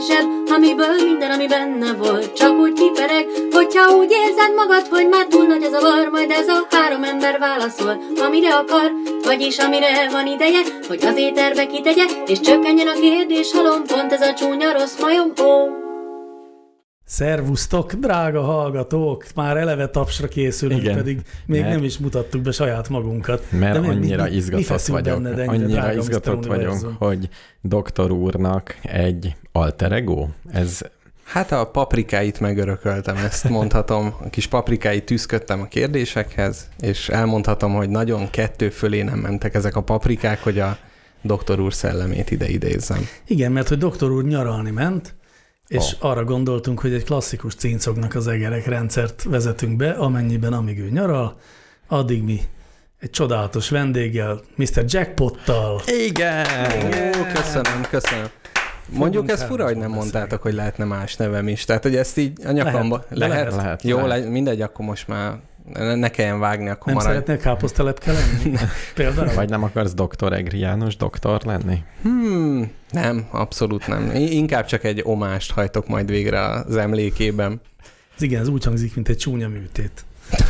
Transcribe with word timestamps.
zseb, 0.00 0.24
amiből 0.54 1.04
minden, 1.04 1.30
ami 1.30 1.46
benne 1.46 1.92
volt, 1.92 2.32
csak 2.32 2.58
úgy 2.58 2.72
kipereg, 2.72 3.26
hogyha 3.50 3.96
úgy 3.96 4.10
érzed 4.10 4.54
magad, 4.54 4.86
hogy 4.90 5.08
már 5.08 5.26
túl 5.26 5.44
nagy 5.44 5.64
a 5.64 5.68
zavar, 5.68 6.08
majd 6.08 6.30
ez 6.30 6.48
a 6.48 6.66
három 6.70 7.04
ember 7.04 7.38
válaszol, 7.38 8.02
amire 8.26 8.54
akar, 8.54 8.92
vagyis 9.24 9.58
amire 9.58 10.08
van 10.10 10.26
ideje, 10.26 10.60
hogy 10.88 11.04
az 11.04 11.16
éterbe 11.16 11.66
kitegye, 11.66 12.04
és 12.26 12.40
csökkenjen 12.40 12.88
a 12.88 13.00
kérdés 13.00 13.52
halom, 13.52 13.84
pont 13.86 14.12
ez 14.12 14.20
a 14.20 14.34
csúnya 14.34 14.72
rossz 14.72 15.00
majom, 15.00 15.32
ó. 15.42 15.79
Szervusztok, 17.20 17.92
drága 17.92 18.40
hallgatók! 18.42 19.24
Már 19.34 19.56
eleve 19.56 19.88
tapsra 19.88 20.28
készülünk, 20.28 20.80
Igen, 20.82 20.96
pedig 20.96 21.20
még 21.46 21.60
mert- 21.60 21.74
nem 21.74 21.84
is 21.84 21.98
mutattuk 21.98 22.42
be 22.42 22.50
saját 22.50 22.88
magunkat. 22.88 23.42
Mert 23.50 23.80
mi- 23.80 23.86
mi- 23.86 23.94
annyira 23.94 24.22
mi- 24.24 24.30
mi 24.30 24.36
izgatott 24.36 24.64
feszünk 24.64 24.98
vagyok, 24.98 25.22
benned 25.22 25.38
ennyire, 25.38 25.64
annyira 25.64 25.92
izgatott 25.92 26.46
vagyok, 26.46 26.94
hogy 26.98 27.28
doktor 27.60 28.10
úrnak 28.10 28.76
egy 28.82 29.34
alter 29.52 29.92
ego, 29.92 30.28
ez 30.52 30.80
Hát 31.24 31.52
a 31.52 31.64
paprikáit 31.64 32.40
megörököltem, 32.40 33.16
ezt 33.16 33.48
mondhatom. 33.48 34.14
A 34.24 34.30
kis 34.30 34.46
paprikáit 34.46 35.04
tűzködtem 35.04 35.60
a 35.60 35.64
kérdésekhez, 35.64 36.68
és 36.80 37.08
elmondhatom, 37.08 37.74
hogy 37.74 37.88
nagyon 37.88 38.30
kettő 38.30 38.68
fölé 38.70 39.02
nem 39.02 39.18
mentek 39.18 39.54
ezek 39.54 39.76
a 39.76 39.80
paprikák, 39.82 40.42
hogy 40.42 40.58
a 40.58 40.76
doktor 41.22 41.60
úr 41.60 41.72
szellemét 41.74 42.30
ide 42.30 42.48
idézzem. 42.48 43.08
Igen, 43.26 43.52
mert 43.52 43.68
hogy 43.68 43.78
doktor 43.78 44.10
úr 44.10 44.24
nyaralni 44.24 44.70
ment, 44.70 45.14
és 45.70 45.92
oh. 45.92 46.10
arra 46.10 46.24
gondoltunk, 46.24 46.80
hogy 46.80 46.92
egy 46.92 47.04
klasszikus 47.04 47.54
cincognak 47.54 48.14
az 48.14 48.26
egerek 48.26 48.66
rendszert 48.66 49.22
vezetünk 49.22 49.76
be, 49.76 49.90
amennyiben 49.90 50.52
amíg 50.52 50.78
ő 50.78 50.88
nyaral, 50.88 51.38
addig 51.88 52.22
mi 52.22 52.40
egy 52.98 53.10
csodálatos 53.10 53.68
vendéggel, 53.68 54.40
Mr. 54.54 54.84
Jackpottal. 54.86 55.80
igen! 55.86 56.46
Ó, 57.18 57.32
köszönöm, 57.34 57.82
köszönöm. 57.90 58.26
Mondjuk 58.88 59.30
ez 59.30 59.42
fura, 59.42 59.64
hogy 59.64 59.76
nem 59.76 59.90
mondtátok, 59.90 60.42
hogy 60.42 60.54
lehetne 60.54 60.84
más 60.84 61.16
nevem 61.16 61.48
is. 61.48 61.64
Tehát, 61.64 61.82
hogy 61.82 61.96
ezt 61.96 62.16
így 62.16 62.46
a 62.46 62.50
nyakamba... 62.50 63.04
Lehet, 63.08 63.18
Lehet? 63.18 63.44
lehet. 63.44 63.54
Lehet, 63.54 63.82
Jó, 63.82 64.06
lehet. 64.06 64.24
Le, 64.24 64.30
mindegy, 64.30 64.62
akkor 64.62 64.84
most 64.84 65.08
már 65.08 65.38
ne, 65.72 65.94
ne 65.94 66.08
kelljen 66.08 66.38
vágni, 66.38 66.68
akkor 66.68 66.86
Nem 66.86 66.94
maradj. 66.94 67.12
szeretnél 67.12 67.36
káposztelepke 67.38 68.12
lenni? 68.12 68.56
Például? 68.94 69.34
Vagy 69.34 69.48
nem 69.48 69.62
akarsz 69.62 69.94
doktor 69.94 70.32
Egri 70.32 70.58
János 70.58 70.96
doktor 70.96 71.40
lenni? 71.44 71.82
Hmm, 72.02 72.70
nem, 72.90 73.26
abszolút 73.30 73.86
nem. 73.86 74.10
Inkább 74.14 74.64
csak 74.64 74.84
egy 74.84 75.00
omást 75.04 75.52
hajtok 75.52 75.88
majd 75.88 76.10
végre 76.10 76.40
az 76.40 76.76
emlékében. 76.76 77.60
Ez 78.16 78.22
igen, 78.22 78.40
ez 78.40 78.48
úgy 78.48 78.64
hangzik, 78.64 78.94
mint 78.94 79.08
egy 79.08 79.16
csúnya 79.16 79.48
műtét. 79.48 80.04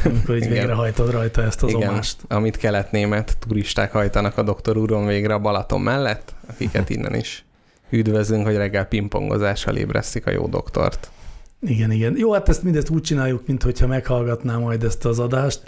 Amikor 0.05 0.35
így 0.37 0.43
Igen. 0.43 0.53
végrehajtod 0.53 1.11
rajta 1.11 1.43
ezt 1.43 1.63
az 1.63 1.71
Igen, 1.71 1.89
omást. 1.89 2.17
amit 2.29 2.57
kelet-német 2.57 3.37
turisták 3.39 3.93
hajtanak 3.93 4.39
a 4.39 4.43
doktor 4.43 4.77
úron 4.77 5.07
végre 5.07 5.35
a 5.35 5.39
Balaton 5.39 5.81
mellett, 5.81 6.35
akiket 6.47 6.91
innen 6.97 7.15
is 7.15 7.45
üdvözlünk, 7.91 8.47
hogy 8.47 8.57
reggel 8.57 8.85
pingpongozással 8.85 9.77
ébresztik 9.77 10.27
a 10.27 10.31
jó 10.31 10.47
doktort. 10.47 11.11
Igen, 11.61 11.91
igen. 11.91 12.17
Jó, 12.17 12.33
hát 12.33 12.49
ezt 12.49 12.63
mindezt 12.63 12.91
úgy 12.91 13.03
csináljuk, 13.03 13.47
mint 13.47 13.63
hogyha 13.63 13.87
meghallgatná 13.87 14.57
majd 14.57 14.85
ezt 14.85 15.05
az 15.05 15.19
adást, 15.19 15.61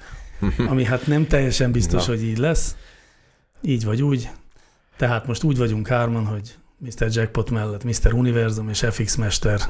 ami 0.68 0.84
hát 0.84 1.06
nem 1.06 1.26
teljesen 1.26 1.72
biztos, 1.72 2.06
Na. 2.06 2.12
hogy 2.12 2.22
így 2.24 2.38
lesz. 2.38 2.76
Így 3.62 3.84
vagy 3.84 4.02
úgy. 4.02 4.30
Tehát 4.96 5.26
most 5.26 5.42
úgy 5.42 5.56
vagyunk 5.58 5.88
hárman, 5.88 6.26
hogy 6.26 6.54
Mr. 6.78 7.06
Jackpot 7.10 7.50
mellett 7.50 7.84
Mr. 7.84 8.12
Univerzum 8.12 8.68
és 8.68 8.86
FX 8.90 9.14
Mester 9.16 9.60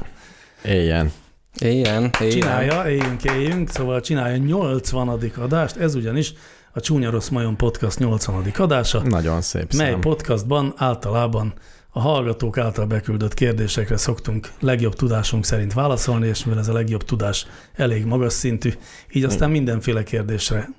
Éljen. 0.63 1.11
Éljen, 1.59 2.11
éljen. 2.21 2.31
csinálja, 2.31 2.89
éljünk, 2.89 3.23
éljünk, 3.23 3.69
szóval 3.69 4.01
csinálja 4.01 4.37
80. 4.37 5.07
adást, 5.35 5.75
ez 5.77 5.95
ugyanis 5.95 6.33
a 6.73 6.79
Csúnya 6.79 7.09
Rossz 7.09 7.29
Majom 7.29 7.55
Podcast 7.55 7.99
80. 7.99 8.51
adása, 8.57 9.01
Nagyon 9.01 9.41
szép 9.41 9.73
mely 9.73 9.91
szám. 9.91 9.99
podcastban 9.99 10.73
általában 10.77 11.53
a 11.93 11.99
hallgatók 11.99 12.57
által 12.57 12.85
beküldött 12.85 13.33
kérdésekre 13.33 13.97
szoktunk 13.97 14.51
legjobb 14.59 14.95
tudásunk 14.95 15.45
szerint 15.45 15.73
válaszolni, 15.73 16.27
és 16.27 16.43
mivel 16.45 16.59
ez 16.59 16.67
a 16.67 16.73
legjobb 16.73 17.03
tudás 17.03 17.47
elég 17.75 18.05
magas 18.05 18.33
szintű, 18.33 18.73
így 19.11 19.23
aztán 19.23 19.51
mindenféle 19.51 20.03
kérdésre 20.03 20.69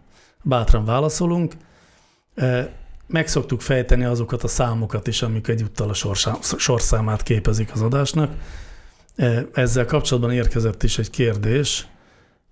bátran 0.43 0.85
válaszolunk. 0.85 1.53
Eh, 2.35 2.69
Meg 3.07 3.29
szoktuk 3.29 3.61
fejteni 3.61 4.05
azokat 4.05 4.43
a 4.43 4.49
számokat 4.49 5.07
is, 5.07 5.23
amik 5.23 5.49
egyúttal 5.49 5.89
a 5.89 5.95
sorsá- 5.95 6.59
sorszámát 6.59 7.23
képezik 7.23 7.73
az 7.73 7.83
adásnak. 7.83 8.33
Eh, 9.17 9.43
Ezzel 9.53 9.85
kapcsolatban 9.85 10.33
érkezett 10.33 10.83
is 10.83 10.99
egy 10.99 11.11
kérdés. 11.11 11.87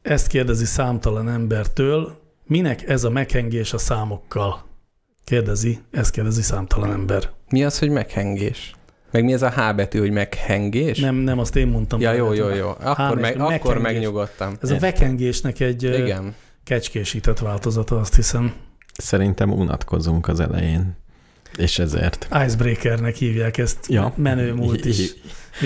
Ezt 0.03 0.27
kérdezi 0.27 0.65
számtalan 0.65 1.29
embertől, 1.29 2.21
minek 2.45 2.89
ez 2.89 3.05
a 3.05 3.11
meghengés 3.11 3.73
a 3.73 3.79
számokkal? 3.79 4.65
Kérdezi, 5.25 5.81
ezt 5.91 6.11
kérdezi 6.11 6.43
számtalan 6.43 6.93
ember. 6.93 7.31
Mi 7.53 7.65
az, 7.65 7.79
hogy 7.79 7.91
meghengés? 7.91 8.75
Meg 9.11 9.25
mi 9.25 9.33
ez 9.33 9.43
a 9.43 9.51
H 9.51 9.75
betű, 9.75 9.99
hogy 9.99 10.11
meghengés? 10.11 10.99
Nem, 10.99 11.15
nem 11.15 11.39
azt 11.39 11.57
én 11.57 11.67
mondtam. 11.67 12.01
Ja, 12.01 12.13
jó, 12.13 12.33
jó, 12.33 12.49
jó. 12.49 12.71
Akkor, 12.81 13.19
meg, 13.21 13.41
akkor 13.41 13.79
megnyugodtam. 13.79 14.57
Ez 14.63 14.71
a 14.71 14.79
vekengésnek 14.79 15.61
egy 15.61 15.83
Igen. 15.83 16.35
Kecskésített 16.65 17.39
változata, 17.39 18.01
azt 18.01 18.15
hiszem. 18.15 18.53
Szerintem 18.99 19.51
unatkozunk 19.53 20.29
az 20.29 20.41
elején. 20.41 20.97
És 21.57 21.79
ezért. 21.79 22.29
Icebreakernek 22.47 23.15
hívják 23.15 23.59
ezt 23.59 23.79
Ja. 23.89 24.13
menő 24.17 24.53
múlt 24.55 24.85
is. 24.85 25.15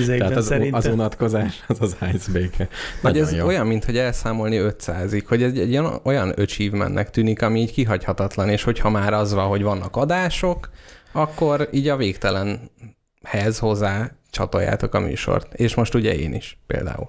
Tehát 0.06 0.36
az, 0.36 0.46
szerintem. 0.46 0.74
az 0.74 0.86
unatkozás, 0.86 1.64
az 1.68 1.80
az 1.80 1.96
icebreaker. 2.14 2.68
Vagy 3.02 3.12
Nagyon 3.12 3.26
ez 3.28 3.34
jó. 3.34 3.46
olyan, 3.46 3.66
mint 3.66 3.84
hogy 3.84 3.96
elszámolni 3.96 4.58
500-ig, 4.60 5.22
hogy 5.28 5.42
ez 5.42 5.52
egy 5.52 5.70
olyan, 5.76 6.00
olyan 6.02 6.30
achievementnek 6.30 7.10
tűnik, 7.10 7.42
ami 7.42 7.60
így 7.60 7.72
kihagyhatatlan, 7.72 8.48
és 8.48 8.62
hogyha 8.62 8.90
már 8.90 9.12
az 9.12 9.32
van, 9.32 9.48
hogy 9.48 9.62
vannak 9.62 9.96
adások, 9.96 10.70
akkor 11.16 11.68
így 11.72 11.88
a 11.88 11.96
végtelenhez 11.96 13.58
hozzá 13.58 14.10
csatoljátok 14.30 14.94
a 14.94 15.00
műsort. 15.00 15.54
És 15.54 15.74
most 15.74 15.94
ugye 15.94 16.14
én 16.18 16.34
is 16.34 16.58
például. 16.66 17.06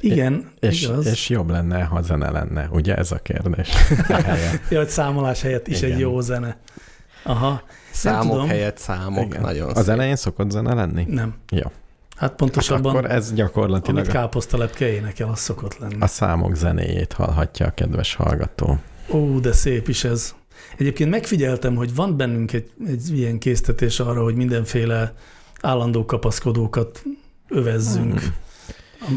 Igen, 0.00 0.50
És, 0.60 0.82
igaz. 0.82 1.06
és 1.06 1.28
jobb 1.28 1.50
lenne, 1.50 1.82
ha 1.82 2.02
zene 2.02 2.30
lenne, 2.30 2.68
ugye 2.72 2.96
ez 2.96 3.12
a 3.12 3.18
kérdés? 3.18 3.68
Ja, 4.70 4.78
hogy 4.78 4.88
számolás 4.88 5.42
helyett 5.42 5.68
is 5.68 5.82
Igen. 5.82 5.92
egy 5.92 5.98
jó 5.98 6.20
zene. 6.20 6.56
Aha, 7.22 7.62
Számok 7.90 8.30
tudom. 8.32 8.48
helyett 8.48 8.78
számok. 8.78 9.24
Igen. 9.24 9.40
Nagyon 9.40 9.70
Az 9.70 9.84
szép. 9.84 9.88
elején 9.92 10.16
szokott 10.16 10.50
zene 10.50 10.74
lenni? 10.74 11.04
nem. 11.08 11.34
Ja. 11.52 11.70
Hát 12.16 12.32
pontosabban, 12.34 12.94
Hát 12.94 13.02
akkor 13.04 13.14
ez 13.16 13.32
gyakorlatilag 13.32 13.98
amit 14.00 14.10
káposztalepke 14.10 14.92
énekel, 14.92 15.28
az 15.28 15.38
szokott 15.38 15.78
lenni. 15.78 15.96
a 16.00 16.06
számok 16.06 16.54
zenéjét 16.54 17.12
hallhatja 17.12 17.66
a 17.66 17.70
kedves 17.70 18.14
hallgató. 18.14 18.78
Ó, 19.10 19.38
de 19.38 19.52
szép 19.52 19.88
is 19.88 20.04
ez. 20.04 20.34
Egyébként 20.76 21.10
megfigyeltem, 21.10 21.74
hogy 21.74 21.94
van 21.94 22.16
bennünk 22.16 22.52
egy, 22.52 22.70
egy 22.86 23.18
ilyen 23.18 23.38
késztetés 23.38 24.00
arra, 24.00 24.22
hogy 24.22 24.34
mindenféle 24.34 25.14
állandó 25.60 26.04
kapaszkodókat 26.04 27.02
övezzünk 27.48 28.20
Hmm. 28.20 28.34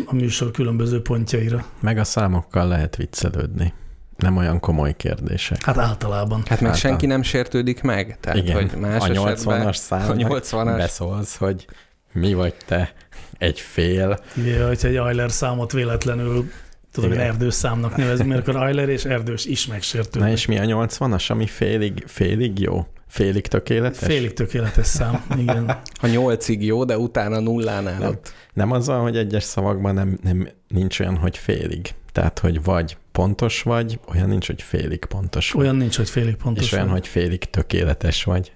a, 0.06 0.10
a 0.12 0.16
műsor 0.16 0.52
különböző 0.52 1.02
pontjaira. 1.02 1.66
Meg 1.80 1.98
a 1.98 2.04
számokkal 2.04 2.68
lehet 2.68 2.96
viccelődni. 2.96 3.74
Nem 4.18 4.38
olyan 4.38 4.60
komoly 4.60 4.96
kérdések. 4.96 5.64
Hát 5.64 5.78
általában. 5.78 6.44
Hát 6.46 6.62
meg 6.62 6.70
Hát 6.72 6.80
senki 6.80 7.06
nem 7.06 7.22
sértődik 7.22 7.82
meg? 7.82 8.18
Tehát, 8.20 8.38
Igen, 8.38 8.56
hogy 8.56 8.80
más 8.80 9.10
a 9.10 9.12
esetben 9.12 9.68
80-as 9.68 9.76
számnak 9.76 10.32
a 10.32 10.40
80-as 10.40 10.74
beszólsz, 10.78 11.36
hogy 11.36 11.68
mi 12.12 12.34
vagy 12.34 12.56
te 12.66 12.94
egy 13.38 13.60
fél. 13.60 14.20
Kivéve, 14.34 14.66
hogyha 14.68 14.88
egy 14.88 14.96
Euler 14.96 15.32
számot 15.32 15.72
véletlenül 15.72 16.52
tudom, 16.94 17.10
hogy 17.10 17.20
Igen. 17.20 17.32
erdős 17.32 17.54
számnak 17.54 17.96
nevezünk, 17.96 18.30
mert 18.30 18.48
akkor 18.48 18.68
Euler 18.68 18.90
és 18.90 19.06
erdős 19.06 19.46
is 19.46 19.68
megsértő. 19.68 20.20
Na 20.20 20.30
és 20.30 20.46
mi 20.46 20.58
a 20.58 20.64
80-as, 20.64 21.32
ami 21.32 21.48
félig, 21.48 22.04
félig 22.08 22.60
jó? 22.60 22.88
Félig 23.08 23.48
tökéletes? 23.48 24.08
Félig 24.08 24.34
tökéletes 24.34 24.86
szám, 24.86 25.26
igen. 25.38 25.80
a 26.02 26.08
nyolcig 26.08 26.66
jó, 26.66 26.84
de 26.84 26.98
utána 26.98 27.40
nullánál 27.40 28.00
Nem. 28.00 28.10
ott. 28.10 28.34
Nem 28.54 28.72
az 28.72 28.88
van, 28.88 29.02
hogy 29.02 29.18
egyes 29.18 29.44
szavakban 29.44 29.94
nem, 29.94 30.18
nem, 30.24 30.50
nincs 30.68 31.00
olyan, 31.00 31.18
hogy 31.18 31.38
félig. 31.38 31.94
Tehát, 32.12 32.40
hogy 32.40 32.64
vagy 32.64 32.98
pontos 33.12 33.62
vagy, 33.62 34.00
olyan 34.14 34.30
nincs, 34.30 34.48
hogy 34.48 34.62
félig 34.62 35.06
pontos 35.06 35.52
vagy. 35.52 35.64
Olyan 35.64 35.76
nincs, 35.76 35.98
hogy 35.98 36.10
félig 36.10 36.36
pontos. 36.36 36.64
és 36.64 36.72
olyan, 36.72 36.90
hogy 36.90 37.08
félig 37.08 37.44
tökéletes 37.44 38.24
vagy. 38.24 38.52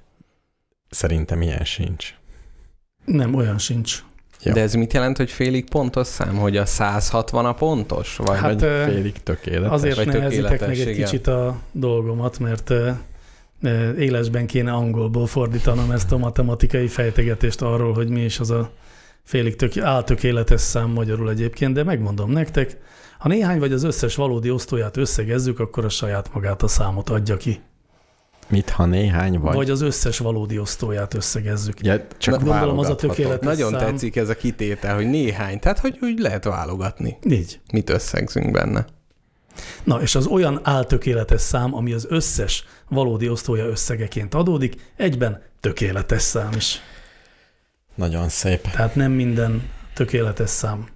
Szerintem 0.89 1.42
ilyen 1.42 1.66
sincs. 1.66 2.13
Nem, 3.06 3.34
olyan 3.34 3.57
sincs. 3.57 4.04
Ja. 4.48 4.54
De 4.54 4.62
ez 4.62 4.74
mit 4.74 4.94
jelent, 4.94 5.18
hogy 5.18 5.32
félig 5.32 5.70
pontos 5.70 6.08
szám? 6.08 6.36
Hogy 6.36 6.58
a 6.58 6.66
160 6.66 7.46
a 7.46 7.54
pontos? 7.54 8.16
Vagy 8.16 8.38
Hát, 8.38 8.60
vagy 8.62 8.70
félig 8.86 9.24
tökéletes. 9.24 9.72
Azért 9.72 9.96
vagy 9.96 10.08
nehezítek 10.08 10.60
meg 10.68 10.80
egy 10.80 10.96
kicsit 10.96 11.28
a 11.28 11.58
dolgomat, 11.72 12.40
mert 12.40 12.74
élesben 13.98 14.48
kéne 14.48 14.72
angolból 14.72 15.28
fordítanom 15.28 15.92
ezt 15.92 16.12
a 16.12 16.18
matematikai 16.18 16.88
fejtegetést 16.88 17.62
arról, 17.62 17.94
hogy 17.94 18.10
mi 18.10 18.24
is 18.24 18.40
az 18.40 18.52
a 18.52 18.72
félig 19.24 19.56
tök, 19.56 19.78
áltökéletes 19.78 20.62
szám 20.62 20.90
magyarul 20.90 21.30
egyébként, 21.30 21.74
de 21.74 21.84
megmondom 21.84 22.32
nektek, 22.32 22.78
ha 23.18 23.28
néhány 23.28 23.60
vagy 23.60 23.72
az 23.72 23.84
összes 23.84 24.16
valódi 24.16 24.52
osztóját 24.52 24.98
összegezzük, 24.98 25.60
akkor 25.60 25.86
a 25.86 25.90
saját 25.90 26.34
magát 26.34 26.64
a 26.64 26.68
számot 26.68 27.10
adja 27.10 27.38
ki. 27.38 27.60
Mit, 28.50 28.70
ha 28.70 28.86
néhány 28.86 29.40
vagy? 29.40 29.56
Vagy, 29.56 29.70
az 29.70 29.82
összes 29.82 30.18
valódi 30.18 30.60
osztóját 30.60 31.14
összegezzük. 31.14 31.82
ja, 31.82 32.08
csak 32.18 32.40
Na, 32.40 32.46
gondolom, 32.46 32.78
az 32.80 32.90
a 32.90 32.96
tökéletes 32.96 33.46
Nagyon 33.46 33.72
szám. 33.72 33.80
tetszik 33.80 34.16
ez 34.16 34.30
a 34.30 34.36
kitétel, 34.36 34.96
hogy 34.96 35.10
néhány. 35.10 35.60
Tehát, 35.60 35.80
hogy 35.80 35.98
úgy 36.02 36.20
lehet 36.20 36.44
válogatni. 36.44 37.18
Így. 37.30 37.60
Mit 37.72 37.90
összegzünk 37.90 38.52
benne. 38.52 38.86
Na, 39.84 40.02
és 40.02 40.16
az 40.16 40.26
olyan 40.26 40.60
áltökéletes 40.64 41.42
szám, 41.42 41.76
ami 41.76 41.94
az 41.94 42.06
összes 42.10 42.64
valódi 42.90 43.30
osztója 43.30 43.66
összegeként 43.66 44.34
adódik, 44.34 44.76
egyben 44.96 45.42
tökéletes 45.60 46.22
szám 46.22 46.52
is. 46.56 46.82
Nagyon 47.96 48.30
szép. 48.30 48.62
Tehát 48.72 48.96
nem 48.96 49.12
minden 49.12 49.70
tökéletes 49.94 50.50
szám. 50.50 50.88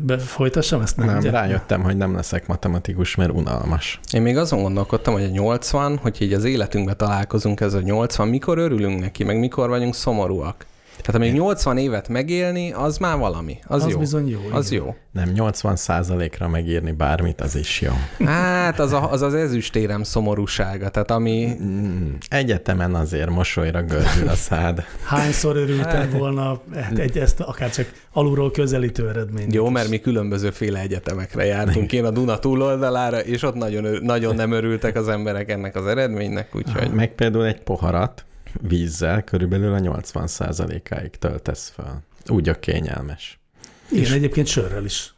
Be, 0.00 0.18
folytassam 0.18 0.80
ezt? 0.80 0.96
Nem, 0.96 1.06
Nem, 1.06 1.18
ugye? 1.18 1.30
rájöttem, 1.30 1.82
hogy 1.82 1.96
nem 1.96 2.14
leszek 2.14 2.46
matematikus, 2.46 3.14
mert 3.14 3.32
unalmas. 3.32 4.00
Én 4.12 4.22
még 4.22 4.36
azon 4.36 4.62
gondolkodtam, 4.62 5.12
hogy 5.12 5.22
a 5.22 5.28
80, 5.28 5.96
hogy 5.96 6.22
így 6.22 6.32
az 6.32 6.44
életünkben 6.44 6.96
találkozunk 6.96 7.60
ez 7.60 7.74
a 7.74 7.80
80, 7.80 8.28
mikor 8.28 8.58
örülünk 8.58 9.00
neki, 9.00 9.24
meg 9.24 9.38
mikor 9.38 9.68
vagyunk 9.68 9.94
szomorúak. 9.94 10.66
Tehát 11.02 11.14
amíg 11.20 11.32
80 11.32 11.76
évet 11.78 12.08
megélni, 12.08 12.72
az 12.72 12.98
már 12.98 13.18
valami. 13.18 13.58
Az, 13.66 13.84
Az 13.84 13.90
jó. 13.90 13.98
bizony 13.98 14.28
jó. 14.28 14.40
Az 14.52 14.72
igen. 14.72 14.84
jó. 14.84 14.94
Nem, 15.12 15.32
80%-ra 15.36 16.48
megírni 16.48 16.92
bármit, 16.92 17.40
az 17.40 17.56
is 17.56 17.80
jó. 17.80 17.92
Hát 18.26 18.78
az 18.78 18.92
a, 18.92 19.10
az, 19.12 19.22
az 19.22 19.34
ezüstérem 19.34 20.02
szomorúsága, 20.02 20.88
tehát 20.88 21.10
ami... 21.10 21.56
Egyetemen 22.28 22.94
azért 22.94 23.30
mosolyra 23.30 23.82
gördül 23.82 24.28
a 24.28 24.34
szád. 24.34 24.84
Hányszor 25.04 25.56
örültem 25.56 25.96
Hát. 26.00 26.12
volna 26.12 26.60
egy 26.96 27.18
ezt 27.18 27.40
akár 27.40 27.70
csak 27.70 27.92
alulról 28.12 28.50
közelítő 28.50 29.08
eredményt. 29.08 29.54
Jó, 29.54 29.68
mert 29.68 29.88
mi 29.88 29.98
különbözőféle 30.00 30.80
egyetemekre 30.80 31.44
jártunk. 31.44 31.92
Én 31.92 32.04
a 32.04 32.10
Duna 32.10 32.38
túloldalára, 32.38 33.18
és 33.20 33.42
ott 33.42 33.54
nagyon, 33.54 33.98
nagyon 34.02 34.34
nem 34.34 34.52
örültek 34.52 34.96
az 34.96 35.08
emberek 35.08 35.50
ennek 35.50 35.76
az 35.76 35.86
eredménynek, 35.86 36.56
úgyhogy... 36.56 36.90
Meg 36.90 37.14
például 37.14 37.44
egy 37.44 37.60
poharat 37.60 38.24
vízzel 38.60 39.22
körülbelül 39.22 39.72
a 39.72 39.78
80%-áig 39.78 41.10
töltesz 41.10 41.72
fel. 41.74 42.02
Úgy 42.26 42.48
a 42.48 42.54
kényelmes. 42.54 43.40
Igen, 43.90 44.12
egyébként 44.12 44.46
sörrel 44.46 44.84
is. 44.84 45.14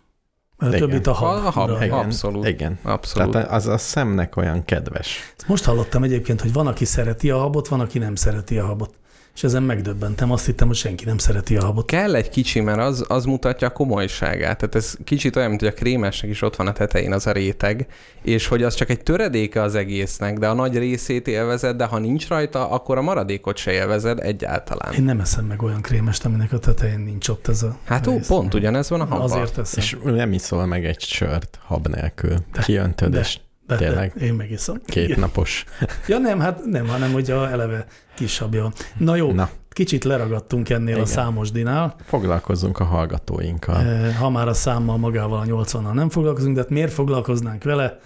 Mert 0.56 0.74
Igen. 0.74 0.88
többit 0.88 1.06
a 1.06 1.12
hab. 1.12 1.44
A 1.44 1.50
hab, 1.50 1.82
igen. 1.82 1.92
Abszolút. 1.92 2.46
Igen. 2.46 2.78
Abszolút. 2.82 3.32
Tehát 3.32 3.50
az 3.50 3.66
a 3.66 3.78
szemnek 3.78 4.36
olyan 4.36 4.64
kedves. 4.64 5.32
Ezt 5.36 5.48
Most 5.48 5.64
hallottam 5.64 6.02
egyébként, 6.02 6.40
hogy 6.40 6.52
van, 6.52 6.66
aki 6.66 6.84
szereti 6.84 7.30
a 7.30 7.38
habot, 7.38 7.68
van, 7.68 7.80
aki 7.80 7.98
nem 7.98 8.14
szereti 8.14 8.58
a 8.58 8.66
habot. 8.66 8.94
És 9.34 9.44
ezen 9.44 9.62
megdöbbentem. 9.62 10.30
Azt 10.32 10.46
hittem, 10.46 10.66
hogy 10.66 10.76
senki 10.76 11.04
nem 11.04 11.18
szereti 11.18 11.56
a 11.56 11.64
habot. 11.64 11.86
Kell 11.86 12.14
egy 12.14 12.28
kicsi, 12.28 12.60
mert 12.60 12.78
az, 12.78 13.04
az 13.08 13.24
mutatja 13.24 13.66
a 13.68 13.70
komolyságát. 13.70 14.58
Tehát 14.58 14.74
ez 14.74 14.94
kicsit 15.04 15.36
olyan, 15.36 15.48
mint 15.48 15.60
hogy 15.60 15.70
a 15.70 15.72
krémesnek 15.74 16.30
is 16.30 16.42
ott 16.42 16.56
van 16.56 16.66
a 16.66 16.72
tetején 16.72 17.12
az 17.12 17.26
a 17.26 17.32
réteg, 17.32 17.86
és 18.22 18.46
hogy 18.46 18.62
az 18.62 18.74
csak 18.74 18.90
egy 18.90 19.02
töredéke 19.02 19.62
az 19.62 19.74
egésznek, 19.74 20.38
de 20.38 20.48
a 20.48 20.54
nagy 20.54 20.78
részét 20.78 21.28
élvezed, 21.28 21.76
de 21.76 21.84
ha 21.84 21.98
nincs 21.98 22.28
rajta, 22.28 22.70
akkor 22.70 22.98
a 22.98 23.02
maradékot 23.02 23.56
se 23.56 23.72
élvezed 23.72 24.18
egyáltalán. 24.20 24.92
Én 24.92 25.04
nem 25.04 25.20
eszem 25.20 25.44
meg 25.44 25.62
olyan 25.62 25.80
krémest, 25.80 26.24
aminek 26.24 26.52
a 26.52 26.58
tetején 26.58 27.00
nincs 27.00 27.28
ott 27.28 27.48
ez 27.48 27.62
a 27.62 27.76
Hát 27.84 28.06
ó, 28.06 28.12
rész. 28.16 28.26
pont 28.26 28.54
ugyanez 28.54 28.88
van 28.90 29.00
a 29.00 29.04
habban. 29.04 29.30
Azért 29.30 29.58
eszem. 29.58 29.82
És 29.82 29.96
nem 30.04 30.32
iszol 30.32 30.66
meg 30.66 30.84
egy 30.84 31.00
sört 31.00 31.58
hab 31.64 31.86
nélkül. 31.86 32.34
De, 32.52 32.60
Kiöntöd, 32.62 33.12
de. 33.12 33.18
és 33.20 33.38
de, 33.78 33.86
tényleg 33.86 34.12
De, 34.16 34.24
én 34.24 34.34
megiszom. 34.34 34.76
két 34.84 35.04
Igen. 35.08 35.18
napos. 35.20 35.64
Ja 36.08 36.18
nem, 36.18 36.40
hát 36.40 36.64
nem, 36.64 36.88
hanem 36.88 37.12
hogy 37.12 37.30
a 37.30 37.50
eleve 37.50 37.86
kis 38.14 38.38
habja 38.38 38.62
van. 38.62 38.72
Na 38.98 39.16
jó, 39.16 39.32
Na, 39.32 39.48
kicsit 39.68 40.04
leragadtunk 40.04 40.68
ennél 40.70 40.88
Igen. 40.88 41.00
a 41.02 41.06
számos 41.06 41.50
dinál. 41.50 41.94
foglalkozzunk 42.04 42.78
a 42.78 42.84
hallgatóinkkal. 42.84 43.76
Eh, 43.80 44.16
Ha 44.16 44.30
már 44.30 44.48
a 44.48 44.54
számmal 44.54 44.96
magával 44.98 45.38
a 45.40 45.44
80-nal 45.44 45.92
nem 45.92 46.08
foglalkozunk, 46.08 46.54
de 46.54 46.60
hát 46.60 46.70
miért 46.70 46.92
foglalkoznánk 46.92 47.62
vele? 47.64 47.98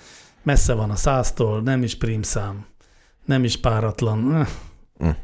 Messze 0.42 0.72
van 0.74 0.90
a 0.90 0.96
száztól, 0.96 1.60
nem 1.62 1.82
is 1.82 1.96
prímszám, 1.96 2.66
nem 3.24 3.44
is 3.44 3.56
páratlan. 3.60 4.34
Eh, 5.00 5.14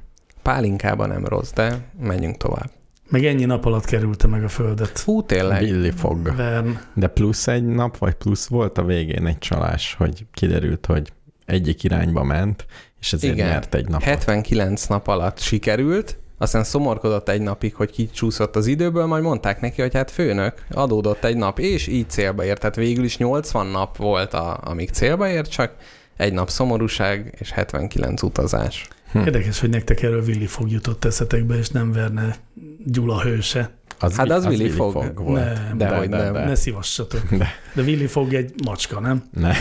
Pálinkában 0.43 1.09
nem 1.09 1.25
rossz, 1.25 1.51
de 1.53 1.89
menjünk 2.01 2.37
tovább. 2.37 2.71
Meg 3.11 3.25
ennyi 3.25 3.45
nap 3.45 3.65
alatt 3.65 3.85
kerülte 3.85 4.27
meg 4.27 4.45
a 4.45 4.49
földet. 4.49 4.99
Fú, 4.99 5.23
tényleg. 5.23 5.59
Billy 5.63 5.91
fog. 5.91 6.37
Vern. 6.37 6.79
De 6.95 7.09
plusz 7.09 7.47
egy 7.47 7.67
nap, 7.67 7.99
vagy 7.99 8.15
plusz 8.15 8.47
volt 8.47 8.79
a 8.79 8.85
végén 8.85 9.27
egy 9.27 9.39
csalás, 9.39 9.95
hogy 9.99 10.27
kiderült, 10.33 10.87
hogy 10.87 11.13
egyik 11.47 11.83
irányba 11.83 12.23
ment, 12.23 12.67
és 13.01 13.13
ezért 13.13 13.35
Igen. 13.35 13.49
nyert 13.49 13.75
egy 13.75 13.89
napot. 13.89 14.03
79 14.03 14.87
nap 14.87 15.09
alatt 15.09 15.39
sikerült, 15.39 16.19
aztán 16.39 16.65
szomorkodott 16.65 17.29
egy 17.29 17.41
napig, 17.41 17.75
hogy 17.75 17.91
kicsúszott 17.91 18.57
az 18.57 18.67
időből, 18.67 19.07
majd 19.07 19.23
mondták 19.23 19.61
neki, 19.61 19.81
hogy 19.81 19.95
hát 19.95 20.11
főnök, 20.11 20.65
adódott 20.71 21.25
egy 21.25 21.37
nap, 21.37 21.59
és 21.59 21.87
így 21.87 22.11
célba 22.11 22.45
ért. 22.45 22.61
Tehát 22.61 22.77
végül 22.77 23.05
is 23.05 23.17
80 23.17 23.67
nap 23.67 23.97
volt, 23.97 24.35
a, 24.35 24.61
amíg 24.65 24.91
célba 24.91 25.29
ért, 25.29 25.51
csak 25.51 25.75
egy 26.17 26.33
nap 26.33 26.51
szomorúság 26.51 27.35
és 27.39 27.51
79 27.51 28.23
utazás. 28.23 28.89
Hm. 29.13 29.19
Érdekes, 29.19 29.61
hogy 29.61 29.71
nektek 29.71 30.03
erről 30.03 30.23
Willy 30.23 30.47
fog 30.47 30.71
jutott 30.71 31.05
eszetekbe, 31.05 31.57
és 31.57 31.69
nem 31.69 31.93
Verne 31.93 32.37
Gyula 32.85 33.23
hőse. 33.23 33.71
Az, 33.99 34.17
Hát 34.17 34.27
Vi- 34.27 34.33
az 34.33 34.45
Willy 34.47 34.69
Fogg. 34.69 35.19
volt. 35.19 35.45
Nem, 35.69 35.79
Dehogy 35.79 36.09
nem. 36.09 36.33
Ne 36.33 36.55
szívassatok. 36.55 37.23
De. 37.31 37.49
De 37.75 37.83
Willy 37.83 38.07
fog 38.07 38.35
egy 38.35 38.53
macska, 38.65 39.01
nem? 39.01 39.25
Ne. 39.33 39.53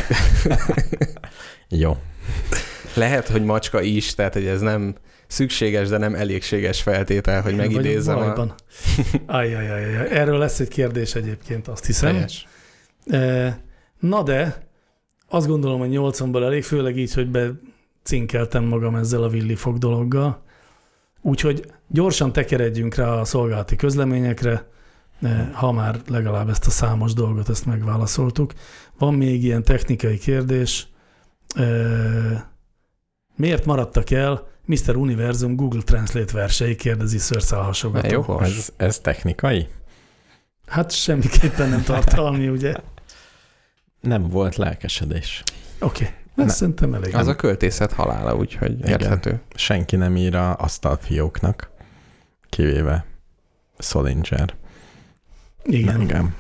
Jó. 1.69 1.98
Lehet, 2.94 3.28
hogy 3.28 3.44
macska 3.44 3.81
is, 3.81 4.16
tehát 4.16 4.34
hogy 4.34 4.46
ez 4.46 4.62
nem 4.62 4.96
szükséges, 5.28 5.88
de 5.88 5.98
nem 5.98 6.16
elégséges 6.16 6.81
feltétel, 6.81 7.42
hogy 7.42 7.51
Én 7.51 7.57
megidézzem 7.57 8.18
a... 8.18 8.19
bajban. 8.19 8.54
Ajjajajaj. 9.25 10.10
Erről 10.10 10.38
lesz 10.38 10.60
egy 10.60 10.68
kérdés 10.68 11.16
egyébként, 11.16 11.68
azt 11.68 11.86
hiszem. 11.86 12.13
Helyes. 12.13 12.48
Eh, 13.06 13.54
Na 14.00 14.24
de, 14.24 14.68
azt 15.30 15.48
gondolom, 15.48 15.80
hogy 15.80 15.90
80-ból 15.92 16.44
elég, 16.44 16.63
főleg 16.63 16.98
így, 16.98 17.13
hogy 17.13 17.30
becinkeltem 18.04 18.63
magam 18.63 18.96
ezzel 18.96 19.24
a 19.24 19.28
Willy 19.28 19.56
fog 19.56 19.78
dologgal. 19.78 20.44
Úgyhogy 21.22 21.72
gyorsan 21.88 22.31
tekeredjünk 22.31 22.96
rá 22.96 23.07
a 23.07 23.25
szolgálati 23.25 23.75
közleményekre, 23.75 24.68
ha 25.51 25.72
már 25.72 26.01
legalább 26.07 26.50
ezt 26.50 26.66
a 26.66 26.69
számos 26.69 27.13
dolgot 27.13 27.50
ezt 27.50 27.66
megválaszoltuk. 27.66 28.54
Van 28.98 29.13
még 29.13 29.44
ilyen 29.44 29.63
technikai 29.63 30.18
kérdés. 30.18 30.88
Miért 33.36 33.66
maradtak 33.66 34.12
el 34.12 34.48
Mr. 34.66 34.96
Univerzum 34.96 35.56
Google 35.56 35.81
Translate 35.81 36.34
versei, 36.34 36.75
kérdezi 36.75 37.18
szőrszálhasogató. 37.18 38.25
Jó. 38.28 38.40
Ez, 38.40 38.74
ez 38.78 39.00
technikai? 39.00 39.68
Hát 40.68 40.92
semmiképpen 40.92 41.69
nem 41.69 41.84
tartalmi, 41.84 42.48
ugye? 42.48 42.74
Nem 44.01 44.28
volt 44.28 44.56
lelkesedés. 44.56 45.44
Oké, 45.80 46.04
okay. 46.04 46.16
Ne. 46.39 46.45
ez 46.45 46.56
szerintem 46.56 46.94
elég. 46.94 47.15
Az 47.15 47.27
a 47.27 47.36
költészet 47.36 47.94
halála, 47.94 48.36
úgyhogy 48.36 48.71
Igen. 48.71 48.89
érthető. 48.89 49.39
Senki 49.56 49.95
nem 49.95 50.15
ír 50.15 50.36
a 50.36 50.56
asztalfióknak, 50.56 51.69
kivéve 52.50 53.06
Solinger. 53.77 54.53
Igen. 55.63 56.01
Igen. 56.01 56.34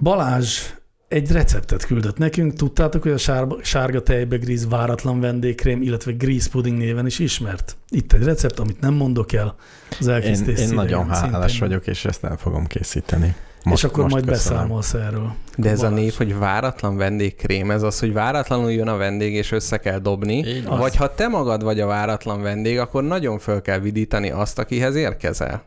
Balázs 0.00 0.60
egy 1.08 1.30
receptet 1.32 1.84
küldött 1.84 2.18
nekünk. 2.18 2.52
Tudtátok, 2.52 3.02
hogy 3.02 3.12
a 3.12 3.16
sárga, 3.16 3.56
sárga 3.62 4.02
tejbe 4.02 4.36
gríz 4.36 4.68
váratlan 4.68 5.20
vendégkrém, 5.20 5.82
illetve 5.82 6.12
gríz 6.12 6.46
pudding 6.48 6.78
néven 6.78 7.06
is 7.06 7.18
ismert? 7.18 7.76
Itt 7.88 8.12
egy 8.12 8.22
recept, 8.22 8.58
amit 8.58 8.80
nem 8.80 8.94
mondok 8.94 9.32
el. 9.32 9.54
Az 10.00 10.06
Én, 10.06 10.12
elkészítés 10.14 10.60
én 10.60 10.68
nagyon 10.74 11.08
hálás 11.08 11.50
szintén. 11.50 11.68
vagyok, 11.68 11.86
és 11.86 12.04
ezt 12.04 12.24
el 12.24 12.36
fogom 12.36 12.66
készíteni. 12.66 13.34
És 13.72 13.84
akkor 13.84 14.08
majd 14.08 14.26
köszönöm. 14.26 14.58
beszámolsz 14.58 14.94
erről. 14.94 15.34
De 15.56 15.70
ez 15.70 15.82
a 15.82 15.88
név, 15.88 16.14
hogy 16.14 16.38
váratlan 16.38 16.96
vendégkrém, 16.96 17.70
ez 17.70 17.82
az, 17.82 17.98
hogy 17.98 18.12
váratlanul 18.12 18.72
jön 18.72 18.88
a 18.88 18.96
vendég, 18.96 19.34
és 19.34 19.52
össze 19.52 19.76
kell 19.76 19.98
dobni. 19.98 20.36
Így. 20.36 20.64
Vagy 20.64 20.96
ha 20.96 21.14
te 21.14 21.28
magad 21.28 21.62
vagy 21.62 21.80
a 21.80 21.86
váratlan 21.86 22.42
vendég, 22.42 22.78
akkor 22.78 23.02
nagyon 23.02 23.38
föl 23.38 23.62
kell 23.62 23.78
vidítani 23.78 24.30
azt, 24.30 24.58
akihez 24.58 24.94
érkezel. 24.94 25.62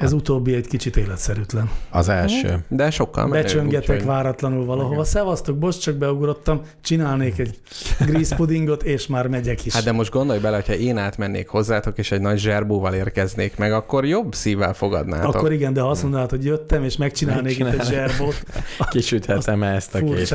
Ez 0.00 0.12
utóbbi 0.12 0.54
egy 0.54 0.66
kicsit 0.66 0.96
életszerűtlen. 0.96 1.70
Az 1.90 2.08
első. 2.08 2.64
De 2.68 2.90
sokkal 2.90 3.26
menőbb, 3.26 3.42
Becsöngetek 3.44 3.88
úgyhogy- 3.88 4.04
váratlanul 4.06 4.64
valahova. 4.64 4.92
Igen. 4.92 5.04
Szevasztok, 5.04 5.58
bocs, 5.58 5.78
csak 5.78 5.96
beugrottam, 5.96 6.60
csinálnék 6.80 7.38
egy 7.38 7.60
gríz 8.06 8.34
puddingot, 8.34 8.82
és 8.82 9.06
már 9.06 9.26
megyek 9.26 9.66
is. 9.66 9.74
Hát 9.74 9.84
de 9.84 9.92
most 9.92 10.10
gondolj 10.12 10.38
bele, 10.38 10.56
hogyha 10.56 10.74
én 10.74 10.96
átmennék 10.96 11.48
hozzátok, 11.48 11.98
és 11.98 12.10
egy 12.12 12.20
nagy 12.20 12.38
zserbóval 12.38 12.94
érkeznék 12.94 13.56
meg, 13.56 13.72
akkor 13.72 14.04
jobb 14.06 14.34
szívvel 14.34 14.74
fogadnátok. 14.74 15.34
Akkor 15.34 15.52
igen, 15.52 15.72
de 15.72 15.80
ha 15.80 15.90
azt 15.90 16.02
mondanád, 16.02 16.30
hogy 16.30 16.44
jöttem, 16.44 16.84
és 16.84 16.96
megcsinálnék 16.96 17.58
itt 17.58 17.66
egy 17.66 17.84
zserbót, 17.84 18.44
Kisüthetem 18.90 19.62
ezt 19.62 19.94
a 19.94 19.98
két. 19.98 20.34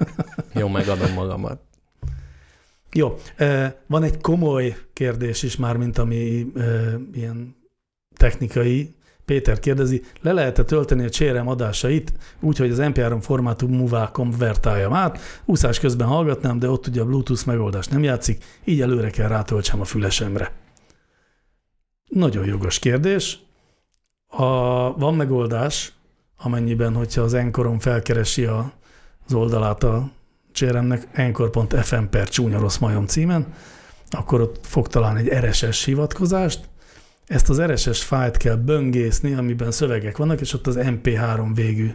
Jó, 0.60 0.68
megadom 0.68 1.12
magamat. 1.12 1.60
Jó, 2.92 3.16
eh, 3.36 3.72
van 3.86 4.02
egy 4.02 4.20
komoly 4.20 4.76
kérdés 4.92 5.42
is 5.42 5.56
már, 5.56 5.76
mint 5.76 5.98
ami 5.98 6.46
eh, 6.56 6.64
ilyen 7.14 7.60
technikai. 8.22 8.94
Péter 9.24 9.58
kérdezi, 9.58 10.02
le 10.20 10.32
lehet-e 10.32 10.64
tölteni 10.64 11.04
a 11.04 11.10
csérem 11.10 11.48
adásait 11.48 12.12
úgy, 12.40 12.58
hogy 12.58 12.70
az 12.70 12.78
MP3 12.80 13.18
formátumúvá 13.20 14.10
konvertáljam 14.10 14.92
át, 14.92 15.18
úszás 15.44 15.80
közben 15.80 16.06
hallgatnám, 16.06 16.58
de 16.58 16.70
ott 16.70 16.86
ugye 16.86 17.00
a 17.00 17.04
Bluetooth 17.04 17.46
megoldás 17.46 17.86
nem 17.86 18.02
játszik, 18.02 18.44
így 18.64 18.80
előre 18.80 19.10
kell 19.10 19.28
rátöltsem 19.28 19.80
a 19.80 19.84
fülesemre. 19.84 20.52
Nagyon 22.08 22.46
jogos 22.46 22.78
kérdés. 22.78 23.38
A, 24.26 24.44
van 24.98 25.14
megoldás, 25.14 25.92
amennyiben, 26.36 26.94
hogyha 26.94 27.22
az 27.22 27.34
Enkoron 27.34 27.78
felkeresi 27.78 28.44
a, 28.44 28.72
az 29.26 29.34
oldalát 29.34 29.82
a 29.82 30.10
cséremnek, 30.52 31.08
enkor.fm 31.12 32.04
per 32.10 32.28
csúnya 32.28 32.58
rossz 32.58 32.78
majom 32.78 33.06
címen, 33.06 33.46
akkor 34.10 34.40
ott 34.40 34.66
fog 34.66 34.88
találni 34.88 35.30
egy 35.30 35.44
RSS 35.44 35.84
hivatkozást, 35.84 36.70
ezt 37.32 37.48
az 37.48 37.60
RSS 37.60 38.02
fájlt 38.02 38.36
kell 38.36 38.54
böngészni, 38.54 39.34
amiben 39.34 39.70
szövegek 39.70 40.16
vannak, 40.16 40.40
és 40.40 40.52
ott 40.52 40.66
az 40.66 40.78
MP3 40.80 41.50
végű 41.54 41.90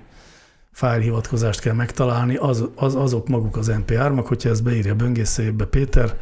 fájlhivatkozást 0.72 1.60
kell 1.60 1.74
megtalálni, 1.74 2.36
az, 2.36 2.66
az, 2.76 2.96
azok 2.96 3.28
maguk 3.28 3.58
az 3.58 3.72
MP3-ak, 3.72 4.24
hogyha 4.28 4.50
ezt 4.50 4.64
beírja 4.64 4.96
böngészőjébe 4.96 5.66
Péter, 5.66 6.18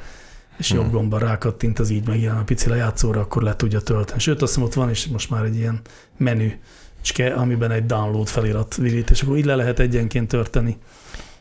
és 0.57 0.71
Hmm. 0.71 0.79
jobb 0.79 0.91
gomba 0.91 1.17
rákattint, 1.17 1.79
az 1.79 1.89
így 1.89 2.07
megjelen 2.07 2.37
a 2.37 2.43
pici 2.43 2.69
lejátszóra, 2.69 3.19
akkor 3.19 3.43
le 3.43 3.55
tudja 3.55 3.79
tölteni. 3.79 4.19
Sőt, 4.19 4.41
azt 4.41 4.53
hiszem 4.53 4.67
ott 4.67 4.73
van 4.73 4.89
is 4.89 5.07
most 5.07 5.29
már 5.29 5.43
egy 5.43 5.55
ilyen 5.55 5.81
menü, 6.17 6.51
amiben 7.35 7.71
egy 7.71 7.85
download 7.85 8.27
felirat 8.27 8.75
virít, 8.75 9.09
és 9.09 9.21
akkor 9.21 9.37
így 9.37 9.45
le 9.45 9.55
lehet 9.55 9.79
egyenként 9.79 10.27
törteni 10.27 10.77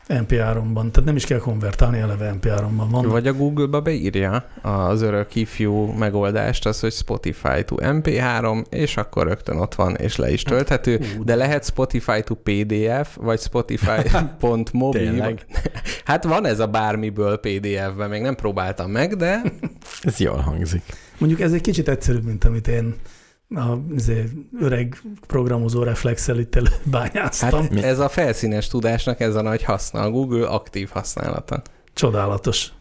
MP3-ban. 0.08 0.90
Tehát 0.90 1.04
nem 1.04 1.16
is 1.16 1.24
kell 1.24 1.38
konvertálni, 1.38 1.98
eleve 1.98 2.34
MP3-ban 2.40 2.86
van. 2.90 3.08
Vagy 3.08 3.26
a 3.26 3.32
Google-ba 3.32 3.80
beírja 3.80 4.48
az 4.62 5.02
örök 5.02 5.34
ifjú 5.34 5.86
megoldást, 5.86 6.66
az, 6.66 6.80
hogy 6.80 6.92
Spotify 6.92 7.64
to 7.64 7.76
MP3, 7.78 8.64
és 8.70 8.96
akkor 8.96 9.26
rögtön 9.26 9.56
ott 9.56 9.74
van, 9.74 9.94
és 9.94 10.16
le 10.16 10.32
is 10.32 10.42
tölthető, 10.42 11.00
Hú, 11.16 11.24
de 11.24 11.34
lehet 11.34 11.64
Spotify 11.64 12.22
to 12.22 12.34
PDF, 12.34 13.16
vagy 13.16 13.40
Spotify.mobil. 13.40 15.00
Tényleg? 15.10 15.46
Hát 16.04 16.24
van 16.24 16.46
ez 16.46 16.60
a 16.60 16.66
bármiből 16.66 17.36
PDF-ben, 17.36 18.08
még 18.10 18.22
nem 18.22 18.34
próbáltam 18.34 18.90
meg, 18.90 19.16
de 19.16 19.42
Ez 20.02 20.18
jól 20.18 20.36
hangzik. 20.36 20.82
Mondjuk 21.18 21.40
ez 21.40 21.52
egy 21.52 21.60
kicsit 21.60 21.88
egyszerűbb, 21.88 22.24
mint 22.24 22.44
amit 22.44 22.68
én 22.68 22.94
a 23.48 23.76
izé, 23.94 24.24
öreg 24.60 25.02
programozó 25.26 25.82
reflexel 25.82 26.38
itt 26.38 26.72
bányáztam. 26.90 27.50
hát 27.62 27.84
ez 27.84 27.98
a 27.98 28.08
felszínes 28.08 28.68
tudásnak 28.68 29.20
ez 29.20 29.34
a 29.34 29.42
nagy 29.42 29.62
haszna, 29.62 30.00
a 30.00 30.10
Google 30.10 30.46
aktív 30.46 30.88
használata. 30.88 31.62
Csodálatos. 31.92 32.72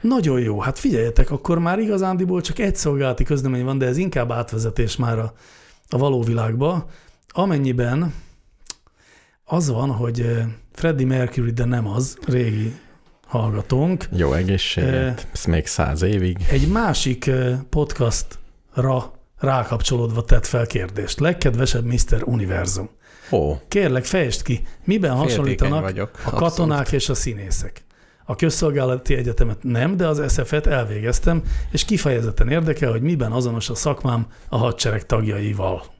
Nagyon 0.00 0.40
jó. 0.40 0.60
Hát 0.60 0.78
figyeljetek, 0.78 1.30
akkor 1.30 1.58
már 1.58 1.78
igazándiból 1.78 2.40
csak 2.40 2.58
egy 2.58 2.76
szolgálati 2.76 3.24
közlemény 3.24 3.64
van, 3.64 3.78
de 3.78 3.86
ez 3.86 3.96
inkább 3.96 4.32
átvezetés 4.32 4.96
már 4.96 5.18
a, 5.18 5.32
a 5.88 5.98
való 5.98 6.22
világba, 6.22 6.88
amennyiben 7.28 8.14
az 9.44 9.68
van, 9.68 9.90
hogy 9.90 10.20
eh, 10.20 10.46
Freddie 10.72 11.06
Mercury, 11.06 11.50
de 11.50 11.64
nem 11.64 11.86
az, 11.86 12.18
régi 12.26 12.74
hallgatónk, 13.26 14.08
Jó 14.12 14.32
egészséget, 14.32 15.28
ez 15.32 15.44
még 15.44 15.66
száz 15.66 16.02
évig. 16.02 16.36
egy 16.50 16.68
másik 16.68 17.26
eh, 17.26 17.58
podcastra 17.70 19.12
rákapcsolódva 19.38 20.24
tett 20.24 20.46
fel 20.46 20.66
kérdést. 20.66 21.20
Legkedvesebb 21.20 21.84
Mr. 21.84 22.22
Univerzum. 22.24 22.90
Ó, 23.30 23.54
Kérlek, 23.68 24.04
fejtsd 24.04 24.42
ki, 24.42 24.66
miben 24.84 25.10
Féltékeny 25.10 25.28
hasonlítanak 25.28 25.82
vagyok. 25.82 26.10
a 26.24 26.30
katonák 26.30 26.92
és 26.92 27.08
a 27.08 27.14
színészek. 27.14 27.84
A 28.24 28.36
közszolgálati 28.36 29.14
egyetemet 29.14 29.58
nem, 29.62 29.96
de 29.96 30.06
az 30.06 30.32
SF-et 30.32 30.66
elvégeztem, 30.66 31.42
és 31.70 31.84
kifejezetten 31.84 32.48
érdekel, 32.48 32.90
hogy 32.90 33.02
miben 33.02 33.32
azonos 33.32 33.70
a 33.70 33.74
szakmám 33.74 34.26
a 34.48 34.56
hadsereg 34.56 35.06
tagjaival. 35.06 35.95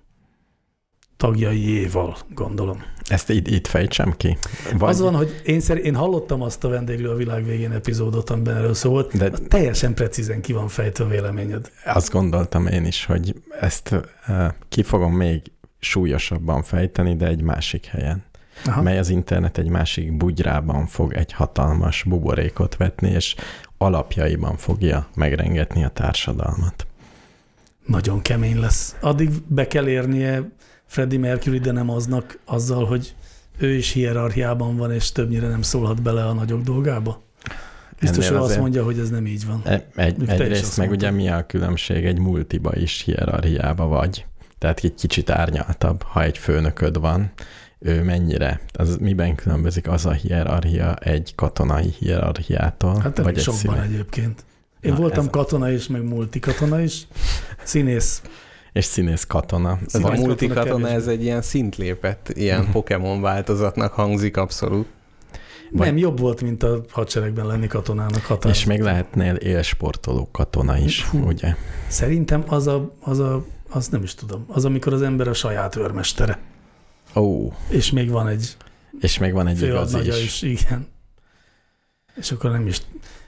Tagjaiéval, 1.16 2.16
gondolom. 2.34 2.82
ezt 3.08 3.30
itt, 3.30 3.46
itt 3.48 3.66
fejtsem 3.66 4.14
ki? 4.16 4.38
Vagy, 4.78 4.88
Az 4.88 5.00
van, 5.00 5.14
hogy 5.14 5.40
én, 5.44 5.60
szer- 5.60 5.84
én 5.84 5.94
hallottam 5.94 6.42
azt 6.42 6.64
a 6.64 6.68
vendéglő 6.68 7.08
a 7.10 7.14
világ 7.14 7.44
végén 7.44 7.72
epizódot, 7.72 8.30
amiben 8.30 8.56
erről 8.56 8.74
szólt, 8.74 9.16
De- 9.16 9.28
de 9.28 9.38
teljesen 9.38 9.94
precízen 9.94 10.40
ki 10.40 10.52
van 10.52 10.68
fejtve 10.68 11.04
a 11.04 11.08
véleményed. 11.08 11.70
Azt 11.84 12.10
gondoltam 12.10 12.66
én 12.66 12.84
is, 12.84 13.04
hogy 13.04 13.34
ezt 13.60 13.90
uh, 14.28 14.44
ki 14.68 14.82
fogom 14.82 15.12
még 15.12 15.42
súlyosabban 15.78 16.62
fejteni, 16.62 17.16
de 17.16 17.26
egy 17.26 17.42
másik 17.42 17.84
helyen, 17.86 18.24
Aha. 18.64 18.82
mely 18.82 18.98
az 18.98 19.08
internet 19.08 19.58
egy 19.58 19.68
másik 19.68 20.16
bugyrában 20.16 20.86
fog 20.86 21.12
egy 21.12 21.32
hatalmas 21.32 22.02
buborékot 22.02 22.76
vetni, 22.76 23.10
és 23.10 23.34
alapjaiban 23.78 24.56
fogja 24.56 25.06
megrengetni 25.14 25.84
a 25.84 25.88
társadalmat. 25.88 26.86
Nagyon 27.86 28.22
kemény 28.22 28.58
lesz. 28.60 28.96
Addig 29.00 29.30
be 29.46 29.66
kell 29.66 29.88
érnie 29.88 30.50
Freddie 30.86 31.18
Mercury, 31.18 31.58
de 31.58 31.72
nem 31.72 31.90
aznak 31.90 32.38
azzal, 32.44 32.84
hogy 32.84 33.14
ő 33.58 33.72
is 33.74 33.90
hierarchiában 33.92 34.76
van, 34.76 34.92
és 34.92 35.12
többnyire 35.12 35.48
nem 35.48 35.62
szólhat 35.62 36.02
bele 36.02 36.24
a 36.26 36.32
nagyok 36.32 36.60
dolgába. 36.62 37.22
Biztos, 38.00 38.28
hogy 38.28 38.36
azt 38.36 38.58
mondja, 38.58 38.84
hogy 38.84 38.98
ez 38.98 39.10
nem 39.10 39.26
így 39.26 39.46
van. 39.46 39.60
E- 39.64 39.86
Egy, 39.94 40.28
egyrészt 40.28 40.76
meg 40.76 40.88
mondtad. 40.88 41.08
ugye 41.08 41.10
mi 41.22 41.28
a 41.28 41.46
különbség 41.46 42.04
egy 42.04 42.18
multiba 42.18 42.76
is 42.76 43.02
hierarchiába 43.02 43.86
vagy. 43.86 44.26
Tehát 44.58 44.80
egy 44.84 44.94
kicsit 44.94 45.30
árnyaltabb, 45.30 46.02
ha 46.02 46.22
egy 46.22 46.38
főnököd 46.38 47.00
van, 47.00 47.30
ő 47.78 48.02
mennyire, 48.02 48.60
az 48.72 48.96
miben 49.00 49.34
különbözik 49.34 49.88
az 49.88 50.06
a 50.06 50.12
hierarchia 50.12 50.94
egy 50.94 51.32
katonai 51.34 51.94
hierarchiától, 51.98 52.98
Hát 53.00 53.18
vagy 53.18 53.36
egy 53.36 53.42
sokban 53.42 53.74
színe. 53.74 53.82
egyébként. 53.82 54.44
Én 54.80 54.92
Na, 54.92 54.98
voltam 54.98 55.24
ez- 55.24 55.30
katona 55.30 55.70
is, 55.70 55.86
meg 55.86 56.02
multikatona 56.08 56.80
is. 56.80 57.06
Színész. 57.62 58.22
És 58.76 58.84
színész 58.84 59.24
katona. 59.24 59.78
Ez 59.86 59.94
a 59.94 60.00
katona 60.00 60.20
multikatona, 60.26 60.88
ez 60.88 61.06
egy 61.06 61.22
ilyen 61.22 61.42
szintlépett, 61.42 62.28
ilyen 62.34 62.60
Mhm. 62.62 62.70
Pokémon 62.70 63.20
változatnak 63.20 63.92
hangzik 63.92 64.36
abszolút. 64.36 64.86
Vagy- 65.70 65.86
Nem, 65.86 65.96
jobb 65.96 66.18
volt, 66.18 66.42
mint 66.42 66.62
a 66.62 66.84
hadseregben 66.90 67.46
lenni 67.46 67.66
katonának 67.66 68.24
hatás. 68.24 68.58
És 68.58 68.64
még 68.64 68.80
lehetnél 68.80 69.34
élsportoló 69.34 70.28
katona 70.32 70.78
is, 70.78 71.04
Hú. 71.04 71.18
ugye? 71.26 71.54
Szerintem 71.88 72.44
az 72.46 72.66
a, 72.66 72.94
az 73.00 73.18
a, 73.18 73.44
azt 73.68 73.90
nem 73.90 74.02
is 74.02 74.14
tudom, 74.14 74.44
az, 74.48 74.64
amikor 74.64 74.92
az 74.92 75.02
ember 75.02 75.28
a 75.28 75.32
saját 75.32 75.76
őrmestere. 75.76 76.38
Ó, 77.14 77.52
És 77.68 77.90
még 77.90 78.10
van 78.10 78.28
egy 78.28 78.56
és 79.00 79.18
még 79.18 79.32
van 79.32 79.46
egy 79.46 79.62
igazi 79.62 79.98
is. 80.06 80.22
is. 80.22 80.42
igen. 80.42 80.86
És 82.16 82.32
akkor 82.32 82.50
nem 82.50 82.66
is... 82.66 82.80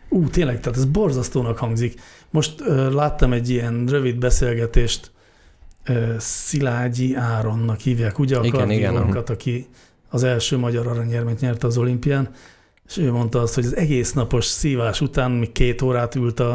Ú, 0.09 0.28
tényleg, 0.28 0.61
tehát 0.61 0.78
ez 0.78 0.85
borzasztónak 0.85 1.59
hangzik. 1.59 2.00
Most 2.31 2.61
ö, 2.61 2.95
láttam 2.95 3.33
egy 3.33 3.49
ilyen 3.50 3.87
rövid 3.87 4.19
beszélgetést, 4.19 5.11
Szilágyi 6.18 7.14
Áronnak 7.14 7.80
hívják, 7.80 8.18
ugye 8.18 8.37
a 8.37 8.45
Igen, 8.45 8.71
igen, 8.71 8.97
aki 8.97 9.66
az 10.11 10.23
első 10.23 10.57
magyar 10.59 10.87
aranyérmet 10.87 11.40
nyerte 11.40 11.66
az 11.66 11.76
olimpián, 11.76 12.28
és 12.88 12.97
ő 12.97 13.12
mondta 13.12 13.40
azt, 13.40 13.54
hogy 13.54 13.64
az 13.64 13.76
egész 13.76 14.12
napos 14.12 14.45
szívás 14.45 15.00
után 15.00 15.30
még 15.30 15.52
két 15.52 15.83
órát 15.83 16.14
ült 16.14 16.40
a, 16.40 16.52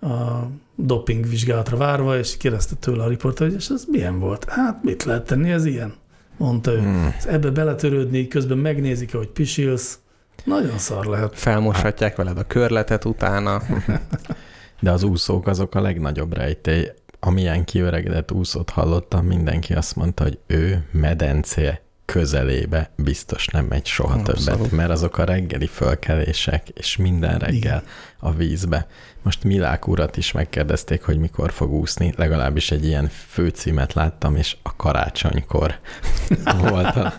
a 0.00 0.48
doping 0.74 1.28
vizsgálatra 1.28 1.76
várva, 1.76 2.18
és 2.18 2.36
kérdezte 2.36 2.74
tőle 2.74 3.02
a 3.02 3.08
riporter, 3.08 3.46
hogy 3.46 3.56
és 3.56 3.68
ez 3.68 3.84
milyen 3.88 4.18
volt? 4.18 4.44
Hát 4.48 4.82
mit 4.82 5.04
lehet 5.04 5.26
tenni, 5.26 5.50
ez 5.50 5.64
ilyen? 5.64 5.94
Mondta 6.36 6.72
ő. 6.72 6.78
Hmm. 6.78 7.14
Ebbe 7.26 7.50
beletörődni, 7.50 8.28
közben 8.28 8.58
megnézik, 8.58 9.14
hogy 9.14 9.28
pisilsz. 9.28 9.98
Nagyon 10.44 10.78
szar 10.78 11.06
lehet. 11.06 11.38
Felmoshatják 11.38 12.16
veled 12.16 12.38
a 12.38 12.46
körletet 12.46 13.04
utána. 13.04 13.62
De 14.80 14.90
az 14.90 15.02
úszók 15.02 15.46
azok 15.46 15.74
a 15.74 15.80
legnagyobb 15.80 16.36
rejtély. 16.36 16.90
Amilyen 17.24 17.64
kiöregedett 17.64 18.32
úszót 18.32 18.70
hallottam, 18.70 19.26
mindenki 19.26 19.74
azt 19.74 19.96
mondta, 19.96 20.22
hogy 20.22 20.38
ő 20.46 20.86
medence 20.90 21.82
közelébe 22.04 22.90
biztos 22.96 23.46
nem 23.46 23.64
megy 23.64 23.86
soha 23.86 24.18
Abszolút. 24.18 24.44
többet, 24.44 24.70
mert 24.70 24.90
azok 24.90 25.18
a 25.18 25.24
reggeli 25.24 25.66
fölkelések, 25.66 26.68
és 26.68 26.96
minden 26.96 27.38
reggel 27.38 27.56
Igen. 27.56 27.82
a 28.18 28.32
vízbe. 28.32 28.86
Most 29.22 29.44
Milák 29.44 29.86
urat 29.86 30.16
is 30.16 30.32
megkérdezték, 30.32 31.02
hogy 31.02 31.18
mikor 31.18 31.52
fog 31.52 31.72
úszni, 31.72 32.12
legalábbis 32.16 32.70
egy 32.70 32.84
ilyen 32.84 33.08
főcímet 33.08 33.92
láttam, 33.92 34.36
és 34.36 34.56
a 34.62 34.76
karácsonykor 34.76 35.78
volt 36.68 36.96
a... 36.96 37.12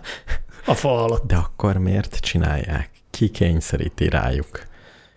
A 0.66 0.74
fa 0.74 1.04
alatt. 1.04 1.28
De 1.28 1.36
akkor 1.36 1.78
miért 1.78 2.16
csinálják? 2.20 2.90
Ki 3.10 3.30
kényszeríti 3.30 4.10
rájuk? 4.10 4.64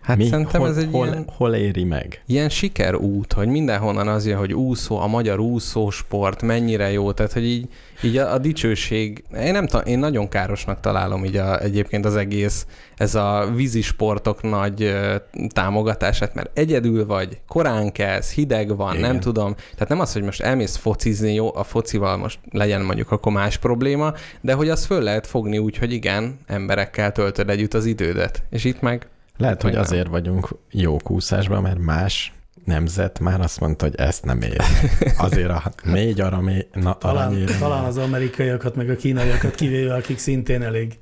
Hát 0.07 0.23
szerintem 0.23 0.61
hol, 0.61 0.69
ez 0.69 0.77
egy 0.77 0.89
hol, 0.91 1.07
ilyen, 1.07 1.25
hol 1.35 1.53
éri 1.53 1.83
meg? 1.83 2.21
ilyen 2.25 2.49
sikerút, 2.49 3.33
hogy 3.33 3.47
mindenhonnan 3.47 4.07
az 4.07 4.25
jön, 4.25 4.37
hogy 4.37 4.53
úszó, 4.53 4.99
a 4.99 5.07
magyar 5.07 5.39
úszósport 5.39 6.41
mennyire 6.41 6.91
jó, 6.91 7.11
tehát 7.11 7.33
hogy 7.33 7.45
így, 7.45 7.67
így 8.01 8.17
a, 8.17 8.33
a 8.33 8.37
dicsőség, 8.37 9.23
én 9.39 9.51
nem 9.51 9.67
ta, 9.67 9.79
én 9.79 9.99
nagyon 9.99 10.27
károsnak 10.27 10.79
találom 10.79 11.25
így 11.25 11.35
a, 11.35 11.61
egyébként 11.61 12.05
az 12.05 12.15
egész, 12.15 12.65
ez 12.95 13.15
a 13.15 13.49
vízisportok 13.55 14.41
nagy 14.41 14.83
ö, 14.83 15.15
támogatását, 15.53 16.33
mert 16.33 16.57
egyedül 16.57 17.05
vagy, 17.05 17.37
korán 17.47 17.91
kelsz, 17.91 18.33
hideg 18.33 18.75
van, 18.75 18.95
Igen. 18.95 19.09
nem 19.09 19.19
tudom, 19.19 19.55
tehát 19.55 19.89
nem 19.89 19.99
az, 19.99 20.13
hogy 20.13 20.23
most 20.23 20.41
elmész 20.41 20.75
focizni, 20.75 21.33
jó, 21.33 21.55
a 21.55 21.63
focival 21.63 22.17
most 22.17 22.39
legyen 22.51 22.81
mondjuk 22.81 23.11
akkor 23.11 23.31
más 23.31 23.57
probléma, 23.57 24.13
de 24.41 24.53
hogy 24.53 24.69
azt 24.69 24.85
föl 24.85 25.01
lehet 25.01 25.27
fogni 25.27 25.57
úgy, 25.57 25.77
hogy 25.77 25.93
igen, 25.93 26.39
emberekkel 26.45 27.11
töltöd 27.11 27.49
együtt 27.49 27.73
az 27.73 27.85
idődet, 27.85 28.43
és 28.49 28.63
itt 28.63 28.81
meg 28.81 29.07
Lehet, 29.37 29.61
hogy 29.61 29.75
azért 29.75 30.07
vagyunk 30.07 30.49
jó 30.71 30.97
kúszásban, 30.97 31.61
mert 31.61 31.79
más 31.79 32.33
nemzet 32.65 33.19
már 33.19 33.41
azt 33.41 33.59
mondta, 33.59 33.85
hogy 33.85 33.95
ezt 33.95 34.25
nem 34.25 34.41
ér. 34.41 34.61
Azért 35.17 35.49
a 35.49 35.71
négy 35.83 36.21
aramé, 36.21 36.67
na, 36.73 36.97
Talán, 36.97 37.45
talán 37.59 37.83
az 37.83 37.97
amerikaiakat, 37.97 38.75
meg 38.75 38.89
a 38.89 38.95
kínaiakat 38.95 39.55
kivéve, 39.55 39.93
akik 39.93 40.17
szintén 40.17 40.61
elég 40.63 40.99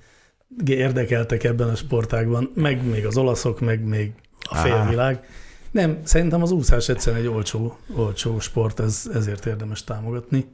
érdekeltek 0.66 1.44
ebben 1.44 1.70
a 1.70 1.76
sportágban, 1.76 2.52
meg 2.56 2.86
még 2.86 3.06
az 3.06 3.18
olaszok, 3.18 3.60
meg 3.60 3.84
még 3.84 4.12
a 4.40 4.58
Á. 4.58 4.62
félvilág. 4.62 5.24
Nem, 5.72 5.98
szerintem 6.04 6.42
az 6.42 6.52
úszás 6.52 6.90
egyszerűen 6.90 7.22
egy 7.22 7.28
olcsó, 7.28 7.78
olcsó 7.96 8.40
sport, 8.40 8.80
ez, 8.80 9.10
ezért 9.14 9.46
érdemes 9.46 9.84
támogatni. 9.84 10.46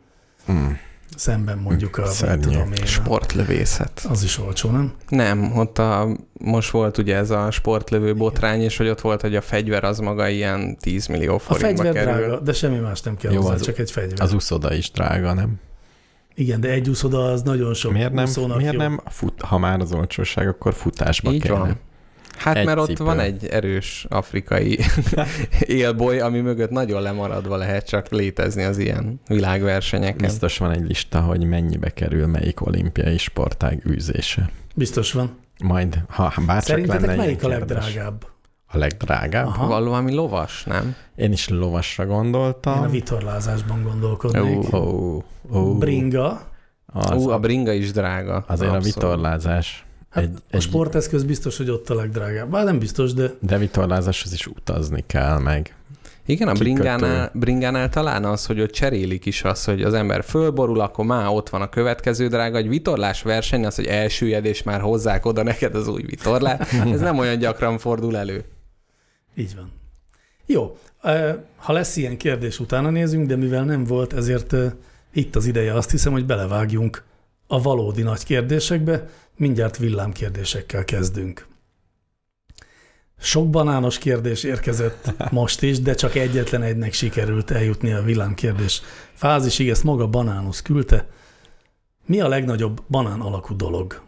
Hmm. 0.45 0.77
Szemben 1.15 1.57
mondjuk 1.57 1.97
a, 1.97 2.07
tudom 2.41 2.71
én, 2.71 2.81
a- 2.81 2.85
sportlövészet. 2.85 4.05
az 4.09 4.23
is 4.23 4.39
olcsó, 4.39 4.69
nem? 4.69 4.93
Nem, 5.09 5.57
ott 5.57 5.77
a, 5.77 6.07
most 6.33 6.69
volt 6.71 6.97
ugye 6.97 7.15
ez 7.15 7.29
a 7.29 7.51
sportlövő 7.51 8.15
botrány, 8.15 8.61
és 8.61 8.77
hogy 8.77 8.87
ott 8.87 9.01
volt, 9.01 9.21
hogy 9.21 9.35
a 9.35 9.41
fegyver 9.41 9.83
az 9.83 9.99
maga 9.99 10.27
ilyen 10.27 10.77
10 10.77 11.07
millió 11.07 11.35
A 11.35 11.39
forintba 11.39 11.83
fegyver 11.83 12.05
kerül. 12.05 12.25
drága, 12.27 12.39
de 12.39 12.53
semmi 12.53 12.77
más 12.77 13.01
nem 13.01 13.17
kell 13.17 13.31
Jó, 13.31 13.41
hozzá, 13.41 13.53
az- 13.53 13.61
csak 13.61 13.77
egy 13.77 13.91
fegyver. 13.91 14.21
Az 14.21 14.33
úszoda 14.33 14.73
is 14.73 14.91
drága, 14.91 15.33
nem? 15.33 15.53
Igen, 16.35 16.61
de 16.61 16.69
egy 16.69 16.89
úszoda 16.89 17.23
az 17.31 17.41
nagyon 17.41 17.73
sok 17.73 17.91
Miért 17.91 18.13
nem, 18.13 18.27
miért 18.57 18.73
jó. 18.73 18.79
nem 18.79 19.01
fut, 19.05 19.41
ha 19.41 19.57
már 19.57 19.79
az 19.79 19.91
olcsóság, 19.93 20.47
akkor 20.47 20.73
futásba 20.73 21.31
Így 21.31 21.41
kéne. 21.41 21.53
van. 21.57 21.79
Hát 22.37 22.55
Egy 22.57 22.65
mert 22.65 22.77
ott 22.79 22.87
cipő. 22.87 23.03
van 23.03 23.19
egy 23.19 23.45
erős 23.45 24.05
afrikai 24.09 24.79
élboly, 25.59 26.19
ami 26.19 26.39
mögött 26.39 26.69
nagyon 26.69 27.01
lemaradva 27.01 27.55
lehet 27.55 27.87
csak 27.87 28.09
létezni 28.09 28.63
az 28.63 28.77
ilyen 28.77 29.19
világversenyeken. 29.27 30.17
Biztos 30.27 30.57
van 30.57 30.71
egy 30.71 30.87
lista, 30.87 31.19
hogy 31.21 31.43
mennyibe 31.43 31.89
kerül 31.89 32.27
melyik 32.27 32.65
olimpiai 32.65 33.17
sportág 33.17 33.85
űzése. 33.89 34.49
Biztos 34.75 35.11
van. 35.11 35.37
Majd, 35.63 36.03
ha 36.09 36.33
bárcsak 36.45 36.63
Szerintetek 36.63 37.01
lenne 37.05 37.15
melyik 37.15 37.43
a 37.43 37.47
legdrágább? 37.47 38.25
A 38.73 38.77
legdrágább? 38.77 39.45
Aha. 39.45 39.67
Valami 39.67 40.13
lovas, 40.13 40.63
nem? 40.63 40.95
Én 41.15 41.31
is 41.31 41.47
lovasra 41.49 42.03
Én 42.03 42.09
a 42.09 42.13
gondoltam. 42.13 42.89
vitorlázásban 42.89 43.83
gondolkodnék. 43.83 44.73
Ó, 44.73 44.77
Ó, 44.77 45.23
ó, 45.53 45.77
Bringa. 45.77 46.41
az, 46.85 47.25
Ú, 47.25 47.29
a 47.29 47.39
bringa 47.39 47.71
is 47.71 47.91
drága. 47.91 48.43
azért 48.47 48.71
Abszolút. 48.71 48.75
a 48.75 48.99
vitorlázás. 48.99 49.85
Hát 50.11 50.23
egy, 50.23 50.37
a 50.51 50.59
sporteszköz 50.59 51.23
biztos, 51.23 51.57
hogy 51.57 51.69
ott 51.69 51.89
a 51.89 51.95
legdrágább. 51.95 52.49
Bár 52.51 52.65
nem 52.65 52.79
biztos, 52.79 53.13
de 53.13 53.33
De 53.39 53.57
vitorlázáshoz 53.57 54.33
is 54.33 54.47
utazni 54.47 55.03
kell 55.07 55.39
meg. 55.39 55.75
Igen, 56.25 56.47
a 56.47 56.51
Kikötő. 56.51 56.73
bringánál, 56.73 57.31
bringánál 57.33 57.89
talán 57.89 58.25
az, 58.25 58.45
hogy 58.45 58.61
ott 58.61 58.71
cserélik 58.71 59.25
is 59.25 59.43
az, 59.43 59.63
hogy 59.63 59.81
az 59.81 59.93
ember 59.93 60.23
fölborul, 60.23 60.79
akkor 60.79 61.05
már 61.05 61.27
ott 61.27 61.49
van 61.49 61.61
a 61.61 61.69
következő 61.69 62.27
drága, 62.27 62.57
egy 62.57 62.69
vitorlás 62.69 63.21
verseny, 63.21 63.65
az, 63.65 63.75
hogy 63.75 63.85
elsüllyed, 63.85 64.45
és 64.45 64.63
már 64.63 64.81
hozzák 64.81 65.25
oda 65.25 65.43
neked 65.43 65.75
az 65.75 65.87
új 65.87 66.01
vitorlát. 66.01 66.67
Ez 66.93 66.99
nem 66.99 67.17
olyan 67.17 67.37
gyakran 67.37 67.77
fordul 67.77 68.17
elő. 68.17 68.43
így 69.35 69.55
van. 69.55 69.71
Jó, 70.45 70.77
ha 71.55 71.73
lesz 71.73 71.95
ilyen 71.97 72.17
kérdés, 72.17 72.59
utána 72.59 72.89
nézünk, 72.89 73.27
de 73.27 73.35
mivel 73.35 73.63
nem 73.63 73.83
volt, 73.83 74.13
ezért 74.13 74.55
itt 75.13 75.35
az 75.35 75.45
ideje 75.45 75.73
azt 75.73 75.91
hiszem, 75.91 76.11
hogy 76.11 76.25
belevágjunk 76.25 77.03
a 77.51 77.61
valódi 77.61 78.01
nagy 78.01 78.23
kérdésekbe, 78.23 79.09
mindjárt 79.37 79.77
villámkérdésekkel 79.77 80.85
kezdünk. 80.85 81.47
Sok 83.19 83.49
banános 83.49 83.97
kérdés 83.97 84.43
érkezett 84.43 85.13
most 85.31 85.61
is, 85.61 85.79
de 85.79 85.93
csak 85.93 86.15
egyetlen 86.15 86.61
egynek 86.61 86.93
sikerült 86.93 87.51
eljutni 87.51 87.91
a 87.91 88.01
villámkérdés 88.01 88.81
fázisig, 89.13 89.69
ezt 89.69 89.83
maga 89.83 90.07
Banánusz 90.07 90.61
küldte. 90.61 91.07
Mi 92.05 92.19
a 92.19 92.27
legnagyobb 92.27 92.81
banán 92.89 93.19
alakú 93.19 93.55
dolog? 93.55 94.01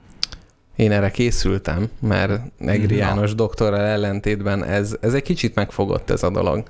Én 0.76 0.92
erre 0.92 1.12
készültem, 1.12 1.90
mert 2.00 2.42
Negri 2.58 2.96
Na. 2.96 3.00
János 3.00 3.36
doktorral 3.36 3.86
ellentétben 3.86 4.64
ez, 4.64 4.98
ez 5.02 5.14
egy 5.14 5.24
kicsit 5.24 5.56
megfogott 5.56 6.10
ez 6.10 6.24
a 6.24 6.30
dolog. 6.30 6.64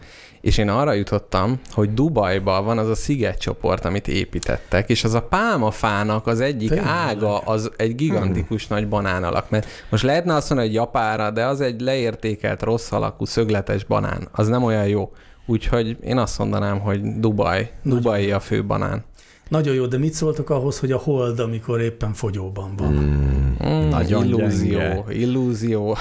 És 0.44 0.58
én 0.58 0.70
arra 0.70 0.94
jutottam, 0.94 1.60
hogy 1.72 1.94
Dubajban 1.94 2.66
van 2.66 2.78
az 2.78 2.90
a 2.90 2.96
szigetcsoport, 2.96 3.86
amit 3.86 4.08
építettek, 4.08 4.90
és 4.90 5.04
az 5.04 5.14
a 5.14 5.22
pálmafának 5.22 6.28
az 6.28 6.40
egyik 6.40 6.70
Tényleg? 6.70 6.88
ága 6.88 7.38
az 7.38 7.72
egy 7.78 7.96
gigantikus 7.96 8.68
nagy 8.68 8.88
banán 8.88 9.24
alak. 9.24 9.50
Mert 9.50 9.68
most 9.90 10.04
lehetne 10.04 10.34
azt 10.36 10.50
mondani, 10.50 10.70
hogy 10.70 10.78
japára, 10.80 11.32
de 11.32 11.46
az 11.46 11.62
egy 11.62 11.82
leértékelt, 11.82 12.62
rossz 12.64 12.92
alakú, 12.92 13.26
szögletes 13.26 13.84
banán. 13.84 14.28
Az 14.32 14.48
nem 14.48 14.64
olyan 14.64 14.88
jó. 14.88 15.12
Úgyhogy 15.46 15.98
én 16.02 16.18
azt 16.18 16.38
mondanám, 16.40 16.80
hogy 16.80 17.20
Dubaj. 17.20 17.72
Dubai 17.84 18.32
a 18.32 18.40
fő 18.40 18.66
banán. 18.66 19.04
Nagyon 19.48 19.74
jó, 19.76 19.86
de 19.86 19.98
mit 19.98 20.14
szóltok 20.14 20.50
ahhoz, 20.50 20.80
hogy 20.80 20.92
a 20.92 20.98
hold, 20.98 21.40
amikor 21.40 21.82
éppen 21.82 22.14
fogyóban 22.14 22.76
van? 22.78 22.94
Mm, 22.94 23.32
Mm, 23.68 23.90
Nagyon 23.90 24.26
illúzió, 24.26 24.78
gyenge. 24.78 25.04
illúzió. 25.10 25.98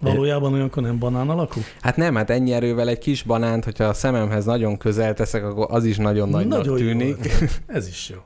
Valójában 0.00 0.52
olyankor 0.52 0.82
nem 0.82 0.98
banán 0.98 1.28
alakú? 1.28 1.60
Hát 1.80 1.96
nem, 1.96 2.14
hát 2.14 2.30
ennyi 2.30 2.52
erővel 2.52 2.88
egy 2.88 2.98
kis 2.98 3.22
banánt, 3.22 3.64
hogyha 3.64 3.84
a 3.84 3.94
szememhez 3.94 4.44
nagyon 4.44 4.76
közel 4.76 5.14
teszek, 5.14 5.44
akkor 5.44 5.66
az 5.70 5.84
is 5.84 5.96
nagyon 5.96 6.28
nagynak 6.28 6.58
Nagyon 6.58 6.78
jó 6.78 6.84
tűnik. 6.86 7.16
ötlet. 7.18 7.60
Ez 7.66 7.88
is 7.88 8.08
jó. 8.08 8.18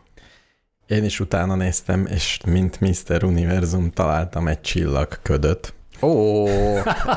Én 0.96 1.04
is 1.04 1.20
utána 1.20 1.54
néztem, 1.54 2.06
és 2.06 2.40
mint 2.46 2.80
Mr. 2.80 3.24
Univerzum 3.24 3.90
találtam 3.90 4.48
egy 4.48 4.60
csillagködöt, 4.60 5.74
Ó, 6.02 6.42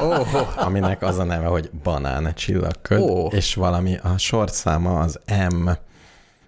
ó, 0.03 0.13
aminek 0.55 1.01
az 1.01 1.17
a 1.17 1.23
neve, 1.23 1.45
hogy 1.45 1.69
banán 1.83 2.33
csillagköd, 2.35 2.99
Ó. 2.99 3.27
és 3.27 3.55
valami 3.55 3.97
a 4.03 4.17
sorszáma 4.17 4.99
az 4.99 5.19
M 5.49 5.69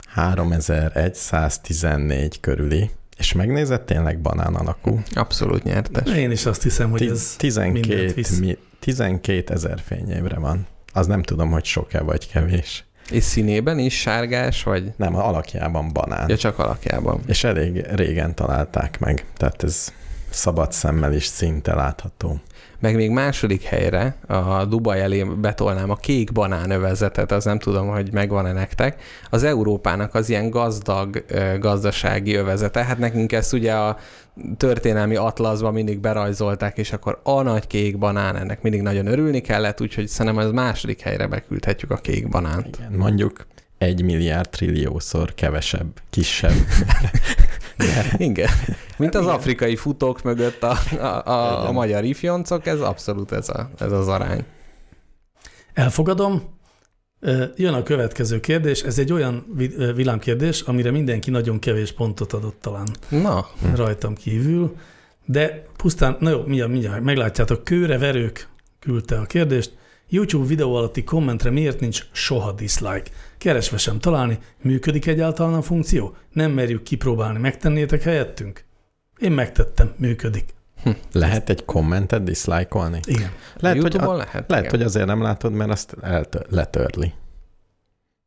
3114 0.07 2.39
körüli, 2.39 2.89
és 3.19 3.33
megnézett 3.33 3.85
tényleg 3.85 4.19
banán 4.19 4.55
alakú. 4.55 4.99
abszolút 5.13 5.63
nyertes. 5.63 6.15
Én 6.15 6.31
is 6.31 6.45
azt 6.45 6.63
hiszem, 6.63 6.89
hogy 6.89 6.99
Ti- 6.99 7.09
ez 7.09 7.35
12, 7.37 7.87
mindent 7.87 8.13
visz. 8.13 8.39
mi, 8.39 8.57
12 8.79 9.53
ezer 9.53 9.79
fényévre 9.85 10.39
van. 10.39 10.67
Az 10.93 11.07
nem 11.07 11.23
tudom, 11.23 11.51
hogy 11.51 11.65
sok-e 11.65 12.01
vagy 12.01 12.31
kevés. 12.31 12.83
És 13.11 13.23
színében 13.23 13.79
is 13.79 13.99
sárgás, 13.99 14.63
vagy 14.63 14.91
Nem, 14.97 15.15
a 15.15 15.27
alakjában 15.27 15.93
banán. 15.93 16.29
ja, 16.29 16.37
csak 16.37 16.59
alakjában. 16.59 17.21
És 17.27 17.43
elég 17.43 17.85
régen 17.91 18.35
találták 18.35 18.99
meg, 18.99 19.25
tehát 19.37 19.63
ez 19.63 19.93
szabad 20.29 20.71
szemmel 20.71 21.13
is 21.13 21.25
szinte 21.25 21.75
látható. 21.75 22.39
Meg 22.79 22.95
még 22.95 23.09
második 23.09 23.63
helyre 23.63 24.15
a 24.27 24.65
Dubaj 24.65 25.01
elé 25.01 25.23
betolnám 25.23 25.89
a 25.89 25.95
kék 25.95 26.31
banán 26.31 26.69
övezetet, 26.69 27.31
az 27.31 27.43
nem 27.43 27.59
tudom, 27.59 27.87
hogy 27.87 28.13
megvan-e 28.13 28.51
nektek. 28.51 29.01
Az 29.29 29.43
Európának 29.43 30.15
az 30.15 30.29
ilyen 30.29 30.49
gazdag 30.49 31.25
gazdasági 31.59 32.35
övezete. 32.35 32.83
Hát 32.83 32.97
nekünk 32.97 33.31
ezt 33.31 33.53
ugye 33.53 33.73
a 33.73 33.97
történelmi 34.57 35.15
atlaszban 35.15 35.73
mindig 35.73 35.99
berajzolták, 35.99 36.77
és 36.77 36.91
akkor 36.91 37.19
a 37.23 37.41
nagy 37.41 37.67
kék 37.67 37.97
banán, 37.97 38.35
ennek 38.35 38.61
mindig 38.61 38.81
nagyon 38.81 39.07
örülni 39.07 39.41
kellett, 39.41 39.81
úgyhogy 39.81 40.07
szerintem 40.07 40.45
az 40.45 40.51
második 40.51 41.01
helyre 41.01 41.27
beküldhetjük 41.27 41.91
a 41.91 41.95
kék 41.95 42.29
banánt. 42.29 42.77
Igen, 42.77 42.91
mondjuk 42.97 43.45
egy 43.77 44.03
milliárd 44.03 44.49
trilliószor 44.49 45.33
kevesebb, 45.33 46.01
kisebb. 46.09 46.53
Igen. 48.17 48.49
Mint 48.97 49.15
az 49.15 49.25
afrikai 49.25 49.75
futók 49.75 50.23
mögött 50.23 50.63
a, 50.63 50.77
a, 50.99 51.29
a, 51.29 51.67
a 51.67 51.71
magyar 51.71 52.03
ifjoncok, 52.03 52.65
ez 52.65 52.79
abszolút 52.79 53.31
ez, 53.31 53.49
a, 53.49 53.69
ez 53.79 53.91
az 53.91 54.07
arány. 54.07 54.45
Elfogadom. 55.73 56.57
Jön 57.55 57.73
a 57.73 57.83
következő 57.83 58.39
kérdés. 58.39 58.81
Ez 58.81 58.99
egy 58.99 59.11
olyan 59.11 59.45
villámkérdés, 59.95 60.61
amire 60.61 60.91
mindenki 60.91 61.29
nagyon 61.29 61.59
kevés 61.59 61.91
pontot 61.91 62.33
adott 62.33 62.61
talán 62.61 62.87
Na, 63.09 63.47
rajtam 63.75 64.15
kívül, 64.15 64.75
de 65.25 65.65
pusztán, 65.77 66.17
na 66.19 66.29
jó, 66.29 66.41
mindjárt, 66.43 66.71
mindjárt 66.71 67.03
meglátjátok, 67.03 67.63
kőre 67.63 67.97
verők 67.97 68.47
küldte 68.79 69.19
a 69.19 69.25
kérdést. 69.25 69.77
YouTube 70.09 70.47
videó 70.47 70.75
alatti 70.75 71.03
kommentre 71.03 71.49
miért 71.49 71.79
nincs 71.79 72.05
soha 72.11 72.51
dislike? 72.51 73.09
Keresve 73.37 73.77
sem 73.77 73.99
találni, 73.99 74.39
működik 74.61 75.05
egyáltalán 75.05 75.53
a 75.53 75.61
funkció? 75.61 76.15
Nem 76.33 76.51
merjük 76.51 76.83
kipróbálni, 76.83 77.39
megtennétek 77.39 78.01
helyettünk? 78.01 78.63
Én 79.17 79.31
megtettem, 79.31 79.93
működik. 79.97 80.45
Lehet 81.11 81.49
egy 81.49 81.65
kommentet 81.65 82.23
diszlájkolni? 82.23 82.99
Igen. 83.05 83.31
Lehet, 83.57 83.81
hogy, 83.81 83.93
YouTube-on 83.93 84.15
a, 84.15 84.17
lehet? 84.17 84.49
lehet 84.49 84.65
igen. 84.65 84.77
hogy 84.77 84.87
azért 84.87 85.05
nem 85.05 85.21
látod, 85.21 85.53
mert 85.53 85.71
azt 85.71 85.95
eltör, 86.01 86.45
letörli. 86.49 87.13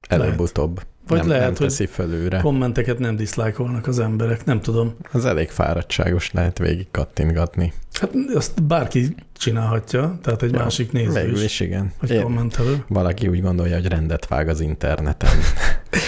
Előbb-utóbb. 0.09 0.83
Vagy 1.07 1.19
nem, 1.19 1.29
lehet, 1.29 1.59
nem 1.59 1.69
hogy 1.79 1.88
fölülre. 1.88 2.41
Kommenteket 2.41 2.99
nem 2.99 3.17
diszlájkolnak 3.17 3.87
az 3.87 3.99
emberek, 3.99 4.45
nem 4.45 4.61
tudom. 4.61 4.95
Az 5.12 5.25
elég 5.25 5.49
fáradtságos 5.51 6.33
lehet 6.33 6.59
végig 6.59 6.87
kattintgatni. 6.91 7.73
Hát 7.93 8.11
azt 8.35 8.62
bárki 8.62 9.15
csinálhatja, 9.33 10.19
tehát 10.23 10.43
egy 10.43 10.53
Ja, 10.53 10.59
másik 10.59 10.93
néző 10.93 11.21
Végül 11.23 11.43
is, 11.43 11.61
igen. 11.61 11.93
vagy 12.01 12.11
Én, 12.11 12.23
kommentelő. 12.23 12.85
valaki 12.88 13.29
úgy 13.29 13.43
gondolja, 13.43 13.75
hogy 13.75 13.87
rendet 13.87 14.27
vág 14.29 14.49
az 14.49 14.61
interneten. 14.61 15.31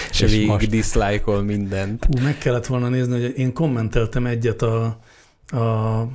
És 0.09 0.21
és 0.21 0.31
végig 0.31 0.47
most- 0.47 0.69
dislike 0.69 1.41
mindent. 1.41 2.05
Hú, 2.05 2.23
meg 2.23 2.37
kellett 2.37 2.65
volna 2.65 2.89
nézni, 2.89 3.21
hogy 3.21 3.37
én 3.37 3.53
kommenteltem 3.53 4.25
egyet 4.25 4.61
a, 4.61 4.83
a 5.47 6.07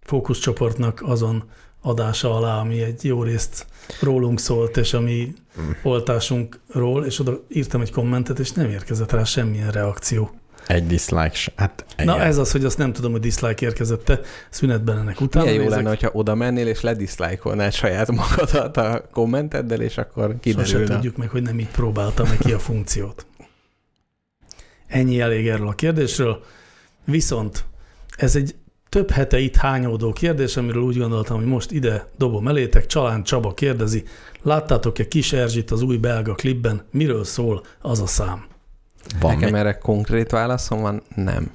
fókuszcsoportnak 0.00 1.02
azon 1.04 1.44
adása 1.82 2.36
alá, 2.36 2.58
ami 2.60 2.82
egy 2.82 3.04
jó 3.04 3.22
részt 3.22 3.66
rólunk 4.00 4.40
szólt, 4.40 4.76
és 4.76 4.92
ami 4.92 5.32
Mm. 5.60 5.70
oltásunkról, 5.82 7.04
és 7.04 7.18
oda 7.20 7.40
írtam 7.48 7.80
egy 7.80 7.92
kommentet, 7.92 8.38
és 8.38 8.52
nem 8.52 8.68
érkezett 8.70 9.12
rá 9.12 9.24
semmilyen 9.24 9.70
reakció. 9.70 10.30
Egy 10.66 10.86
dislike, 10.86 11.34
se- 11.34 11.52
hát 11.56 11.84
igen. 11.92 12.06
Na 12.06 12.22
ez 12.22 12.38
az, 12.38 12.52
hogy 12.52 12.64
azt 12.64 12.78
nem 12.78 12.92
tudom, 12.92 13.10
hogy 13.12 13.20
dislike 13.20 13.66
érkezette, 13.66 14.20
szünetben 14.50 14.98
ennek 14.98 15.20
utána 15.20 15.44
Milyen 15.44 15.62
jó 15.62 15.68
lenne, 15.68 15.88
hogyha 15.88 16.10
oda 16.12 16.34
mennél 16.34 16.66
és 16.66 16.80
lediszlájkolnád 16.80 17.72
saját 17.72 18.10
magadat 18.12 18.76
a 18.76 19.04
kommenteddel, 19.12 19.80
és 19.80 19.98
akkor 19.98 20.24
Sose 20.26 20.38
kiderülne. 20.40 20.94
tudjuk 20.94 21.16
meg, 21.16 21.28
hogy 21.28 21.42
nem 21.42 21.58
így 21.58 21.68
próbáltam 21.68 22.28
meg 22.28 22.38
ki 22.38 22.52
a 22.52 22.58
funkciót. 22.58 23.26
Ennyi 24.86 25.20
elég 25.20 25.48
erről 25.48 25.68
a 25.68 25.72
kérdésről. 25.72 26.42
Viszont 27.04 27.64
ez 28.16 28.36
egy 28.36 28.54
több 28.88 29.10
hete 29.10 29.38
itt 29.38 29.56
hányódó 29.56 30.12
kérdés, 30.12 30.56
amiről 30.56 30.82
úgy 30.82 30.98
gondoltam, 30.98 31.36
hogy 31.36 31.46
most 31.46 31.70
ide 31.70 32.06
dobom 32.18 32.48
elétek. 32.48 32.86
Csalán 32.86 33.22
Csaba 33.22 33.54
kérdezi, 33.54 34.04
láttátok-e 34.42 35.08
Kis 35.08 35.32
Erzsit 35.32 35.70
az 35.70 35.82
új 35.82 35.96
belga 35.96 36.34
klipben? 36.34 36.82
Miről 36.90 37.24
szól 37.24 37.62
az 37.80 38.00
a 38.00 38.06
szám? 38.06 38.46
Van 39.20 39.34
Nekem 39.34 39.50
még, 39.50 39.60
erre 39.60 39.78
konkrét 39.78 40.30
válaszom 40.30 40.80
van? 40.80 41.02
Nem. 41.14 41.50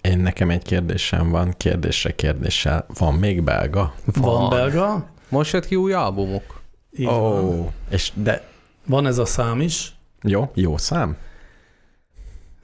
én 0.00 0.18
nekem 0.18 0.50
egy 0.50 0.62
kérdésem 0.62 1.30
van, 1.30 1.54
kérdésre 1.56 2.14
kérdéssel. 2.14 2.86
Van 2.98 3.14
még 3.14 3.42
belga? 3.42 3.94
Van, 4.04 4.50
belga? 4.50 5.06
Most 5.28 5.52
jött 5.52 5.66
ki 5.66 5.76
új 5.76 5.92
albumuk. 5.92 6.60
Így 6.98 7.06
Ó, 7.06 7.10
van. 7.10 7.70
és 7.90 8.12
de 8.14 8.48
van 8.86 9.06
ez 9.06 9.18
a 9.18 9.24
szám 9.24 9.60
is. 9.60 9.94
jó, 10.22 10.50
jó 10.54 10.76
szám? 10.76 11.16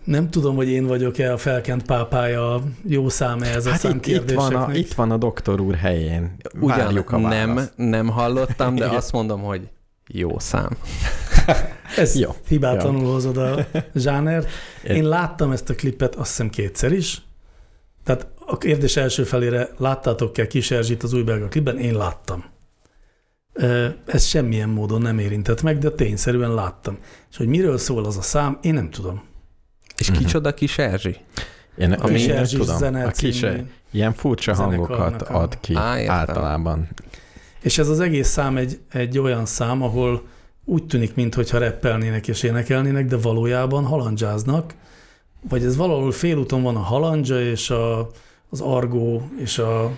Nem 0.08 0.30
tudom, 0.30 0.56
hogy 0.56 0.68
én 0.68 0.86
vagyok-e 0.86 1.32
a 1.32 1.36
felkent 1.36 1.82
pápája, 1.82 2.54
a 2.54 2.62
jó 2.84 3.08
szám 3.08 3.42
ez 3.42 3.66
a 3.66 3.70
Hát 3.70 3.84
itt, 3.84 4.06
itt, 4.06 4.30
van 4.30 4.54
a, 4.54 4.74
itt 4.74 4.92
van 4.92 5.10
a 5.10 5.16
doktor 5.16 5.60
úr 5.60 5.74
helyén. 5.74 6.36
Ugyan 6.60 6.96
a 6.96 7.18
nem, 7.18 7.60
nem 7.76 8.08
hallottam, 8.08 8.74
de 8.74 8.86
azt 8.86 9.12
mondom, 9.12 9.40
hogy 9.40 9.68
jó 10.06 10.38
szám. 10.38 10.76
Ez 11.96 12.14
Jó. 12.14 12.20
jó. 12.20 12.34
hibátlanul 12.48 13.12
hozod 13.12 13.36
a 13.36 13.66
zsánert. 13.94 14.48
Én- 14.84 15.08
láttam 15.08 15.52
ezt 15.52 15.70
a 15.70 15.74
klipet 15.74 16.14
azt 16.14 16.28
hiszem 16.28 16.50
kétszer 16.50 16.92
is. 16.92 17.22
Tehát 18.04 18.26
a 18.46 18.58
kérdés 18.58 18.96
első 18.96 19.24
felére 19.24 19.68
láttátok-e 19.76 20.46
Kis 20.46 20.70
Erzsit 20.70 21.02
az 21.02 21.12
új 21.12 21.22
belga 21.22 21.48
klipben? 21.48 21.78
Én 21.78 21.94
láttam. 21.94 22.44
Ez 24.06 24.24
semmilyen 24.24 24.68
módon 24.68 25.02
nem 25.02 25.18
érintett 25.18 25.62
meg, 25.62 25.78
de 25.78 25.90
tényszerűen 25.90 26.54
láttam. 26.54 26.98
És 27.30 27.36
hogy 27.36 27.48
miről 27.48 27.78
szól 27.78 28.04
az 28.04 28.16
a 28.16 28.22
szám, 28.22 28.58
én 28.62 28.74
nem 28.74 28.90
tudom. 28.90 29.22
És 29.98 30.10
Mhm. 30.10 30.18
kicsoda 30.18 30.54
kis 30.54 30.78
Erzsi? 30.78 31.16
Én, 31.78 31.92
A 31.92 32.04
Kis 32.08 32.26
tudom. 32.50 32.76
zene 32.76 33.04
A 33.04 33.10
kis, 33.10 33.38
című 33.38 33.62
ilyen 33.90 34.12
furcsa 34.12 34.54
hangokat 34.54 35.22
a- 35.22 35.40
ad 35.40 35.60
ki 35.60 35.74
Á, 35.74 35.98
értem. 36.00 36.14
általában. 36.14 36.88
És 37.60 37.78
ez 37.78 37.88
az 37.88 38.00
egész 38.00 38.28
szám 38.28 38.56
egy, 38.56 38.78
egy 38.92 39.18
olyan 39.18 39.46
szám, 39.46 39.82
ahol 39.82 40.22
úgy 40.64 40.86
tűnik, 40.86 41.14
mintha 41.14 41.58
reppelnének 41.58 42.28
és 42.28 42.42
énekelnének, 42.42 43.06
de 43.06 43.16
valójában 43.16 43.84
halandzsáznak, 43.84 44.74
vagy 45.48 45.64
ez 45.64 45.76
valahol 45.76 46.12
félúton 46.12 46.62
van 46.62 46.76
a 46.76 46.80
halandzsa 46.80 47.40
és 47.40 47.70
a, 47.70 48.10
az 48.50 48.60
argó 48.60 49.28
és 49.36 49.58
a, 49.58 49.90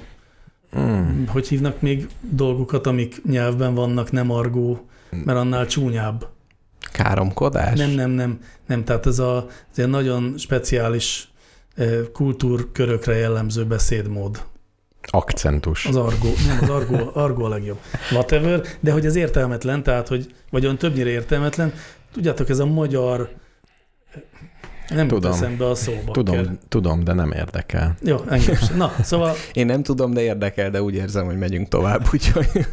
Mm. 0.79 1.25
hogy 1.27 1.49
hívnak 1.49 1.81
még 1.81 2.09
dolgokat, 2.21 2.87
amik 2.87 3.23
nyelvben 3.25 3.75
vannak, 3.75 4.11
nem 4.13 4.31
argó, 4.31 4.89
mert 5.11 5.39
annál 5.39 5.67
csúnyább. 5.67 6.27
Káromkodás? 6.93 7.79
Nem, 7.79 7.91
nem, 7.91 8.11
nem, 8.11 8.39
nem. 8.67 8.85
Tehát 8.85 9.07
ez 9.07 9.19
a 9.19 9.47
ez 9.73 9.79
egy 9.79 9.89
nagyon 9.89 10.35
speciális 10.39 11.33
kultúrkörökre 12.13 13.15
jellemző 13.15 13.65
beszédmód. 13.65 14.43
Akcentus. 15.03 15.87
Az 15.87 15.97
argó, 15.97 16.33
nem, 16.47 16.59
az 16.63 16.69
argó, 16.69 17.11
argó 17.15 17.45
a 17.45 17.49
legjobb. 17.49 17.79
Whatever, 18.11 18.63
de 18.81 18.93
hogy 18.93 19.07
ez 19.07 19.15
értelmetlen, 19.15 19.83
tehát, 19.83 20.09
hogy, 20.09 20.35
vagy 20.51 20.65
olyan 20.65 20.79
többnyire 20.79 21.11
értelmetlen. 21.11 21.73
Tudjátok, 22.13 22.49
ez 22.49 22.59
a 22.59 22.67
magyar, 22.67 23.31
nem 24.89 25.09
Tudom. 25.09 25.33
eszembe 25.33 25.69
a 25.69 25.75
szóba. 25.75 26.13
Tudom, 26.13 26.59
tudom, 26.69 27.05
de 27.05 27.13
nem 27.13 27.33
érdekel. 27.33 27.97
Jó, 28.03 28.17
engem 28.29 28.55
sem. 28.55 28.77
Na, 28.77 28.93
szóval, 29.03 29.35
Én 29.53 29.67
nem 29.67 29.83
tudom, 29.83 30.13
de 30.13 30.21
érdekel, 30.21 30.71
de 30.71 30.83
úgy 30.83 30.95
érzem, 30.95 31.25
hogy 31.25 31.39
megyünk 31.39 31.69
tovább, 31.69 32.07
úgyhogy... 32.13 32.67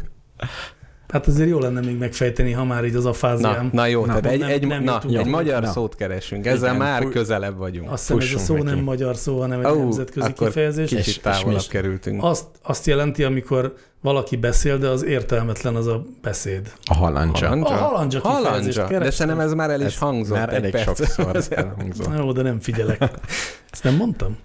hát 1.12 1.26
azért 1.26 1.48
jó 1.48 1.58
lenne 1.58 1.80
még 1.80 1.98
megfejteni, 1.98 2.52
ha 2.52 2.64
már 2.64 2.84
így 2.84 2.94
az 2.94 3.04
a 3.04 3.08
Na, 3.08 3.14
fáziám. 3.14 3.68
na 3.72 3.86
jó, 3.86 4.00
Na, 4.00 4.06
tehát 4.06 4.26
egy, 4.26 4.38
nem- 4.40 4.48
egy, 4.50 4.66
nem 4.66 4.82
na, 4.82 4.92
jutunk. 4.92 5.18
egy 5.18 5.24
Jó, 5.24 5.30
magyar 5.30 5.62
na. 5.62 5.70
szót 5.70 5.94
keresünk. 5.94 6.46
Ezzel 6.46 6.74
Igen, 6.74 6.76
már 6.86 7.02
fúj- 7.02 7.12
közelebb 7.12 7.56
vagyunk. 7.56 7.90
Azt 7.90 8.12
hiszem, 8.12 8.18
ez 8.36 8.42
a 8.42 8.44
szó 8.44 8.54
neki. 8.54 8.66
nem 8.66 8.78
magyar 8.78 9.16
szó, 9.16 9.40
hanem 9.40 9.60
egy 9.60 9.72
Ó, 9.72 9.78
nemzetközi 9.78 10.26
akkor 10.30 10.46
kifejezés. 10.46 10.88
Kicsit 10.90 11.22
távolabb 11.22 11.66
kerültünk. 11.68 12.22
Azt, 12.24 12.44
azt 12.62 12.86
jelenti, 12.86 13.24
amikor 13.24 13.74
valaki 14.00 14.36
beszél, 14.36 14.78
de 14.78 14.88
az 14.88 15.04
értelmetlen 15.04 15.74
az 15.76 15.86
a 15.86 16.04
beszéd. 16.22 16.72
A 16.84 16.94
halandzsa. 16.94 17.46
Halandzsa? 17.48 17.72
A 17.74 17.76
halandzsa 17.76 18.20
Halandzsa. 18.20 18.86
De 18.88 19.10
szerintem 19.10 19.40
ez 19.46 19.52
már 19.54 19.70
el 19.70 19.80
is 19.80 19.86
Ez 19.86 19.98
hangzott 19.98 20.36
Már 20.36 20.54
elég 20.54 20.70
perc. 20.70 20.86
sokszor 20.86 21.36
elhangzott. 21.50 22.08
Na 22.08 22.16
jó, 22.16 22.32
de 22.32 22.42
nem 22.42 22.60
figyelek. 22.60 23.02
Ezt 23.72 23.84
nem 23.84 23.94
mondtam? 23.94 24.36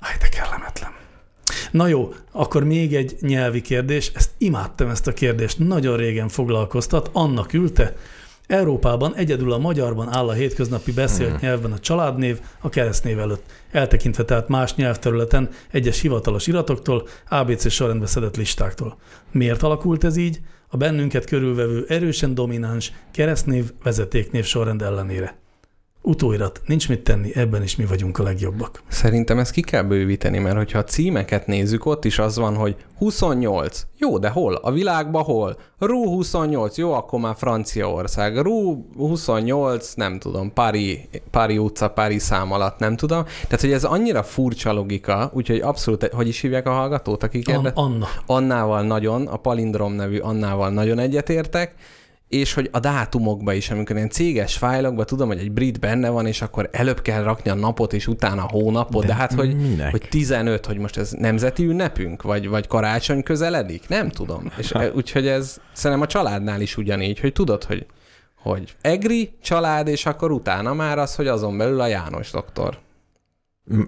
Aj, 0.00 0.10
de 0.20 0.28
kellemetlen. 0.28 0.90
Na 1.76 1.86
jó, 1.86 2.12
akkor 2.32 2.64
még 2.64 2.94
egy 2.94 3.16
nyelvi 3.20 3.60
kérdés. 3.60 4.10
Ezt 4.14 4.30
imádtam, 4.38 4.88
ezt 4.88 5.06
a 5.06 5.12
kérdést. 5.12 5.58
Nagyon 5.58 5.96
régen 5.96 6.28
foglalkoztat. 6.28 7.10
Annak 7.12 7.52
ülte. 7.52 7.96
Európában 8.46 9.14
egyedül 9.14 9.52
a 9.52 9.58
magyarban 9.58 10.12
áll 10.12 10.28
a 10.28 10.32
hétköznapi 10.32 10.92
beszélt 10.92 11.30
Hmm. 11.30 11.38
nyelvben 11.40 11.72
a 11.72 11.78
családnév 11.78 12.40
a 12.60 12.68
keresztnév 12.68 13.18
előtt. 13.18 13.42
Eltekintve 13.70 14.24
tehát 14.24 14.48
más 14.48 14.74
nyelvterületen 14.74 15.48
egyes 15.70 16.00
hivatalos 16.00 16.46
iratoktól, 16.46 17.08
ABC 17.28 17.70
sorrendbe 17.70 18.06
szedett 18.06 18.36
listáktól. 18.36 18.96
Miért 19.32 19.62
alakult 19.62 20.04
ez 20.04 20.16
így? 20.16 20.40
A 20.68 20.76
bennünket 20.76 21.24
körülvevő 21.24 21.84
erősen 21.88 22.34
domináns 22.34 22.92
keresztnév 23.12 23.72
vezetéknév 23.82 24.44
sorrend 24.44 24.82
ellenére. 24.82 25.38
Utóirat, 26.08 26.60
nincs 26.66 26.88
mit 26.88 27.02
tenni, 27.02 27.30
ebben 27.34 27.62
is 27.62 27.76
mi 27.76 27.84
vagyunk 27.84 28.18
a 28.18 28.22
legjobbak. 28.22 28.82
Szerintem 28.88 29.38
ezt 29.38 29.50
ki 29.50 29.60
kell 29.60 29.82
bővíteni, 29.82 30.38
mert 30.38 30.56
hogyha 30.56 30.78
a 30.78 30.84
címeket 30.84 31.46
nézzük, 31.46 31.86
ott 31.86 32.04
is 32.04 32.18
az 32.18 32.36
van, 32.36 32.54
hogy 32.54 32.76
28. 32.98 33.86
Jó, 33.98 34.18
de 34.18 34.28
hol? 34.28 34.54
A 34.54 34.72
világban 34.72 35.22
hol? 35.22 35.56
Rú 35.78 36.04
28. 36.04 36.76
Jó, 36.76 36.92
akkor 36.92 37.20
már 37.20 37.34
Franciaország. 37.36 38.36
Rú 38.36 38.86
28, 38.96 39.94
nem 39.94 40.18
tudom, 40.18 40.52
Pári, 40.52 41.08
Pári 41.30 41.58
utca, 41.58 41.88
Pári 41.88 42.18
szám 42.18 42.52
alatt, 42.52 42.78
nem 42.78 42.96
tudom. 42.96 43.24
Tehát, 43.24 43.60
hogy 43.60 43.72
ez 43.72 43.84
annyira 43.84 44.22
furcsa 44.22 44.72
logika, 44.72 45.30
úgyhogy 45.34 45.60
abszolút, 45.60 46.08
hogy 46.12 46.28
is 46.28 46.40
hívják 46.40 46.66
a 46.66 46.72
hallgatót, 46.72 47.22
akik 47.22 47.48
An-? 47.48 47.66
Anna. 47.74 48.06
Annával 48.26 48.82
nagyon, 48.82 49.26
a 49.26 49.36
palindrom 49.36 49.92
nevű 49.92 50.18
Annával 50.18 50.70
nagyon 50.70 50.98
egyetértek, 50.98 51.74
és 52.28 52.54
hogy 52.54 52.68
a 52.72 52.80
dátumokba 52.80 53.52
is, 53.52 53.70
amikor 53.70 53.96
ilyen 53.96 54.10
céges 54.10 54.56
fájlokba 54.56 55.04
tudom, 55.04 55.28
hogy 55.28 55.38
egy 55.38 55.52
brit 55.52 55.80
benne 55.80 56.08
van, 56.08 56.26
és 56.26 56.42
akkor 56.42 56.68
előbb 56.72 57.02
kell 57.02 57.22
rakni 57.22 57.50
a 57.50 57.54
napot, 57.54 57.92
és 57.92 58.06
utána 58.06 58.42
a 58.42 58.48
hónapot, 58.48 59.00
de, 59.00 59.06
de 59.06 59.14
hát, 59.14 59.32
hogy, 59.32 59.56
minek? 59.56 59.90
hogy 59.90 60.06
15, 60.08 60.66
hogy 60.66 60.78
most 60.78 60.96
ez 60.96 61.10
nemzeti 61.10 61.64
ünnepünk, 61.64 62.22
vagy, 62.22 62.48
vagy 62.48 62.66
karácsony 62.66 63.22
közeledik? 63.22 63.88
Nem 63.88 64.08
tudom. 64.08 64.52
És 64.58 64.74
úgyhogy 64.94 65.26
ez 65.26 65.60
szerintem 65.72 66.06
a 66.06 66.10
családnál 66.10 66.60
is 66.60 66.76
ugyanígy, 66.76 67.20
hogy 67.20 67.32
tudod, 67.32 67.64
hogy, 67.64 67.86
hogy 68.34 68.76
Egri 68.80 69.36
család, 69.42 69.88
és 69.88 70.06
akkor 70.06 70.30
utána 70.30 70.74
már 70.74 70.98
az, 70.98 71.14
hogy 71.14 71.26
azon 71.26 71.56
belül 71.56 71.80
a 71.80 71.86
János 71.86 72.30
doktor. 72.30 72.78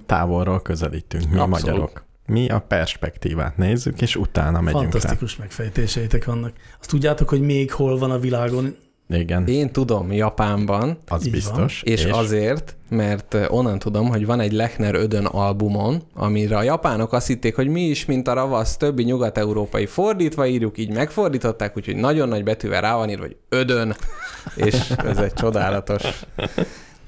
Távolról 0.07 0.62
közelítünk, 0.62 1.31
mi 1.31 1.38
Abszolút. 1.38 1.48
magyarok. 1.48 2.07
Mi 2.29 2.49
a 2.49 2.59
perspektívát 2.59 3.57
nézzük, 3.57 4.01
és 4.01 4.17
utána 4.17 4.61
megyünk 4.61 4.83
Fantasztikus 4.83 5.37
megfejtéseitek 5.37 6.25
vannak. 6.25 6.53
Azt 6.81 6.91
tudjátok, 6.91 7.29
hogy 7.29 7.41
még 7.41 7.73
hol 7.73 7.99
van 7.99 8.11
a 8.11 8.19
világon? 8.19 8.64
rá. 8.64 9.17
Igen, 9.17 9.47
Én 9.47 9.73
tudom, 9.73 10.12
Japánban, 10.12 10.99
az 11.07 11.27
Így 11.27 11.33
biztos. 11.33 11.83
És, 11.83 12.05
és 12.05 12.11
azért, 12.11 12.77
mert 12.88 13.37
onnan 13.49 13.79
tudom, 13.79 14.09
hogy 14.09 14.27
van 14.27 14.41
egy 14.41 14.53
Lechner 14.53 14.95
Ödön 14.95 15.25
albumon, 15.25 16.03
amire 16.14 16.57
a 16.57 16.62
japánok 16.62 17.12
azt 17.12 17.27
hitték, 17.27 17.55
hogy 17.55 17.69
mi 17.69 17.81
is, 17.81 18.05
mint 18.05 18.29
a 18.29 18.33
ravasz, 18.33 18.77
többi 18.77 19.03
nyugat-európai 19.03 19.87
fordítva 19.87 20.47
írjuk, 20.47 20.79
így 20.79 20.93
megfordították, 20.93 21.77
úgyhogy 21.77 21.97
nagyon 21.97 22.29
nagy 22.29 22.45
betűvel 22.45 22.81
rá 22.81 22.97
van 22.97 23.11
írva, 23.11 23.23
hogy 23.23 23.37
Ödön, 23.49 23.97
és 24.67 24.91
ez 24.91 25.19
egy 25.19 25.33
csodálatos. 25.33 26.03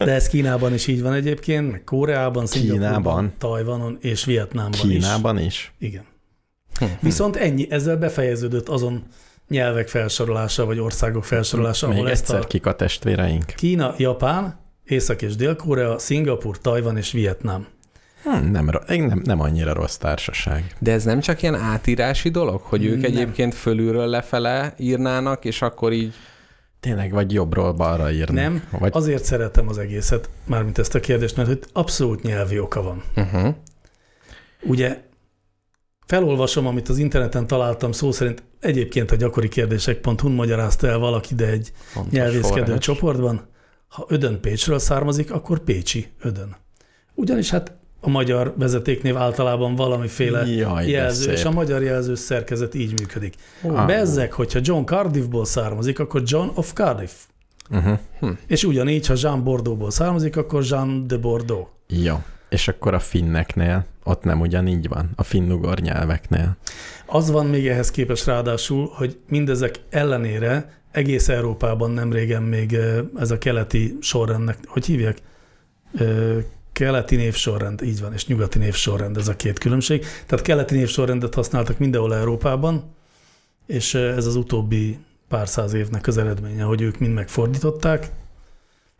De 0.04 0.12
ez 0.12 0.28
Kínában 0.28 0.74
is 0.74 0.86
így 0.86 1.02
van 1.02 1.12
egyébként, 1.12 1.70
meg 1.70 1.84
Koreában, 1.84 2.46
Szingapurban, 2.46 2.88
Kínában? 2.88 3.32
Tajvanon 3.38 3.98
és 4.00 4.24
Vietnámban 4.24 4.80
is. 4.80 4.80
Kínában 4.80 5.38
is. 5.38 5.72
Igen. 5.78 6.04
Viszont 7.00 7.36
ennyi, 7.36 7.66
ezzel 7.70 7.96
befejeződött 7.96 8.68
azon 8.68 9.02
nyelvek 9.48 9.88
felsorolása, 9.88 10.64
vagy 10.64 10.78
országok 10.78 11.24
felsorolása, 11.24 11.88
Még 11.88 11.96
ahol 11.96 12.10
ezt 12.10 12.22
egyszer 12.22 12.40
a 12.40 12.46
kik 12.46 12.66
a 12.66 12.74
testvéreink. 12.74 13.44
Kína, 13.44 13.94
Japán, 13.96 14.58
Észak- 14.84 15.22
és 15.22 15.36
Dél-Korea, 15.36 15.98
Szingapur, 15.98 16.58
Tajvan 16.58 16.96
és 16.96 17.12
Vietnám. 17.12 17.66
Hm, 18.22 18.50
nem, 18.50 18.70
nem, 18.86 19.20
nem 19.24 19.40
annyira 19.40 19.72
rossz 19.72 19.96
társaság. 19.96 20.74
De 20.78 20.92
ez 20.92 21.04
nem 21.04 21.20
csak 21.20 21.42
ilyen 21.42 21.54
átírási 21.54 22.28
dolog, 22.28 22.60
hogy 22.60 22.84
ők 22.84 23.00
Nem. 23.00 23.10
egyébként 23.10 23.54
fölülről 23.54 24.06
lefele 24.06 24.74
írnának, 24.78 25.44
és 25.44 25.62
akkor 25.62 25.92
így 25.92 26.14
Tényleg, 26.80 27.12
vagy 27.12 27.32
jobbról 27.32 27.72
balra 27.72 28.10
írnak. 28.10 28.34
Nem, 28.34 28.68
Vagy 28.78 28.90
azért 28.94 29.24
szeretem 29.24 29.68
az 29.68 29.78
egészet, 29.78 30.30
mármint 30.44 30.78
ezt 30.78 30.94
a 30.94 31.00
kérdést, 31.00 31.36
mert 31.36 31.48
hogy 31.48 31.60
abszolút 31.72 32.22
nyelvi 32.22 32.58
oka 32.58 32.82
van. 32.82 33.02
uh-huh. 33.16 33.54
Ugye 34.62 35.02
felolvasom, 36.06 36.66
amit 36.66 36.88
az 36.88 36.98
interneten 36.98 37.46
találtam 37.46 37.92
szó 37.92 38.12
szerint, 38.12 38.42
egyébként 38.60 39.10
a 39.10 39.16
gyakori 39.16 39.48
kérdések.hu-n 39.48 40.32
magyarázta 40.32 40.86
el 40.86 40.98
valaki, 40.98 41.34
de 41.34 41.46
egy 41.46 41.72
fontos 41.74 42.12
nyelvészkedő 42.12 42.64
forrás. 42.64 42.78
csoportban, 42.84 43.48
ha 43.88 44.06
ödön 44.08 44.40
Pécsről 44.40 44.78
származik, 44.78 45.32
akkor 45.32 45.58
Pécsi 45.58 46.12
ödön. 46.20 46.56
Ugyanis 47.14 47.50
hát 47.50 47.72
a 48.00 48.08
magyar 48.08 48.54
vezetéknév 48.56 49.16
általában 49.16 49.74
valamiféle 49.74 50.46
Jaj, 50.46 50.88
jelző, 50.88 51.32
és 51.32 51.44
a 51.44 51.50
magyar 51.50 51.82
jelző 51.82 52.14
szerkezet 52.14 52.74
így 52.74 53.00
működik. 53.00 53.34
Ah. 53.62 53.86
Bezzek, 53.86 54.32
hogyha 54.32 54.60
John 54.62 54.84
Cardiffból 54.84 55.44
származik, 55.44 55.98
akkor 55.98 56.22
John 56.24 56.48
of 56.54 56.72
Cardiff. 56.72 57.12
Uh-huh. 57.70 57.98
És 58.46 58.64
ugyanígy, 58.64 59.06
ha 59.06 59.14
Jean 59.16 59.44
Bordeauxból 59.44 59.90
származik, 59.90 60.36
akkor 60.36 60.64
Jean 60.64 61.06
de 61.06 61.16
Bordeaux. 61.16 61.68
Jó. 61.86 62.14
És 62.48 62.68
akkor 62.68 62.94
a 62.94 62.98
finneknél, 62.98 63.86
ott 64.04 64.22
nem 64.22 64.40
ugyanígy 64.40 64.88
van, 64.88 65.10
a 65.16 65.22
finnugor 65.22 65.78
nyelveknél. 65.78 66.56
Az 67.06 67.30
van 67.30 67.46
még 67.46 67.68
ehhez 67.68 67.90
képest 67.90 68.26
ráadásul, 68.26 68.90
hogy 68.94 69.18
mindezek 69.28 69.74
ellenére 69.90 70.82
egész 70.90 71.28
Európában 71.28 71.90
nem 71.90 72.12
régen 72.12 72.42
még 72.42 72.76
ez 73.16 73.30
a 73.30 73.38
keleti 73.38 73.96
sorrendnek, 74.00 74.58
hogy 74.66 74.86
hívják? 74.86 75.18
Keleti 76.80 77.16
névsorrend, 77.16 77.82
így 77.82 78.00
van, 78.00 78.12
és 78.12 78.26
nyugati 78.26 78.58
névsorrend, 78.58 79.16
ez 79.16 79.28
a 79.28 79.36
két 79.36 79.58
különbség. 79.58 80.06
Tehát 80.26 80.44
keleti 80.44 80.74
névsorrendet 80.76 81.34
használtak 81.34 81.78
mindenhol 81.78 82.14
Európában, 82.14 82.94
és 83.66 83.94
ez 83.94 84.26
az 84.26 84.36
utóbbi 84.36 84.98
pár 85.28 85.48
száz 85.48 85.72
évnek 85.72 86.06
az 86.06 86.16
eredménye, 86.16 86.62
hogy 86.62 86.80
ők 86.80 86.98
mind 86.98 87.14
megfordították, 87.14 88.10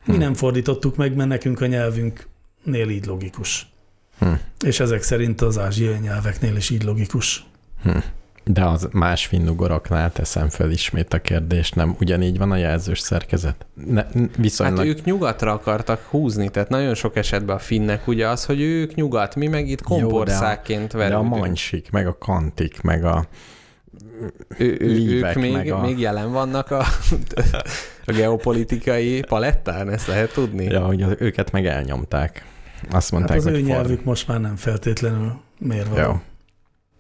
Mi 0.05 0.17
nem 0.17 0.35
fordítottuk 0.35 0.97
meg, 0.97 1.15
mert 1.15 1.29
nekünk 1.29 1.61
a 1.61 1.67
nyelvünknél 1.67 2.89
így 2.89 3.07
logikus. 3.07 3.73
Hm. 4.19 4.33
És 4.65 4.81
ezek 4.81 5.03
szerint 5.03 5.41
az 5.41 5.59
ázsiai 5.59 5.99
nyelveknél 5.99 6.57
is 6.57 6.71
így 6.71 6.83
logikus. 6.83 7.47
Hm. 7.83 7.99
De 8.45 8.65
az 8.65 8.89
más 8.93 9.27
finnugoroknál 9.27 10.13
teszem 10.13 10.49
fel 10.49 10.71
ismét 10.71 11.15
a 11.15 11.19
kérdést, 11.21 11.75
nem 11.75 11.97
ugyanígy 12.01 12.39
van 12.39 12.51
a 12.51 12.57
jelzős 12.57 12.99
szerkezet? 12.99 13.67
Ne, 13.87 14.05
viszonylag... 14.39 14.77
Hát 14.79 14.87
ők 14.87 15.05
nyugatra 15.05 15.53
akartak 15.53 16.01
húzni, 16.11 16.49
tehát 16.49 16.69
nagyon 16.69 16.95
sok 16.95 17.17
esetben 17.17 17.57
a 17.57 17.59
finnek 17.59 18.07
ugye 18.07 18.29
az, 18.29 18.45
hogy 18.45 18.61
ők 18.61 18.95
nyugat, 18.95 19.35
mi 19.37 19.47
meg 19.47 19.69
itt 19.69 19.83
kompországként 19.83 20.97
De 20.97 21.15
a 21.15 21.23
mancsik, 21.23 21.91
meg 21.91 22.07
a 22.07 22.19
kantik, 22.19 22.81
meg 22.83 23.05
a 23.05 23.25
ő, 24.59 24.77
ő, 24.81 24.87
lívek, 24.87 25.37
ők 25.37 25.43
még, 25.43 25.53
meg 25.53 25.71
a- 25.71 25.81
még 25.81 25.99
jelen 25.99 26.33
vannak 26.33 26.71
a, 26.71 26.85
a 28.07 28.13
geopolitikai 28.13 29.21
palettán, 29.29 29.91
ezt 29.91 30.07
lehet 30.07 30.33
tudni? 30.33 30.65
Ja, 30.65 30.81
hogy 30.87 31.03
az- 31.03 31.15
őket 31.19 31.53
meg 31.53 31.67
elnyomták. 31.67 32.45
Azt 32.91 32.93
Hát 32.93 33.11
mondták, 33.11 33.37
az 33.37 33.47
ő 33.47 33.51
hogy 33.53 33.63
nyelvük 33.65 33.87
ford. 33.95 34.05
most 34.05 34.29
már 34.29 34.41
nem 34.41 34.57
feltétlenül 34.57 35.33
mérve. 35.59 36.03
Jó. 36.03 36.21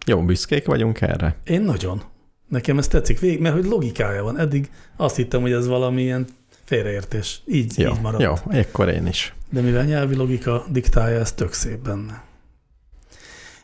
Jó, 0.06 0.24
büszkék 0.24 0.66
vagyunk 0.66 1.00
erre. 1.00 1.36
Én 1.44 1.62
nagyon. 1.62 2.02
Nekem 2.48 2.78
ez 2.78 2.88
tetszik 2.88 3.18
végig, 3.18 3.40
mert 3.40 3.54
hogy 3.54 3.64
logikája 3.64 4.22
van. 4.22 4.38
Eddig 4.38 4.70
azt 4.96 5.16
hittem, 5.16 5.40
hogy 5.40 5.52
ez 5.52 5.66
valamilyen 5.66 6.26
félreértés. 6.64 7.42
Így, 7.46 7.78
Jó, 7.78 7.90
így 7.90 8.00
maradt. 8.00 8.22
jó, 8.22 8.34
akkor 8.60 8.88
én 8.88 9.06
is. 9.06 9.34
De 9.50 9.60
mivel 9.60 9.84
nyelvi 9.84 10.14
logika 10.14 10.64
diktálja, 10.70 11.18
ez 11.18 11.32
tök 11.32 11.52
szép 11.52 11.78
benne. 11.78 12.22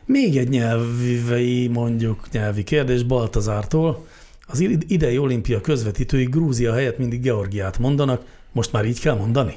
Még 0.04 0.36
egy 0.36 0.48
nyelvi, 0.48 1.68
mondjuk 1.68 2.30
nyelvi 2.32 2.62
kérdés 2.64 3.02
Baltazártól. 3.02 4.06
Az 4.46 4.60
id- 4.60 4.90
idei 4.90 5.18
olimpia 5.18 5.60
közvetítői 5.60 6.24
Grúzia 6.24 6.72
helyett 6.72 6.98
mindig 6.98 7.20
Georgiát 7.22 7.78
mondanak, 7.78 8.24
most 8.52 8.72
már 8.72 8.84
így 8.84 9.00
kell 9.00 9.14
mondani? 9.16 9.54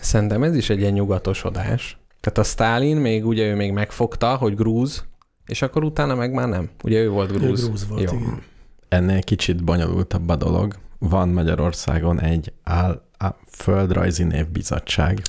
Szerintem 0.00 0.42
ez 0.42 0.54
is 0.56 0.70
egy 0.70 0.80
ilyen 0.80 0.92
nyugatosodás. 0.92 1.96
Tehát 2.22 2.38
a 2.38 2.42
Stalin 2.42 2.96
még 2.96 3.26
ugye 3.26 3.46
ő 3.46 3.54
még 3.54 3.72
megfogta, 3.72 4.36
hogy 4.36 4.54
grúz, 4.54 5.04
és 5.46 5.62
akkor 5.62 5.84
utána 5.84 6.14
meg 6.14 6.32
már 6.32 6.48
nem. 6.48 6.70
Ugye 6.84 6.98
ő 6.98 7.08
volt 7.08 7.30
Ő 7.30 7.34
grúz. 7.34 7.64
grúz 7.66 7.88
volt, 7.88 8.10
Jó. 8.10 8.18
igen. 8.18 8.42
Ennél 8.88 9.22
kicsit 9.22 9.64
bonyolultabb 9.64 10.28
a 10.28 10.36
dolog. 10.36 10.74
Van 10.98 11.28
Magyarországon 11.28 12.20
egy 12.20 12.52
áll, 12.62 13.02
á, 13.18 13.34
földrajzi 13.50 14.24
névbizottság. 14.24 15.20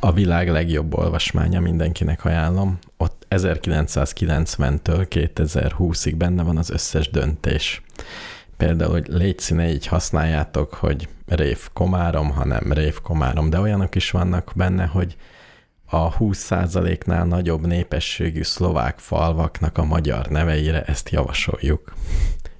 A 0.00 0.12
világ 0.12 0.50
legjobb 0.50 0.94
olvasmánya, 0.94 1.60
mindenkinek 1.60 2.24
ajánlom. 2.24 2.78
Ott 2.96 3.26
1990-től 3.30 5.06
2020-ig 5.10 6.14
benne 6.16 6.42
van 6.42 6.56
az 6.56 6.70
összes 6.70 7.10
döntés. 7.10 7.82
Például, 8.56 8.90
hogy 8.90 9.06
légy 9.08 9.38
színe 9.38 9.72
így 9.72 9.86
használjátok, 9.86 10.74
hogy 10.74 11.08
Rév 11.26 11.68
Komárom, 11.72 12.30
hanem 12.30 12.72
Rév 12.72 13.00
Komárom, 13.00 13.50
de 13.50 13.60
olyanok 13.60 13.94
is 13.94 14.10
vannak 14.10 14.52
benne, 14.54 14.84
hogy 14.84 15.16
a 15.86 16.16
20%-nál 16.16 17.24
nagyobb 17.24 17.66
népességű 17.66 18.42
szlovák 18.42 18.98
falvaknak 18.98 19.78
a 19.78 19.84
magyar 19.84 20.26
neveire 20.26 20.82
ezt 20.82 21.10
javasoljuk. 21.10 21.94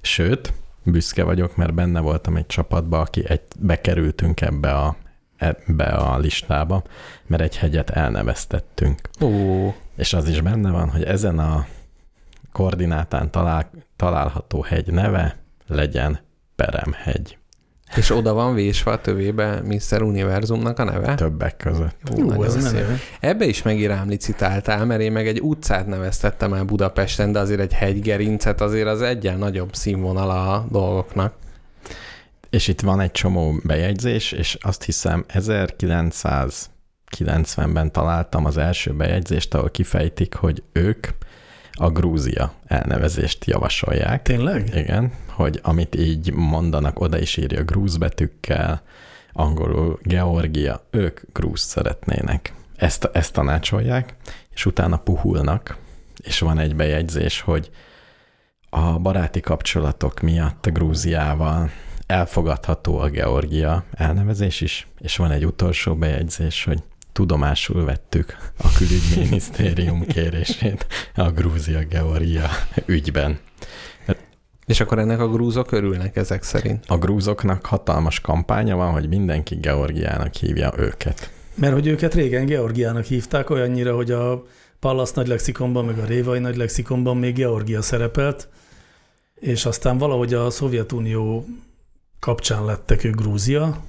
Sőt, 0.01 0.53
büszke 0.83 1.23
vagyok, 1.23 1.55
mert 1.55 1.73
benne 1.73 1.99
voltam 1.99 2.35
egy 2.35 2.45
csapatba, 2.45 2.99
aki 2.99 3.29
egy, 3.29 3.41
bekerültünk 3.59 4.41
ebbe 4.41 4.73
a, 4.73 4.95
ebbe 5.37 5.85
a 5.85 6.17
listába, 6.17 6.83
mert 7.25 7.41
egy 7.41 7.57
hegyet 7.57 7.89
elneveztettünk. 7.89 8.99
Ó, 9.21 9.73
És 9.95 10.13
az 10.13 10.27
is 10.27 10.41
benne 10.41 10.71
van, 10.71 10.89
hogy 10.89 11.03
ezen 11.03 11.39
a 11.39 11.67
koordinátán 12.51 13.31
talál, 13.31 13.69
található 13.95 14.61
hegy 14.61 14.91
neve 14.91 15.37
legyen 15.67 16.19
Peremhegy. 16.55 17.36
És 17.95 18.09
oda 18.09 18.33
van 18.33 18.53
vésve 18.53 18.91
a 18.91 19.01
tövébe 19.01 19.61
Mr. 19.61 20.01
Univerzumnak 20.01 20.79
a 20.79 20.83
neve? 20.83 21.15
Többek 21.15 21.57
között. 21.57 21.95
Ú, 22.11 22.25
nagyon 22.25 22.45
ez. 22.45 22.75
Ebbe 23.19 23.45
is 23.45 23.61
megirám 23.61 24.09
licitáltál, 24.09 24.85
mert 24.85 25.01
én 25.01 25.11
meg 25.11 25.27
egy 25.27 25.41
utcát 25.41 25.87
neveztettem 25.87 26.53
el 26.53 26.63
Budapesten, 26.63 27.31
de 27.31 27.39
azért 27.39 27.59
egy 27.59 27.73
hegygerincet 27.73 28.61
azért 28.61 28.87
az 28.87 29.01
egyen 29.01 29.37
nagyobb 29.37 29.75
színvonal 29.75 30.29
a 30.29 30.67
dolgoknak. 30.71 31.33
És 32.49 32.67
itt 32.67 32.81
van 32.81 32.99
egy 32.99 33.11
csomó 33.11 33.53
bejegyzés, 33.63 34.31
és 34.31 34.57
azt 34.61 34.83
hiszem 34.83 35.25
1990-ben 35.33 37.91
találtam 37.91 38.45
az 38.45 38.57
első 38.57 38.93
bejegyzést, 38.93 39.53
ahol 39.53 39.69
kifejtik, 39.69 40.33
hogy 40.33 40.63
ők 40.71 41.07
a 41.77 41.89
Grúzia 41.89 42.53
elnevezést 42.65 43.45
javasolják. 43.45 44.21
Tényleg? 44.21 44.71
Igen, 44.75 45.11
hogy 45.29 45.59
amit 45.63 45.95
így 45.95 46.33
mondanak, 46.33 46.99
oda 46.99 47.19
is 47.19 47.37
írja 47.37 47.63
grúz 47.63 47.97
betűkkel, 47.97 48.81
angolul 49.33 49.99
Georgia, 50.01 50.81
ők 50.89 51.19
grúz 51.33 51.59
szeretnének. 51.59 52.53
Ezt, 52.75 53.09
ezt 53.13 53.33
tanácsolják, 53.33 54.15
és 54.53 54.65
utána 54.65 54.97
puhulnak, 54.97 55.77
és 56.23 56.39
van 56.39 56.59
egy 56.59 56.75
bejegyzés, 56.75 57.41
hogy 57.41 57.69
a 58.69 58.99
baráti 58.99 59.39
kapcsolatok 59.39 60.19
miatt 60.19 60.65
a 60.65 60.71
Grúziával 60.71 61.69
elfogadható 62.07 62.99
a 62.99 63.09
Georgia 63.09 63.83
elnevezés 63.91 64.61
is, 64.61 64.87
és 64.99 65.17
van 65.17 65.31
egy 65.31 65.45
utolsó 65.45 65.95
bejegyzés, 65.95 66.63
hogy 66.63 66.83
tudomásul 67.17 67.85
vettük 67.85 68.37
a 68.57 68.67
külügyminisztérium 68.77 70.05
kérését 70.13 70.87
a 71.15 71.31
Grúzia-Georgia 71.31 72.49
ügyben. 72.85 73.39
És 74.65 74.79
akkor 74.79 74.99
ennek 74.99 75.19
a 75.19 75.27
grúzok 75.29 75.71
örülnek 75.71 76.15
ezek 76.15 76.43
szerint. 76.43 76.83
A 76.87 76.97
grúzoknak 76.97 77.65
hatalmas 77.65 78.19
kampánya 78.19 78.75
van, 78.75 78.91
hogy 78.91 79.07
mindenki 79.07 79.55
Georgiának 79.55 80.33
hívja 80.33 80.73
őket. 80.77 81.31
Mert 81.55 81.73
hogy 81.73 81.87
őket 81.87 82.13
régen 82.13 82.45
Georgiának 82.45 83.05
hívták, 83.05 83.49
olyannyira, 83.49 83.95
hogy 83.95 84.11
a 84.11 84.43
Pallas 84.79 85.11
nagy 85.11 85.27
lexikonban, 85.27 85.85
meg 85.85 85.97
a 85.97 86.05
Révai 86.05 86.39
nagy 86.39 86.55
lexikonban 86.55 87.17
még 87.17 87.35
Georgia 87.35 87.81
szerepelt, 87.81 88.47
és 89.35 89.65
aztán 89.65 89.97
valahogy 89.97 90.33
a 90.33 90.49
Szovjetunió 90.49 91.45
kapcsán 92.19 92.65
lettek 92.65 93.03
ők 93.03 93.15
Grúzia, 93.15 93.83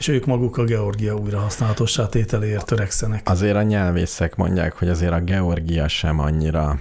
és 0.00 0.08
ők 0.08 0.26
maguk 0.26 0.56
a 0.56 0.64
Georgia 0.64 1.16
újrahasználatossá 1.16 2.08
tételéért 2.08 2.66
törekszenek. 2.66 3.28
Azért 3.28 3.56
a 3.56 3.62
nyelvészek 3.62 4.36
mondják, 4.36 4.72
hogy 4.72 4.88
azért 4.88 5.12
a 5.12 5.20
Georgia 5.20 5.88
sem 5.88 6.18
annyira 6.18 6.80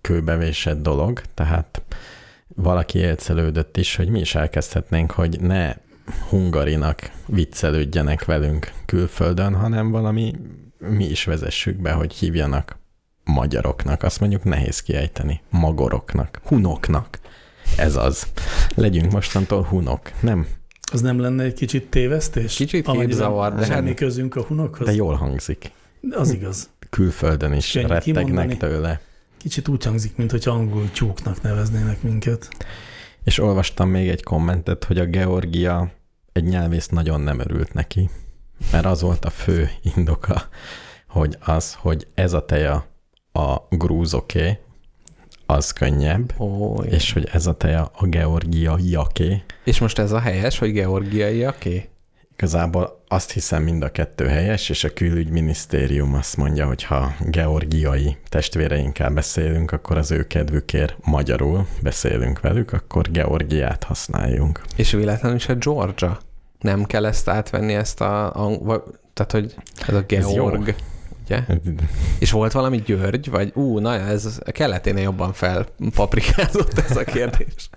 kőbevésett 0.00 0.82
dolog, 0.82 1.20
tehát 1.34 1.82
valaki 2.48 2.98
élcelődött 2.98 3.76
is, 3.76 3.96
hogy 3.96 4.08
mi 4.08 4.20
is 4.20 4.34
elkezdhetnénk, 4.34 5.10
hogy 5.10 5.40
ne 5.40 5.74
hungarinak 6.28 7.10
viccelődjenek 7.26 8.24
velünk 8.24 8.72
külföldön, 8.86 9.54
hanem 9.54 9.90
valami 9.90 10.34
mi 10.78 11.04
is 11.04 11.24
vezessük 11.24 11.76
be, 11.76 11.92
hogy 11.92 12.12
hívjanak 12.12 12.78
magyaroknak. 13.24 14.02
Azt 14.02 14.20
mondjuk 14.20 14.44
nehéz 14.44 14.82
kiejteni. 14.82 15.40
Magoroknak, 15.50 16.40
hunoknak. 16.44 17.18
Ez 17.76 17.96
az. 17.96 18.26
Legyünk 18.74 19.12
mostantól 19.12 19.62
hunok. 19.62 20.10
Nem, 20.20 20.46
Az 20.92 21.00
nem 21.00 21.18
lenne 21.20 21.42
egy 21.42 21.54
kicsit 21.54 21.90
tévesztés? 21.90 22.56
Kicsit 22.56 22.90
képzavar, 22.90 23.54
de 23.54 23.64
semmi 23.64 23.86
hát- 23.88 23.96
közünk 23.96 24.36
a 24.36 24.42
hunokhoz? 24.42 24.86
de 24.86 24.94
jól 24.94 25.14
hangzik. 25.14 25.70
Az 26.10 26.32
igaz. 26.32 26.70
Külföldön 26.90 27.52
is 27.52 27.72
Könnyű 27.72 27.86
rettegnek 27.86 28.24
kimondani. 28.24 28.56
tőle. 28.56 29.00
Kicsit 29.36 29.68
úgy 29.68 29.84
hangzik, 29.84 30.16
mint 30.16 30.30
hogy 30.30 30.42
angol 30.48 30.90
tyúknak 30.90 31.42
neveznének 31.42 32.02
minket. 32.02 32.48
És 33.24 33.38
olvastam 33.38 33.88
még 33.88 34.08
egy 34.08 34.22
kommentet, 34.22 34.84
hogy 34.84 34.98
a 34.98 35.04
Georgia 35.04 35.90
egy 36.32 36.44
nyelvész 36.44 36.88
nagyon 36.88 37.20
nem 37.20 37.38
örült 37.38 37.72
neki, 37.72 38.10
mert 38.72 38.84
az 38.84 39.00
volt 39.02 39.24
a 39.24 39.30
fő 39.30 39.70
indoka, 39.96 40.42
hogy 41.08 41.36
az, 41.40 41.74
hogy 41.74 42.06
ez 42.14 42.32
a 42.32 42.44
teja 42.44 42.86
a 43.32 43.56
grúzoké, 43.70 44.58
az 45.52 45.70
könnyebb, 45.72 46.32
Ó, 46.38 46.82
és, 46.82 47.12
hogy 47.12 47.28
ez 47.32 47.46
a 47.46 47.52
teja 47.52 47.90
a 47.94 48.06
georgiaiaké. 48.06 49.42
és 49.64 49.78
most 49.78 49.98
ez 49.98 50.12
a 50.12 50.18
helyes, 50.18 50.58
hogy 50.58 50.72
georgiaiaké? 50.72 51.88
Igazából 52.32 53.02
azt 53.08 53.32
hiszem 53.32 53.62
mind 53.62 53.82
a 53.82 53.90
kettő 53.90 54.26
helyes, 54.26 54.68
és 54.68 54.84
a 54.84 54.92
külügyminisztérium 54.92 56.14
azt 56.14 56.36
mondja, 56.36 56.66
hogy 56.66 56.82
ha 56.82 57.14
georgiai 57.20 58.16
testvéreinkkel 58.28 59.10
beszélünk, 59.10 59.72
akkor 59.72 59.96
az 59.96 60.10
ő 60.10 60.26
kedvükért 60.26 60.96
magyarul 61.04 61.66
beszélünk 61.82 62.40
velük, 62.40 62.72
akkor 62.72 63.10
Georgiát 63.10 63.84
használjunk. 63.84 64.60
És 64.76 64.90
véletlenül 64.90 65.36
is 65.36 65.48
a 65.48 65.54
Georgia. 65.54 66.18
Nem 66.60 66.84
kell 66.84 67.06
ezt 67.06 67.28
átvenni, 67.28 67.74
ezt 67.74 68.00
a... 68.00 68.34
a 68.34 68.58
vagy, 68.58 68.82
tehát, 69.14 69.32
hogy 69.32 69.54
ez 69.86 69.94
a 69.94 70.04
Ez 70.08 70.30
jó. 70.32 70.50
Ugye? 71.32 71.44
És 72.18 72.30
volt 72.30 72.52
valami 72.52 72.76
György, 72.76 73.30
vagy 73.30 73.52
ú, 73.54 73.78
na 73.78 73.94
ez 73.94 74.40
a 74.44 74.50
keleténél 74.50 75.02
jobban 75.02 75.32
felpaprikázott 75.32 76.78
ez 76.78 76.96
a 76.96 77.04
kérdés. 77.04 77.70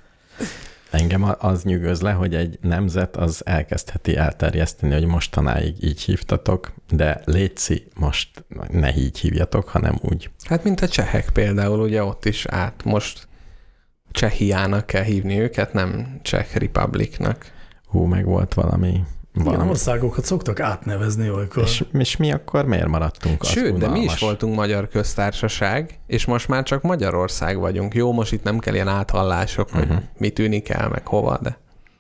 Engem 0.91 1.35
az 1.39 1.63
nyűgöz 1.63 2.01
le, 2.01 2.11
hogy 2.11 2.35
egy 2.35 2.57
nemzet 2.61 3.15
az 3.15 3.41
elkezdheti 3.45 4.15
elterjeszteni, 4.15 4.93
hogy 4.93 5.05
mostanáig 5.05 5.83
így 5.83 6.01
hívtatok, 6.01 6.73
de 6.89 7.21
létszi, 7.25 7.87
most 7.95 8.45
ne 8.69 8.95
így 8.95 9.19
hívjatok, 9.19 9.69
hanem 9.69 9.97
úgy. 10.01 10.29
Hát 10.43 10.63
mint 10.63 10.81
a 10.81 10.87
csehek 10.87 11.29
például, 11.29 11.79
ugye 11.79 12.03
ott 12.03 12.25
is 12.25 12.45
át 12.45 12.83
most 12.83 13.27
Csehiának 14.11 14.85
kell 14.85 15.03
hívni 15.03 15.39
őket, 15.39 15.73
nem 15.73 16.19
Czech 16.21 16.55
Republicnak. 16.55 17.51
Hú, 17.85 18.03
meg 18.03 18.25
volt 18.25 18.53
valami 18.53 19.03
Igen, 19.35 19.51
valami. 19.51 19.69
országokat 19.69 20.25
szoktak 20.25 20.59
átnevezni 20.59 21.29
olykor. 21.29 21.63
És, 21.63 21.83
és 21.93 22.17
mi 22.17 22.31
akkor 22.31 22.65
miért 22.65 22.87
maradtunk 22.87 23.41
az 23.41 23.47
Sőt, 23.47 23.77
de 23.77 23.87
mi 23.87 23.99
is 23.99 24.19
voltunk 24.19 24.55
magyar 24.55 24.87
köztársaság, 24.87 25.99
és 26.07 26.25
most 26.25 26.47
már 26.47 26.63
csak 26.63 26.81
Magyarország 26.81 27.59
vagyunk. 27.59 27.93
Jó, 27.93 28.11
most 28.11 28.31
itt 28.31 28.43
nem 28.43 28.59
kell 28.59 28.73
ilyen 28.73 28.87
áthallások, 28.87 29.67
uh-huh. 29.73 29.87
hogy 29.87 29.97
mi 30.17 30.29
tűnik 30.29 30.69
el, 30.69 30.89
meg 30.89 31.07
hova, 31.07 31.39
de... 31.41 31.57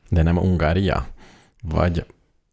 De 0.09 0.23
nem 0.23 0.37
Ungária? 0.37 1.07
Vagy 1.69 2.05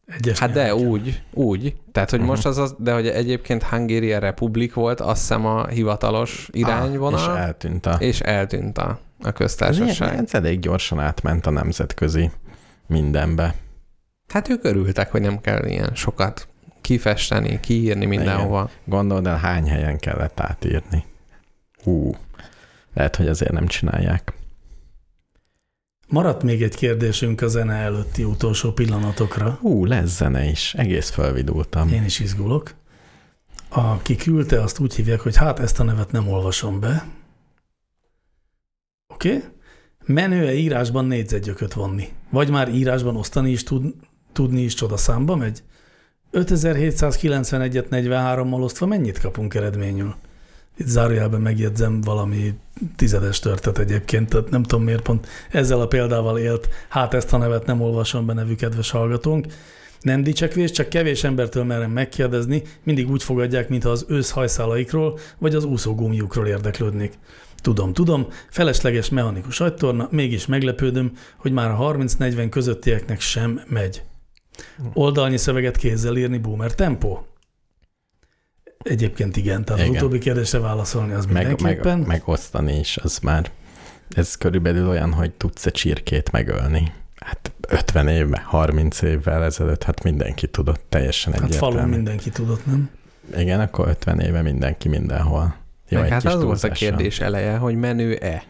Egyes 0.07 0.39
Hát 0.39 0.53
de 0.53 0.75
úgy, 0.75 1.23
úgy. 1.33 1.75
Tehát, 1.93 2.11
hogy 2.11 2.21
most 2.21 2.47
az 2.47 2.59
az, 2.59 2.75
de 2.79 2.93
hogy 2.93 3.09
egyébként 3.09 3.63
Hungarian 3.63 4.21
Republic 4.21 4.73
volt, 4.75 5.01
azt 5.01 5.21
hiszem 5.21 5.47
a 5.47 5.67
hivatalos 5.67 6.49
irányvonal, 6.53 7.31
Ah, 7.31 7.37
és 7.37 7.41
eltűnt 7.41 7.87
a... 7.87 7.93
és 7.99 8.21
eltűnt 8.21 8.79
a, 8.79 8.99
a 9.23 9.33
köztársaság. 9.33 10.19
ez 10.19 10.35
elég 10.35 10.59
gyorsan 10.59 11.01
átment 11.01 11.47
a 11.47 11.51
nemzetközi 11.51 12.31
mindenbe. 12.87 13.55
Hát 14.29 14.49
ők 14.49 14.65
örültek, 14.65 15.11
hogy 15.11 15.21
nem 15.21 15.41
kell 15.41 15.67
ilyen 15.67 15.95
sokat 15.95 16.49
kifesteni, 16.81 17.61
kiírni 17.61 18.05
mindenhova. 18.05 18.71
Gondold 18.85 19.27
el, 19.27 19.37
hány 19.37 19.69
helyen 19.69 19.99
kellett 19.99 20.41
átírni. 20.41 21.05
Hú, 21.83 22.15
lehet, 22.95 23.17
hogy 23.17 23.29
azért 23.29 23.53
nem 23.53 23.67
csinálják. 23.67 24.33
Maradt 26.09 26.43
még 26.43 26.63
egy 26.63 26.75
kérdésünk 26.75 27.41
a 27.41 27.49
zene 27.49 27.75
előtti 27.75 28.25
utolsó 28.25 28.73
pillanatokra. 28.73 29.59
Hú, 29.61 29.85
lesz 29.85 30.17
zene 30.17 30.45
is. 30.45 30.75
Egész 30.75 31.11
felvidultam. 31.11 31.89
Én 31.89 32.05
is 32.05 32.19
izgulok. 32.19 32.75
Aki 33.69 34.17
küldte, 34.17 34.63
azt 34.63 34.79
úgy 34.79 34.95
hívják, 34.95 35.21
hogy 35.21 35.37
hát 35.37 35.59
ezt 35.59 35.81
a 35.81 35.83
nevet 35.83 36.13
nem 36.13 36.29
olvasom 36.29 36.81
be. 36.81 37.05
Oké? 39.07 39.37
Okay? 39.37 39.49
Menő-e 40.07 40.53
írásban 40.53 41.05
négyzetgyököt 41.05 41.73
vonni? 41.73 42.09
Vagy 42.31 42.51
már 42.51 42.69
írásban 42.69 43.17
osztani 43.17 43.51
is 43.51 43.63
tud, 43.63 43.95
tudni 44.33 44.61
is 44.61 44.75
csodaszámba 44.75 45.37
megy? 45.37 45.63
5791-et 46.33 47.87
43-mal 47.91 48.63
osztva 48.63 48.87
mennyit 48.87 49.21
kapunk 49.21 49.55
eredményül? 49.55 50.15
Itt 50.77 50.87
zárójelben 50.87 51.41
megjegyzem 51.41 52.01
valami 52.01 52.55
tizedes 52.97 53.39
törtet 53.39 53.79
egyébként, 53.79 54.29
tehát 54.29 54.51
nem 54.51 54.63
tudom 54.63 54.85
miért 54.85 55.03
pont 55.03 55.27
ezzel 55.51 55.81
a 55.81 55.87
példával 55.87 56.39
élt, 56.39 56.69
hát 56.89 57.15
ezt 57.15 57.33
a 57.33 57.37
nevet 57.37 57.67
nem 57.67 57.81
olvasom 57.81 58.27
be 58.27 58.33
nevű 58.33 58.55
kedves 58.55 58.91
hallgatónk. 58.91 59.47
Nem 60.01 60.23
dicsekvés, 60.23 60.71
csak 60.71 60.89
kevés 60.89 61.25
embertől 61.25 61.65
merem 61.65 61.91
megkérdezni, 61.91 62.63
mindig 62.83 63.11
úgy 63.11 63.23
fogadják, 63.23 63.69
mintha 63.69 63.91
az 63.91 64.05
ősz 64.09 64.31
hajszálaikról 64.31 65.19
vagy 65.39 65.55
az 65.55 65.65
úszógumiukról 65.65 66.47
érdeklődnék. 66.47 67.13
Tudom, 67.57 67.93
tudom, 67.93 68.27
felesleges 68.51 69.09
mechanikus 69.09 69.61
agytorna, 69.61 70.09
mégis 70.11 70.47
meglepődöm, 70.47 71.13
hogy 71.37 71.53
már 71.53 71.71
a 71.71 71.95
30-40 71.95 72.47
közöttieknek 72.51 73.21
sem 73.21 73.61
megy. 73.69 74.03
Oldalnyi 74.93 75.37
szöveget 75.37 75.77
kézzel 75.77 76.17
írni 76.17 76.39
boomer 76.39 76.75
tempó? 76.75 77.27
Egyébként 78.79 79.37
igen, 79.37 79.65
tehát 79.65 79.81
Igen. 79.81 79.95
az 79.95 80.03
utóbbi 80.03 80.19
kérdésre 80.19 80.59
válaszolni 80.59 81.13
az 81.13 81.27
Meg, 81.27 81.47
mindenképpen. 81.47 81.99
meg, 81.99 82.07
megosztani 82.07 82.79
is, 82.79 82.97
az 82.97 83.19
már, 83.19 83.51
ez 84.09 84.37
körülbelül 84.37 84.89
olyan, 84.89 85.13
hogy 85.13 85.31
tudsz-e 85.31 85.71
csirkét 85.71 86.31
megölni. 86.31 86.93
Hát 87.17 87.53
50 87.69 88.09
évvel, 88.09 88.43
30 88.45 89.03
évvel 89.03 89.45
ezelőtt, 89.45 89.83
hát 89.83 90.03
mindenki 90.03 90.47
tudott 90.47 90.85
teljesen 90.89 91.33
hát 91.33 91.41
falun 91.55 91.55
egyértelmű. 91.73 91.95
mindenki 91.95 92.31
tudott, 92.31 92.67
nem? 92.67 92.91
Igen, 93.37 93.61
akkor 93.61 93.89
50 93.89 94.21
éve 94.21 94.43
mindenki 94.43 94.89
mindenhol. 94.89 95.55
Jó, 95.89 95.99
Meg 95.99 96.07
egy 96.07 96.13
hát 96.13 96.23
kis 96.23 96.33
az 96.33 96.43
volt 96.43 96.65
a 96.65 96.69
kérdés 96.69 97.21
eleje, 97.21 97.57
hogy 97.57 97.75
menő-e? 97.75 98.43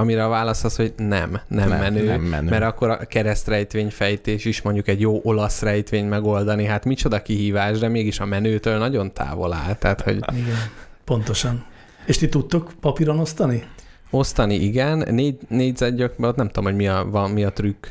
Amire 0.00 0.24
a 0.24 0.28
válasz 0.28 0.64
az, 0.64 0.76
hogy 0.76 0.92
nem, 0.96 1.40
nem, 1.48 1.68
nem 1.68 1.78
menő, 1.78 2.04
nem 2.04 2.20
menő. 2.20 2.50
mert 2.50 2.62
akkor 2.62 2.90
a 2.90 2.96
keresztrejtvényfejtés 2.96 4.44
is 4.44 4.62
mondjuk 4.62 4.88
egy 4.88 5.00
jó 5.00 5.20
olasz 5.22 5.62
rejtvény 5.62 6.06
megoldani, 6.06 6.64
hát 6.64 6.84
micsoda 6.84 7.22
kihívás, 7.22 7.78
de 7.78 7.88
mégis 7.88 8.20
a 8.20 8.24
menőtől 8.24 8.78
nagyon 8.78 9.12
távol 9.12 9.52
áll, 9.52 9.74
tehát 9.74 10.00
hogy 10.00 10.16
Igen, 10.16 10.56
pontosan. 11.04 11.64
És 12.06 12.16
ti 12.18 12.28
tudtok 12.28 12.72
papíron 12.80 13.18
osztani? 13.18 13.64
osztani 14.10 14.54
igen, 14.54 15.06
négy, 15.10 15.38
négyzetgyökbe, 15.48 16.26
ott 16.28 16.36
nem 16.36 16.46
tudom, 16.46 16.64
hogy 16.64 16.74
mi 16.76 16.88
a, 16.88 17.06
van, 17.10 17.30
mi 17.30 17.44
a 17.44 17.50
trükk. 17.52 17.86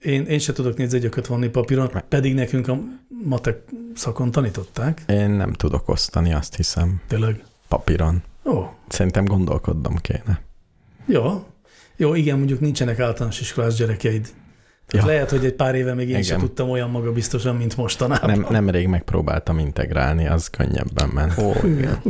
Én, 0.00 0.24
én 0.26 0.38
se 0.38 0.52
tudok 0.52 0.76
négyzetgyököt 0.76 1.26
vonni 1.26 1.48
papíron, 1.48 1.90
pedig 2.08 2.34
nekünk 2.34 2.68
a 2.68 2.78
matek 3.24 3.58
szakon 3.94 4.30
tanították. 4.30 5.02
Én 5.06 5.30
nem 5.30 5.52
tudok 5.52 5.88
osztani, 5.88 6.32
azt 6.32 6.56
hiszem, 6.56 7.00
Tényleg. 7.08 7.44
papíron. 7.68 8.22
Ó, 8.44 8.64
Szerintem 8.88 9.24
gondolkodnom 9.24 9.96
kéne. 9.96 10.40
Jó. 11.06 11.44
Jó, 11.96 12.14
igen, 12.14 12.36
mondjuk 12.36 12.60
nincsenek 12.60 12.98
általános 13.00 13.40
iskolás 13.40 13.74
gyerekeid. 13.74 14.28
Tehát 14.86 15.06
Ja. 15.06 15.12
lehet, 15.12 15.30
hogy 15.30 15.44
egy 15.44 15.52
pár 15.54 15.74
éve 15.74 15.94
még 15.94 16.08
én 16.08 16.22
sem 16.22 16.36
Igen. 16.36 16.46
tudtam 16.48 16.70
olyan 16.70 16.90
magabiztosan, 16.90 17.56
mint 17.56 17.76
mostanában. 17.76 18.30
Nem, 18.30 18.46
nemrég 18.50 18.86
megpróbáltam 18.86 19.58
integrálni, 19.58 20.26
az 20.28 20.48
könnyebben 20.50 21.08
ment. 21.08 21.38
Ó, 21.38 21.52
igen. 21.64 22.02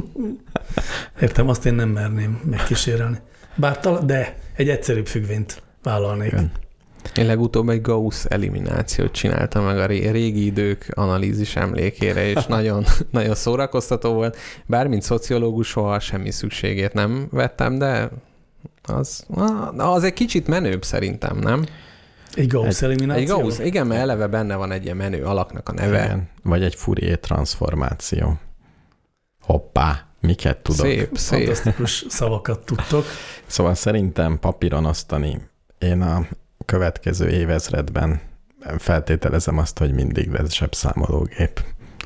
Értem, 1.20 1.48
azt 1.48 1.66
én 1.66 1.74
nem 1.74 1.88
merném 1.88 2.40
megkísérelni. 2.50 3.18
Bár 3.54 3.80
tal- 3.80 4.04
de 4.04 4.37
egy 4.57 4.68
egyszerűbb 4.68 5.07
függvényt 5.07 5.62
vállalnék. 5.83 6.33
Igen. 6.33 6.52
Én 7.16 7.26
legutóbb 7.26 7.68
egy 7.68 7.80
Gauss 7.80 8.24
eliminációt 8.24 9.12
csináltam 9.12 9.64
meg 9.64 9.78
a 9.78 9.87
ré- 9.87 10.11
régi 10.11 10.44
idők 10.44 10.87
analízis 10.94 11.57
emlékére, 11.57 12.26
és 12.26 12.46
nagyon, 12.57 12.85
nagyon 13.11 13.35
szórakoztató 13.35 14.12
volt. 14.12 14.37
Bár 14.66 14.87
mint 14.87 15.02
szociológus 15.02 15.68
soha 15.68 16.00
semmi 16.00 16.30
szükségét 16.30 16.92
nem 16.92 17.28
vettem, 17.30 17.78
de 17.78 18.11
az, 18.88 19.26
az 19.76 20.02
egy 20.04 20.12
kicsit 20.12 20.46
menőbb 20.46 20.84
szerintem, 20.84 21.36
nem? 21.38 21.66
Egy 22.34 22.46
Gauss 22.48 22.76
Egy- 22.76 22.84
elimináció? 22.84 23.22
Egy 23.22 23.28
Gauss, 23.28 23.58
igen, 23.58 23.86
mert 23.86 24.00
eleve 24.00 24.26
benne 24.26 24.56
van 24.56 24.72
egy 24.72 24.84
ilyen 24.84 24.96
menő 24.96 25.24
alaknak 25.24 25.68
a 25.68 25.72
neve. 25.72 26.04
Igen. 26.04 26.28
Vagy 26.42 26.62
egy 26.62 26.74
Fourier 26.74 27.18
transformáció. 27.18 28.38
Hoppá, 29.40 30.06
miket 30.20 30.58
tudok. 30.58 30.86
Szép, 30.86 31.16
szép. 31.16 31.38
Fantasztikus 31.38 32.04
szavakat 32.08 32.64
tudtok. 32.64 33.04
Szóval 33.46 33.74
szerintem 33.74 34.38
papíron 34.38 34.84
osztani. 34.84 35.40
Én 35.78 36.00
a 36.02 36.26
következő 36.64 37.28
évezredben 37.28 38.20
feltételezem 38.78 39.58
azt, 39.58 39.78
hogy 39.78 39.92
mindig 39.92 40.30
lesz 40.30 40.52
zsebszámológép. 40.52 41.64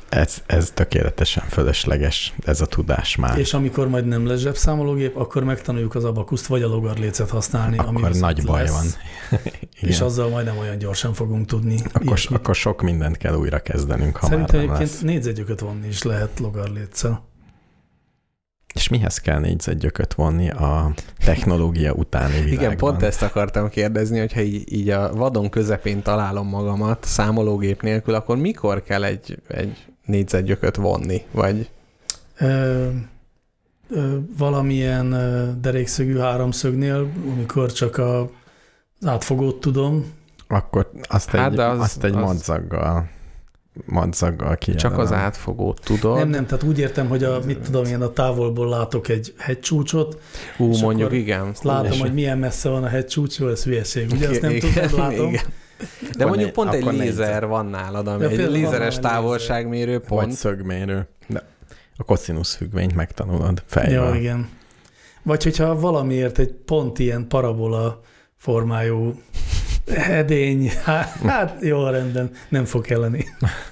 Ez, 0.09 0.41
ez 0.45 0.71
tökéletesen 0.73 1.43
fölösleges, 1.47 2.33
ez 2.45 2.61
a 2.61 2.65
tudás 2.65 3.15
már. 3.15 3.37
És 3.37 3.53
amikor 3.53 3.89
majd 3.89 4.05
nem 4.05 4.25
lesz 4.25 4.39
zsebszámológép, 4.39 5.17
akkor 5.17 5.43
megtanuljuk 5.43 5.95
az 5.95 6.03
abakuszt 6.03 6.45
vagy 6.45 6.61
a 6.61 6.67
logarlécet 6.67 7.29
használni. 7.29 7.77
ami 7.77 7.87
akkor 7.87 8.11
viszont 8.11 8.35
nagy 8.35 8.45
baj 8.45 8.61
lesz, 8.61 8.71
van. 8.71 8.85
És 9.81 9.95
Igen. 9.95 10.01
azzal 10.01 10.29
majd 10.29 10.45
nem 10.45 10.57
olyan 10.57 10.77
gyorsan 10.77 11.13
fogunk 11.13 11.45
tudni. 11.45 11.79
Akkor, 11.93 12.19
akkor 12.29 12.55
sok 12.55 12.81
mindent 12.81 13.17
kell 13.17 13.35
újra 13.35 13.59
kezdenünk, 13.59 14.17
ha 14.17 14.27
Szerintem 14.27 14.55
már 14.59 14.65
nem 14.67 14.75
egyébként 14.75 15.01
lesz. 15.01 15.13
négyzetgyököt 15.13 15.59
vonni 15.59 15.87
is 15.87 16.03
lehet 16.03 16.39
logarlétszel. 16.39 17.27
És 18.73 18.87
mihez 18.87 19.17
kell 19.17 19.39
négyzetgyököt 19.39 20.13
vonni 20.13 20.49
a 20.49 20.91
technológia 21.25 21.93
utáni 21.93 22.33
világban? 22.33 22.53
Igen, 22.53 22.77
pont 22.77 23.03
ezt 23.03 23.21
akartam 23.21 23.69
kérdezni, 23.69 24.19
hogyha 24.19 24.41
így, 24.41 24.73
így 24.73 24.89
a 24.89 25.13
vadon 25.13 25.49
közepén 25.49 26.01
találom 26.01 26.47
magamat 26.47 27.03
számológép 27.03 27.81
nélkül, 27.81 28.13
akkor 28.13 28.37
mikor 28.37 28.83
kell 28.83 29.03
egy, 29.03 29.37
egy 29.47 29.77
négyzetgyököt 30.09 30.75
vonni? 30.75 31.21
Vagy 31.31 31.69
Ö, 32.39 32.87
ö, 33.89 34.17
valamilyen 34.37 35.11
ö, 35.11 35.49
derékszögű 35.61 36.17
háromszögnél, 36.17 37.07
amikor 37.33 37.71
csak 37.71 37.97
a, 37.97 38.21
az 38.21 39.07
átfogót 39.07 39.59
tudom, 39.59 40.05
Akkor 40.47 40.91
azt 41.09 41.29
Hát, 41.29 41.51
egy, 41.51 41.57
de 41.57 41.65
az- 41.65 41.79
azt 41.79 42.03
egy 42.03 42.15
az- 42.15 42.21
madzaggal, 42.23 43.09
madzaggal 43.85 44.55
kijelölöm. 44.55 44.89
csak 44.91 44.99
az 44.99 45.11
átfogót 45.11 45.79
tudod? 45.83 46.17
nem, 46.17 46.29
nem, 46.29 46.45
tehát 46.45 46.63
úgy 46.63 46.79
értem, 46.79 47.07
hogy 47.07 47.23
a, 47.23 47.39
mit 47.45 47.59
tudom 47.59 47.85
én, 47.85 48.01
a 48.01 48.13
távolból 48.13 48.69
látok 48.69 49.07
egy 49.07 49.33
hegycsúcsot, 49.37 50.21
Ú, 50.57 50.69
és 50.71 50.81
mondjuk 50.81 51.07
akkor 51.07 51.19
igen. 51.19 51.53
látom, 51.61 51.99
hogy 51.99 52.13
milyen 52.13 52.37
messze 52.37 52.69
van 52.69 52.83
a 52.83 52.87
hegycsúcsról, 52.87 53.51
ez 53.51 53.63
hülyeség, 53.63 54.11
ugye? 54.11 54.29
Azt 54.29 54.41
nem 54.41 54.51
Igen, 54.51 54.71
tudod, 54.87 54.97
látom. 54.99 55.27
igen. 55.27 55.43
De 55.79 55.85
Akkor 56.23 56.25
mondjuk 56.25 56.45
né- 56.45 56.51
pont 56.53 56.73
egy 56.73 56.83
lézer 56.85 56.97
négyzet. 57.27 57.43
van 57.43 57.65
nálad, 57.65 58.07
ami 58.07 58.23
Ja, 58.23 58.29
egy 58.29 58.37
van 58.41 58.51
lézeres 58.51 58.95
valami 58.95 59.13
távolságmérő 59.15 59.91
Vagy 59.91 60.07
pont. 60.07 60.31
szögmérő. 60.31 61.07
De 61.27 61.43
a 61.97 62.03
koszinusz 62.03 62.55
függvényt 62.55 62.95
megtanulod 62.95 63.63
fejből. 63.65 63.93
Ja, 63.93 64.15
igen. 64.15 64.49
Vagy 65.23 65.43
hogyha 65.43 65.79
valamiért 65.79 66.39
egy 66.39 66.51
pont 66.53 66.99
ilyen 66.99 67.27
parabola 67.27 68.01
formájú 68.37 69.21
edény, 69.95 70.71
hát, 70.83 71.07
hát 71.09 71.57
jó, 71.61 71.87
rendben, 71.87 72.31
nem 72.49 72.65
fog 72.65 72.85
kelleni. 72.85 73.25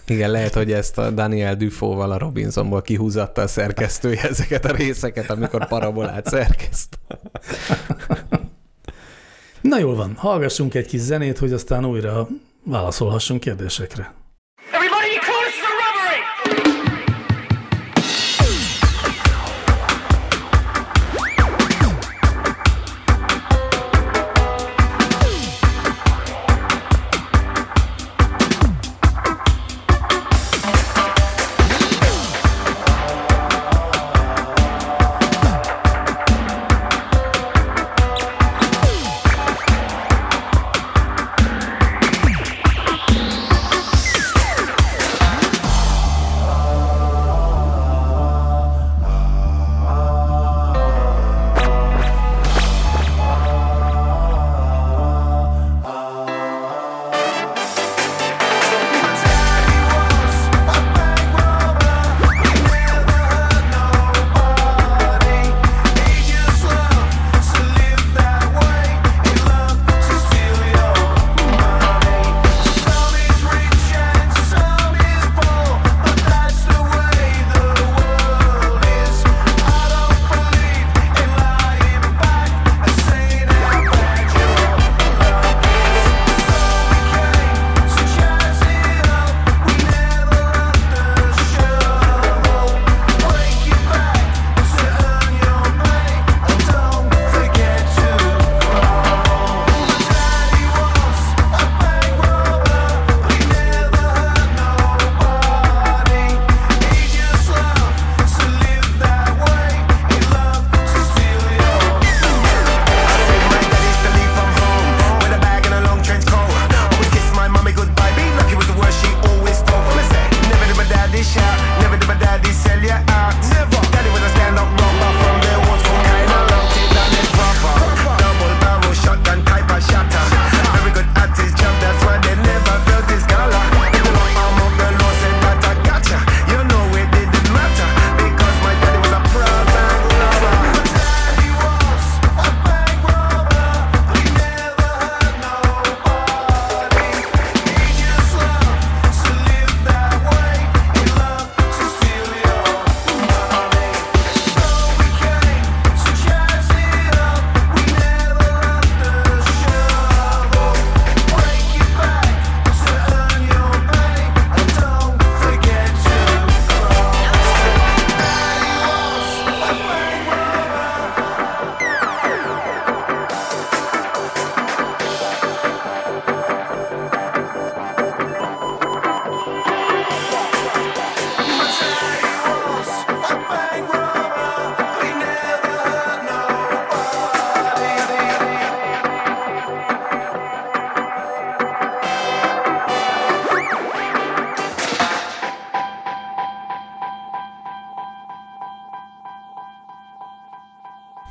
Igen, 0.08 0.32
lehet, 0.32 0.54
hogy 0.54 0.72
ezt 0.72 0.98
a 0.98 1.10
Daniel 1.12 1.56
Dufoval 1.56 2.12
a 2.12 2.18
Robinsonból 2.18 2.82
kihúzatta 2.82 3.42
a 3.42 3.48
szerkesztője 3.48 4.22
ezeket 4.22 4.66
a 4.66 4.72
részeket, 4.76 5.30
amikor 5.30 5.68
parabolát 5.68 6.28
szerkeszt. 6.28 7.00
Na 9.68 9.80
jól 9.80 9.96
van, 9.96 10.14
hallgassunk 10.16 10.74
egy 10.74 10.86
kis 10.86 11.00
zenét, 11.00 11.38
hogy 11.38 11.54
aztán 11.54 11.86
újra 11.86 12.28
válaszolhassunk 12.64 13.40
kérdésekre. 13.40 14.14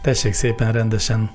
Tessék 0.06 0.32
szépen 0.32 0.72
rendesen 0.72 1.30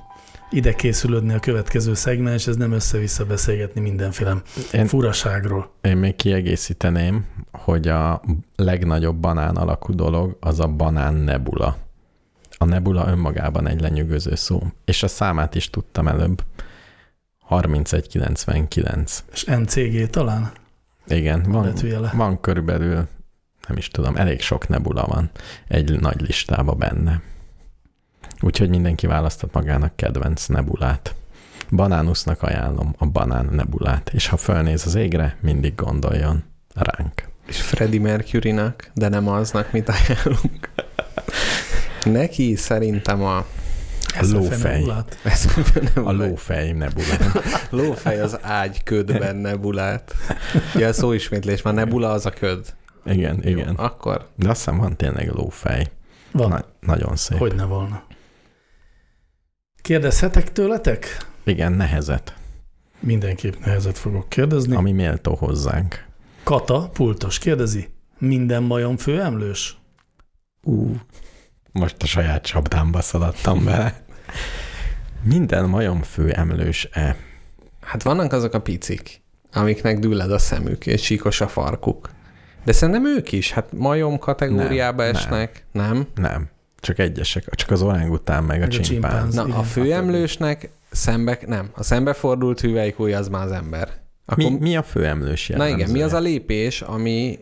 ide 0.50 0.74
készülődni 0.74 1.34
a 1.34 1.40
következő 1.40 1.94
szegmens, 1.94 2.48
ez 2.48 2.56
nem 2.56 2.72
össze-vissza 2.72 3.26
beszélgetni 3.26 3.82
mindenféle 3.82 4.42
Én, 4.72 4.88
furaságról. 4.88 5.72
én 5.82 5.98
még 5.98 6.16
kiegészíteném, 6.16 7.26
hogy 7.52 7.88
a 7.88 8.22
legnagyobb 8.56 9.16
banán 9.16 9.56
alakú 9.56 9.96
dolog 9.96 10.38
az 10.40 10.60
a 10.60 10.68
banán 10.68 11.14
nebula. 11.14 11.78
A 12.58 12.66
nebula 12.66 13.08
önmagában 13.08 13.68
egy 13.68 13.82
lenyűgöző 13.82 14.36
szó, 14.36 14.62
és 14.86 15.04
a 15.04 15.08
számát 15.08 15.56
is 15.56 15.70
tudtam 15.70 16.08
előbb. 16.08 16.44
3199. 17.40 19.24
És 19.32 19.44
NCG 19.44 20.10
talán? 20.10 20.52
Igen, 21.08 21.44
van, 21.44 21.74
van 22.14 22.42
körülbelül, 22.42 23.08
nem 23.68 23.78
is 23.78 23.88
tudom, 23.88 24.16
elég 24.16 24.42
sok 24.42 24.68
nebula 24.68 25.06
van 25.06 25.30
egy 25.68 26.00
nagy 26.00 26.22
listába 26.22 26.74
benne. 26.74 27.22
Úgyhogy 28.42 28.70
mindenki 28.70 29.08
választott 29.08 29.54
magának 29.54 29.96
kedvenc 29.96 30.46
nebulát. 30.46 31.16
Banánusznak 31.70 32.44
ajánlom 32.44 32.96
a 32.98 33.06
banán 33.06 33.46
nebulát, 33.46 34.12
és 34.14 34.28
ha 34.28 34.38
fölnéz 34.38 34.86
az 34.86 34.96
égre, 34.96 35.38
mindig 35.42 35.76
gondoljon 35.76 36.44
ránk. 36.74 37.30
És 37.48 37.62
Freddie 37.62 38.00
Mercury-nak, 38.00 38.92
de 38.94 39.10
nem 39.10 39.28
aznak, 39.28 39.72
mit 39.72 39.90
ajánlunk. 39.90 40.70
Neki 42.04 42.56
szerintem 42.56 43.24
a... 43.24 43.46
Ezt 44.16 44.32
lófej. 44.32 44.78
nebulát? 44.78 45.18
Ez 45.24 45.48
A 45.96 46.12
lófej 46.12 46.72
nebulát. 46.72 47.42
lófej 47.70 48.20
az 48.22 48.38
ágy 48.42 48.84
ködben 48.84 49.36
nebulát. 49.36 50.16
Ja, 50.76 50.88
a 50.88 50.94
szóismétlés, 50.94 51.62
már 51.62 51.74
nebula 51.74 52.12
az 52.12 52.26
a 52.26 52.30
köd. 52.30 52.74
Igen, 53.06 53.44
igen. 53.44 53.76
Akkor 53.76 54.28
De 54.36 54.50
azt 54.50 54.58
hiszem 54.58 54.78
van 54.78 54.98
tényleg 54.98 55.30
lófej. 55.30 55.92
Van. 56.32 56.50
Na, 56.50 56.66
nagyon 56.80 57.16
szép. 57.16 57.38
Hogy 57.38 57.56
ne 57.56 57.64
volna. 57.64 58.04
Kérdezhetek 59.82 60.52
tőletek? 60.52 61.18
Igen, 61.44 61.72
nehezet, 61.74 62.36
Mindenképp 63.00 63.54
nehezet 63.66 63.98
fogok 63.98 64.30
kérdezni. 64.30 64.76
ami 64.76 64.92
méltó 64.92 65.36
hozzánk. 65.36 66.06
Kata, 66.44 66.90
pultos, 66.94 67.38
kérdezi. 67.40 67.90
Minden 68.18 68.64
majom 68.64 68.98
főemlős? 68.98 69.78
Ú, 70.64 70.96
most 71.72 71.96
a 72.04 72.06
saját 72.06 72.46
csapdámba 72.46 73.02
szaladtam 73.02 73.64
bele. 73.66 74.04
Minden 75.24 75.70
majom 75.70 76.02
fő 76.02 76.32
emlős-e? 76.32 77.16
Hát 77.82 78.04
vannak 78.04 78.32
azok 78.34 78.54
a 78.54 78.62
picik, 78.62 79.22
amiknek 79.54 80.00
dülled 80.00 80.32
a 80.32 80.38
szemük, 80.40 80.86
és 80.86 81.04
síkos 81.04 81.42
a 81.42 81.48
farkuk. 81.48 82.10
De 82.64 82.72
szerintem 82.72 83.06
ők 83.06 83.32
is, 83.32 83.52
hát 83.52 83.72
majom 83.72 84.18
kategóriába 84.20 85.04
Nem, 85.04 85.12
nem. 85.12 85.22
esnek, 85.22 85.66
nem? 85.72 86.08
Nem. 86.16 86.50
Csak 86.82 87.00
egyesek, 87.00 87.56
csak 87.56 87.72
az 87.72 87.82
orángután 87.82 88.44
meg 88.44 88.58
a 88.58 88.60
Meg 88.60 88.68
a 88.70 88.72
csimpánz. 88.72 88.88
csimpánz. 88.88 89.36
Na, 89.36 89.46
Igen, 89.48 89.58
a 89.58 89.64
főemlősnek 89.64 90.70
szembe, 90.92 91.40
nem, 91.46 91.70
a 91.74 91.84
szembefordult 91.84 92.60
hüvelykúj 92.60 93.14
az 93.14 93.28
már 93.28 93.46
az 93.46 93.52
ember. 93.52 94.00
Akkor, 94.26 94.44
Mi, 94.44 94.58
mi 94.60 94.76
a 94.76 94.84
főemlős 94.84 95.48
na 95.48 95.54
jellemzője? 95.56 95.82
igen, 95.84 95.92
mi 95.92 96.02
az 96.02 96.14
a 96.14 96.20
lépés, 96.20 96.82
ami, 96.82 97.40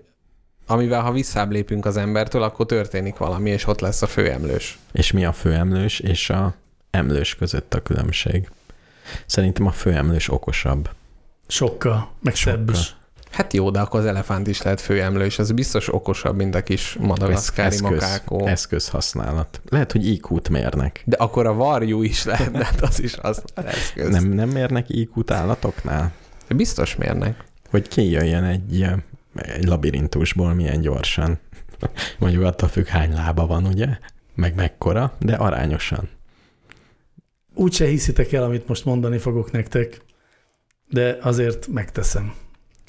amivel 0.65 1.01
ha 1.01 1.11
visszább 1.11 1.51
lépünk 1.51 1.85
az 1.85 1.97
embertől, 1.97 2.43
akkor 2.43 2.65
történik 2.65 3.17
valami, 3.17 3.49
és 3.49 3.67
ott 3.67 3.79
lesz 3.79 4.01
a 4.01 4.07
főemlős. 4.07 4.77
És 4.91 5.11
mi 5.11 5.25
a 5.25 5.31
főemlős 5.33 5.99
és 5.99 6.29
a 6.29 6.53
emlős 6.91 7.35
között 7.35 7.73
a 7.73 7.81
különbség? 7.81 8.49
Szerintem 9.25 9.65
a 9.65 9.71
főemlős 9.71 10.29
okosabb. 10.31 10.89
Sokkal, 11.47 12.11
meg 12.21 12.35
szebb 12.35 12.69
is. 12.69 12.95
Hát 13.29 13.53
jó, 13.53 13.69
de 13.69 13.79
akkor 13.79 13.99
az 13.99 14.05
elefánt 14.05 14.47
is 14.47 14.61
lehet 14.61 14.81
főemlős, 14.81 15.39
ez 15.39 15.51
biztos 15.51 15.93
okosabb, 15.93 16.35
mint 16.35 16.55
a 16.55 16.63
kis 16.63 16.97
madagaszkári 16.99 17.67
Eszköz, 17.75 17.89
makákó. 17.89 18.47
eszközhasználat. 18.47 19.61
Lehet, 19.69 19.91
hogy 19.91 20.07
IQ-t 20.07 20.49
mérnek. 20.49 21.01
De 21.05 21.15
akkor 21.15 21.45
a 21.45 21.53
varjú 21.53 22.03
is 22.03 22.23
lehet, 22.23 22.51
de 22.51 22.65
hát 22.65 22.81
az 22.81 23.01
is 23.01 23.17
az 23.21 23.43
eszköz. 23.53 24.09
Nem, 24.09 24.29
nem 24.29 24.49
mérnek 24.49 24.89
IQ-t 24.89 25.31
állatoknál? 25.31 26.11
Biztos 26.55 26.95
mérnek. 26.95 27.43
Hogy 27.69 27.87
kijöjjön 27.87 28.43
egy, 28.43 28.85
egy 29.35 29.65
labirintusból 29.65 30.53
milyen 30.53 30.81
gyorsan. 30.81 31.39
Mondjuk 32.17 32.43
attól 32.43 32.69
függ, 32.69 32.85
hány 32.87 33.13
lába 33.13 33.45
van, 33.47 33.65
ugye? 33.65 33.87
Meg 34.35 34.55
mekkora, 34.55 35.13
de 35.19 35.35
arányosan. 35.35 36.09
Úgy 37.55 37.73
se 37.73 37.85
hiszitek 37.85 38.31
el, 38.31 38.43
amit 38.43 38.67
most 38.67 38.85
mondani 38.85 39.17
fogok 39.17 39.51
nektek, 39.51 40.01
de 40.89 41.17
azért 41.21 41.67
megteszem. 41.67 42.33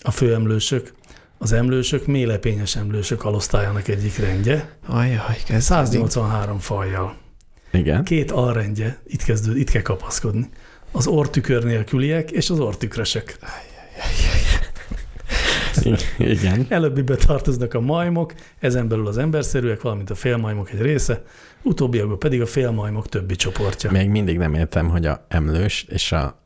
A 0.03 0.11
főemlősök, 0.11 0.93
az 1.39 1.53
emlősök 1.53 2.07
mélepényes 2.07 2.77
emlősök 2.77 3.25
alosztályának 3.25 3.89
egyik 3.89 4.19
rendje, 4.19 4.77
Ajaj, 4.87 5.37
kezd. 5.47 5.67
183 5.67 6.59
fajjal. 6.59 7.17
Igen. 7.73 8.05
Két 8.05 8.31
alrendje, 8.31 8.99
itt, 9.07 9.23
kezdő, 9.23 9.59
itt 9.59 9.71
kell 9.71 9.83
kapaszkodni. 9.83 10.49
Az 10.93 11.07
ortükör 11.07 11.65
nélküliek 11.65 12.31
és 12.31 12.51
az 12.51 12.59
ortükrösök. 12.59 13.37
Igen. 16.19 16.67
Előbbibe 16.69 17.17
tartoznak 17.17 17.75
a 17.75 17.81
majmok, 17.81 18.35
ezen 18.59 18.89
belül 18.89 19.07
az 19.07 19.19
emberszerűek, 19.19 19.81
valamint 19.81 20.11
a 20.11 20.15
félmajmok 20.15 20.71
egy 20.71 20.81
része, 20.81 21.23
utóbbiakban 21.63 22.19
pedig 22.19 22.41
a 22.41 22.47
félmajmok 22.47 23.09
többi 23.09 23.37
csoportja. 23.37 23.91
Még 23.91 24.09
mindig 24.09 24.39
nem 24.39 24.55
értem, 24.55 24.89
hogy 24.89 25.07
a 25.07 25.25
emlős 25.29 25.87
és 25.89 26.13
a 26.13 26.40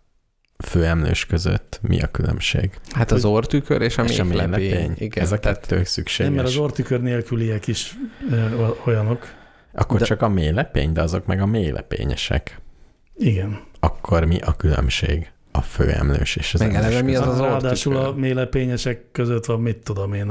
főemlős 0.65 1.27
között 1.27 1.79
mi 1.83 2.01
a 2.03 2.07
különbség. 2.07 2.71
Hát 2.91 3.11
az 3.11 3.25
ortükör 3.25 3.81
és 3.83 3.99
a 3.99 4.03
és 4.03 4.19
a 4.19 4.25
méhlepény. 4.25 4.95
Igen, 4.99 5.25
Ez 5.25 5.33
a 5.33 5.39
tehát 5.39 5.61
kettő 5.61 5.85
szükséges. 5.85 6.27
Nem, 6.27 6.35
mert 6.43 6.49
az 6.49 6.57
ortükör 6.57 7.01
nélküliek 7.01 7.67
is 7.67 7.95
ö, 8.31 8.69
olyanok. 8.87 9.27
Akkor 9.73 9.99
De- 9.99 10.05
csak 10.05 10.23
a 10.23 10.29
mélepény, 10.29 10.93
de 10.93 11.03
azok 11.03 11.27
meg 11.27 11.41
a 11.41 11.47
mélepényesek. 11.47 12.61
Igen. 13.17 13.61
Akkor 13.81 14.25
mi 14.25 14.39
a 14.41 14.53
különbség? 14.53 15.33
A 15.53 15.61
főemlős 15.61 16.37
és 16.37 16.55
az 16.55 16.61
Meg 16.61 16.75
eleve 16.75 16.97
emlős 16.97 17.03
mi 17.03 17.15
az 17.17 17.29
az 17.29 17.41
Ráadásul 17.41 17.97
a 17.97 18.13
mélepényesek 18.13 19.05
között 19.13 19.45
van, 19.45 19.61
mit 19.61 19.77
tudom 19.79 20.13
én, 20.15 20.29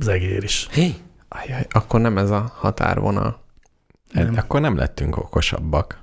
az 0.00 0.08
egér 0.08 0.42
is. 0.42 0.66
Hé, 0.70 0.94
ajaj, 1.28 1.66
akkor 1.70 2.00
nem 2.00 2.18
ez 2.18 2.30
a 2.30 2.52
határvonal. 2.54 3.40
Nem. 4.12 4.34
Akkor 4.36 4.60
nem 4.60 4.76
lettünk 4.76 5.16
okosabbak. 5.16 6.01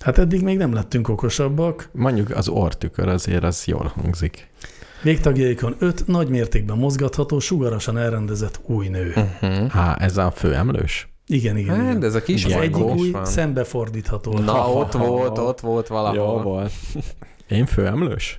Hát 0.00 0.18
eddig 0.18 0.42
még 0.42 0.56
nem 0.56 0.72
lettünk 0.72 1.08
okosabbak. 1.08 1.88
Mondjuk 1.92 2.30
az 2.30 2.48
ortükör 2.48 3.08
azért 3.08 3.42
az 3.44 3.64
jól 3.66 3.92
hangzik. 4.02 4.50
Végtagjaikon 5.02 5.74
öt 5.78 6.06
nagy 6.06 6.28
mértékben 6.28 6.76
mozgatható, 6.76 7.38
sugarasan 7.38 7.98
elrendezett 7.98 8.60
új 8.66 8.88
nő. 8.88 9.12
Uh-huh. 9.16 9.70
Há, 9.70 9.94
ez 9.96 10.16
a 10.16 10.30
főemlős? 10.30 11.08
Igen, 11.26 11.56
igen, 11.56 11.74
Hát, 11.76 11.84
igen. 11.84 12.00
de 12.00 12.06
ez 12.06 12.14
a 12.14 12.22
kis 12.22 12.44
Az 12.44 12.52
egyik 12.52 12.76
új 12.78 13.10
van. 13.10 13.24
szembefordítható. 13.24 14.38
Na, 14.38 14.52
Ha, 14.52 14.72
ott 14.80 14.92
ha, 14.92 15.06
volt, 15.06 15.36
ha. 15.36 15.44
ott 15.44 15.60
volt 15.60 15.86
valahol. 15.86 16.42
volt. 16.42 16.72
Én 17.48 17.66
főemlős? 17.66 18.38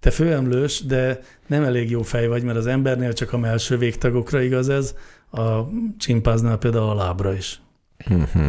Te 0.00 0.10
főemlős, 0.10 0.80
de 0.84 1.20
nem 1.46 1.64
elég 1.64 1.90
jó 1.90 2.02
fej 2.02 2.26
vagy, 2.26 2.42
mert 2.42 2.58
az 2.58 2.66
embernél 2.66 3.12
csak 3.12 3.32
a 3.32 3.38
melső 3.38 3.78
végtagokra 3.78 4.40
igaz 4.42 4.68
ez, 4.68 4.94
a 5.30 5.50
csimpáznál 5.98 6.56
például 6.58 6.88
a 6.90 6.94
lábra 6.94 7.34
is. 7.34 7.60
Mhm. 8.08 8.46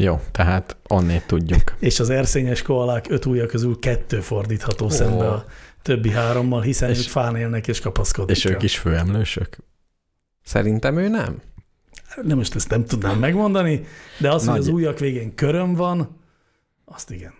Jó, 0.00 0.20
tehát 0.32 0.76
onnét 0.88 1.26
tudjuk. 1.26 1.74
És 1.78 2.00
az 2.00 2.10
erszényes 2.10 2.62
koalák 2.62 3.06
öt 3.08 3.24
ujja 3.24 3.46
közül 3.46 3.78
kettő 3.78 4.20
fordítható 4.20 4.88
szembe 4.88 5.28
a 5.28 5.44
többi 5.82 6.10
hárommal, 6.10 6.60
hiszen 6.60 6.90
És- 6.90 6.98
ők 6.98 7.04
fán 7.08 7.36
élnek 7.36 7.68
és 7.68 7.80
kapaszkodni 7.80 8.32
És 8.32 8.44
ők 8.44 8.62
is 8.62 8.78
főemlősök? 8.78 9.56
Szerintem 10.44 10.98
ő 10.98 11.08
nem. 11.08 11.40
Nem 12.22 12.36
most 12.36 12.54
ezt 12.54 12.68
nem 12.70 12.84
tudnám 12.84 13.18
megmondani, 13.18 13.86
de 14.18 14.30
az, 14.30 14.40
hogy 14.40 14.48
Nagy- 14.50 14.58
az 14.58 14.68
ujjak 14.68 14.98
végén 14.98 15.34
köröm 15.34 15.74
van, 15.74 16.16
azt 16.84 17.10
igen. 17.10 17.32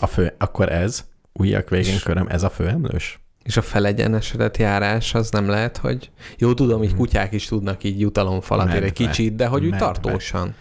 A 0.00 0.06
fő, 0.06 0.34
akkor 0.38 0.72
ez, 0.72 1.04
ujjak 1.32 1.68
végén 1.68 1.94
És- 1.94 2.02
köröm, 2.02 2.26
ez 2.28 2.42
a 2.42 2.50
főemlős? 2.50 3.18
És 3.42 3.56
a 3.56 3.62
felegyenesedett 3.62 4.56
járás 4.56 5.14
az 5.14 5.30
nem 5.30 5.48
lehet, 5.48 5.76
hogy... 5.76 6.10
Jó, 6.38 6.54
tudom, 6.54 6.82
így 6.82 6.88
Mhm. 6.90 6.98
kutyák 6.98 7.32
is 7.32 7.46
tudnak 7.46 7.84
így 7.84 8.00
jutalomfalat 8.00 8.72
egy 8.72 8.92
kicsit, 8.92 9.34
de 9.34 9.46
hogy 9.46 9.64
úgy 9.66 9.76
tartósan. 9.76 10.54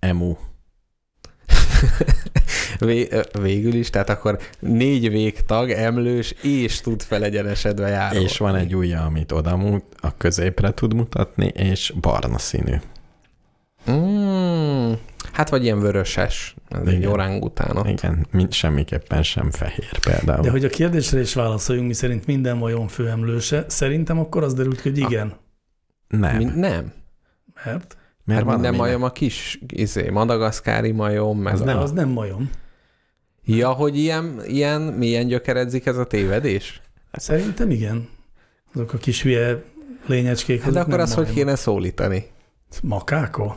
Emu. 0.00 0.36
Végül 3.40 3.74
is, 3.74 3.90
tehát 3.90 4.10
akkor 4.10 4.38
négy 4.58 5.10
végtag, 5.10 5.70
emlős, 5.70 6.34
és 6.42 6.80
tud 6.80 7.02
felegyenesedve 7.02 7.88
járni. 7.88 8.20
És 8.20 8.38
van 8.38 8.54
egy 8.54 8.74
ujja, 8.74 9.04
amit 9.04 9.32
oda 9.32 9.56
mut, 9.56 9.84
a 10.00 10.16
középre 10.16 10.70
tud 10.70 10.94
mutatni, 10.94 11.46
és 11.46 11.92
barna 12.00 12.38
színű. 12.38 12.74
Mm, 13.90 14.92
hát 15.32 15.48
vagy 15.48 15.64
ilyen 15.64 15.80
vöröses, 15.80 16.54
ez 16.68 16.86
egy 16.86 16.92
Igen. 16.92 17.10
orángutánot. 17.10 17.88
Igen, 17.88 18.26
mint 18.30 18.52
semmiképpen 18.52 19.22
sem 19.22 19.50
fehér 19.50 19.98
például. 19.98 20.42
De 20.42 20.50
hogy 20.50 20.64
a 20.64 20.68
kérdésre 20.68 21.20
is 21.20 21.34
válaszoljunk, 21.34 21.88
mi 21.88 21.94
szerint 21.94 22.26
minden 22.26 22.56
majom 22.56 22.88
főemlőse, 22.88 23.64
szerintem 23.68 24.18
akkor 24.18 24.42
az 24.42 24.54
derült 24.54 24.80
ki, 24.80 24.88
hogy 24.88 24.98
igen. 24.98 25.34
nem, 26.08 26.36
Mi, 26.36 26.44
nem. 26.44 26.92
Mert 27.64 27.96
mert 28.34 28.40
hát 28.42 28.50
van, 28.52 28.60
minden 28.60 28.80
majom 28.80 29.02
a 29.02 29.10
kis 29.10 29.58
izé, 29.66 30.08
madagaszkári 30.08 30.90
majom, 30.90 31.38
meg 31.38 31.52
Az 31.52 31.60
a... 31.60 31.64
nem 31.64 31.78
az 31.78 31.90
nem 31.92 32.08
majom. 32.08 32.50
Ja, 33.44 33.70
hogy 33.70 33.98
ilyen, 33.98 34.40
ilyen 34.46 34.80
milyen 34.82 35.26
gyökeredzik 35.26 35.86
ez 35.86 35.96
a 35.96 36.04
tévedés? 36.04 36.80
Szerintem 37.12 37.70
igen. 37.70 38.08
Azok 38.74 38.92
a 38.92 38.96
kis 38.98 39.22
hülye 39.22 39.62
lényecskék. 40.06 40.62
Hát 40.62 40.72
de 40.72 40.80
akkor 40.80 41.00
azt 41.00 41.14
hogy 41.14 41.32
kéne 41.32 41.54
szólítani? 41.54 42.24
Makáko? 42.82 43.54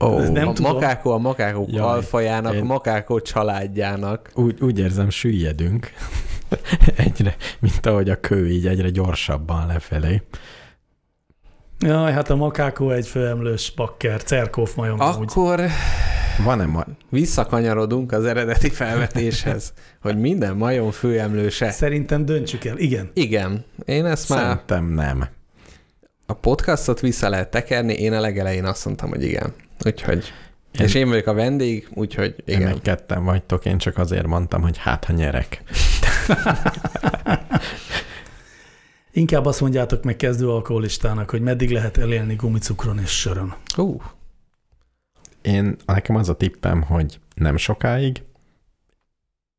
Ó, 0.00 0.18
Ez 0.18 0.30
nem 0.30 0.48
a 0.48 0.52
tudom. 0.52 0.72
makákó 0.72 1.10
a 1.10 1.18
makákó 1.18 1.66
Jaj, 1.70 1.80
alfajának, 1.80 2.54
én- 2.54 2.60
a 2.60 2.64
makákó 2.64 3.20
családjának. 3.20 4.30
Úgy, 4.34 4.60
úgy 4.60 4.78
érzem, 4.78 5.10
süllyedünk 5.10 5.90
egyre, 6.96 7.36
mint 7.60 7.86
ahogy 7.86 8.10
a 8.10 8.20
kő 8.20 8.48
így 8.50 8.66
egyre 8.66 8.90
gyorsabban 8.90 9.66
lefelé. 9.66 10.22
Jaj, 11.84 12.12
hát 12.12 12.30
a 12.30 12.36
makákó 12.36 12.90
egy 12.90 13.06
főemlős 13.06 13.72
bakker, 13.76 14.22
cerkóf 14.22 14.74
majom. 14.74 15.00
Akkor 15.00 15.60
Van-e 16.44 16.66
ma... 16.66 16.84
visszakanyarodunk 17.10 18.12
az 18.12 18.24
eredeti 18.24 18.70
felvetéshez, 18.70 19.72
hogy 20.00 20.18
minden 20.18 20.56
majom 20.56 20.90
főemlőse. 20.90 21.70
Szerintem 21.70 22.24
döntsük 22.24 22.64
el. 22.64 22.78
Igen. 22.78 23.10
Igen, 23.14 23.64
én 23.84 24.04
ezt 24.04 24.28
már 24.28 24.38
Szerintem 24.40 24.84
nem. 24.84 25.28
a 26.26 26.32
podcastot 26.32 27.00
vissza 27.00 27.28
lehet 27.28 27.50
tekerni, 27.50 27.92
én 27.92 28.12
a 28.12 28.20
legelején 28.20 28.64
azt 28.64 28.84
mondtam, 28.84 29.08
hogy 29.08 29.24
igen. 29.24 29.52
Úgyhogy, 29.84 30.32
Én- 30.78 30.86
és 30.86 30.94
én 30.94 31.08
vagyok 31.08 31.26
a 31.26 31.34
vendég, 31.34 31.88
úgyhogy 31.94 32.34
Igen. 32.44 32.62
Meg 32.62 32.80
ketten 32.82 33.24
vagytok, 33.24 33.64
én 33.64 33.78
csak 33.78 33.98
azért 33.98 34.26
mondtam, 34.26 34.62
hogy 34.62 34.78
hát, 34.78 35.04
ha 35.04 35.12
nyerek. 35.12 35.62
Inkább 39.16 39.46
azt 39.46 39.60
mondjátok 39.60 40.02
meg 40.02 40.16
kezdő 40.16 40.50
alkoholistának, 40.50 41.30
hogy 41.30 41.40
meddig 41.40 41.70
lehet 41.70 41.96
elélni 41.96 42.34
gumicukron 42.34 42.98
és 42.98 43.10
sörön. 43.10 43.54
Uh, 43.76 44.02
Én, 45.42 45.76
nekem 45.86 46.16
az 46.16 46.28
a 46.28 46.34
tippem, 46.34 46.82
hogy 46.82 47.18
nem 47.34 47.56
sokáig, 47.56 48.22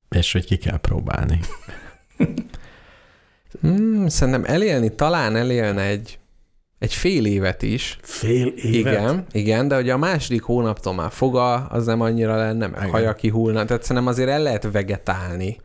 és 0.10 0.32
hogy 0.32 0.46
ki 0.46 0.58
kell 0.58 0.78
próbálni. 0.78 1.40
mm, 3.68 4.06
szerintem 4.06 4.44
elélni, 4.46 4.96
talán 4.96 5.36
elélne 5.36 5.82
egy, 5.82 6.20
egy 6.80 6.94
fél 6.94 7.26
évet 7.26 7.62
is. 7.62 7.98
Fél 8.02 8.48
évet? 8.48 8.94
Igen, 8.94 9.26
igen, 9.32 9.68
de 9.68 9.76
hogy 9.76 9.90
a 9.90 9.98
második 9.98 10.44
hónaptól 10.44 10.94
már 10.94 11.12
foga, 11.12 11.54
az 11.54 11.86
nem 11.86 12.02
annyira 12.02 12.36
lenne, 12.36 12.68
meg 12.68 12.90
haja 12.90 13.14
kihullna, 13.14 13.66
tehát 13.66 13.84
szerintem 13.84 14.08
azért 14.08 14.30
el 14.30 14.42
lehet 14.42 14.72
vegetálni. 14.72 15.58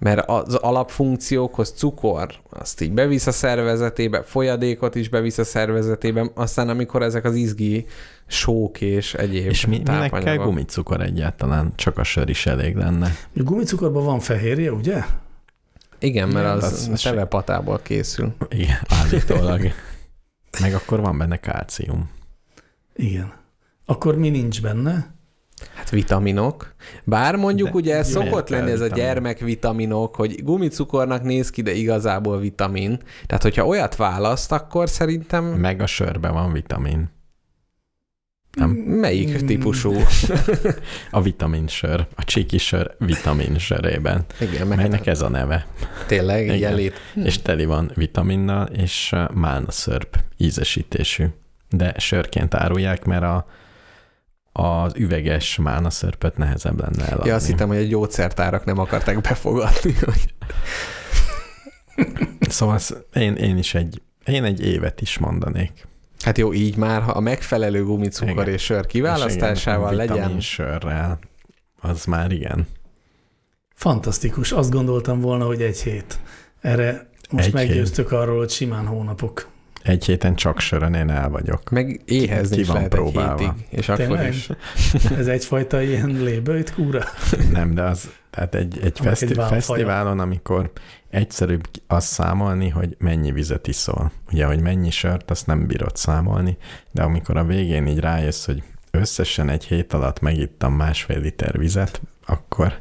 Mert 0.00 0.28
az 0.28 0.54
alapfunkciókhoz 0.54 1.70
cukor, 1.70 2.28
azt 2.50 2.80
így 2.80 2.92
bevisz 2.92 3.26
a 3.26 3.32
szervezetébe, 3.32 4.22
folyadékot 4.22 4.94
is 4.94 5.08
bevisz 5.08 5.38
a 5.38 5.44
szervezetébe, 5.44 6.30
aztán 6.34 6.68
amikor 6.68 7.02
ezek 7.02 7.24
az 7.24 7.34
izgi 7.34 7.86
sók 8.26 8.80
és 8.80 9.14
egyéb 9.14 9.46
És 9.48 9.66
mi, 9.66 9.76
minek 9.76 10.10
kell 10.12 10.36
gumicukor 10.36 11.00
egyáltalán? 11.00 11.72
Csak 11.74 11.98
a 11.98 12.04
sör 12.04 12.28
is 12.28 12.46
elég 12.46 12.76
lenne. 12.76 13.06
A 13.36 13.42
gumicukorban 13.42 14.04
van 14.04 14.20
fehérje, 14.20 14.72
ugye? 14.72 15.04
Igen, 15.98 16.28
mert 16.28 16.44
Igen, 16.46 16.56
az, 16.56 16.64
az- 16.64 16.88
az 16.92 17.00
tevepatából 17.00 17.78
készül. 17.82 18.32
Igen, 18.48 18.78
állítólag. 18.88 19.60
Meg 20.60 20.74
akkor 20.74 21.00
van 21.00 21.18
benne 21.18 21.36
kálcium. 21.36 22.10
Igen. 22.96 23.32
Akkor 23.86 24.16
mi 24.16 24.28
nincs 24.30 24.62
benne? 24.62 25.14
Hát 25.74 25.90
vitaminok. 25.90 26.74
Bár 27.04 27.36
mondjuk 27.36 27.68
De 27.68 27.74
ugye 27.74 27.96
ez 27.96 28.10
szokott 28.10 28.48
lenni 28.48 28.70
ez 28.70 28.80
a 28.80 28.82
vitamin? 28.82 29.04
gyermekvitaminok, 29.04 30.14
hogy 30.16 30.44
gumicukornak 30.44 31.22
néz 31.22 31.50
ki, 31.50 31.62
de 31.62 31.72
igazából 31.72 32.38
vitamin. 32.38 32.98
Tehát, 33.26 33.42
hogyha 33.42 33.66
olyat 33.66 33.96
választ, 33.96 34.52
akkor 34.52 34.88
szerintem 34.88 35.44
Meg 35.44 35.80
a 35.82 35.86
sörben 35.86 36.32
van 36.32 36.52
vitamin. 36.52 37.10
Nem. 38.56 38.70
melyik 38.70 39.42
Mm. 39.42 39.46
típusú? 39.46 39.92
A 41.10 41.22
vitamin 41.22 41.66
sör, 41.66 42.06
a 42.16 42.24
csiki 42.24 42.58
sör 42.58 42.94
vitamin 42.98 43.58
sörében, 43.58 44.24
Igen, 44.40 44.66
meg 44.66 44.76
melynek 44.78 45.06
ez 45.06 45.20
a 45.22 45.28
neve. 45.28 45.66
tényleg 46.06 46.44
Igen. 46.44 46.56
jelét. 46.58 46.94
És 47.14 47.38
teli 47.38 47.64
van 47.64 47.90
vitaminnal 47.94 48.66
és 48.66 49.10
uh, 49.12 49.30
málna 49.34 49.70
szörp 49.70 50.16
ízesítésű. 50.36 51.26
De 51.68 51.94
sörként 51.98 52.54
árulják, 52.54 53.04
mert 53.04 53.22
a, 53.22 53.46
az 54.52 54.92
üveges 54.96 55.56
málna 55.56 55.90
szörpöt 55.90 56.36
nehezebb 56.36 56.80
lenne 56.80 57.06
eladni. 57.08 57.28
Ja, 57.28 57.34
azt 57.34 57.46
hittem, 57.46 57.68
hogy 57.68 57.76
a 57.76 57.82
gyógyszertárak 57.86 58.64
nem 58.64 58.78
akarták 58.78 59.20
befogadni. 59.20 59.92
hogy- 60.04 60.34
Szóval 62.40 62.74
az- 62.74 62.96
én, 63.14 63.34
én 63.34 63.58
is 63.58 63.74
egy, 63.74 64.02
én 64.26 64.44
egy 64.44 64.60
évet 64.64 65.00
is 65.00 65.18
mondanék. 65.18 65.86
Hát 66.24 66.38
jó, 66.38 66.52
így 66.52 66.76
már, 66.76 67.02
ha 67.02 67.10
a 67.12 67.20
megfelelő 67.20 67.84
gumicukor 67.84 68.42
Igen. 68.42 68.48
és 68.54 68.62
sör 68.62 68.80
És 68.84 68.86
kiválasztásával 68.92 69.92
igen, 69.94 70.06
legyen. 70.06 70.40
sörrel, 70.40 71.18
az 71.80 72.04
már 72.04 72.32
igen. 72.32 72.66
Fantasztikus. 73.74 74.52
Azt 74.52 74.70
gondoltam 74.70 75.20
volna, 75.20 75.44
hogy 75.46 75.62
egy 75.62 75.80
hét. 75.82 76.18
Erre 76.60 77.08
most 77.30 77.46
Egy 77.46 77.52
meggyőztök 77.52 78.12
arról, 78.12 78.38
hogy 78.38 78.50
simán 78.50 78.86
hónapok. 78.86 79.48
Egy 79.82 80.04
héten 80.04 80.34
csak 80.34 80.60
sörön 80.60 80.94
én 80.94 81.10
el 81.10 81.28
vagyok. 81.28 81.70
Meg 81.70 82.00
éhezni 82.04 82.54
Ki 82.54 82.60
is 82.60 82.66
van 82.66 82.76
lehet 82.76 82.94
egy 82.94 83.00
próbálva. 83.00 83.38
hétig. 83.38 83.78
És 83.78 83.88
akkor 83.88 84.04
Tényleg? 84.06 84.32
is. 84.34 84.48
Ez 85.18 85.26
egyfajta 85.26 85.82
ilyen 85.82 86.10
lébőjt 86.10 86.74
kúra? 86.74 87.04
Nem, 87.52 87.74
de 87.74 87.82
az, 87.82 88.10
tehát 88.30 88.54
egy, 88.54 88.76
egy, 88.78 88.84
egy 88.84 88.98
feszti- 89.02 89.34
válfaja. 89.34 89.60
fesztiválon, 89.60 90.18
amikor 90.20 90.70
egyszerűbb 91.10 91.68
azt 91.86 92.06
számolni, 92.08 92.68
hogy 92.68 92.96
mennyi 92.98 93.32
vizet 93.32 93.66
iszol. 93.66 94.12
Ugye, 94.32 94.46
hogy 94.46 94.60
mennyi 94.60 94.90
sört, 94.90 95.30
azt 95.30 95.46
nem 95.46 95.66
bírod 95.66 95.96
számolni, 95.96 96.56
de 96.90 97.02
amikor 97.02 97.36
a 97.36 97.44
végén 97.44 97.86
így 97.86 97.98
rájössz, 98.00 98.44
hogy 98.46 98.62
összesen 98.90 99.48
egy 99.48 99.64
hét 99.64 99.92
alatt 99.92 100.20
megittam 100.20 100.72
másfél 100.74 101.20
liter 101.20 101.58
vizet, 101.58 102.00
akkor 102.26 102.78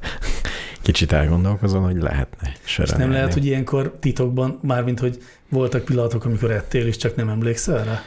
kicsit 0.82 1.12
elgondolkozol, 1.12 1.82
hogy 1.82 1.96
lehetne 2.02 2.52
És 2.66 2.72
sörön 2.72 2.92
nem 2.92 3.02
élni. 3.02 3.14
lehet, 3.14 3.34
hogy 3.34 3.46
ilyenkor 3.46 3.98
titokban, 4.00 4.60
mármint, 4.62 5.00
hogy 5.00 5.24
voltak 5.50 5.86
pillanatok, 5.86 6.26
amikor 6.26 6.52
ettél, 6.52 6.86
és 6.88 6.98
csak 6.98 7.16
nem 7.16 7.30
emlékszel 7.30 7.84
rá? 7.84 8.02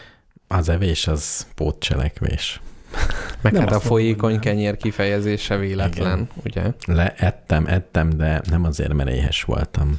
Az 0.49 0.68
evés 0.68 1.07
az 1.07 1.47
pótcselekvés. 1.55 2.61
Meg 3.43 3.53
Nem 3.53 3.62
hát 3.62 3.70
a 3.70 3.73
mondom, 3.73 3.89
folyékony 3.91 4.31
nem. 4.33 4.41
kenyér 4.41 4.77
kifejezése 4.77 5.57
véletlen, 5.57 6.29
ugye? 6.45 6.62
Leettem, 6.87 7.66
ettem, 7.66 8.11
de 8.11 8.43
nem 8.51 8.64
azért, 8.64 8.93
mert 8.93 9.11
éhes 9.11 9.43
voltam. 9.43 9.99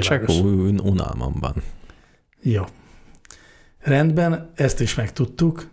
Csak 0.00 0.20
Világos. 0.26 0.36
úgy 0.36 0.80
unalmam 0.80 1.34
van. 1.40 1.54
Jó. 2.42 2.64
Rendben, 3.80 4.50
ezt 4.54 4.80
is 4.80 4.94
megtudtuk. 4.94 5.68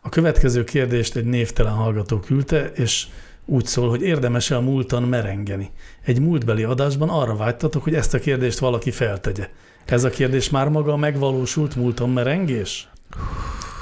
A 0.00 0.08
következő 0.08 0.64
kérdést 0.64 1.16
egy 1.16 1.24
névtelen 1.24 1.72
hallgató 1.72 2.18
küldte, 2.20 2.64
és 2.74 3.06
úgy 3.50 3.66
szól, 3.66 3.88
hogy 3.88 4.02
érdemes-e 4.02 4.56
a 4.56 4.60
múltan 4.60 5.02
merengeni. 5.02 5.70
Egy 6.04 6.20
múltbeli 6.20 6.62
adásban 6.62 7.08
arra 7.08 7.36
vágytatok, 7.36 7.82
hogy 7.82 7.94
ezt 7.94 8.14
a 8.14 8.18
kérdést 8.18 8.58
valaki 8.58 8.90
feltegye. 8.90 9.48
Ez 9.84 10.04
a 10.04 10.10
kérdés 10.10 10.50
már 10.50 10.68
maga 10.68 10.92
a 10.92 10.96
megvalósult 10.96 11.76
múlton 11.76 12.10
merengés? 12.10 12.88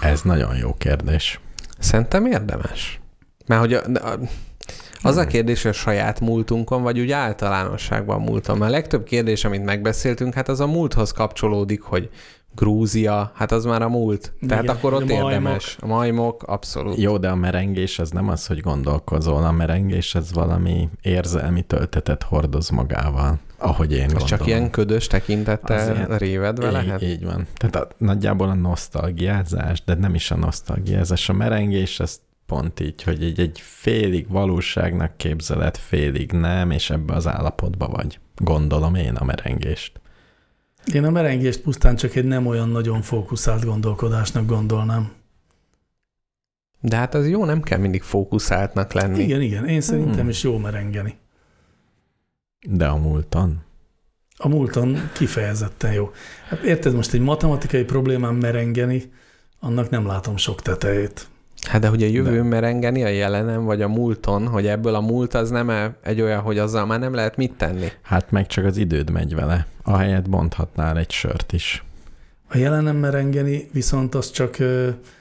Ez 0.00 0.22
nagyon 0.22 0.56
jó 0.56 0.74
kérdés. 0.74 1.40
Szerintem 1.78 2.26
érdemes. 2.26 3.00
Mert 3.46 3.60
hogy 3.60 3.74
a, 3.74 3.82
a, 3.94 4.18
az 5.02 5.16
a 5.16 5.26
kérdés, 5.26 5.62
hogy 5.62 5.70
a 5.70 5.74
saját 5.74 6.20
múltunkon, 6.20 6.82
vagy 6.82 7.00
úgy 7.00 7.10
általánosságban 7.10 8.16
a 8.16 8.24
múlton. 8.24 8.58
Mert 8.58 8.70
a 8.70 8.74
legtöbb 8.74 9.04
kérdés, 9.04 9.44
amit 9.44 9.64
megbeszéltünk, 9.64 10.34
hát 10.34 10.48
az 10.48 10.60
a 10.60 10.66
múlthoz 10.66 11.12
kapcsolódik, 11.12 11.82
hogy 11.82 12.10
Grúzia, 12.56 13.30
hát 13.34 13.52
az 13.52 13.64
már 13.64 13.82
a 13.82 13.88
múlt. 13.88 14.32
Tehát 14.48 14.62
Igen, 14.62 14.76
akkor 14.76 14.92
a 14.92 14.96
ott 14.96 15.06
majmok. 15.08 15.30
érdemes. 15.30 15.76
A 15.80 15.86
majmok, 15.86 16.42
abszolút. 16.42 16.96
Jó, 17.00 17.18
de 17.18 17.28
a 17.28 17.34
merengés 17.34 17.98
az 17.98 18.10
nem 18.10 18.28
az, 18.28 18.46
hogy 18.46 18.60
gondolkozol. 18.60 19.44
A 19.44 19.50
merengés 19.52 20.14
az 20.14 20.32
valami 20.32 20.88
érzelmi 21.02 21.62
töltetet 21.62 22.22
hordoz 22.22 22.70
magával, 22.70 23.38
ahogy 23.58 23.92
én 23.92 23.98
Ez 23.98 24.06
gondolom. 24.06 24.26
csak 24.28 24.46
ilyen 24.46 24.70
ködös 24.70 25.06
tekintettel 25.06 25.94
ilyen- 25.94 26.18
révedve 26.18 26.70
lehet? 26.70 27.02
Így, 27.02 27.08
így 27.10 27.24
van. 27.24 27.46
Tehát 27.54 27.76
a, 27.76 27.88
nagyjából 27.98 28.48
a 28.48 28.54
nosztalgiázás, 28.54 29.84
de 29.84 29.94
nem 29.94 30.14
is 30.14 30.30
a 30.30 30.36
nosztalgiázás. 30.36 31.28
A 31.28 31.32
merengés 31.32 32.00
az 32.00 32.20
pont 32.46 32.80
így, 32.80 33.02
hogy 33.02 33.22
egy, 33.22 33.40
egy 33.40 33.60
félig 33.62 34.28
valóságnak 34.28 35.16
képzeled, 35.16 35.76
félig 35.76 36.32
nem, 36.32 36.70
és 36.70 36.90
ebbe 36.90 37.14
az 37.14 37.26
állapotba 37.26 37.88
vagy. 37.88 38.18
Gondolom 38.36 38.94
én 38.94 39.14
a 39.14 39.24
merengést. 39.24 40.00
Én 40.92 41.04
a 41.04 41.10
merengést 41.10 41.60
pusztán 41.60 41.96
csak 41.96 42.14
egy 42.14 42.24
nem 42.24 42.46
olyan 42.46 42.68
nagyon 42.68 43.02
fókuszált 43.02 43.64
gondolkodásnak 43.64 44.46
gondolnám. 44.46 45.12
De 46.80 46.96
hát 46.96 47.14
az 47.14 47.28
jó, 47.28 47.44
nem 47.44 47.62
kell 47.62 47.78
mindig 47.78 48.02
fókuszáltnak 48.02 48.92
lenni. 48.92 49.22
Igen, 49.22 49.40
igen, 49.40 49.66
én 49.68 49.80
szerintem 49.80 50.14
Hmm. 50.18 50.28
is 50.28 50.42
jó 50.42 50.58
merengeni. 50.58 51.16
De 52.68 52.86
a 52.86 52.96
múlton? 52.96 53.64
A 54.36 54.48
múlton 54.48 55.10
kifejezetten 55.12 55.92
jó. 55.92 56.10
Hát 56.48 56.62
érted, 56.62 56.94
most 56.94 57.12
egy 57.12 57.20
matematikai 57.20 57.84
problémán 57.84 58.34
merengeni, 58.34 59.12
annak 59.60 59.90
nem 59.90 60.06
látom 60.06 60.36
sok 60.36 60.62
tetejét. 60.62 61.28
Hát 61.68 61.80
de 61.80 61.88
hogy 61.88 62.02
a 62.02 62.06
jövőn 62.06 62.42
De- 62.42 62.48
merengeni 62.48 63.04
a 63.04 63.08
jelenem, 63.08 63.64
vagy 63.64 63.82
a 63.82 63.88
múlton, 63.88 64.46
hogy 64.48 64.66
ebből 64.66 64.94
a 64.94 65.00
múlt 65.00 65.34
az 65.34 65.50
nem 65.50 65.70
-e 65.70 65.96
egy 66.02 66.20
olyan, 66.20 66.40
hogy 66.40 66.58
azzal 66.58 66.86
már 66.86 66.98
nem 66.98 67.14
lehet 67.14 67.36
mit 67.36 67.52
tenni. 67.52 67.86
Hát 68.02 68.30
meg 68.30 68.46
csak 68.46 68.64
az 68.64 68.76
időd 68.76 69.10
megy 69.10 69.34
vele. 69.34 69.66
Ahelyett 69.82 70.28
bonthatnál 70.30 70.98
egy 70.98 71.10
sört 71.10 71.52
is. 71.52 71.84
A 72.48 72.56
jelenem 72.56 72.96
merengeni 72.96 73.68
viszont 73.72 74.14
az 74.14 74.30
csak 74.30 74.56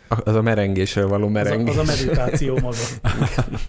A- 0.07 0.21
Az 0.29 0.35
a 0.35 0.41
merengésről 0.41 1.07
való 1.07 1.23
az 1.23 1.29
a, 1.29 1.33
merengés. 1.33 1.75
az 1.77 1.77
a 1.77 1.83
meditáció 1.83 2.53
maga. 2.61 2.77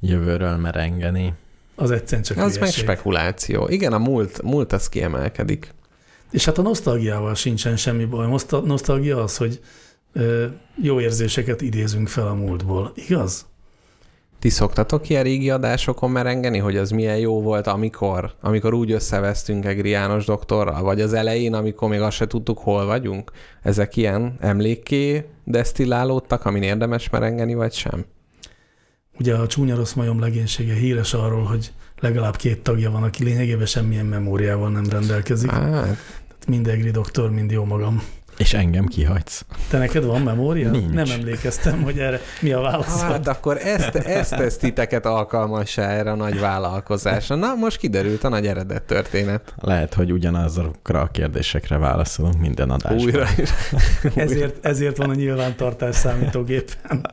Jövőről 0.00 0.56
merengeni. 0.56 1.32
Az 1.74 1.90
egyszerűen 1.90 2.22
csak 2.22 2.36
Az 2.36 2.56
meg 2.58 2.68
spekuláció. 2.70 3.68
Igen, 3.68 3.92
a 3.92 3.98
múlt, 3.98 4.42
múlt 4.42 4.72
az 4.72 4.88
kiemelkedik. 4.88 5.74
És 6.30 6.44
hát 6.44 6.58
a 6.58 6.62
nosztalgiával 6.62 7.34
sincsen 7.34 7.76
semmi 7.76 8.04
baj. 8.04 8.26
Noszta- 8.26 8.64
Nosztalgia 8.64 9.22
az, 9.22 9.36
hogy 9.36 9.60
jó 10.82 11.00
érzéseket 11.00 11.60
idézünk 11.60 12.08
fel 12.08 12.26
a 12.26 12.34
múltból. 12.34 12.92
Igaz? 12.94 13.46
Ti 14.38 14.48
szoktatok 14.48 15.08
ilyen 15.08 15.22
régi 15.22 15.50
adásokon 15.50 16.10
merengeni, 16.10 16.58
hogy 16.58 16.76
az 16.76 16.90
milyen 16.90 17.18
jó 17.18 17.42
volt, 17.42 17.66
amikor, 17.66 18.34
amikor 18.40 18.74
úgy 18.74 18.92
összevesztünk 18.92 19.64
Egri 19.64 19.88
János 19.88 20.24
doktorral, 20.24 20.82
vagy 20.82 21.00
az 21.00 21.12
elején, 21.12 21.54
amikor 21.54 21.88
még 21.88 22.00
azt 22.00 22.16
se 22.16 22.26
tudtuk, 22.26 22.58
hol 22.58 22.86
vagyunk? 22.86 23.30
Ezek 23.62 23.96
ilyen 23.96 24.36
emlékké 24.40 25.24
desztillálódtak, 25.44 26.44
amin 26.44 26.62
érdemes 26.62 27.10
merengeni, 27.10 27.54
vagy 27.54 27.72
sem? 27.72 28.04
Ugye 29.18 29.34
a 29.34 29.46
csúnya 29.46 29.76
rossz 29.76 29.92
majom 29.92 30.20
legénysége 30.20 30.74
híres 30.74 31.14
arról, 31.14 31.42
hogy 31.42 31.72
legalább 32.00 32.36
két 32.36 32.62
tagja 32.62 32.90
van, 32.90 33.02
aki 33.02 33.24
lényegében 33.24 33.66
semmilyen 33.66 34.06
memóriával 34.06 34.70
nem 34.70 34.88
rendelkezik. 34.88 35.50
Hát, 35.50 35.70
Tehát 35.70 36.46
mind 36.46 36.68
Egri 36.68 36.90
doktor, 36.90 37.30
mind 37.30 37.50
jó 37.50 37.64
magam. 37.64 38.02
És 38.42 38.54
engem 38.54 38.86
kihagysz. 38.86 39.44
Te 39.70 39.78
neked 39.78 40.04
van 40.04 40.22
memória? 40.22 40.70
Nincs. 40.70 40.92
Nem 40.92 41.10
emlékeztem, 41.10 41.82
hogy 41.82 41.98
erre 41.98 42.20
mi 42.40 42.52
a 42.52 42.60
válasz. 42.60 43.00
hát 43.02 43.26
akkor 43.28 43.56
ezt, 43.56 43.94
ezt 43.94 44.36
tesz 44.36 44.56
titeket 44.56 45.06
alkalmassá 45.06 45.88
erre 45.90 46.10
a 46.10 46.14
nagy 46.14 46.40
vállalkozásra. 46.40 47.34
Na, 47.34 47.54
most 47.54 47.76
kiderült 47.76 48.24
a 48.24 48.28
nagy 48.28 48.46
eredet 48.46 48.82
történet. 48.82 49.54
Lehet, 49.60 49.94
hogy 49.94 50.12
ugyanazokra 50.12 51.00
a 51.00 51.06
kérdésekre 51.06 51.76
válaszolunk 51.78 52.38
minden 52.38 52.70
adásban. 52.70 53.02
Újra 53.04 53.26
is. 53.36 53.50
Ezért, 54.14 54.66
ezért 54.66 54.96
van 54.96 55.10
a 55.10 55.14
nyilvántartás 55.14 55.96
számítógépen. 55.96 57.06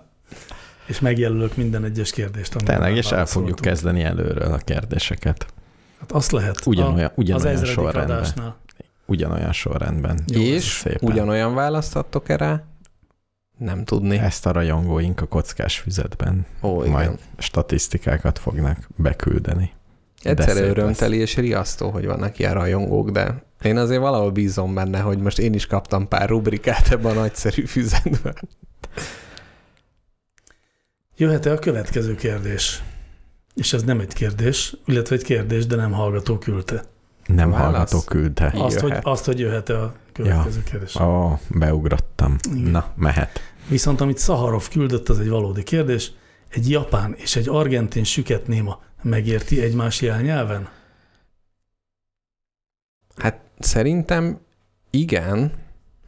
És 0.85 0.99
megjelölök 0.99 1.55
minden 1.55 1.83
egyes 1.83 2.11
kérdést. 2.11 2.57
Tényleg, 2.63 2.95
és 2.95 3.11
el 3.11 3.25
fogjuk 3.25 3.59
kezdeni 3.59 4.03
előről 4.03 4.51
a 4.53 4.57
kérdéseket. 4.57 5.45
Hát 5.99 6.11
azt 6.11 6.31
lehet. 6.31 6.65
Ugyanolyan- 6.65 7.09
a, 7.09 7.13
ugyanolyan 7.15 7.61
az 7.61 7.67
sorrendben. 7.67 8.17
adásnál. 8.17 8.57
Ugyanolyan 9.09 9.53
sorrendben. 9.53 10.19
Jó, 10.27 10.41
és 10.41 10.63
szépen. 10.63 11.09
ugyanolyan 11.09 11.53
választhattok 11.53 12.29
erre? 12.29 12.65
Nem 13.57 13.83
tudni. 13.83 14.17
Ezt 14.17 14.45
a 14.45 14.51
rajongóink 14.51 15.21
a 15.21 15.25
kockás 15.25 15.79
füzetben 15.79 16.45
Ó, 16.61 16.81
igen. 16.81 16.91
majd 16.91 17.19
statisztikákat 17.37 18.39
fognak 18.39 18.89
beküldeni. 18.95 19.71
De 20.23 20.29
Egyszerű 20.29 20.67
örömteli 20.67 21.17
és 21.17 21.35
riasztó, 21.35 21.89
hogy 21.89 22.05
vannak 22.05 22.39
ilyen 22.39 22.53
rajongók, 22.53 23.09
de 23.09 23.43
én 23.61 23.77
azért 23.77 24.01
valahol 24.01 24.31
bízom 24.31 24.73
benne, 24.73 24.99
hogy 24.99 25.17
most 25.17 25.39
én 25.39 25.53
is 25.53 25.65
kaptam 25.65 26.07
pár 26.07 26.29
rubrikát 26.29 26.91
ebben 26.91 27.17
a 27.17 27.19
nagyszerű 27.19 27.65
füzetben. 27.65 28.35
Jöhet-e 31.17 31.51
a 31.51 31.59
következő 31.59 32.15
kérdés? 32.15 32.83
És 33.55 33.73
ez 33.73 33.83
nem 33.83 33.99
egy 33.99 34.13
kérdés, 34.13 34.75
illetve 34.85 35.15
egy 35.15 35.23
kérdés, 35.23 35.65
de 35.65 35.75
nem 35.75 35.91
hallgató 35.91 36.37
küldte. 36.37 36.83
Nem 37.35 37.49
Válasz? 37.51 37.65
hallgató 37.65 37.99
küldte. 38.01 38.53
Azt, 38.55 38.79
hogy, 38.79 38.89
Jöhet. 38.89 39.05
azt, 39.05 39.25
hogy 39.25 39.39
jöhet-e 39.39 39.81
a 39.81 39.93
következő 40.13 40.63
kérdés. 40.63 40.95
Ó, 40.95 41.39
beugrottam. 41.49 42.35
Igen. 42.53 42.71
Na, 42.71 42.91
mehet. 42.95 43.39
Viszont 43.67 44.01
amit 44.01 44.17
Szaharov 44.17 44.69
küldött, 44.69 45.09
az 45.09 45.19
egy 45.19 45.29
valódi 45.29 45.63
kérdés. 45.63 46.11
Egy 46.49 46.69
japán 46.69 47.13
és 47.17 47.35
egy 47.35 47.49
argentin 47.49 48.03
süket 48.03 48.47
néma 48.47 48.81
megérti 49.01 49.61
egymás 49.61 50.01
jelnyelven? 50.01 50.69
Hát 53.15 53.39
szerintem 53.59 54.39
igen, 54.89 55.51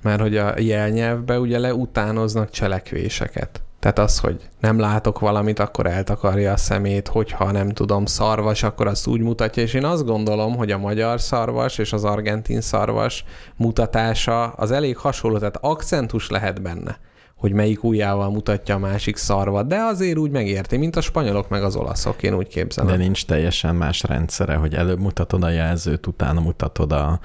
mert 0.02 0.22
hogy 0.22 0.38
a 0.38 0.60
jelnyelvbe 0.60 1.40
ugye 1.40 1.60
leutánoznak 1.60 2.50
cselekvéseket. 2.50 3.62
Tehát 3.82 4.00
az, 4.00 4.20
hogy 4.20 4.50
nem 4.60 4.80
látok 4.80 5.20
valamit, 5.20 5.60
akkor 5.60 5.86
eltakarja 5.86 6.52
a 6.52 6.58
szemét, 6.58 7.08
hogyha 7.08 7.52
nem 7.52 7.70
tudom, 7.70 8.06
szarvas, 8.06 8.64
akkor 8.64 8.88
azt 8.88 9.08
úgy 9.08 9.22
mutatja, 9.22 9.64
és 9.64 9.74
én 9.74 9.86
azt 9.86 10.06
gondolom, 10.06 10.56
hogy 10.56 10.72
a 10.72 10.78
magyar 10.78 11.22
szarvas 11.22 11.78
és 11.78 11.94
az 11.94 12.04
argentin 12.04 12.62
szarvas 12.62 13.26
mutatása 13.56 14.44
az 14.48 14.72
elég 14.72 14.98
hasonló, 14.98 15.38
tehát 15.38 15.58
akcentus 15.62 16.30
lehet 16.30 16.62
benne, 16.62 17.00
hogy 17.36 17.52
melyik 17.54 17.84
ujjával 17.84 18.30
mutatja 18.30 18.76
a 18.76 18.80
másik 18.80 19.16
szarvat, 19.16 19.68
de 19.68 19.78
azért 19.78 20.18
úgy 20.18 20.32
megérti, 20.32 20.78
mint 20.78 20.96
a 20.96 21.02
spanyolok 21.02 21.50
meg 21.50 21.64
az 21.64 21.76
olaszok, 21.76 22.24
én 22.24 22.34
úgy 22.34 22.48
képzelem. 22.48 22.92
De 22.92 22.98
nincs 22.98 23.26
teljesen 23.26 23.76
más 23.76 24.04
rendszere, 24.04 24.56
hogy 24.56 24.74
előbb 24.74 25.00
mutatod 25.00 25.44
a 25.44 25.50
jelzőt, 25.50 26.08
utána 26.08 26.40
mutatod 26.40 26.92
a, 26.92 27.20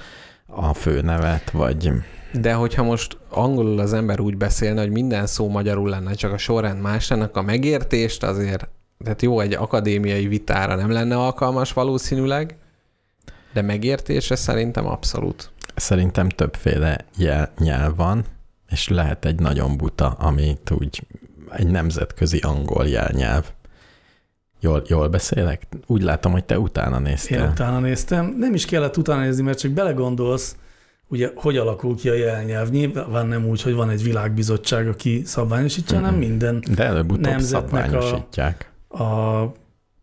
a 0.46 0.74
főnevet, 0.74 1.50
vagy 1.50 1.92
De 2.32 2.52
hogyha 2.52 2.82
most 2.82 3.18
angolul 3.30 3.78
az 3.80 3.92
ember 3.92 4.20
úgy 4.20 4.36
beszélne, 4.36 4.80
hogy 4.80 4.90
minden 4.90 5.26
szó 5.26 5.48
magyarul 5.48 5.88
lenne, 5.88 6.14
csak 6.14 6.32
a 6.32 6.38
sorrend 6.38 6.80
más 6.80 7.08
lenne, 7.08 7.30
a 7.32 7.42
megértést 7.42 8.22
azért, 8.22 8.68
tehát 9.04 9.22
jó, 9.22 9.40
egy 9.40 9.52
akadémiai 9.52 10.26
vitára 10.26 10.74
nem 10.74 10.90
lenne 10.90 11.16
alkalmas 11.16 11.72
valószínűleg, 11.72 12.56
de 13.52 13.62
megértésre 13.62 14.36
szerintem 14.36 14.86
abszolút. 14.86 15.50
szerintem 15.74 16.28
többféle 16.28 17.04
jel, 17.16 17.52
nyelv 17.58 17.96
van, 17.96 18.24
és 18.70 18.88
lehet 18.88 19.24
egy 19.24 19.40
nagyon 19.40 19.76
buta, 19.76 20.08
amit 20.08 20.70
úgy 20.78 21.06
egy 21.50 21.66
nemzetközi 21.66 22.38
angol 22.38 22.86
jelnyelv. 22.86 23.44
Jól, 24.60 24.82
jól 24.86 25.08
beszélek? 25.08 25.62
Úgy 25.86 26.02
látom, 26.02 26.32
hogy 26.32 26.44
te 26.44 26.58
utána 26.58 26.96
Én 26.96 27.02
néztél. 27.02 27.48
utána 27.52 27.78
néztem. 27.78 28.34
Nem 28.38 28.54
is 28.54 28.64
kellett 28.64 28.96
utána 28.96 29.20
nézni, 29.20 29.42
mert 29.42 29.58
csak 29.58 29.70
belegondolsz, 29.70 30.56
ugye, 31.08 31.30
hogy 31.34 31.56
alakul 31.56 31.96
ki 31.96 32.08
a 32.08 32.14
jelnyelv. 32.14 32.70
Nyilván 32.70 33.26
nem 33.26 33.46
úgy, 33.46 33.62
hogy 33.62 33.74
van 33.74 33.90
egy 33.90 34.02
világbizottság, 34.02 34.88
aki 34.88 35.22
szabványosítja, 35.24 35.96
hanem 35.98 36.14
minden 36.14 36.62
De 36.74 36.84
előbb-utóbb 36.84 37.24
nemzetnek 37.24 37.84
a- 37.84 38.00
szabványosítják. 38.00 38.70
a 38.88 39.42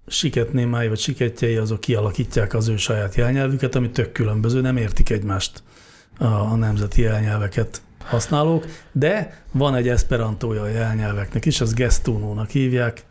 siketnémái 0.08 0.88
vagy 0.88 0.98
siketjei 1.00 1.56
azok 1.56 1.80
kialakítják 1.80 2.54
az 2.54 2.68
ő 2.68 2.78
saját 2.78 3.16
jelnyelvüket, 3.16 3.76
ami 3.76 3.90
tök 3.90 4.12
különböző, 4.12 4.62
nem 4.62 4.78
értik 4.78 5.10
egymást 5.10 5.64
a, 6.18 6.26
a 6.26 6.56
nemzeti 6.56 7.02
jelnyelveket 7.02 7.82
használók, 8.04 8.66
de 8.92 9.44
van 9.52 9.76
egy 9.76 9.88
esperantója 9.88 10.62
a 10.62 10.68
jelnyelveknek 10.68 11.46
is, 11.46 11.62
az 11.62 11.74
gestunónak 11.74 12.50
hívják, 12.50 13.04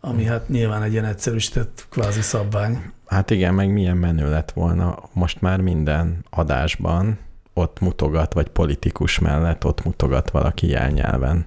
ami 0.00 0.24
hát 0.24 0.48
nyilván 0.48 0.82
egy 0.82 0.92
ilyen 0.92 1.04
egyszerűsített 1.04 1.86
kvázi 1.90 2.20
szabvány. 2.20 2.82
Hát 3.06 3.30
igen, 3.30 3.54
meg 3.54 3.72
milyen 3.72 3.96
menő 3.96 4.30
lett 4.30 4.50
volna 4.50 4.98
most 5.12 5.40
már 5.40 5.60
minden 5.60 6.24
adásban 6.30 7.18
ott 7.58 7.80
mutogat, 7.80 8.32
vagy 8.32 8.48
politikus 8.48 9.18
mellett 9.18 9.64
ott 9.64 9.84
mutogat 9.84 10.30
valaki 10.30 10.68
jelnyelven. 10.68 11.46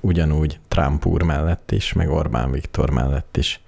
Ugyanúgy 0.00 0.58
Trump 0.68 1.06
úr 1.06 1.22
mellett 1.22 1.70
is, 1.70 1.92
meg 1.92 2.10
Orbán 2.10 2.50
Viktor 2.50 2.90
mellett 2.90 3.36
is. 3.36 3.60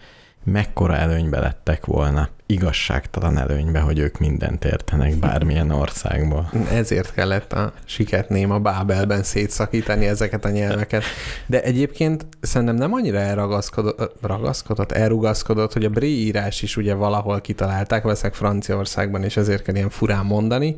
Mekkora 0.45 0.97
előnybe 0.97 1.41
lettek 1.41 1.87
volna, 1.87 2.29
igazságtalan 2.47 3.39
előnybe, 3.39 3.81
hogy 3.81 3.99
ők 3.99 4.19
mindent 4.19 4.65
értenek 4.65 5.19
bármilyen 5.19 5.71
országból. 5.71 6.51
Ezért 6.71 7.15
kellett 7.15 7.53
a 7.53 7.73
siketném 7.85 8.51
a 8.51 8.59
Bábelben 8.59 9.23
szétszakítani 9.23 10.07
ezeket 10.07 10.45
a 10.45 10.51
nyelveket. 10.51 11.03
De 11.47 11.63
egyébként 11.63 12.27
szerintem 12.41 12.77
nem 12.77 12.93
annyira 12.93 13.19
elragaszkodott, 13.19 14.17
ragaszkodott, 14.21 14.93
elrugaszkodott, 14.93 15.73
hogy 15.73 15.85
a 15.85 15.91
bré 15.91 16.09
írás 16.09 16.63
is 16.63 16.77
ugye 16.77 16.95
valahol 16.95 17.41
kitalálták, 17.41 18.03
veszek 18.03 18.35
Franciaországban, 18.35 19.23
és 19.23 19.37
ezért 19.37 19.63
kell 19.63 19.75
ilyen 19.75 19.91
furán 19.91 20.25
mondani, 20.25 20.77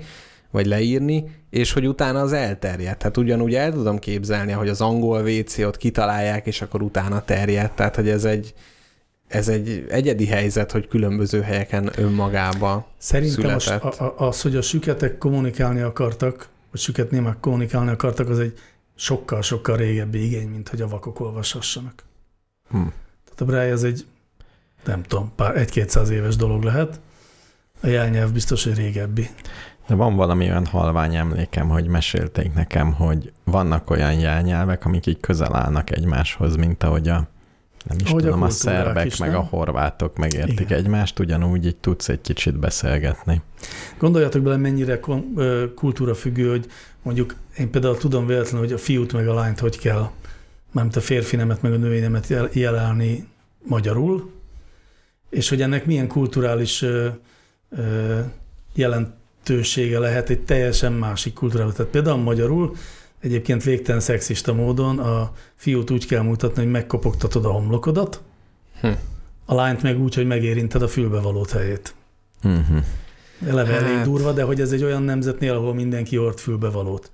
vagy 0.55 0.67
leírni, 0.67 1.25
és 1.51 1.73
hogy 1.73 1.89
utána 1.89 2.21
az 2.21 2.33
elterjedt. 2.33 2.99
Tehát 2.99 3.17
ugyanúgy 3.17 3.55
el 3.55 3.73
tudom 3.73 3.99
képzelni, 3.99 4.53
hogy 4.53 4.69
az 4.69 4.81
angol 4.81 5.23
WC-ot 5.23 5.77
kitalálják, 5.77 6.47
és 6.47 6.63
akkor 6.63 6.83
utána 6.83 7.25
terjedt. 7.25 7.77
Tehát, 7.77 7.97
hogy 7.97 8.09
ez 8.09 8.25
egy, 8.25 8.55
ez 9.29 9.49
egy 9.49 9.87
egyedi 9.89 10.27
helyzet, 10.27 10.73
hogy 10.73 10.89
különböző 10.89 11.41
helyeken 11.41 11.91
önmagába 11.97 12.89
Szerintem 12.99 13.59
született. 13.59 13.95
a, 13.95 14.05
a, 14.05 14.27
az, 14.27 14.43
hogy 14.43 14.57
a 14.57 14.63
süketek 14.63 15.19
kommunikálni 15.19 15.81
akartak, 15.81 16.49
vagy 16.71 16.81
süketnémek 16.81 17.41
kommunikálni 17.41 17.91
akartak, 17.91 18.29
az 18.29 18.39
egy 18.39 18.59
sokkal-sokkal 18.95 19.77
régebbi 19.77 20.25
igény, 20.25 20.49
mint 20.49 20.69
hogy 20.69 20.81
a 20.81 20.89
vakok 20.89 21.21
olvashassanak. 21.21 22.03
Hm. 22.71 22.77
Tehát 23.25 23.41
a 23.41 23.45
Braille 23.45 23.73
az 23.73 23.85
egy, 23.85 24.07
nem 24.85 25.03
tudom, 25.03 25.33
pár, 25.37 25.57
egy-kétszáz 25.57 26.11
éves 26.11 26.37
dolog 26.37 26.63
lehet. 26.63 27.01
A 27.81 27.87
jelnyelv 27.87 28.33
biztos, 28.33 28.65
hogy 28.65 28.75
régebbi. 28.75 29.29
De 29.87 29.95
van 29.95 30.17
valami 30.17 30.49
olyan 30.49 30.67
halvány 30.67 31.17
emlékem, 31.17 31.69
hogy 31.69 31.87
mesélték 31.87 32.55
nekem, 32.55 32.93
hogy 32.93 33.33
vannak 33.45 33.91
olyan 33.91 34.13
jelnyelvek, 34.13 34.85
amik 34.85 35.07
így 35.07 35.21
közel 35.21 35.55
állnak 35.55 35.91
egymáshoz, 35.91 36.57
mint 36.57 36.83
ahogy 36.83 37.09
a 37.09 37.29
nem 37.89 37.97
is 38.01 38.09
Ahogy 38.09 38.23
a 38.23 38.25
tudom, 38.25 38.43
a, 38.43 38.47
kultúrák 38.47 38.85
szerbek, 38.85 39.07
is, 39.07 39.17
meg 39.17 39.31
nem? 39.31 39.39
a 39.39 39.43
horvátok 39.43 40.17
megértik 40.17 40.61
Igen. 40.61 40.79
egymást, 40.79 41.19
ugyanúgy 41.19 41.67
így 41.67 41.77
tudsz 41.77 42.09
egy 42.09 42.21
kicsit 42.21 42.59
beszélgetni. 42.59 43.43
Gondoljatok 43.99 44.43
bele, 44.43 44.57
mennyire 44.57 45.01
ö, 45.37 45.65
kultúrafüggő, 45.75 46.51
hogy 46.51 46.67
mondjuk 47.03 47.35
én 47.59 47.71
például 47.71 47.97
tudom 47.97 48.27
véletlenül, 48.27 48.67
hogy 48.67 48.73
a 48.73 48.79
fiút 48.79 49.13
meg 49.13 49.29
a 49.29 49.35
lányt 49.35 49.59
hogy 49.59 49.79
kell, 49.79 50.11
mármint 50.73 50.97
a 50.97 51.01
férfi 51.01 51.37
nemet 51.37 51.63
meg 51.63 51.73
a 51.73 51.77
női 51.77 52.01
nemet 52.01 52.27
jel- 52.29 52.55
jelelni 52.55 53.29
magyarul, 53.63 54.31
és 55.31 55.49
hogy 55.49 55.63
ennek 55.63 55.87
milyen 55.87 56.09
kulturális 56.09 56.83
ö, 56.83 57.09
jelentősége 59.49 59.99
lehet 59.99 60.31
egy 60.31 60.41
teljesen 60.41 60.93
másik 60.93 61.33
kultúrában. 61.33 61.73
Tehát 61.73 61.91
például 61.91 62.17
magyarul 62.17 62.77
egyébként 63.21 63.63
végtelen 63.63 64.01
szexista 64.01 64.53
módon 64.53 64.99
a 64.99 65.33
fiút 65.55 65.91
úgy 65.91 66.07
kell 66.07 66.23
mutatni, 66.23 66.63
hogy 66.63 66.71
megkopogtatod 66.71 67.45
a 67.45 67.51
homlokodat, 67.51 68.21
Hm. 68.81 68.89
a 69.45 69.55
lányt 69.55 69.83
meg 69.83 70.01
úgy, 70.01 70.15
hogy 70.15 70.27
megérinted 70.27 70.83
a 70.83 70.89
fülbevalót 70.89 71.51
helyét. 71.51 71.95
Uh-huh. 72.45 72.85
Eleve 73.47 73.73
hát. 73.73 73.83
elég 73.83 74.05
durva, 74.05 74.33
de 74.33 74.43
hogy 74.43 74.61
ez 74.61 74.73
egy 74.73 74.83
olyan 74.83 75.03
nemzetnél, 75.03 75.53
ahol 75.53 75.75
mindenki 75.75 76.17
hord 76.17 76.39
fülbevalót. 76.39 77.11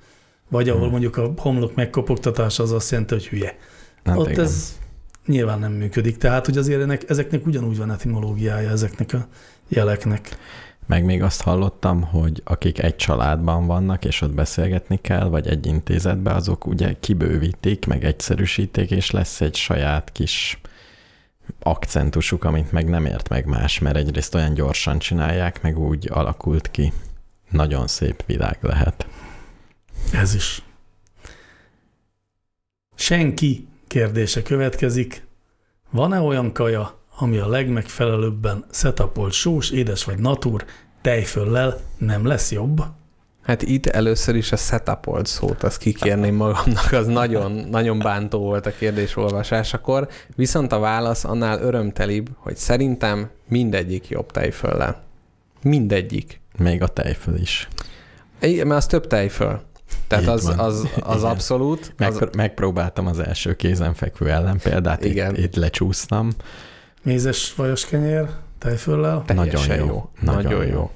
vagy 0.49 0.68
ahol 0.68 0.91
mondjuk 0.91 1.16
a 1.16 1.33
homlok 1.37 1.74
megkopogtatása 1.74 2.62
az 2.62 2.72
azt 2.72 2.91
jelenti, 2.91 3.14
hogy 3.14 3.28
hülye. 3.28 3.57
Hát 4.05 4.16
Ott 4.16 4.31
igen. 4.31 4.45
ez 4.45 4.78
nyilván 5.26 5.59
nem 5.59 5.72
működik. 5.72 6.16
Tehát, 6.16 6.47
hogy 6.47 6.59
azért 6.59 6.81
ennek, 6.81 7.11
ezeknek 7.11 7.47
ugyanúgy 7.47 7.76
van 7.76 7.91
etimológiája 7.91 8.70
ezeknek 8.70 9.12
a 9.12 9.26
jeleknek. 9.68 10.37
Meg 10.91 11.05
még 11.05 11.22
azt 11.22 11.43
hallottam, 11.43 12.03
hogy 12.03 12.43
akik 12.45 12.82
egy 12.82 12.97
családban 12.97 13.66
vannak, 13.66 14.05
és 14.05 14.20
ott 14.20 14.34
beszélgetni 14.34 15.01
kell, 15.01 15.28
vagy 15.28 15.47
egy 15.47 15.66
intézetben, 15.66 16.34
azok 16.34 16.66
ugye 16.66 16.95
kibővítik, 17.01 17.86
meg 17.86 18.05
egyszerűsítik, 18.05 18.91
és 18.91 19.11
lesz 19.11 19.41
egy 19.41 19.55
saját 19.55 20.12
kis 20.12 20.61
akcentusuk, 21.61 22.45
amit 22.45 22.72
meg 22.72 22.88
nem 22.88 23.05
ért 23.05 23.28
meg 23.28 23.47
más, 23.47 23.78
mert 23.78 23.97
egyrészt 23.97 24.34
olyan 24.34 24.55
gyorsan 24.55 24.99
csinálják, 24.99 25.62
meg 25.62 25.78
úgy 25.78 26.09
alakult 26.12 26.70
ki. 26.70 26.93
Nagyon 27.51 27.86
szép 27.86 28.26
világ 28.26 28.59
lehet. 28.61 29.07
Ez 30.12 30.34
is. 30.34 30.62
Senki 32.95 33.68
kérdése 33.86 34.43
következik. 34.43 35.26
Van-e 35.91 36.20
olyan 36.20 36.53
kaja, 36.53 37.00
ami 37.23 37.39
a 37.39 37.49
legmegfelelőbben 37.49 38.64
setapolt 38.73 39.33
sós, 39.33 39.71
édes 39.71 40.05
vagy 40.05 40.18
natúr, 40.18 40.64
tejföllel 41.01 41.81
nem 41.99 42.27
lesz 42.27 42.53
jobb? 42.53 42.83
Hát 43.43 43.62
itt 43.62 43.87
először 43.87 44.35
is 44.35 44.53
a 44.53 44.57
setupolt 44.57 45.27
szót, 45.27 45.62
azt 45.62 45.79
kikérném 45.79 46.35
magamnak, 46.35 46.93
az 46.93 47.07
nagyon, 47.07 47.53
nagyon 47.53 47.99
bántó 47.99 48.39
volt 48.39 48.66
a 48.66 48.71
kérdés 48.71 49.16
olvasásakor, 49.16 50.09
viszont 50.37 50.73
a 50.73 50.79
válasz 50.79 51.25
annál 51.25 51.61
örömtelibb, 51.61 52.29
hogy 52.37 52.57
szerintem 52.57 53.31
mindegyik 53.49 54.09
jobb 54.09 54.31
tejföllel. 54.31 55.03
Mindegyik. 55.62 56.41
Még 56.59 56.83
a 56.83 56.89
tejföl 56.89 57.37
is. 57.37 57.68
Igen, 58.41 58.66
mert 58.66 58.79
az 58.81 58.87
több 58.87 59.07
tejföl. 59.07 59.61
Tehát 60.07 60.25
Így 60.25 60.31
az, 60.31 60.45
van. 60.45 60.59
az, 60.59 60.89
az 61.01 61.16
Igen. 61.18 61.31
abszolút. 61.31 61.81
Az, 61.81 61.93
Megpr- 61.99 62.37
megpróbáltam 62.37 63.07
az 63.07 63.18
első 63.18 63.57
kézenfekvő 63.57 64.31
ellenpéldát, 64.31 65.05
Igen. 65.05 65.35
itt, 65.35 65.45
itt 65.45 65.55
lecsúsztam. 65.55 66.31
Mézes 67.03 67.55
vajos 67.55 67.87
kenyér, 67.87 68.29
tejföllel? 68.59 69.25
nagyon 69.27 69.67
jó. 69.67 69.85
jó. 69.87 70.11
Nagyon, 70.21 70.43
Nagyon 70.43 70.67
jó. 70.67 70.73
jó. 70.73 70.91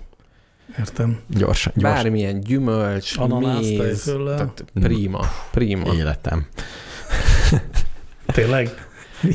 Értem. 0.78 1.20
Gyorsan, 1.28 1.72
gyorsan 1.76 2.02
Bármilyen 2.02 2.40
gyümölcs, 2.40 3.16
Ananász 3.16 3.60
méz, 3.60 3.78
tejföllel. 3.78 4.36
tehát 4.36 4.64
prima, 4.74 5.20
prima. 5.50 5.94
életem. 5.94 6.46
Tényleg? 8.26 8.70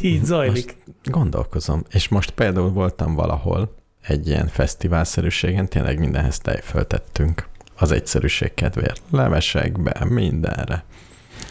Így 0.02 0.24
zajlik. 0.26 0.76
Gondolkozom. 1.04 1.84
És 1.92 2.08
most 2.08 2.32
például 2.32 2.70
voltam 2.70 3.16
valahol 3.16 3.76
egy 4.02 4.28
ilyen 4.28 4.48
fesztiválszerűségen, 4.48 5.68
tényleg 5.68 6.00
mindenhez 6.00 6.38
tejföltettünk. 6.40 7.48
Az 7.78 7.92
egyszerűség 7.92 8.54
kedvéért. 8.54 9.02
Levesekbe, 9.12 10.06
mindenre. 10.10 10.84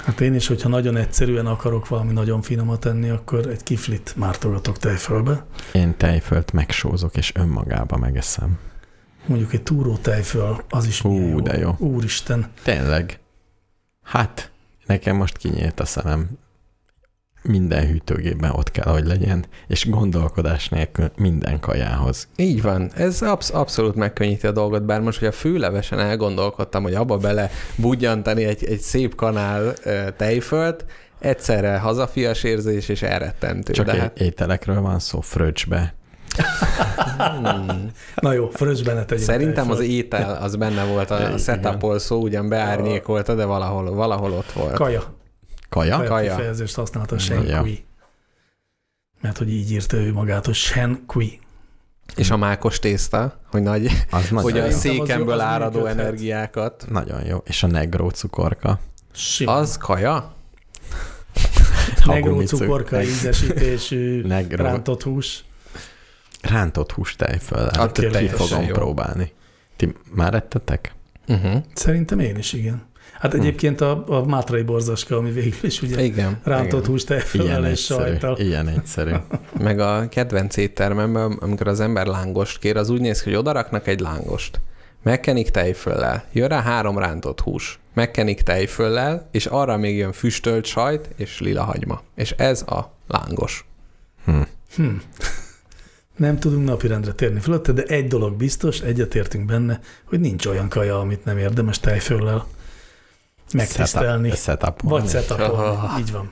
Hát 0.05 0.21
én 0.21 0.35
is, 0.35 0.47
hogyha 0.47 0.69
nagyon 0.69 0.97
egyszerűen 0.97 1.47
akarok 1.47 1.89
valami 1.89 2.13
nagyon 2.13 2.43
finomat 2.43 2.81
tenni, 2.81 3.09
akkor 3.09 3.47
egy 3.47 3.63
kiflit 3.63 4.15
mártogatok 4.17 4.79
tejfölbe. 4.79 5.45
Én 5.73 5.97
tejfölt 5.97 6.53
megsózok, 6.53 7.17
és 7.17 7.33
önmagába 7.35 7.97
megeszem. 7.97 8.59
Mondjuk 9.27 9.53
egy 9.53 9.63
túró 9.63 9.97
tejföl, 9.97 10.65
az 10.69 10.87
is 10.87 11.01
Hú, 11.01 11.11
milyen 11.11 11.43
de 11.43 11.59
jó. 11.59 11.75
Úristen. 11.79 12.47
Tényleg. 12.63 13.21
Hát, 14.03 14.51
nekem 14.87 15.17
most 15.17 15.37
kinyílt 15.37 15.81
a 15.81 15.85
szemem. 15.85 16.29
Minden 17.49 17.87
hűtőgépben 17.87 18.51
ott 18.51 18.71
kell, 18.71 18.93
hogy 18.93 19.07
legyen, 19.07 19.45
és 19.67 19.89
gondolkodás 19.91 20.69
nélkül 20.69 21.11
minden 21.17 21.61
kajához. 21.61 22.29
Így 22.37 22.63
van, 22.63 22.91
ez 22.97 23.23
absz- 23.23 23.55
abszolút 23.55 23.95
megkönnyíti 23.95 24.47
a 24.47 24.51
dolgot, 24.51 24.85
bár 24.85 25.01
most, 25.01 25.19
hogy 25.19 25.29
a 25.29 25.33
főlevesen 25.33 25.99
elgondolkodtam, 26.01 26.83
hogy 26.83 26.95
abba 26.95 27.17
bele 27.17 27.51
budjantani 27.77 28.45
egy, 28.45 28.65
egy 28.65 28.81
szép 28.81 29.15
kanál 29.15 29.73
tejfölt, 30.17 30.85
egyszerre 31.19 31.79
hazafias 31.79 32.43
érzés 32.43 32.89
és 32.89 33.03
elrettentő. 33.03 33.73
Csak 33.73 33.87
de 33.87 33.93
é- 33.95 33.99
hát, 34.01 34.21
ételekről 34.21 34.81
van 34.81 34.99
szó, 34.99 35.21
fröccsbe. 35.21 35.95
hmm, 37.19 37.91
Na 38.15 38.33
jó, 38.33 38.49
fröccsbe 38.51 38.93
ne 38.93 39.05
tegyünk 39.05 39.27
szerintem 39.29 39.71
az 39.71 39.77
tejfölt. 39.77 39.97
étel 39.97 40.39
az 40.43 40.57
benne 40.57 40.85
volt, 40.85 41.11
a 41.11 41.19
Igen. 41.19 41.39
setupol 41.39 41.99
szó 41.99 42.21
ugyan 42.23 42.49
beárnyékolta, 42.49 43.35
de 43.35 43.45
valahol, 43.45 43.95
valahol 43.95 44.33
ott 44.33 44.53
volt. 44.53 44.73
Kaja. 44.75 45.17
Kaja? 45.69 46.03
Kaja, 46.03 46.35
kifejezést 46.35 46.75
használta 46.75 47.15
a 47.15 47.19
Ja. 47.19 47.25
Senkui. 47.25 47.85
Mert 49.21 49.39
hogy 49.39 49.51
így 49.53 49.71
írta 49.71 49.97
ő 49.97 50.13
magát, 50.13 50.45
hogy 50.45 50.55
Senkui. 50.55 51.41
És 52.17 52.31
a 52.31 52.37
mákos 52.37 52.79
tészta, 52.79 53.41
hogy 53.51 53.63
nagy, 53.63 53.87
Az 54.11 54.29
nagyon 54.31 54.43
hogy 54.43 54.59
a 54.59 54.65
jó. 54.65 54.71
Székemből 54.71 55.27
jó, 55.35 55.41
az 55.41 55.41
áradó 55.41 55.79
működhet. 55.79 55.99
energiákat. 56.01 56.85
Nagyon 56.91 57.25
jó. 57.25 57.43
És 57.45 57.63
a 57.63 57.67
negró 57.67 58.09
cukorka. 58.09 58.81
Sima. 59.13 59.53
Az 59.55 59.77
kaja? 59.77 60.35
Negró 62.07 62.41
cukorka, 62.41 63.03
ízesítésű, 63.03 64.23
Negró. 64.27 64.65
rántott 64.65 65.03
hús. 65.03 65.45
Rántott 66.43 66.93
hústejföl. 66.93 67.71
Hát 67.77 67.93
ki 67.93 68.07
teljesen 68.07 68.47
fogom 68.47 68.65
jó. 68.65 68.73
próbálni. 68.75 69.33
Ti 69.77 69.95
már 70.15 70.35
ettetek? 70.35 70.95
Uh-huh. 71.29 71.63
Szerintem 71.75 72.19
én 72.19 72.37
is, 72.37 72.53
igen. 72.53 72.83
Hát 73.19 73.33
Hm. 73.33 73.41
egyébként 73.41 73.81
a, 73.81 74.05
a 74.07 74.25
mátrai 74.25 74.63
borzaszka, 74.63 75.17
ami 75.17 75.31
végül 75.31 75.59
is 75.63 75.83
ugye 75.83 76.03
Igen. 76.03 76.41
rántott 76.45 76.79
igen. 76.81 76.91
hús 76.91 77.05
tejföllel 77.05 77.47
Ilyen 77.47 77.65
és 77.65 77.81
sajttal. 77.85 78.39
Ilyen 78.39 78.69
egyszerű. 78.69 79.13
Meg 79.63 79.81
a 79.81 80.09
kedvenc 80.09 80.57
éttermemben, 80.57 81.33
amikor 81.33 81.69
az 81.69 81.81
ember 81.81 82.07
lángost 82.07 82.59
kér, 82.59 82.77
az 82.77 82.91
úgy 82.91 83.01
néz 83.01 83.23
ki, 83.23 83.29
hogy 83.29 83.39
odaraknak 83.39 83.87
egy 83.87 84.01
lángost. 84.01 84.61
Megkenik 85.03 85.51
tejföllel, 85.51 86.25
jön 86.33 86.49
rá 86.49 86.63
három 86.63 86.99
rántott 86.99 87.41
hús. 87.41 87.79
Megkenik 87.95 88.43
tejföllel, 88.43 89.29
és 89.31 89.47
arra 89.47 89.77
még 89.77 89.97
jön 89.97 90.13
füstölt 90.13 90.65
sajt 90.65 91.09
és 91.17 91.41
lila 91.41 91.63
hagyma. 91.63 92.03
És 92.15 92.31
ez 92.31 92.63
a 92.63 92.93
lángos. 93.09 93.67
Hm. 94.25 94.41
Hm. 94.77 94.85
Nem 96.17 96.39
tudunk 96.39 96.65
napirendre 96.65 97.13
térni 97.13 97.41
fölötte, 97.41 97.73
de 97.73 97.83
egy 97.83 98.07
dolog 98.09 98.37
biztos, 98.37 98.81
egyetértünk 98.81 99.45
benne, 99.47 99.81
hogy 100.05 100.21
nincs 100.21 100.47
olyan 100.47 100.69
kaja, 100.69 100.99
amit 100.99 101.25
nem 101.25 101.39
érdemes 101.39 101.81
tejföllel 101.81 102.47
megtisztelni. 103.55 104.31
Setup. 104.31 104.81
Vagy 104.83 105.09
setupolni. 105.09 106.01
Így 106.01 106.13
van. 106.13 106.31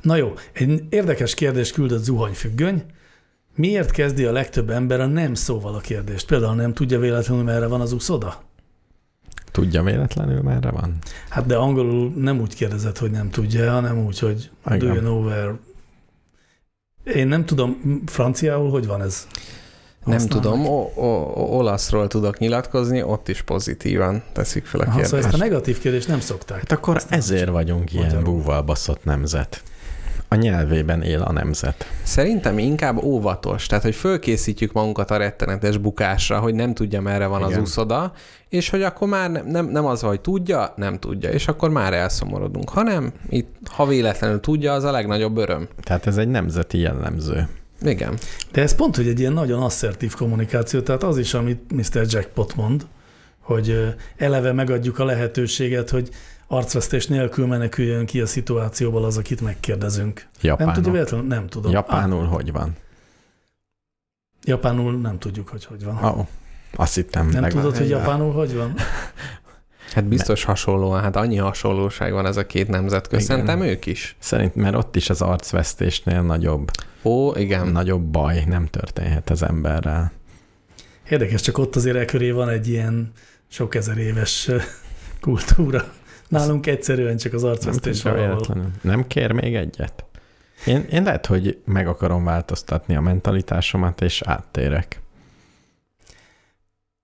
Na 0.00 0.16
jó, 0.16 0.34
egy 0.52 0.84
érdekes 0.88 1.34
kérdést 1.34 1.74
küldött 1.74 2.02
zuhanyfüggöny. 2.02 2.84
Miért 3.54 3.90
kezdi 3.90 4.24
a 4.24 4.32
legtöbb 4.32 4.70
ember 4.70 5.00
a 5.00 5.06
nem 5.06 5.34
szóval 5.34 5.74
a 5.74 5.80
kérdést? 5.80 6.26
Például 6.26 6.54
nem 6.54 6.72
tudja 6.72 6.98
véletlenül, 6.98 7.44
merre 7.44 7.66
van 7.66 7.80
az 7.80 7.92
uszoda? 7.92 8.42
Tudja 9.50 9.82
véletlenül, 9.82 10.42
merre 10.42 10.70
van? 10.70 10.98
Hát 11.28 11.46
de 11.46 11.56
angolul 11.56 12.12
nem 12.16 12.40
úgy 12.40 12.54
kérdezett, 12.54 12.98
hogy 12.98 13.10
nem 13.10 13.30
tudja, 13.30 13.72
hanem 13.72 14.04
úgy, 14.04 14.18
hogy 14.18 14.50
do 14.64 14.74
Igen. 14.74 14.94
you 14.94 14.98
know 14.98 15.24
where... 15.24 15.54
Én 17.04 17.28
nem 17.28 17.44
tudom, 17.44 18.02
franciául 18.06 18.70
hogy 18.70 18.86
van 18.86 19.02
ez? 19.02 19.26
Nem 20.04 20.26
tudom, 20.28 20.66
o- 20.66 20.92
o- 20.96 21.32
olaszról 21.36 22.06
tudok 22.06 22.38
nyilatkozni, 22.38 23.02
ott 23.02 23.28
is 23.28 23.42
pozitívan 23.42 24.22
teszik 24.32 24.64
fel 24.66 24.80
a 24.80 24.84
kérdést. 24.84 25.06
szóval 25.06 25.24
ezt 25.26 25.34
a 25.34 25.38
negatív 25.38 25.78
kérdést 25.78 26.08
nem 26.08 26.20
szokták. 26.20 26.58
Hát 26.58 26.72
akkor 26.72 26.96
Aztán 26.96 27.18
ezért 27.18 27.48
vagyunk 27.50 27.92
ilyen 27.92 28.04
Magyarul. 28.04 28.24
búval 28.34 28.62
baszott 28.62 29.04
nemzet. 29.04 29.62
A 30.28 30.34
nyelvében 30.34 31.02
él 31.02 31.20
a 31.22 31.32
nemzet. 31.32 31.86
Szerintem 32.02 32.58
inkább 32.58 33.02
óvatos, 33.02 33.66
tehát 33.66 33.84
hogy 33.84 33.94
fölkészítjük 33.94 34.72
magunkat 34.72 35.10
a 35.10 35.16
rettenetes 35.16 35.76
bukásra, 35.76 36.38
hogy 36.38 36.54
nem 36.54 36.74
tudja, 36.74 37.00
merre 37.00 37.26
van 37.26 37.40
Igen. 37.40 37.52
az 37.52 37.58
úszoda, 37.60 38.12
és 38.48 38.68
hogy 38.70 38.82
akkor 38.82 39.08
már 39.08 39.30
nem, 39.30 39.46
nem, 39.46 39.66
nem 39.66 39.86
az, 39.86 40.00
hogy 40.00 40.20
tudja, 40.20 40.72
nem 40.76 40.98
tudja, 40.98 41.30
és 41.30 41.48
akkor 41.48 41.70
már 41.70 41.92
elszomorodunk, 41.94 42.68
hanem 42.68 43.12
itt, 43.28 43.54
ha 43.70 43.86
véletlenül 43.86 44.40
tudja, 44.40 44.72
az 44.72 44.84
a 44.84 44.90
legnagyobb 44.90 45.36
öröm. 45.36 45.68
Tehát 45.82 46.06
ez 46.06 46.16
egy 46.16 46.28
nemzeti 46.28 46.78
jellemző. 46.78 47.48
Igen. 47.84 48.18
De 48.52 48.62
ez 48.62 48.74
pont, 48.74 48.96
hogy 48.96 49.08
egy 49.08 49.20
ilyen 49.20 49.32
nagyon 49.32 49.62
asszertív 49.62 50.14
kommunikáció, 50.14 50.80
tehát 50.80 51.02
az 51.02 51.18
is, 51.18 51.34
amit 51.34 51.72
Mr. 51.72 52.06
Jackpot 52.08 52.54
mond, 52.54 52.86
hogy 53.40 53.94
eleve 54.16 54.52
megadjuk 54.52 54.98
a 54.98 55.04
lehetőséget, 55.04 55.90
hogy 55.90 56.08
arcvesztés 56.46 57.06
nélkül 57.06 57.46
meneküljön 57.46 58.06
ki 58.06 58.20
a 58.20 58.26
szituációból 58.26 59.04
az, 59.04 59.16
akit 59.16 59.40
megkérdezünk. 59.40 60.26
Japánul. 60.40 60.64
Nem 60.72 60.74
tudja 60.74 60.92
véletlenül? 60.92 61.26
Nem 61.26 61.46
tudom. 61.46 61.72
Japánul 61.72 62.26
hogy 62.26 62.52
van? 62.52 62.62
Ah, 62.62 62.68
japánul 64.44 65.00
nem 65.00 65.18
tudjuk, 65.18 65.48
hogy 65.48 65.64
hogy 65.64 65.84
van. 65.84 66.04
Oh, 66.04 66.26
azt 66.76 66.94
hittem. 66.94 67.28
nem 67.28 67.42
legalább- 67.42 67.64
tudod, 67.64 67.78
hogy 67.78 67.88
japánul 67.88 68.32
hogy 68.32 68.54
van? 68.54 68.74
Hát 69.92 70.04
biztos 70.04 70.44
hasonlóan, 70.44 71.00
hát 71.02 71.16
annyi 71.16 71.36
hasonlóság 71.36 72.12
van 72.12 72.26
ez 72.26 72.36
a 72.36 72.46
két 72.46 72.68
nemzet 72.68 73.08
közt. 73.08 73.26
Szerintem 73.26 73.62
ők 73.62 73.86
is. 73.86 74.16
Szerint, 74.18 74.54
mert 74.54 74.74
ott 74.74 74.96
is 74.96 75.10
az 75.10 75.22
arcvesztésnél 75.22 76.22
nagyobb, 76.22 76.70
Ó, 77.02 77.34
igen. 77.34 77.66
nagyobb 77.66 78.02
baj 78.02 78.44
nem 78.46 78.66
történhet 78.66 79.30
az 79.30 79.42
emberrel. 79.42 80.12
Érdekes, 81.10 81.40
csak 81.40 81.58
ott 81.58 81.76
azért 81.76 81.96
e 81.96 82.04
köré 82.04 82.30
van 82.30 82.48
egy 82.48 82.68
ilyen 82.68 83.12
sok 83.48 83.74
ezer 83.74 83.98
éves 83.98 84.50
kultúra. 85.20 85.92
Nálunk 86.28 86.66
egyszerűen 86.66 87.16
csak 87.16 87.32
az 87.32 87.42
Nem 87.42 87.50
arcvesztés 87.50 88.00
tudja 88.00 88.18
valahol. 88.18 88.70
Nem 88.80 89.06
kér 89.06 89.32
még 89.32 89.54
egyet? 89.54 90.04
Én, 90.66 90.86
én 90.90 91.02
lehet, 91.02 91.26
hogy 91.26 91.58
meg 91.64 91.86
akarom 91.86 92.24
változtatni 92.24 92.96
a 92.96 93.00
mentalitásomat, 93.00 94.00
és 94.00 94.22
áttérek. 94.24 95.00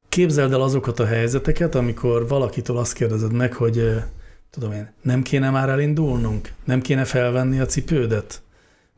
képzeld 0.09 0.53
el 0.53 0.61
azokat 0.61 1.01
a 1.01 1.07
helyzeteket, 1.07 1.74
amikor 1.74 2.28
valakitől 2.28 2.76
azt 2.76 2.92
kérdezed 2.92 3.32
meg, 3.32 3.53
hogy 3.53 4.03
tudom 4.51 4.72
én, 4.72 4.92
nem 5.03 5.22
kéne 5.22 5.51
már 5.51 5.68
elindulnunk? 5.68 6.53
Nem 6.64 6.80
kéne 6.80 7.05
felvenni 7.05 7.61
a 7.61 7.66
cipődet? 7.66 8.42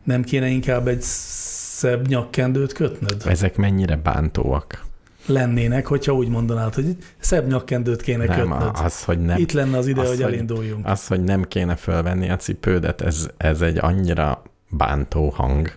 Nem 0.05 0.23
kéne 0.23 0.47
inkább 0.49 0.89
egy 0.89 1.01
szebb 1.01 2.07
nyakkendőt 2.09 2.73
kötnöd? 2.73 3.23
Ezek 3.27 3.57
mennyire 3.57 3.97
bántóak? 3.97 4.85
Lennének, 5.27 5.87
hogyha 5.87 6.13
úgy 6.13 6.29
mondanád, 6.29 6.75
hogy 6.75 6.97
szebb 7.19 7.47
nyakkendőt 7.49 8.03
kéne 8.03 8.25
Nem, 8.25 8.39
kötnöd. 8.39 8.71
az, 8.75 9.05
hogy 9.05 9.19
nem, 9.21 9.39
Itt 9.39 9.53
lenne 9.53 9.77
az 9.79 9.87
ide, 9.87 10.01
az, 10.01 10.09
hogy 10.09 10.23
elinduljunk. 10.23 10.87
az, 10.87 11.07
hogy 11.07 11.25
nem 11.25 11.43
kéne 11.45 11.77
fölvenni 11.77 12.31
a 12.31 12.37
cipődet, 12.37 13.01
ez, 13.01 13.29
ez 13.37 13.61
egy 13.61 13.79
annyira 13.79 14.43
bántó 14.71 15.29
hang. 15.29 15.73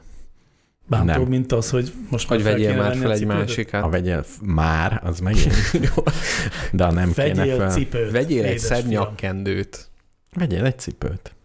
Bántóbb, 0.88 1.16
nem. 1.16 1.28
mint 1.28 1.52
az, 1.52 1.70
hogy 1.70 1.94
most 2.10 2.30
már 2.30 2.38
Hogy 2.40 2.48
fel 2.48 2.56
vegyél 2.58 2.70
kéne 2.72 2.82
már 2.82 2.96
fel 2.96 3.08
a 3.10 3.12
egy 3.12 3.18
cipődet. 3.18 3.38
másikat. 3.46 3.82
Ha 3.82 3.90
vegyél 3.90 4.26
már, 4.42 5.02
az 5.04 5.20
megint. 5.20 5.54
De 6.72 6.92
nem 6.92 7.12
kéne 7.14 7.34
Vegyél 7.36 7.56
föl, 7.58 7.70
cipőt. 7.70 8.12
Vegyél 8.12 8.44
egy 8.46 8.60
szebb 8.60 8.78
fiam. 8.86 8.90
nyakkendőt. 9.04 9.90
vegyél 10.34 10.66
egy 10.66 10.80
cipőt. 10.80 11.36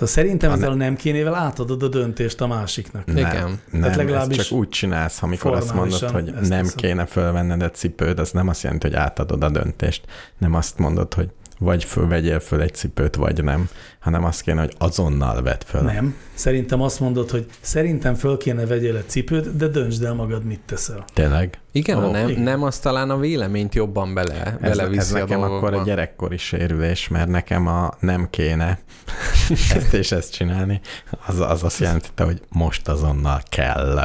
Szóval 0.00 0.14
szerintem 0.14 0.50
Ha 0.50 0.56
ezzel 0.56 0.70
a 0.70 0.74
nem 0.74 0.96
kénével 0.96 1.34
átadod 1.34 1.82
a 1.82 1.88
döntést 1.88 2.40
a 2.40 2.46
másiknak. 2.46 3.06
Nem, 3.06 3.16
Igen. 3.16 3.60
nem, 3.70 3.90
ez 3.90 3.96
legalábbis 3.96 4.36
csak 4.36 4.58
úgy 4.58 4.68
csinálsz, 4.68 5.22
amikor 5.22 5.52
azt 5.52 5.74
mondod, 5.74 6.10
hogy 6.10 6.24
nem 6.24 6.62
teszed. 6.62 6.74
kéne 6.74 7.06
fölvenned 7.06 7.62
a 7.62 7.70
cipőd, 7.70 8.18
az 8.18 8.30
nem 8.30 8.48
azt 8.48 8.62
jelenti, 8.62 8.86
hogy 8.86 8.96
átadod 8.96 9.42
a 9.42 9.48
döntést. 9.48 10.04
Nem 10.38 10.54
azt 10.54 10.78
mondod, 10.78 11.14
hogy 11.14 11.28
vagy 11.60 11.84
fölvegyél 11.84 12.40
föl 12.40 12.60
egy 12.60 12.74
cipőt, 12.74 13.14
vagy 13.14 13.44
nem, 13.44 13.68
hanem 13.98 14.24
azt 14.24 14.40
kéne, 14.40 14.60
hogy 14.60 14.74
azonnal 14.78 15.42
vedd 15.42 15.60
föl. 15.66 15.80
Nem. 15.80 16.16
Szerintem 16.34 16.82
azt 16.82 17.00
mondod, 17.00 17.30
hogy 17.30 17.46
szerintem 17.60 18.14
föl 18.14 18.36
kéne 18.36 18.66
vegyél 18.66 18.96
egy 18.96 19.08
cipőt, 19.08 19.56
de 19.56 19.66
döntsd 19.68 20.04
el 20.04 20.14
magad, 20.14 20.44
mit 20.44 20.60
teszel. 20.66 21.04
Tényleg? 21.14 21.58
Igen, 21.72 22.00
ha 22.00 22.10
nem, 22.10 22.28
igen. 22.28 22.42
nem, 22.42 22.62
az 22.62 22.78
talán 22.78 23.10
a 23.10 23.18
véleményt 23.18 23.74
jobban 23.74 24.14
bele, 24.14 24.58
Ez, 24.60 24.76
beleviszi 24.76 24.98
ez 25.00 25.12
a 25.12 25.18
nekem 25.18 25.40
dolgokba. 25.40 25.66
akkor 25.66 25.78
egy 25.78 25.84
gyerekkori 25.84 26.36
sérülés, 26.36 27.08
mert 27.08 27.28
nekem 27.28 27.66
a 27.66 27.90
nem 28.00 28.26
kéne 28.30 28.78
ezt 29.76 29.92
és 29.92 30.12
ezt 30.12 30.32
csinálni, 30.32 30.80
az, 31.26 31.40
az 31.40 31.62
azt 31.64 31.78
jelenti, 31.80 32.08
hogy 32.16 32.42
most 32.48 32.88
azonnal 32.88 33.40
kell. 33.48 34.00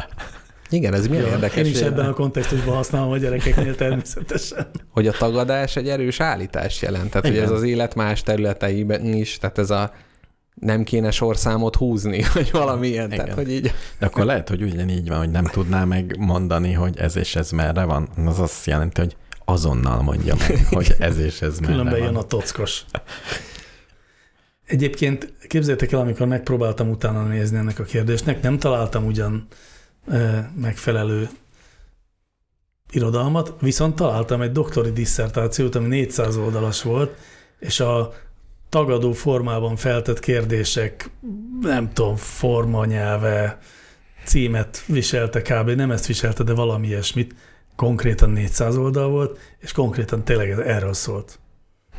Igen, 0.70 0.93
ez 0.93 1.07
milyen 1.07 1.26
Ja, 1.26 1.32
érdekes, 1.32 1.57
Én 1.57 1.66
is 1.66 1.74
hogy- 1.74 1.88
ebben 1.91 2.05
a 2.05 2.13
kontextusban 2.13 2.76
használom 2.76 3.11
a 3.11 3.18
gyerekeknél 3.18 3.76
természetesen. 3.76 4.68
hogy 4.93 5.07
a 5.07 5.11
tagadás 5.11 5.76
egy 5.76 5.89
erős 5.89 6.20
állítást 6.20 6.82
jelent. 6.82 7.09
Tehát, 7.09 7.26
hogy 7.26 7.36
Igen. 7.36 7.45
ez 7.45 7.51
az 7.51 7.63
élet 7.63 7.95
más 7.95 8.24
területeiben 8.24 9.05
is, 9.05 9.38
tehát 9.38 9.57
ez 9.57 9.70
a 9.70 9.91
nem 10.55 10.84
kéne 10.84 11.11
sorszámot 11.11 11.76
húzni, 11.76 12.24
vagy 12.34 12.51
valami 12.51 12.88
ilyen. 12.88 13.09
Tehát, 13.09 13.26
Igen. 13.26 13.38
hogy 13.38 13.51
így 13.51 13.72
De 13.99 14.05
akkor 14.05 14.26
lehet, 14.26 14.49
hogy 14.49 14.61
ugyanígy 14.61 15.07
van, 15.09 15.18
hogy 15.18 15.32
nem 15.32 15.45
tudná 15.45 15.84
megmondani, 15.84 16.72
hogy 16.74 16.97
ez 16.97 17.16
és 17.16 17.36
ez 17.36 17.51
merre 17.51 17.84
van. 17.84 18.09
Az 18.26 18.39
azt 18.39 18.66
jelenti, 18.66 19.01
hogy 19.01 19.16
azonnal 19.45 20.01
mondja 20.01 20.36
meg, 20.47 20.66
hogy 20.70 20.95
ez 20.99 21.18
és 21.18 21.41
ez 21.41 21.59
merre 21.59 21.72
Különben 21.72 21.99
van. 21.99 22.03
jön 22.07 22.16
a 22.16 22.24
tockos. 22.24 22.86
Egyébként 24.66 25.34
képzeljétek 25.47 25.91
el, 25.91 25.99
amikor 25.99 26.28
megpróbáltam 26.28 26.89
utána 26.89 27.24
nézni 27.24 27.57
ennek 27.57 27.80
a 27.80 27.84
kérdésnek, 27.84 28.41
nem 28.41 28.59
találtam 28.59 29.05
ugyan 29.05 29.47
megfelelő 30.55 31.29
irodalmat, 32.91 33.53
viszont 33.59 33.95
találtam 33.95 34.41
egy 34.41 34.51
doktori 34.51 34.91
disszertációt, 34.91 35.75
ami 35.75 35.87
400 35.87 36.37
oldalas 36.37 36.81
volt, 36.81 37.17
és 37.59 37.79
a 37.79 38.13
tagadó 38.69 39.11
formában 39.11 39.75
feltett 39.75 40.19
kérdések, 40.19 41.09
nem 41.61 41.93
tudom, 41.93 42.15
formanyelve, 42.15 43.59
címet 44.25 44.83
viselte 44.87 45.41
kb. 45.41 45.69
Nem 45.69 45.91
ezt 45.91 46.05
viselte, 46.05 46.43
de 46.43 46.53
valami 46.53 46.87
ilyesmit. 46.87 47.35
Konkrétan 47.75 48.29
400 48.29 48.77
oldal 48.77 49.09
volt, 49.09 49.39
és 49.59 49.71
konkrétan 49.71 50.23
tényleg 50.23 50.49
erről 50.49 50.93
szólt. 50.93 51.39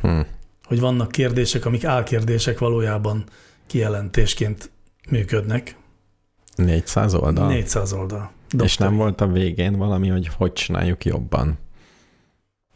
Hm. 0.01 0.19
Hogy 0.63 0.79
vannak 0.79 1.11
kérdések, 1.11 1.65
amik 1.65 1.85
álkérdések 1.85 2.59
valójában 2.59 3.23
kijelentésként 3.67 4.71
működnek. 5.09 5.75
400 6.57 7.13
oldal? 7.13 7.47
400 7.47 7.93
oldal. 7.93 8.31
És 8.63 8.77
nem 8.77 8.89
Doktori. 8.89 8.95
volt 8.95 9.21
a 9.21 9.27
végén 9.27 9.77
valami, 9.77 10.07
hogy 10.07 10.29
hogy 10.37 10.53
csináljuk 10.53 11.05
jobban? 11.05 11.57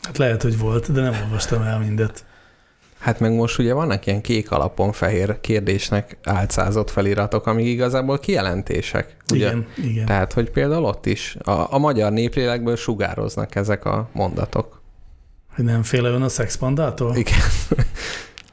Hát 0.01 0.17
lehet, 0.17 0.41
hogy 0.41 0.57
volt, 0.57 0.91
de 0.91 1.01
nem 1.01 1.13
olvastam 1.23 1.61
el 1.61 1.79
mindet. 1.79 2.25
Hát 2.99 3.19
meg 3.19 3.33
most 3.33 3.59
ugye 3.59 3.73
vannak 3.73 4.05
ilyen 4.05 4.21
kék 4.21 4.51
alapon 4.51 4.91
fehér 4.91 5.39
kérdésnek 5.39 6.17
álcázott 6.23 6.89
feliratok, 6.89 7.47
amik 7.47 7.65
igazából 7.65 8.19
kijelentések. 8.19 9.15
Ugye? 9.31 9.47
Igen, 9.47 9.67
igen. 9.77 10.05
Tehát, 10.05 10.33
hogy 10.33 10.49
például 10.49 10.83
ott 10.83 11.05
is 11.05 11.37
a, 11.43 11.73
a 11.73 11.77
magyar 11.77 12.11
néplélekből 12.11 12.75
sugároznak 12.75 13.55
ezek 13.55 13.85
a 13.85 14.09
mondatok. 14.13 14.81
Hogy 15.55 15.65
nem 15.65 15.83
fél 15.83 16.03
ön 16.05 16.21
a 16.21 16.29
szexpandától? 16.29 17.15
Igen. 17.15 17.39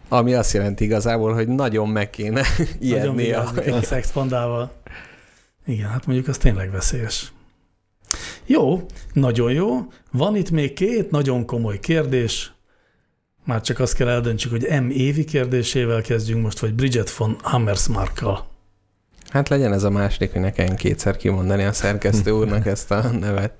Ami 0.09 0.35
azt 0.35 0.53
jelenti 0.53 0.85
igazából, 0.85 1.35
hogy 1.35 1.49
nagyon 1.49 1.89
meg 1.89 2.11
kéne 2.11 2.41
Nagyon 2.59 3.19
ijedni 3.19 3.33
a... 3.33 3.53
a 3.77 3.83
szexpandával. 3.83 4.73
Igen, 5.69 5.89
hát 5.89 6.07
mondjuk 6.07 6.29
az 6.29 6.39
tényleg 6.39 6.71
veszélyes. 6.71 7.33
Jó, 8.47 8.87
nagyon 9.13 9.53
jó. 9.53 9.93
Van 10.13 10.37
itt 10.37 10.51
még 10.51 10.73
két 10.73 11.11
nagyon 11.11 11.47
komoly 11.47 11.79
kérdés. 11.81 12.53
Már 13.45 13.61
csak 13.61 13.79
azt 13.79 13.95
kell 13.95 14.09
eldöntsük, 14.09 14.51
hogy 14.51 14.81
M 14.83 14.91
évi 14.91 15.25
kérdésével 15.25 16.03
kezdjünk 16.03 16.43
most, 16.43 16.59
vagy 16.59 16.75
Bridget 16.75 17.11
von 17.17 17.37
Hammersmarkkal. 17.43 18.49
Hát 19.29 19.49
legyen 19.49 19.73
ez 19.73 19.83
a 19.83 19.91
második, 19.91 20.33
hogy 20.33 20.41
ne 20.41 20.53
kelljen 20.53 20.77
kétszer 20.77 21.17
kimondani 21.17 21.65
a 21.65 21.73
szerkesztő 21.73 22.31
úrnak 22.31 22.67
ezt 22.77 22.91
a 22.91 23.11
nevet. 23.11 23.53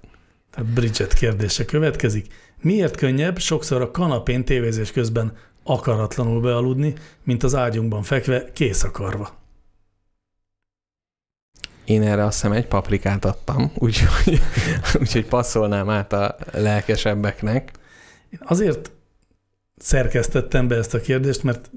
Tehát 0.51 0.73
Bridget 0.73 1.13
kérdése 1.13 1.65
következik. 1.65 2.27
Miért 2.61 2.97
könnyebb 2.97 3.39
sokszor 3.39 3.83
a 3.83 3.91
kanapén 3.91 4.45
tévézés 4.45 4.93
közben 4.93 5.37
akaratlanul 5.63 6.41
bealudni, 6.41 6.95
mint 7.25 7.43
az 7.43 7.55
ágyunkban 7.55 8.03
fekve 8.03 8.53
kész 8.53 8.85
akarva? 8.85 9.38
Én 11.89 12.03
erre 12.03 12.25
azt 12.25 12.35
hiszem 12.35 12.53
egy 12.53 12.67
paprikát 12.67 13.25
adtam, 13.25 13.73
úgyhogy, 13.87 14.41
úgyhogy 15.01 15.27
passzolnám 15.27 15.89
át 15.89 16.13
a 16.13 16.37
lelkesebbeknek. 16.53 17.73
Én 18.31 18.39
azért 18.45 18.91
szerkesztettem 19.77 20.69
be 20.69 20.77
ezt 20.77 20.95
a 20.95 21.01
kérdést, 21.01 21.43
mert 21.43 21.71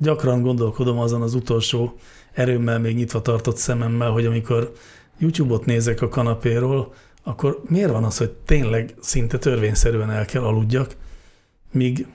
gyakran 0.00 0.42
gondolkodom 0.42 0.98
azon 0.98 1.22
az 1.22 1.34
utolsó 1.34 1.96
erőmmel 2.32 2.78
még 2.78 2.96
nyitva 2.96 3.22
tartott 3.22 3.56
szememmel, 3.56 4.10
hogy 4.10 4.26
amikor 4.26 4.72
YouTube-ot 5.18 5.64
nézek 5.64 6.02
a 6.02 6.08
kanapéról, 6.08 6.94
akkor 7.22 7.62
miért 7.68 7.90
van 7.90 8.04
az, 8.04 8.16
hogy 8.16 8.30
tényleg 8.30 8.94
szinte 9.00 9.38
törvényszerűen 9.38 10.10
el 10.10 10.24
kell 10.24 10.42
aludjak, 10.42 10.96
míg 11.72 12.06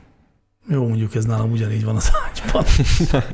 jó, 0.67 0.87
mondjuk 0.87 1.15
ez 1.15 1.25
nálam 1.25 1.51
ugyanígy 1.51 1.83
van 1.83 1.95
az 1.95 2.11
ágyban. 2.27 2.65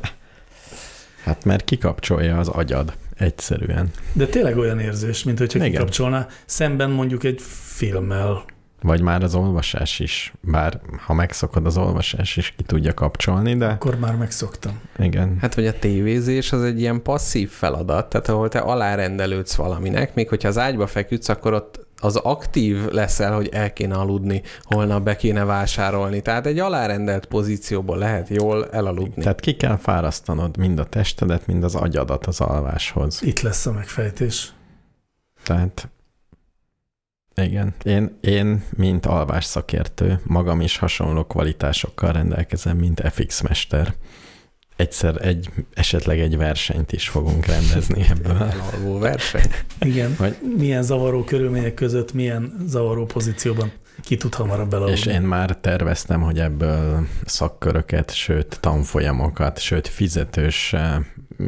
Hát 1.24 1.44
mert 1.44 1.64
kikapcsolja 1.64 2.38
az 2.38 2.48
agyad 2.48 2.96
egyszerűen. 3.18 3.90
De 4.12 4.26
tényleg 4.26 4.58
olyan 4.58 4.78
érzés, 4.78 5.24
mint 5.24 5.38
hogyha 5.38 5.58
Igen. 5.58 5.70
kikapcsolná, 5.70 6.26
szemben 6.46 6.90
mondjuk 6.90 7.24
egy 7.24 7.40
filmmel. 7.76 8.44
Vagy 8.82 9.00
már 9.00 9.22
az 9.22 9.34
olvasás 9.34 10.00
is, 10.00 10.32
bár 10.40 10.80
ha 11.06 11.14
megszokod 11.14 11.66
az 11.66 11.76
olvasás 11.76 12.36
is 12.36 12.54
ki 12.56 12.62
tudja 12.62 12.94
kapcsolni, 12.94 13.56
de 13.56 13.66
Akkor 13.66 13.98
már 13.98 14.14
megszoktam. 14.16 14.80
igen. 14.98 15.38
Hát 15.40 15.54
vagy 15.54 15.66
a 15.66 15.78
tévézés 15.78 16.52
az 16.52 16.62
egy 16.62 16.80
ilyen 16.80 17.02
passzív 17.02 17.50
feladat, 17.50 18.08
tehát 18.08 18.28
ahol 18.28 18.48
te 18.48 18.58
alárendelődsz 18.58 19.54
valaminek, 19.54 20.14
még 20.14 20.28
hogyha 20.28 20.48
az 20.48 20.58
ágyba 20.58 20.86
feküdsz, 20.86 21.28
akkor 21.28 21.52
ott 21.52 21.85
az 22.00 22.16
aktív 22.16 22.84
leszel, 22.84 23.34
hogy 23.34 23.48
el 23.48 23.72
kéne 23.72 23.94
aludni, 23.94 24.42
holnap 24.62 25.02
be 25.02 25.16
kéne 25.16 25.44
vásárolni. 25.44 26.22
Tehát 26.22 26.46
egy 26.46 26.58
alárendelt 26.58 27.26
pozícióból 27.26 27.98
lehet 27.98 28.28
jól 28.28 28.70
elaludni. 28.70 29.22
Tehát 29.22 29.40
ki 29.40 29.56
kell 29.56 29.76
fárasztanod 29.76 30.56
mind 30.56 30.78
a 30.78 30.84
testedet, 30.84 31.46
mind 31.46 31.64
az 31.64 31.74
agyadat 31.74 32.26
az 32.26 32.40
alváshoz. 32.40 33.22
Itt 33.22 33.40
lesz 33.40 33.66
a 33.66 33.72
megfejtés. 33.72 34.52
Tehát 35.42 35.88
igen, 37.42 37.74
én, 37.82 38.16
én, 38.20 38.64
mint 38.76 39.06
alvás 39.06 39.44
szakértő, 39.44 40.20
magam 40.24 40.60
is 40.60 40.78
hasonló 40.78 41.24
kvalitásokkal 41.24 42.12
rendelkezem, 42.12 42.76
mint 42.76 43.02
FX 43.10 43.40
mester. 43.40 43.94
Egyszer 44.76 45.26
egy, 45.26 45.48
esetleg 45.74 46.20
egy 46.20 46.36
versenyt 46.36 46.92
is 46.92 47.08
fogunk 47.08 47.46
rendezni 47.46 48.06
ebből. 48.10 48.36
Elalvó 48.36 48.98
verseny. 48.98 49.50
Igen. 49.80 50.14
Vagy- 50.18 50.36
Milyen 50.56 50.82
zavaró 50.82 51.24
körülmények 51.24 51.74
között, 51.74 52.12
milyen 52.12 52.56
zavaró 52.66 53.04
pozícióban 53.04 53.72
ki 54.02 54.16
tud 54.16 54.34
hamarabb 54.34 54.68
belaludni. 54.70 54.96
És 54.98 55.06
én 55.06 55.22
már 55.22 55.56
terveztem, 55.56 56.20
hogy 56.22 56.38
ebből 56.38 57.06
szakköröket, 57.24 58.14
sőt 58.14 58.58
tanfolyamokat, 58.60 59.58
sőt 59.58 59.88
fizetős 59.88 60.72
eh, 60.72 60.96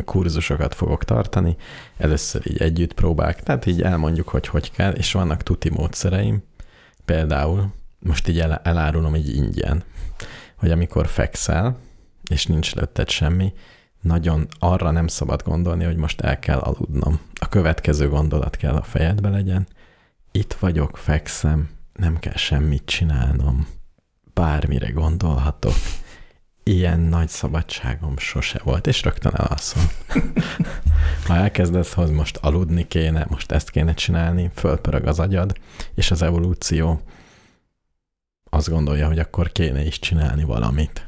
kurzusokat 0.05 0.74
fogok 0.74 1.05
tartani. 1.05 1.57
Először 1.99 2.43
így 2.51 2.62
együtt 2.62 2.93
próbák, 2.95 3.43
tehát 3.43 3.66
így 3.66 3.83
elmondjuk, 3.83 4.29
hogy 4.29 4.47
hogy 4.47 4.70
kell, 4.70 4.93
és 4.93 5.12
vannak 5.12 5.43
tuti 5.43 5.70
módszereim. 5.70 6.43
Például, 7.05 7.72
most 7.99 8.29
így 8.29 8.41
el, 8.41 8.61
elárulom 8.64 9.14
így 9.14 9.37
ingyen, 9.37 9.83
hogy 10.57 10.70
amikor 10.70 11.07
fekszel, 11.07 11.79
és 12.29 12.47
nincs 12.47 12.74
előtted 12.74 13.11
semmi, 13.11 13.53
nagyon 14.01 14.49
arra 14.59 14.91
nem 14.91 15.07
szabad 15.07 15.43
gondolni, 15.43 15.85
hogy 15.85 15.97
most 15.97 16.20
el 16.20 16.39
kell 16.39 16.59
aludnom. 16.59 17.20
A 17.35 17.49
következő 17.49 18.09
gondolat 18.09 18.57
kell 18.57 18.74
a 18.74 18.83
fejedbe 18.83 19.29
legyen. 19.29 19.66
Itt 20.33 20.53
vagyok, 20.53 20.97
fekszem, 20.97 21.70
nem 21.93 22.18
kell 22.18 22.37
semmit 22.37 22.85
csinálnom, 22.85 23.68
bármire 24.35 24.91
gondolhatok. 24.91 25.74
Ilyen 26.62 27.01
nagy 27.01 27.29
szabadságom 27.29 28.18
sose 28.18 28.61
volt, 28.64 28.87
és 28.87 29.03
rögtön 29.03 29.35
elalszom. 29.35 29.83
ha 31.26 31.35
elkezdesz, 31.35 31.93
hogy 31.93 32.11
most 32.11 32.37
aludni 32.37 32.87
kéne, 32.87 33.26
most 33.29 33.53
ezt 33.53 33.70
kéne 33.70 33.95
csinálni, 33.95 34.51
fölpörög 34.55 35.07
az 35.07 35.18
agyad, 35.18 35.53
és 35.95 36.11
az 36.11 36.22
evolúció 36.22 37.01
azt 38.51 38.68
gondolja, 38.68 39.07
hogy 39.07 39.18
akkor 39.18 39.53
kéne 39.53 39.85
is 39.85 39.99
csinálni 39.99 40.45
valamit. 40.45 41.08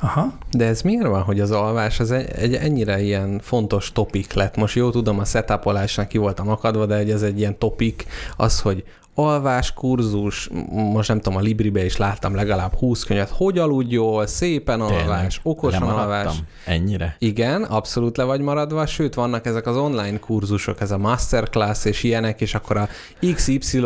Aha. 0.00 0.32
De 0.50 0.64
ez 0.64 0.82
miért 0.82 1.06
van, 1.06 1.22
hogy 1.22 1.40
az 1.40 1.50
alvás 1.50 2.00
az 2.00 2.10
egy, 2.10 2.30
egy 2.30 2.54
ennyire 2.54 3.00
ilyen 3.02 3.40
fontos 3.42 3.92
topik 3.92 4.32
lett? 4.32 4.56
Most 4.56 4.74
jó 4.74 4.90
tudom, 4.90 5.18
a 5.18 5.24
setupolásnak 5.24 6.08
ki 6.08 6.18
voltam 6.18 6.48
akadva, 6.48 6.86
de 6.86 6.96
hogy 6.96 7.10
ez 7.10 7.22
egy 7.22 7.38
ilyen 7.38 7.58
topik, 7.58 8.06
az, 8.36 8.60
hogy 8.60 8.84
alvás 9.18 9.72
kurzus, 9.72 10.48
most 10.72 11.08
nem 11.08 11.20
tudom, 11.20 11.38
a 11.38 11.42
Libribe 11.42 11.84
is 11.84 11.96
láttam 11.96 12.34
legalább 12.34 12.74
20 12.74 13.02
könyvet, 13.02 13.30
hogy 13.30 13.58
aludj 13.58 13.94
jól, 13.94 14.26
szépen 14.26 14.80
alvás, 14.80 14.98
Tényleg, 15.02 15.30
okosan 15.42 15.82
alvás. 15.82 16.34
Ennyire? 16.64 17.16
Igen, 17.18 17.62
abszolút 17.62 18.16
le 18.16 18.24
vagy 18.24 18.40
maradva, 18.40 18.86
sőt 18.86 19.14
vannak 19.14 19.46
ezek 19.46 19.66
az 19.66 19.76
online 19.76 20.18
kurzusok, 20.18 20.80
ez 20.80 20.90
a 20.90 20.98
masterclass 20.98 21.84
és 21.84 22.02
ilyenek, 22.02 22.40
és 22.40 22.54
akkor 22.54 22.76
a 22.76 22.88
XY 23.34 23.80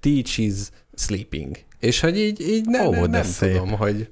teaches 0.00 0.70
sleeping. 0.94 1.56
És 1.80 2.00
hogy 2.00 2.18
így, 2.18 2.40
így 2.40 2.64
ne, 2.66 2.86
Ó, 2.86 2.90
ne, 2.90 3.06
nem 3.06 3.22
szép. 3.22 3.52
tudom, 3.52 3.70
hogy 3.72 4.08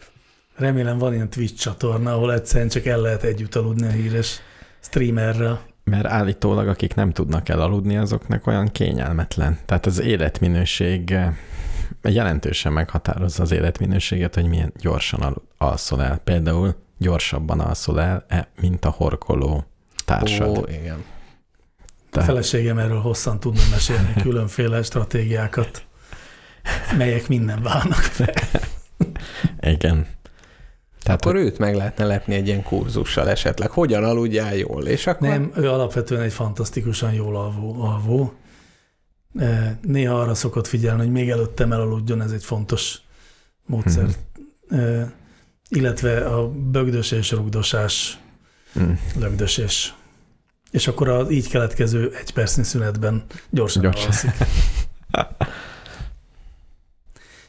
Remélem 0.56 0.98
van 0.98 1.14
ilyen 1.14 1.30
Twitch 1.30 1.54
csatorna, 1.62 2.12
ahol 2.12 2.32
egyszerűen 2.32 2.68
csak 2.68 2.84
el 2.86 3.00
lehet 3.00 3.22
együtt 3.22 3.54
aludni 3.54 3.86
a 3.86 3.90
híres 3.90 4.40
streamerrel. 4.80 5.60
Mert 5.84 6.06
állítólag, 6.06 6.68
akik 6.68 6.94
nem 6.94 7.10
tudnak 7.12 7.48
elaludni, 7.48 7.96
azoknak 7.96 8.46
olyan 8.46 8.68
kényelmetlen. 8.68 9.58
Tehát 9.64 9.86
az 9.86 10.00
életminőség 10.00 11.10
eh, 11.10 11.34
jelentősen 12.02 12.72
meghatározza 12.72 13.42
az 13.42 13.50
életminőséget, 13.52 14.34
hogy 14.34 14.46
milyen 14.46 14.72
gyorsan 14.80 15.20
al- 15.20 15.42
alszol 15.58 16.02
el. 16.02 16.18
Például 16.18 16.74
gyorsabban 16.98 17.60
alszol 17.60 18.00
el, 18.00 18.24
eh, 18.28 18.44
mint 18.60 18.84
a 18.84 18.90
horkoló 18.90 19.64
társad. 20.04 20.58
ó, 20.58 20.64
igen. 20.68 21.04
A 21.76 22.10
Tehát- 22.10 22.28
feleségem 22.28 22.78
erről 22.78 23.00
hosszan 23.00 23.40
tudna 23.40 23.62
mesélni 23.70 24.12
különféle 24.22 24.82
stratégiákat, 24.82 25.84
melyek 26.96 27.28
minden 27.28 27.62
válnak. 27.62 28.10
Igen. 29.60 30.06
Tehát 31.04 31.24
Akkor 31.24 31.34
őt 31.36 31.58
meg 31.58 31.74
lehetne 31.74 32.04
lepni 32.04 32.34
egy 32.34 32.46
ilyen 32.46 32.62
kurzussal 32.62 33.28
esetleg. 33.28 33.70
Hogyan 33.70 34.04
aludjál 34.04 34.54
jól? 34.56 34.86
És 34.86 35.06
akkor 35.06 35.28
Nem, 35.28 35.52
ő 35.56 35.70
alapvetően 35.70 36.22
egy 36.22 36.32
fantasztikusan 36.32 37.12
jól 37.12 37.36
alvó. 37.36 37.82
alvó. 37.82 38.32
Eh, 39.38 39.70
Néha 39.82 40.20
arra 40.20 40.34
szokott 40.34 40.66
figyelni, 40.66 41.00
hogy 41.02 41.10
még 41.12 41.30
előttem 41.30 41.72
elaludjon, 41.72 42.22
ez 42.22 42.30
egy 42.30 42.44
fontos 42.44 42.98
módszer. 43.66 44.06
Eh, 44.68 45.08
Illetve 45.68 46.18
a 46.26 46.48
bögdösés, 46.50 47.30
rugdosás, 47.30 48.18
mm, 48.78 48.92
lögdösés. 49.18 49.94
És 50.70 50.86
akkor 50.86 51.08
az 51.08 51.30
így 51.30 51.48
keletkező 51.48 52.12
egy 52.20 52.32
percnyi 52.32 52.62
szünetben 52.62 53.24
Gyorsan. 53.50 53.82
gyorsan. 53.82 54.06
alszik. 54.06 54.30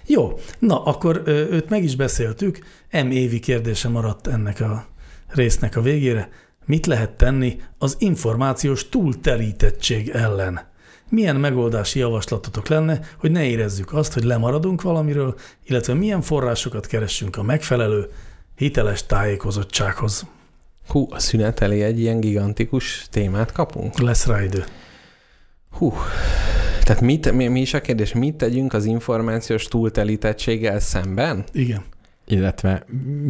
Jó, 0.06 0.40
na 0.60 0.84
akkor 0.84 1.22
őt 1.26 1.70
meg 1.70 1.84
is 1.84 1.96
beszéltük. 1.96 2.60
M 2.92 3.12
évi 3.12 3.40
kérdése 3.40 3.90
maradt 3.90 4.28
ennek 4.28 4.60
a 4.60 4.86
résznek 5.28 5.76
a 5.76 5.82
végére. 5.82 6.30
Mit 6.66 6.86
lehet 6.86 7.12
tenni 7.12 7.62
az 7.78 7.96
információs 8.00 8.90
túltelítettség 8.90 10.10
ellen? 10.10 10.74
Milyen 11.10 11.36
megoldási 11.36 12.00
javaslatotok 12.00 12.68
lenne, 12.68 13.00
hogy 13.20 13.32
ne 13.32 13.44
érezzük 13.44 13.94
azt, 13.94 14.14
hogy 14.14 14.24
lemaradunk 14.24 14.82
valamiről, 14.82 15.36
illetve 15.64 15.94
milyen 15.94 16.22
forrásokat 16.22 16.86
keressünk 16.86 17.38
a 17.38 17.44
megfelelő, 17.44 18.10
hiteles 18.56 19.06
tájékozottsághoz? 19.06 20.26
hú, 20.88 21.08
a 21.10 21.20
szünet 21.20 21.60
elé 21.60 21.82
egy 21.82 22.00
ilyen 22.00 22.20
gigantikus 22.20 23.08
témát 23.10 23.52
kapunk? 23.52 24.00
Lesz 24.00 24.26
rá 24.26 24.44
idő. 24.44 24.64
Hú, 25.78 25.94
tehát 26.84 27.02
mit, 27.02 27.32
mi, 27.32 27.48
mi 27.48 27.60
is 27.62 27.74
a 27.74 27.82
kérdés, 27.82 28.14
mit 28.14 28.36
tegyünk 28.36 28.74
az 28.74 28.86
információs 28.86 29.64
túltelítettséggel 29.68 30.80
szemben? 30.80 31.44
Igen. 31.52 31.84
illetve 32.28 32.84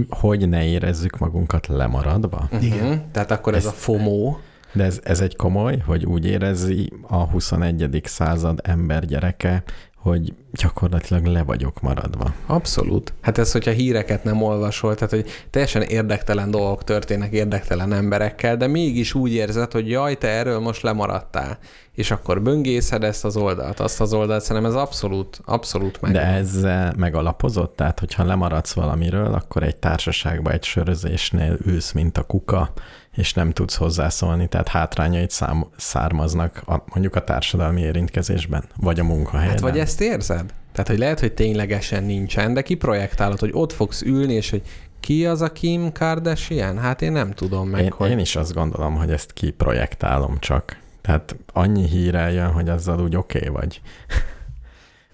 hogy 0.09 0.49
ne 0.49 0.65
érezzük 0.65 1.17
magunkat 1.17 1.67
lemaradva. 1.67 2.49
Igen. 2.61 2.77
Uh-huh. 2.85 2.95
Tehát 3.11 3.31
akkor 3.31 3.53
ez, 3.53 3.65
Ez- 3.65 3.71
a 3.71 3.73
FOMO, 3.75 4.35
De 4.73 4.83
ez, 4.83 4.99
ez 5.03 5.19
egy 5.21 5.35
komoly, 5.35 5.77
hogy 5.85 6.05
úgy 6.05 6.25
érezi 6.25 6.89
a 7.01 7.15
21. 7.23 8.01
század 8.03 8.59
ember 8.63 9.05
gyereke, 9.05 9.63
hogy 10.05 10.33
gyakorlatilag 10.51 11.25
le 11.25 11.43
vagyok 11.43 11.81
maradva. 11.81 12.33
Abszolút. 12.45 13.13
Hát 13.21 13.37
ez, 13.37 13.51
hogyha 13.51 13.71
híreket 13.71 14.23
nem 14.23 14.41
olvasol, 14.41 14.95
tehát 14.95 15.09
hogy 15.09 15.29
teljesen 15.49 15.81
érdektelen 15.81 16.51
dolgok 16.51 16.83
történnek 16.83 17.31
érdektelen 17.31 17.93
emberekkel, 17.93 18.57
de 18.57 18.67
mégis 18.67 19.13
úgy 19.13 19.33
érzed, 19.33 19.71
hogy 19.71 19.89
jaj, 19.89 20.15
te 20.15 20.27
erről 20.27 20.59
most 20.59 20.81
lemaradtál. 20.81 21.57
És 21.93 22.11
akkor 22.11 22.41
böngészed 22.41 23.03
ezt 23.03 23.25
az 23.25 23.37
oldalt, 23.37 23.79
azt 23.79 24.01
az 24.01 24.13
oldalt, 24.13 24.43
szerintem 24.43 24.71
ez 24.71 24.77
abszolút, 24.77 25.41
abszolút 25.45 26.01
meg. 26.01 26.11
De 26.11 26.21
ezzel 26.21 26.93
megalapozott, 26.97 27.75
tehát 27.75 27.99
hogyha 27.99 28.23
lemaradsz 28.23 28.73
valamiről, 28.73 29.33
akkor 29.33 29.63
egy 29.63 29.75
társaságban, 29.75 30.53
egy 30.53 30.63
sörözésnél 30.63 31.57
ülsz, 31.65 31.91
mint 31.91 32.17
a 32.17 32.23
kuka, 32.23 32.71
és 33.15 33.33
nem 33.33 33.51
tudsz 33.51 33.75
hozzászólni, 33.75 34.47
tehát 34.47 34.67
hátrányait 34.67 35.31
szám, 35.31 35.65
származnak 35.77 36.61
a, 36.65 36.83
mondjuk 36.85 37.15
a 37.15 37.23
társadalmi 37.23 37.81
érintkezésben, 37.81 38.63
vagy 38.75 38.99
a 38.99 39.03
munkahelyeden. 39.03 39.63
Hát 39.63 39.71
vagy 39.71 39.79
ezt 39.79 40.01
érzed? 40.01 40.53
Tehát, 40.71 40.89
hogy 40.89 40.97
lehet, 40.99 41.19
hogy 41.19 41.33
ténylegesen 41.33 42.03
nincsen, 42.03 42.53
de 42.53 42.61
kiprojektálod, 42.61 43.39
hogy 43.39 43.51
ott 43.53 43.73
fogsz 43.73 44.01
ülni, 44.01 44.33
és 44.33 44.49
hogy 44.49 44.61
ki 44.99 45.25
az 45.25 45.41
a 45.41 45.51
Kim 45.51 45.91
Kardashian? 45.91 46.77
Hát 46.77 47.01
én 47.01 47.11
nem 47.11 47.31
tudom 47.31 47.69
meg, 47.69 47.83
én, 47.83 47.91
hogy... 47.91 48.09
én 48.09 48.19
is 48.19 48.35
azt 48.35 48.53
gondolom, 48.53 48.95
hogy 48.95 49.11
ezt 49.11 49.33
kiprojektálom 49.33 50.39
csak. 50.39 50.77
Tehát 51.01 51.35
annyi 51.53 51.87
hír 51.87 52.15
eljön, 52.15 52.51
hogy 52.51 52.69
azzal 52.69 53.01
úgy 53.01 53.15
oké 53.15 53.37
okay 53.37 53.49
vagy. 53.61 53.81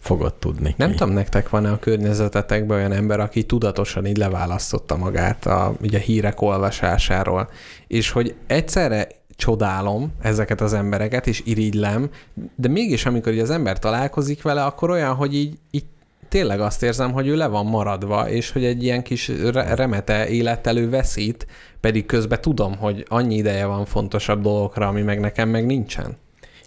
Fogod 0.02 0.34
tudni 0.34 0.74
Nem 0.78 0.90
ki. 0.90 0.96
tudom, 0.96 1.14
nektek 1.14 1.50
van-e 1.50 1.72
a 1.72 1.80
környezetetekben 1.80 2.78
olyan 2.78 2.92
ember, 2.92 3.20
aki 3.20 3.44
tudatosan 3.44 4.06
így 4.06 4.18
leválasztotta 4.18 4.98
magát 4.98 5.46
a, 5.46 5.76
így 5.82 5.96
a 5.96 6.00
hírek 6.00 6.42
olvasásáról, 6.42 7.50
és 7.88 8.10
hogy 8.10 8.36
egyszerre 8.48 9.08
csodálom 9.36 10.12
ezeket 10.22 10.62
az 10.62 10.74
embereket, 10.74 11.28
és 11.28 11.42
irigylem, 11.46 12.10
de 12.56 12.68
mégis 12.68 13.06
amikor 13.06 13.34
így 13.34 13.40
az 13.40 13.50
ember 13.50 13.80
találkozik 13.80 14.42
vele, 14.42 14.64
akkor 14.64 14.90
olyan, 14.90 15.16
hogy 15.16 15.36
így, 15.36 15.58
így 15.72 15.86
tényleg 16.30 16.60
azt 16.60 16.84
érzem, 16.84 17.12
hogy 17.12 17.28
ő 17.28 17.36
le 17.36 17.48
van 17.48 17.66
maradva, 17.66 18.30
és 18.30 18.52
hogy 18.52 18.66
egy 18.66 18.84
ilyen 18.84 19.04
kis 19.04 19.28
re- 19.28 19.76
remete 19.76 20.28
élettel 20.28 20.78
ő 20.78 20.90
veszít, 20.90 21.48
pedig 21.80 22.06
közben 22.06 22.42
tudom, 22.42 22.78
hogy 22.78 23.06
annyi 23.08 23.36
ideje 23.36 23.66
van 23.66 23.86
fontosabb 23.86 24.42
dolgokra, 24.42 24.88
ami 24.88 25.02
meg 25.02 25.20
nekem 25.20 25.50
meg 25.50 25.66
nincsen. 25.66 26.18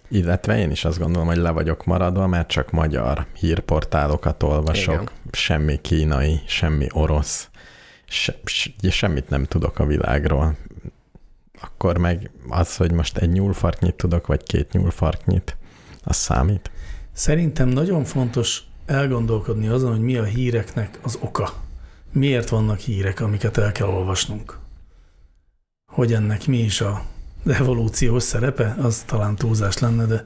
Illetve 0.07 0.57
én 0.57 0.71
is 0.71 0.85
azt 0.85 0.99
gondolom, 0.99 1.27
hogy 1.27 1.37
le 1.37 1.51
vagyok 1.51 1.85
maradva, 1.85 2.27
mert 2.27 2.47
csak 2.47 2.71
magyar 2.71 3.25
hírportálokat 3.33 4.43
olvasok, 4.43 4.93
Igen. 4.93 5.09
Semmi 5.31 5.81
kínai, 5.81 6.41
semmi 6.45 6.87
orosz, 6.91 7.49
se, 8.05 8.35
se, 8.43 8.71
semmit 8.89 9.29
nem 9.29 9.43
tudok 9.43 9.79
a 9.79 9.85
világról. 9.85 10.57
Akkor 11.61 11.97
meg 11.97 12.31
az, 12.49 12.75
hogy 12.75 12.91
most 12.91 13.17
egy 13.17 13.31
nyúlfarknyit 13.31 13.95
tudok, 13.95 14.27
vagy 14.27 14.43
két 14.43 14.71
nyúlfarknyit, 14.71 15.57
az 16.03 16.15
számít. 16.15 16.71
Szerintem 17.11 17.67
nagyon 17.67 18.03
fontos 18.03 18.63
elgondolkodni 18.85 19.67
azon, 19.67 19.91
hogy 19.91 20.01
mi 20.01 20.17
a 20.17 20.23
híreknek 20.23 20.99
az 21.01 21.17
oka. 21.21 21.53
Miért 22.11 22.49
vannak 22.49 22.79
hírek, 22.79 23.19
amiket 23.19 23.57
el 23.57 23.71
kell 23.71 23.87
olvasnunk? 23.87 24.59
Hogy 25.91 26.13
ennek 26.13 26.47
mi 26.47 26.57
is 26.57 26.81
a 26.81 27.05
evolúciós 27.45 28.23
szerepe, 28.23 28.75
az 28.81 29.03
talán 29.05 29.35
túlzás 29.35 29.77
lenne, 29.77 30.05
de 30.05 30.25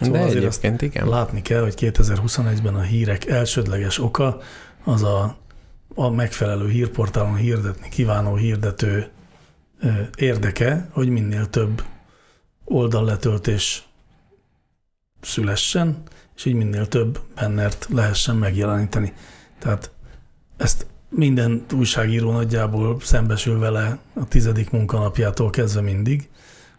Szóval 0.00 0.18
de 0.18 0.24
azért 0.24 0.44
azt 0.44 0.64
igen. 0.64 1.08
látni 1.08 1.42
kell, 1.42 1.62
hogy 1.62 1.74
2021-ben 1.76 2.74
a 2.74 2.80
hírek 2.80 3.26
elsődleges 3.26 3.98
oka 3.98 4.40
az 4.84 5.02
a, 5.02 5.36
a 5.94 6.08
megfelelő 6.10 6.68
hírportálon 6.68 7.36
hirdetni 7.36 7.88
kívánó 7.88 8.34
hirdető 8.34 9.10
érdeke, 10.16 10.88
hogy 10.92 11.08
minél 11.08 11.46
több 11.46 11.82
oldalletöltés 12.64 13.88
szülessen, 15.20 16.02
és 16.36 16.44
így 16.44 16.54
minél 16.54 16.88
több 16.88 17.20
bennert 17.34 17.86
lehessen 17.90 18.36
megjeleníteni. 18.36 19.12
Tehát 19.58 19.90
ezt 20.56 20.86
minden 21.08 21.64
újságíró 21.74 22.32
nagyjából 22.32 23.00
szembesül 23.00 23.58
vele 23.58 23.98
a 24.14 24.28
tizedik 24.28 24.70
munkanapjától 24.70 25.50
kezdve 25.50 25.80
mindig, 25.80 26.28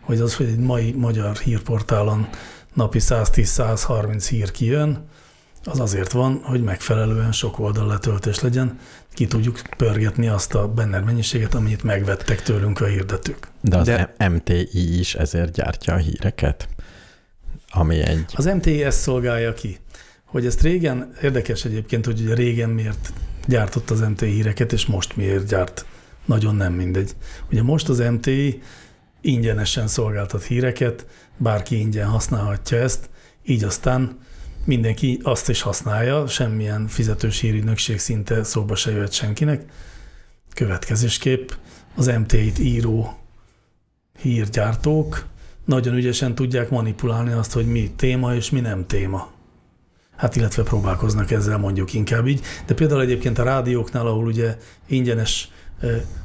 hogy 0.10 0.20
az, 0.20 0.36
hogy 0.36 0.45
egy 0.45 0.60
mai 0.60 0.91
magyar 0.91 1.38
hírportálon 1.38 2.30
napi 2.74 2.99
110-130 3.01 4.26
hír 4.30 4.51
kijön, 4.51 5.07
az 5.64 5.80
azért 5.80 6.12
van, 6.12 6.41
hogy 6.43 6.64
megfelelően 6.64 7.32
sok 7.32 7.60
oldal 7.60 7.88
letöltés 7.88 8.39
legyen, 8.39 8.80
ki 9.14 9.28
tudjuk 9.28 9.62
pörgetni 9.78 10.28
azt 10.28 10.53
a 10.53 10.68
benned 10.68 11.05
mennyiséget, 11.05 11.55
amit 11.55 11.84
megvettek 11.84 12.41
tőlünk 12.41 12.82
a 12.82 12.86
hirdetők. 12.86 13.47
De 13.62 13.78
az 13.78 13.86
De... 13.86 14.16
MTI 14.30 14.99
is 14.99 15.16
ezért 15.16 15.51
gyártja 15.51 15.93
a 15.93 15.97
híreket, 15.97 16.68
ami 17.70 17.99
egy... 17.99 18.26
Az 18.36 18.45
MTI 18.45 18.84
ezt 18.84 18.99
szolgálja 18.99 19.53
ki, 19.53 19.78
hogy 20.26 20.45
ezt 20.45 20.62
régen, 20.62 21.14
érdekes 21.22 21.66
egyébként, 21.66 22.05
hogy 22.05 22.22
ugye 22.22 22.34
régen 22.34 22.70
miért 22.70 23.14
gyártott 23.47 23.89
az 23.89 23.99
MTI 23.99 24.26
híreket, 24.26 24.74
és 24.74 24.86
most 24.86 25.16
miért 25.16 25.47
gyárt. 25.47 25.86
Nagyon 26.26 26.55
nem 26.55 26.74
mindegy. 26.74 27.16
Ugye 27.51 27.64
most 27.64 27.89
az 27.89 27.97
MTI 27.97 28.62
ingyenesen 29.22 29.88
szolgáltat 29.88 30.44
híreket, 30.44 31.06
bárki 31.38 31.80
ingyen 31.80 32.08
használhatja 32.08 32.78
ezt, 32.78 33.10
így 33.46 33.64
aztán 33.64 34.18
mindenki 34.66 35.20
azt 35.24 35.50
is 35.50 35.62
használja, 35.62 36.28
semmilyen 36.28 36.88
fizetős 36.88 37.40
hírügynökség 37.40 38.00
szinte 38.00 38.44
szóba 38.44 38.76
se 38.76 38.92
jöhet 38.92 39.12
senkinek. 39.12 39.72
Következésképp 40.54 41.50
az 41.96 42.08
MT-t 42.08 42.60
író 42.60 43.20
hírgyártók 44.22 45.26
nagyon 45.66 45.96
ügyesen 45.96 46.36
tudják 46.36 46.70
manipulálni 46.70 47.32
azt, 47.32 47.54
hogy 47.54 47.66
mi 47.68 47.92
téma 47.96 48.36
és 48.36 48.50
mi 48.50 48.60
nem 48.60 48.86
téma. 48.88 49.32
Hát 50.16 50.36
illetve 50.36 50.64
próbálkoznak 50.64 51.32
ezzel 51.32 51.58
mondjuk 51.58 51.94
inkább 51.94 52.28
így. 52.28 52.42
De 52.66 52.74
például 52.74 53.02
egyébként 53.02 53.38
a 53.38 53.44
rádióknál, 53.44 54.08
ahol 54.08 54.26
ugye 54.26 54.58
ingyenes 54.88 55.50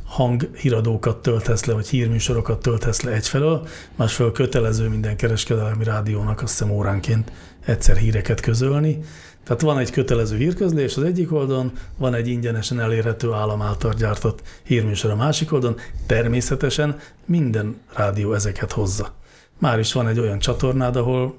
hanghíradókat 0.04 1.22
töltesz 1.22 1.64
le, 1.64 1.72
vagy 1.72 1.88
hírműsorokat 1.88 2.62
töltesz 2.62 3.02
le 3.02 3.10
egyfelől, 3.10 3.66
másfelől 3.96 4.32
kötelező 4.32 4.88
minden 4.88 5.16
kereskedelmi 5.16 5.84
rádiónak 5.84 6.42
azt 6.42 6.58
hiszem 6.58 6.74
óránként 6.74 7.32
egyszer 7.64 7.96
híreket 7.96 8.40
közölni. 8.40 8.98
Tehát 9.44 9.62
van 9.62 9.78
egy 9.78 9.90
kötelező 9.90 10.36
hírközlés 10.36 10.96
az 10.96 11.02
egyik 11.02 11.32
oldalon, 11.32 11.72
van 11.96 12.14
egy 12.14 12.28
ingyenesen 12.28 12.80
elérhető 12.80 13.32
állam 13.32 13.62
által 13.62 13.92
gyártott 13.92 14.42
hírműsor 14.62 15.10
a 15.10 15.16
másik 15.16 15.52
oldalon. 15.52 15.76
Természetesen 16.06 16.98
minden 17.24 17.80
rádió 17.94 18.32
ezeket 18.32 18.72
hozza. 18.72 19.14
Már 19.58 19.78
is 19.78 19.92
van 19.92 20.08
egy 20.08 20.18
olyan 20.18 20.38
csatornád, 20.38 20.96
ahol 20.96 21.38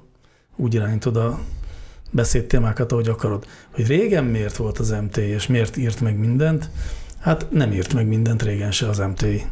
úgy 0.56 0.74
irányítod 0.74 1.16
a 1.16 1.38
beszédtémákat, 2.10 2.92
ahogy 2.92 3.08
akarod. 3.08 3.46
Hogy 3.70 3.86
régen 3.86 4.24
miért 4.24 4.56
volt 4.56 4.78
az 4.78 4.90
MT, 4.90 5.16
és 5.16 5.46
miért 5.46 5.76
írt 5.76 6.00
meg 6.00 6.18
mindent, 6.18 6.70
hát 7.26 7.46
nem 7.50 7.72
írt 7.72 7.94
meg 7.94 8.06
mindent 8.06 8.42
régen 8.42 8.70
se 8.70 8.88
az 8.88 8.98
MTI. 8.98 9.42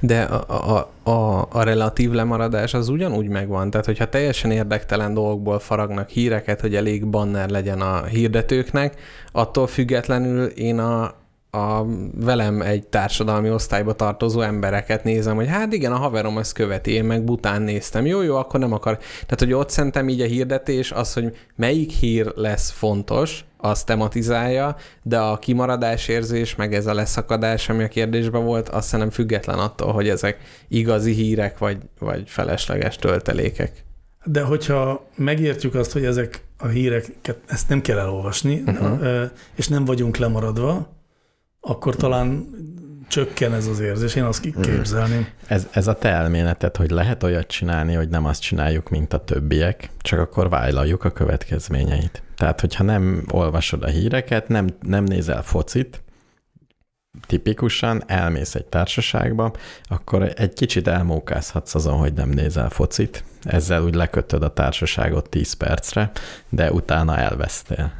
De 0.00 0.22
a, 0.22 0.76
a, 0.76 1.10
a, 1.10 1.48
a 1.50 1.62
relatív 1.62 2.10
lemaradás 2.10 2.74
az 2.74 2.88
ugyanúgy 2.88 3.28
megvan. 3.28 3.70
Tehát, 3.70 3.86
hogyha 3.86 4.08
teljesen 4.08 4.50
érdektelen 4.50 5.14
dolgokból 5.14 5.58
faragnak 5.58 6.08
híreket, 6.08 6.60
hogy 6.60 6.74
elég 6.74 7.06
banner 7.06 7.48
legyen 7.50 7.80
a 7.80 8.04
hirdetőknek, 8.04 9.00
attól 9.32 9.66
függetlenül 9.66 10.44
én 10.44 10.78
a, 10.78 11.02
a 11.50 11.86
velem 12.14 12.62
egy 12.62 12.86
társadalmi 12.86 13.50
osztályba 13.50 13.92
tartozó 13.92 14.40
embereket 14.40 15.04
nézem, 15.04 15.36
hogy 15.36 15.48
hát 15.48 15.72
igen, 15.72 15.92
a 15.92 15.96
haverom 15.96 16.38
ezt 16.38 16.52
követi, 16.52 16.90
én 16.90 17.04
meg 17.04 17.24
bután 17.24 17.62
néztem. 17.62 18.06
Jó, 18.06 18.22
jó, 18.22 18.36
akkor 18.36 18.60
nem 18.60 18.72
akar. 18.72 18.96
Tehát, 18.98 19.38
hogy 19.38 19.52
ott 19.52 19.70
szerintem 19.70 20.08
így 20.08 20.20
a 20.20 20.26
hirdetés 20.26 20.92
az, 20.92 21.12
hogy 21.12 21.36
melyik 21.56 21.90
hír 21.90 22.32
lesz 22.34 22.70
fontos, 22.70 23.44
az 23.62 23.84
tematizálja, 23.84 24.76
de 25.02 25.18
a 25.18 25.38
kimaradás 25.38 26.08
érzés, 26.08 26.54
meg 26.54 26.74
ez 26.74 26.86
a 26.86 26.94
leszakadás, 26.94 27.68
ami 27.68 27.84
a 27.84 27.88
kérdésben 27.88 28.44
volt, 28.44 28.68
azt 28.68 28.86
szerintem 28.88 29.14
független 29.14 29.58
attól, 29.58 29.92
hogy 29.92 30.08
ezek 30.08 30.38
igazi 30.68 31.12
hírek, 31.12 31.58
vagy, 31.58 31.78
vagy 31.98 32.22
felesleges 32.26 32.96
töltelékek. 32.96 33.84
De 34.24 34.42
hogyha 34.42 35.06
megértjük 35.14 35.74
azt, 35.74 35.92
hogy 35.92 36.04
ezek 36.04 36.42
a 36.58 36.66
híreket, 36.66 37.38
ezt 37.46 37.68
nem 37.68 37.80
kell 37.80 37.98
elolvasni, 37.98 38.62
uh-huh. 38.66 39.30
és 39.54 39.68
nem 39.68 39.84
vagyunk 39.84 40.16
lemaradva, 40.16 40.92
akkor 41.60 41.96
talán 41.96 42.46
csökken 43.08 43.54
ez 43.54 43.66
az 43.66 43.80
érzés, 43.80 44.14
én 44.14 44.22
azt 44.22 44.40
képzelném. 44.62 45.26
Ez, 45.46 45.66
ez 45.72 45.86
a 45.86 45.94
te 45.94 46.08
elméleted, 46.08 46.76
hogy 46.76 46.90
lehet 46.90 47.22
olyat 47.22 47.46
csinálni, 47.46 47.94
hogy 47.94 48.08
nem 48.08 48.24
azt 48.24 48.40
csináljuk, 48.40 48.88
mint 48.88 49.12
a 49.12 49.24
többiek, 49.24 49.90
csak 49.98 50.18
akkor 50.18 50.48
vállaljuk 50.48 51.04
a 51.04 51.10
következményeit. 51.10 52.22
Tehát, 52.42 52.60
hogyha 52.60 52.84
nem 52.84 53.24
olvasod 53.30 53.82
a 53.82 53.86
híreket, 53.86 54.48
nem, 54.48 54.66
nem 54.80 55.04
nézel 55.04 55.42
focit, 55.42 56.02
tipikusan 57.26 58.02
elmész 58.06 58.54
egy 58.54 58.64
társaságba, 58.64 59.52
akkor 59.88 60.32
egy 60.36 60.52
kicsit 60.52 60.88
elmókázhatsz 60.88 61.74
azon, 61.74 61.98
hogy 61.98 62.12
nem 62.12 62.28
nézel 62.28 62.68
focit, 62.68 63.24
ezzel 63.42 63.82
úgy 63.82 63.94
lekötöd 63.94 64.42
a 64.42 64.52
társaságot 64.52 65.28
10 65.28 65.52
percre, 65.52 66.10
de 66.48 66.72
utána 66.72 67.18
elvesztél. 67.18 67.92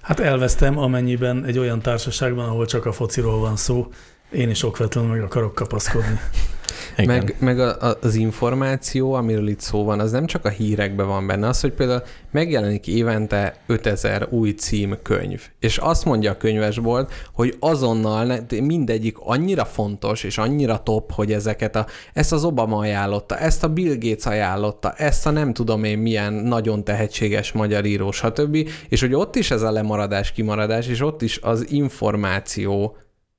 Hát 0.00 0.20
elvesztem, 0.20 0.78
amennyiben 0.78 1.44
egy 1.44 1.58
olyan 1.58 1.80
társaságban, 1.80 2.48
ahol 2.48 2.66
csak 2.66 2.86
a 2.86 2.92
fociról 2.92 3.38
van 3.38 3.56
szó, 3.56 3.88
én 4.30 4.50
is 4.50 4.62
okvetlenül 4.62 5.10
meg 5.10 5.22
akarok 5.22 5.54
kapaszkodni. 5.54 6.20
Igen. 6.96 7.16
Meg, 7.16 7.34
meg 7.38 7.60
a, 7.60 7.88
a, 7.88 7.98
az 8.02 8.14
információ, 8.14 9.12
amiről 9.12 9.48
itt 9.48 9.60
szó 9.60 9.84
van, 9.84 10.00
az 10.00 10.10
nem 10.10 10.26
csak 10.26 10.44
a 10.44 10.48
hírekben 10.48 11.06
van 11.06 11.26
benne, 11.26 11.48
az, 11.48 11.60
hogy 11.60 11.72
például 11.72 12.02
megjelenik 12.30 12.86
évente 12.86 13.56
5000 13.66 14.26
új 14.30 14.50
címkönyv, 14.50 15.42
és 15.58 15.78
azt 15.78 16.04
mondja 16.04 16.30
a 16.30 16.36
könyvesbolt, 16.36 17.12
hogy 17.32 17.56
azonnal 17.60 18.46
mindegyik 18.62 19.16
annyira 19.18 19.64
fontos, 19.64 20.24
és 20.24 20.38
annyira 20.38 20.82
top, 20.82 21.12
hogy 21.12 21.32
ezeket 21.32 21.76
a, 21.76 21.86
ezt 22.12 22.32
az 22.32 22.44
Obama 22.44 22.76
ajánlotta, 22.76 23.38
ezt 23.38 23.64
a 23.64 23.68
Bill 23.68 23.96
Gates 23.98 24.26
ajánlotta, 24.26 24.92
ezt 24.92 25.26
a 25.26 25.30
nem 25.30 25.52
tudom 25.52 25.84
én 25.84 25.98
milyen 25.98 26.32
nagyon 26.32 26.84
tehetséges 26.84 27.52
magyar 27.52 27.84
író, 27.84 28.10
stb. 28.10 28.68
És 28.88 29.00
hogy 29.00 29.14
ott 29.14 29.36
is 29.36 29.50
ez 29.50 29.62
a 29.62 29.70
lemaradás, 29.70 30.32
kimaradás, 30.32 30.86
és 30.86 31.00
ott 31.00 31.22
is 31.22 31.38
az 31.42 31.70
információ 31.70 32.96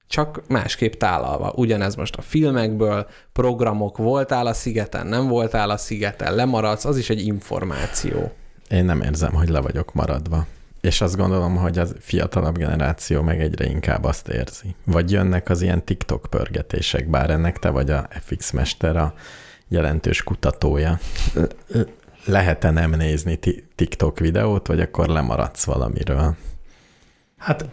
csak 0.10 0.42
másképp 0.48 0.94
tálalva. 0.94 1.54
Ugyanez 1.56 1.96
most 1.96 2.16
a 2.16 2.22
filmekből, 2.22 3.08
programok, 3.34 3.98
voltál 3.98 4.48
a 4.48 4.54
szigeten, 4.54 5.08
nem 5.08 5.28
voltál 5.28 5.70
a 5.70 5.78
szigeten, 5.78 6.36
lemaradsz, 6.36 6.86
az 6.86 6.98
is 6.98 7.10
egy 7.10 7.26
információ. 7.26 8.32
Én 8.70 8.86
nem 8.86 9.02
érzem, 9.02 9.34
hogy 9.34 9.50
le 9.50 9.60
vagyok 9.60 9.94
maradva. 9.94 10.46
És 10.82 11.02
azt 11.02 11.16
gondolom, 11.16 11.56
hogy 11.56 11.78
a 11.78 11.86
fiatalabb 12.00 12.58
generáció 12.58 13.22
meg 13.22 13.42
egyre 13.42 13.66
inkább 13.66 14.04
azt 14.04 14.28
érzi. 14.28 14.76
Vagy 14.86 15.12
jönnek 15.12 15.50
az 15.50 15.62
ilyen 15.62 15.86
TikTok 15.86 16.28
pörgetések, 16.30 17.10
bár 17.10 17.30
ennek 17.30 17.60
te 17.60 17.70
vagy 17.70 17.90
a 17.90 18.08
FX 18.22 18.52
Mester 18.52 18.96
a 18.96 19.14
jelentős 19.68 20.24
kutatója. 20.24 21.00
Lehet-e 22.26 22.70
nem 22.70 22.92
nézni 22.92 23.40
TikTok 23.76 24.20
videót, 24.20 24.68
vagy 24.68 24.80
akkor 24.80 25.08
lemaradsz 25.08 25.64
valamiről? 25.64 26.36
Hát 27.38 27.66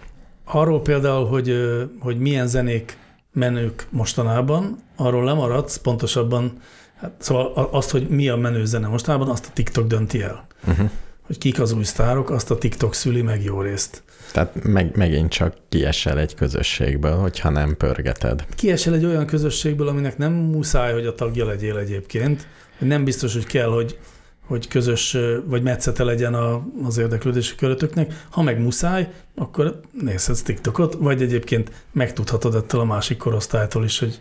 Arról 0.48 0.82
például, 0.82 1.26
hogy, 1.26 1.54
hogy 2.00 2.18
milyen 2.18 2.46
zenék 2.46 2.98
menők 3.32 3.86
mostanában, 3.90 4.78
arról 4.96 5.24
lemaradsz, 5.24 5.76
pontosabban, 5.76 6.52
hát 6.96 7.12
szóval 7.18 7.68
azt, 7.72 7.90
hogy 7.90 8.08
mi 8.08 8.28
a 8.28 8.36
menő 8.36 8.64
zene 8.64 8.86
mostanában, 8.86 9.28
azt 9.28 9.46
a 9.46 9.50
TikTok 9.52 9.86
dönti 9.86 10.22
el. 10.22 10.46
Uh-huh. 10.66 10.90
Hogy 11.26 11.38
kik 11.38 11.60
az 11.60 11.72
új 11.72 11.82
sztárok, 11.82 12.30
azt 12.30 12.50
a 12.50 12.58
TikTok 12.58 12.94
szüli 12.94 13.22
meg 13.22 13.42
jó 13.42 13.60
részt. 13.60 14.02
Tehát 14.32 14.64
meg, 14.64 14.96
megint 14.96 15.30
csak 15.30 15.54
kiesel 15.68 16.18
egy 16.18 16.34
közösségből, 16.34 17.16
hogyha 17.16 17.50
nem 17.50 17.76
pörgeted. 17.76 18.44
Kiesel 18.56 18.94
egy 18.94 19.04
olyan 19.04 19.26
közösségből, 19.26 19.88
aminek 19.88 20.18
nem 20.18 20.32
muszáj, 20.32 20.92
hogy 20.92 21.06
a 21.06 21.14
tagja 21.14 21.44
legyél 21.44 21.78
egyébként. 21.78 22.46
Nem 22.78 23.04
biztos, 23.04 23.32
hogy 23.32 23.46
kell, 23.46 23.68
hogy 23.68 23.98
hogy 24.46 24.68
közös 24.68 25.16
vagy 25.44 25.62
metszete 25.62 26.04
legyen 26.04 26.34
a, 26.34 26.66
az 26.84 26.98
érdeklődési 26.98 27.54
körötöknek. 27.54 28.24
Ha 28.30 28.42
meg 28.42 28.60
muszáj, 28.60 29.08
akkor 29.34 29.80
nézhetsz 30.00 30.42
TikTokot, 30.42 30.94
vagy 30.94 31.22
egyébként 31.22 31.70
megtudhatod 31.92 32.54
ettől 32.54 32.80
a 32.80 32.84
másik 32.84 33.16
korosztálytól 33.16 33.84
is, 33.84 33.98
hogy 33.98 34.20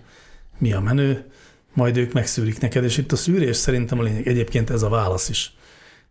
mi 0.58 0.74
a 0.74 0.80
menő, 0.80 1.26
majd 1.74 1.98
ők 1.98 2.14
megszűrik 2.14 2.60
neked, 2.60 2.84
és 2.84 2.98
itt 2.98 3.12
a 3.12 3.16
szűrés 3.16 3.56
szerintem 3.56 4.00
a 4.00 4.04
lényeg. 4.04 4.28
Egyébként 4.28 4.70
ez 4.70 4.82
a 4.82 4.90
válasz 4.90 5.30
is. 5.30 5.54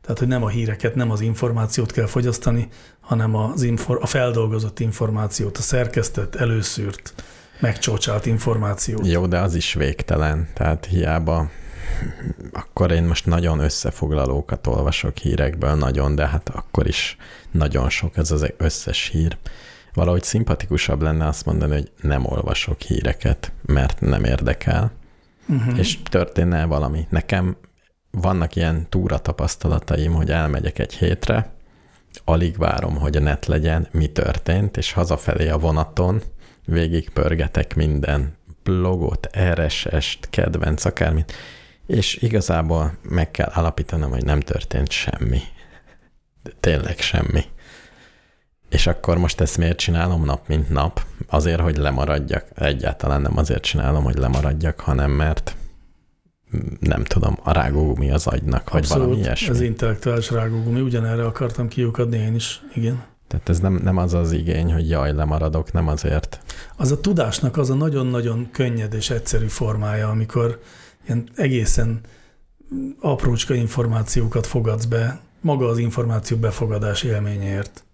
Tehát, 0.02 0.18
hogy 0.18 0.28
nem 0.28 0.42
a 0.42 0.48
híreket, 0.48 0.94
nem 0.94 1.10
az 1.10 1.20
információt 1.20 1.92
kell 1.92 2.06
fogyasztani, 2.06 2.68
hanem 3.00 3.34
az 3.34 3.62
infor- 3.62 4.02
a 4.02 4.06
feldolgozott 4.06 4.80
információt, 4.80 5.56
a 5.56 5.62
szerkesztett, 5.62 6.34
előszűrt, 6.34 7.24
megcsócsált 7.60 8.26
információt. 8.26 9.06
Jó, 9.06 9.26
de 9.26 9.38
az 9.38 9.54
is 9.54 9.74
végtelen. 9.74 10.48
Tehát 10.54 10.86
hiába 10.86 11.50
akkor 12.52 12.90
én 12.90 13.05
most 13.05 13.27
nagyon 13.27 13.59
összefoglalókat 13.59 14.66
olvasok 14.66 15.16
hírekből, 15.16 15.74
nagyon, 15.74 16.15
de 16.15 16.27
hát 16.27 16.48
akkor 16.48 16.86
is 16.86 17.16
nagyon 17.51 17.90
sok 17.90 18.16
ez 18.16 18.31
az 18.31 18.52
összes 18.56 19.09
hír. 19.09 19.36
Valahogy 19.94 20.23
szimpatikusabb 20.23 21.02
lenne 21.02 21.27
azt 21.27 21.47
mondani, 21.47 21.73
hogy 21.73 21.90
nem 22.01 22.27
olvasok 22.27 22.81
híreket, 22.81 23.52
mert 23.62 24.01
nem 24.01 24.24
érdekel, 24.24 24.93
uh-huh. 25.48 25.78
és 25.78 25.98
történne 26.02 26.65
valami. 26.65 27.06
Nekem 27.11 27.56
vannak 28.11 28.56
ilyen 28.56 28.86
túra 28.89 29.19
tapasztalataim, 29.19 30.12
hogy 30.12 30.31
elmegyek 30.31 30.78
egy 30.78 30.94
hétre, 30.94 31.55
alig 32.24 32.56
várom, 32.56 32.97
hogy 32.97 33.16
a 33.16 33.20
net 33.20 33.47
legyen, 33.47 33.89
mi 33.90 34.06
történt, 34.06 34.77
és 34.77 34.93
hazafelé 34.93 35.48
a 35.48 35.59
vonaton 35.59 36.23
végig 36.65 37.11
pörgetek 37.11 37.74
minden 37.74 38.36
blogot, 38.62 39.28
RSS-t, 39.39 40.31
kedvenc, 40.31 40.85
akármit, 40.85 41.32
és 41.86 42.16
igazából 42.16 42.93
meg 43.02 43.31
kell 43.31 43.51
alapítanom, 43.55 44.11
hogy 44.11 44.24
nem 44.24 44.40
történt 44.40 44.90
semmi. 44.90 45.40
De 46.43 46.51
tényleg 46.61 46.98
semmi. 46.98 47.44
És 48.69 48.86
akkor 48.86 49.19
most 49.19 49.40
ezt 49.40 49.59
miért 49.59 49.78
csinálom 49.78 50.24
nap, 50.24 50.48
mint 50.48 50.69
nap? 50.69 51.05
Azért, 51.28 51.61
hogy 51.61 51.77
lemaradjak. 51.77 52.47
Egyáltalán 52.55 53.20
nem 53.20 53.36
azért 53.36 53.62
csinálom, 53.62 54.05
hogy 54.05 54.19
lemaradjak, 54.19 54.81
hanem 54.81 55.11
mert 55.11 55.56
nem 56.81 57.05
tudom, 57.05 57.39
a 57.43 57.52
rágógumi 57.52 58.11
az 58.11 58.27
agynak, 58.27 58.70
vagy 58.70 58.81
Abszolút, 58.81 59.05
valami 59.05 59.23
ilyesmi. 59.23 59.48
ez 59.48 59.61
intellektuális 59.61 60.31
rágógumi, 60.31 60.81
ugyanerre 60.81 61.24
akartam 61.24 61.69
kiukadni 61.69 62.16
én 62.19 62.35
is, 62.35 62.62
igen. 62.74 63.05
Tehát 63.28 63.48
ez 63.48 63.59
nem, 63.59 63.81
nem 63.82 63.97
az 63.97 64.15
az 64.15 64.32
igény, 64.32 64.73
hogy 64.73 64.89
jaj, 64.89 65.12
lemaradok, 65.12 65.73
nem 65.73 65.89
azért. 65.89 66.40
Az 66.77 66.93
a 66.93 67.01
tudásnak 67.01 67.56
az 67.56 67.70
a 67.70 67.74
nagyon-nagyon 67.74 68.48
könnyed 68.52 68.94
és 68.94 69.11
egyszerű 69.11 69.47
formája, 69.47 70.09
amikor 70.09 70.61
ilyen 71.06 71.28
egészen 71.35 72.01
aprócska 73.01 73.55
információkat 73.55 74.47
fogadsz 74.47 74.85
be, 74.85 75.20
maga 75.40 75.66
az 75.66 75.78
információ 75.78 76.36
befogadás 76.36 77.02
élményéért. 77.02 77.85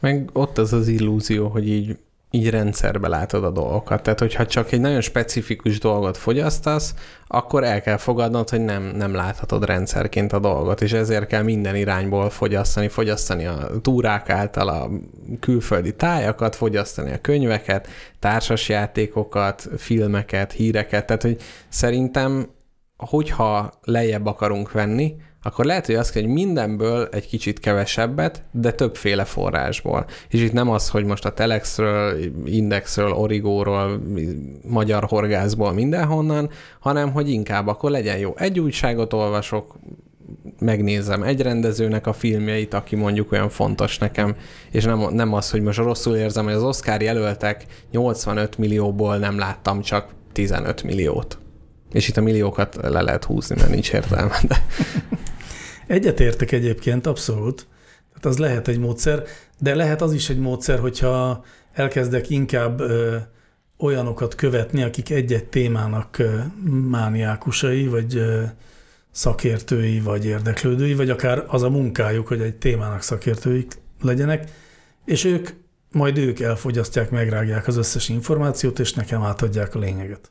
Meg 0.00 0.30
ott 0.32 0.58
az 0.58 0.72
az 0.72 0.88
illúzió, 0.88 1.48
hogy 1.48 1.68
így, 1.68 1.98
így 2.36 2.50
rendszerbe 2.50 3.08
látod 3.08 3.44
a 3.44 3.50
dolgokat. 3.50 4.02
Tehát, 4.02 4.18
hogyha 4.18 4.46
csak 4.46 4.72
egy 4.72 4.80
nagyon 4.80 5.00
specifikus 5.00 5.78
dolgot 5.78 6.16
fogyasztasz, 6.16 6.94
akkor 7.26 7.64
el 7.64 7.80
kell 7.80 7.96
fogadnod, 7.96 8.48
hogy 8.48 8.64
nem, 8.64 8.82
nem 8.82 9.14
láthatod 9.14 9.64
rendszerként 9.64 10.32
a 10.32 10.38
dolgot, 10.38 10.82
és 10.82 10.92
ezért 10.92 11.26
kell 11.26 11.42
minden 11.42 11.76
irányból 11.76 12.30
fogyasztani, 12.30 12.88
fogyasztani 12.88 13.46
a 13.46 13.70
túrák 13.82 14.30
által 14.30 14.68
a 14.68 14.90
külföldi 15.40 15.94
tájakat, 15.94 16.56
fogyasztani 16.56 17.12
a 17.12 17.20
könyveket, 17.20 17.88
társasjátékokat, 18.18 19.68
filmeket, 19.76 20.52
híreket. 20.52 21.06
Tehát, 21.06 21.22
hogy 21.22 21.36
szerintem, 21.68 22.48
hogyha 22.96 23.72
lejjebb 23.82 24.26
akarunk 24.26 24.72
venni, 24.72 25.14
akkor 25.46 25.64
lehet, 25.64 25.86
hogy 25.86 25.94
azt 25.94 26.12
kell, 26.12 26.22
hogy 26.22 26.32
mindenből 26.32 27.08
egy 27.12 27.26
kicsit 27.26 27.60
kevesebbet, 27.60 28.42
de 28.50 28.72
többféle 28.72 29.24
forrásból. 29.24 30.06
És 30.28 30.40
itt 30.40 30.52
nem 30.52 30.70
az, 30.70 30.88
hogy 30.88 31.04
most 31.04 31.24
a 31.24 31.32
Telexről, 31.32 32.18
Indexről, 32.44 33.12
Origóról, 33.12 34.02
Magyar 34.68 35.04
Horgászból 35.04 35.72
mindenhonnan, 35.72 36.50
hanem 36.80 37.12
hogy 37.12 37.30
inkább 37.30 37.66
akkor 37.66 37.90
legyen 37.90 38.18
jó. 38.18 38.34
Egy 38.36 38.60
újságot 38.60 39.12
olvasok, 39.12 39.76
megnézem 40.58 41.22
egy 41.22 41.40
rendezőnek 41.40 42.06
a 42.06 42.12
filmjeit, 42.12 42.74
aki 42.74 42.96
mondjuk 42.96 43.32
olyan 43.32 43.48
fontos 43.48 43.98
nekem, 43.98 44.36
és 44.70 44.84
nem, 44.84 45.06
nem 45.10 45.32
az, 45.32 45.50
hogy 45.50 45.62
most 45.62 45.78
rosszul 45.78 46.16
érzem, 46.16 46.44
hogy 46.44 46.54
az 46.54 46.62
Oscar 46.62 47.02
jelöltek 47.02 47.64
85 47.90 48.58
millióból 48.58 49.16
nem 49.16 49.38
láttam 49.38 49.80
csak 49.80 50.08
15 50.32 50.82
milliót. 50.82 51.38
És 51.92 52.08
itt 52.08 52.16
a 52.16 52.20
milliókat 52.20 52.78
le 52.82 53.02
lehet 53.02 53.24
húzni, 53.24 53.56
mert 53.58 53.70
nincs 53.70 53.92
értelme. 53.92 54.38
De... 54.48 54.66
Egyetértek 55.86 56.52
egyébként, 56.52 57.06
abszolút. 57.06 57.66
Tehát 58.08 58.24
az 58.24 58.38
lehet 58.38 58.68
egy 58.68 58.78
módszer, 58.78 59.22
de 59.58 59.74
lehet 59.74 60.02
az 60.02 60.12
is 60.12 60.28
egy 60.28 60.38
módszer, 60.38 60.78
hogyha 60.78 61.44
elkezdek 61.72 62.30
inkább 62.30 62.80
ö, 62.80 63.16
olyanokat 63.78 64.34
követni, 64.34 64.82
akik 64.82 65.10
egy-egy 65.10 65.44
témának 65.44 66.18
ö, 66.18 66.38
mániákusai, 66.90 67.86
vagy 67.86 68.16
ö, 68.16 68.42
szakértői, 69.10 70.00
vagy 70.00 70.24
érdeklődői, 70.24 70.94
vagy 70.94 71.10
akár 71.10 71.44
az 71.46 71.62
a 71.62 71.70
munkájuk, 71.70 72.26
hogy 72.26 72.40
egy 72.40 72.56
témának 72.56 73.02
szakértőik 73.02 73.72
legyenek, 74.02 74.50
és 75.04 75.24
ők 75.24 75.48
majd 75.92 76.18
ők 76.18 76.40
elfogyasztják, 76.40 77.10
megrágják 77.10 77.66
az 77.66 77.76
összes 77.76 78.08
információt, 78.08 78.78
és 78.78 78.92
nekem 78.92 79.22
átadják 79.22 79.74
a 79.74 79.78
lényeget. 79.78 80.30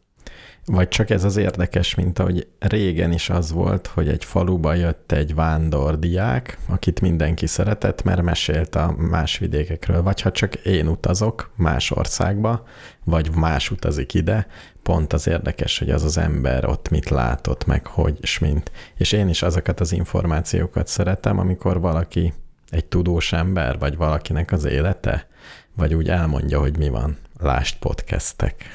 Vagy 0.67 0.87
csak 0.87 1.09
ez 1.09 1.23
az 1.23 1.37
érdekes, 1.37 1.95
mint 1.95 2.19
ahogy 2.19 2.47
régen 2.59 3.11
is 3.11 3.29
az 3.29 3.51
volt, 3.51 3.87
hogy 3.87 4.07
egy 4.07 4.23
faluba 4.25 4.73
jött 4.73 5.11
egy 5.11 5.35
vándordiák, 5.35 6.57
akit 6.65 7.01
mindenki 7.01 7.47
szeretett, 7.47 8.03
mert 8.03 8.21
mesélt 8.21 8.75
a 8.75 8.95
más 8.97 9.37
vidékekről. 9.37 10.01
Vagy 10.01 10.21
ha 10.21 10.31
csak 10.31 10.55
én 10.55 10.87
utazok 10.87 11.51
más 11.55 11.91
országba, 11.91 12.63
vagy 13.03 13.35
más 13.35 13.71
utazik 13.71 14.13
ide, 14.13 14.47
pont 14.83 15.13
az 15.13 15.27
érdekes, 15.27 15.79
hogy 15.79 15.89
az 15.89 16.03
az 16.03 16.17
ember 16.17 16.65
ott 16.65 16.89
mit 16.89 17.09
látott, 17.09 17.65
meg 17.65 17.85
hogy, 17.85 18.17
és 18.21 18.39
mint. 18.39 18.71
És 18.97 19.11
én 19.11 19.29
is 19.29 19.41
azokat 19.41 19.79
az 19.79 19.91
információkat 19.91 20.87
szeretem, 20.87 21.39
amikor 21.39 21.79
valaki 21.79 22.33
egy 22.69 22.85
tudós 22.85 23.33
ember, 23.33 23.79
vagy 23.79 23.97
valakinek 23.97 24.51
az 24.51 24.65
élete, 24.65 25.27
vagy 25.75 25.93
úgy 25.93 26.09
elmondja, 26.09 26.59
hogy 26.59 26.77
mi 26.77 26.89
van. 26.89 27.17
Lást 27.39 27.79
podcastek, 27.79 28.65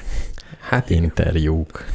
Hát 0.61 0.89
interjúk. 0.89 1.85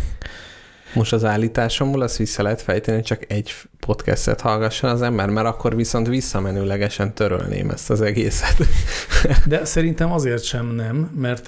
Most 0.94 1.12
az 1.12 1.24
állításomból 1.24 2.02
azt 2.02 2.16
vissza 2.16 2.42
lehet 2.42 2.62
fejteni, 2.62 2.96
hogy 2.96 3.06
csak 3.06 3.30
egy 3.32 3.54
podcastet 3.80 4.40
hallgasson 4.40 4.90
az 4.90 5.02
ember, 5.02 5.28
mert 5.28 5.46
akkor 5.46 5.76
viszont 5.76 6.06
visszamenőlegesen 6.06 7.14
törölném 7.14 7.70
ezt 7.70 7.90
az 7.90 8.00
egészet. 8.00 8.56
De 9.46 9.64
szerintem 9.64 10.12
azért 10.12 10.44
sem 10.44 10.66
nem, 10.66 10.96
mert, 10.96 11.46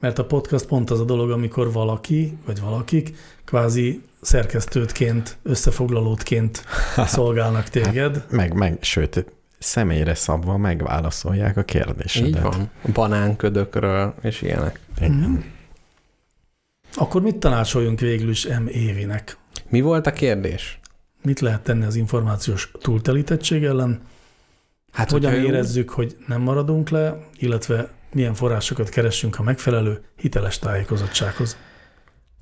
mert 0.00 0.18
a 0.18 0.24
podcast 0.24 0.66
pont 0.66 0.90
az 0.90 1.00
a 1.00 1.04
dolog, 1.04 1.30
amikor 1.30 1.72
valaki, 1.72 2.38
vagy 2.46 2.60
valakik 2.60 3.16
kvázi 3.44 4.02
szerkesztőtként, 4.20 5.36
összefoglalótként 5.42 6.64
szolgálnak 7.06 7.68
téged. 7.68 8.24
Meg, 8.30 8.54
meg, 8.54 8.78
sőt, 8.80 9.24
személyre 9.58 10.14
szabva 10.14 10.56
megválaszolják 10.56 11.56
a 11.56 11.62
kérdésedet. 11.62 12.28
Így 12.28 12.40
van. 12.40 12.70
Banánködökről 12.92 14.14
és 14.22 14.42
ilyenek. 14.42 14.80
Igen. 15.00 15.53
Akkor 16.94 17.22
mit 17.22 17.36
tanácsoljunk 17.36 18.00
végül 18.00 18.30
is 18.30 18.46
M. 18.46 18.66
Évinek? 18.66 19.36
Mi 19.68 19.80
volt 19.80 20.06
a 20.06 20.12
kérdés? 20.12 20.80
Mit 21.22 21.40
lehet 21.40 21.62
tenni 21.62 21.84
az 21.84 21.94
információs 21.94 22.72
túltelítettség 22.80 23.64
ellen? 23.64 24.00
Hát, 24.92 25.10
Hogyan 25.10 25.34
érezzük, 25.34 25.90
hogy 25.90 26.16
nem 26.26 26.40
maradunk 26.40 26.88
le, 26.88 27.26
illetve 27.36 27.88
milyen 28.12 28.34
forrásokat 28.34 28.88
keressünk 28.88 29.38
a 29.38 29.42
megfelelő 29.42 30.04
hiteles 30.16 30.58
tájékozottsághoz? 30.58 31.56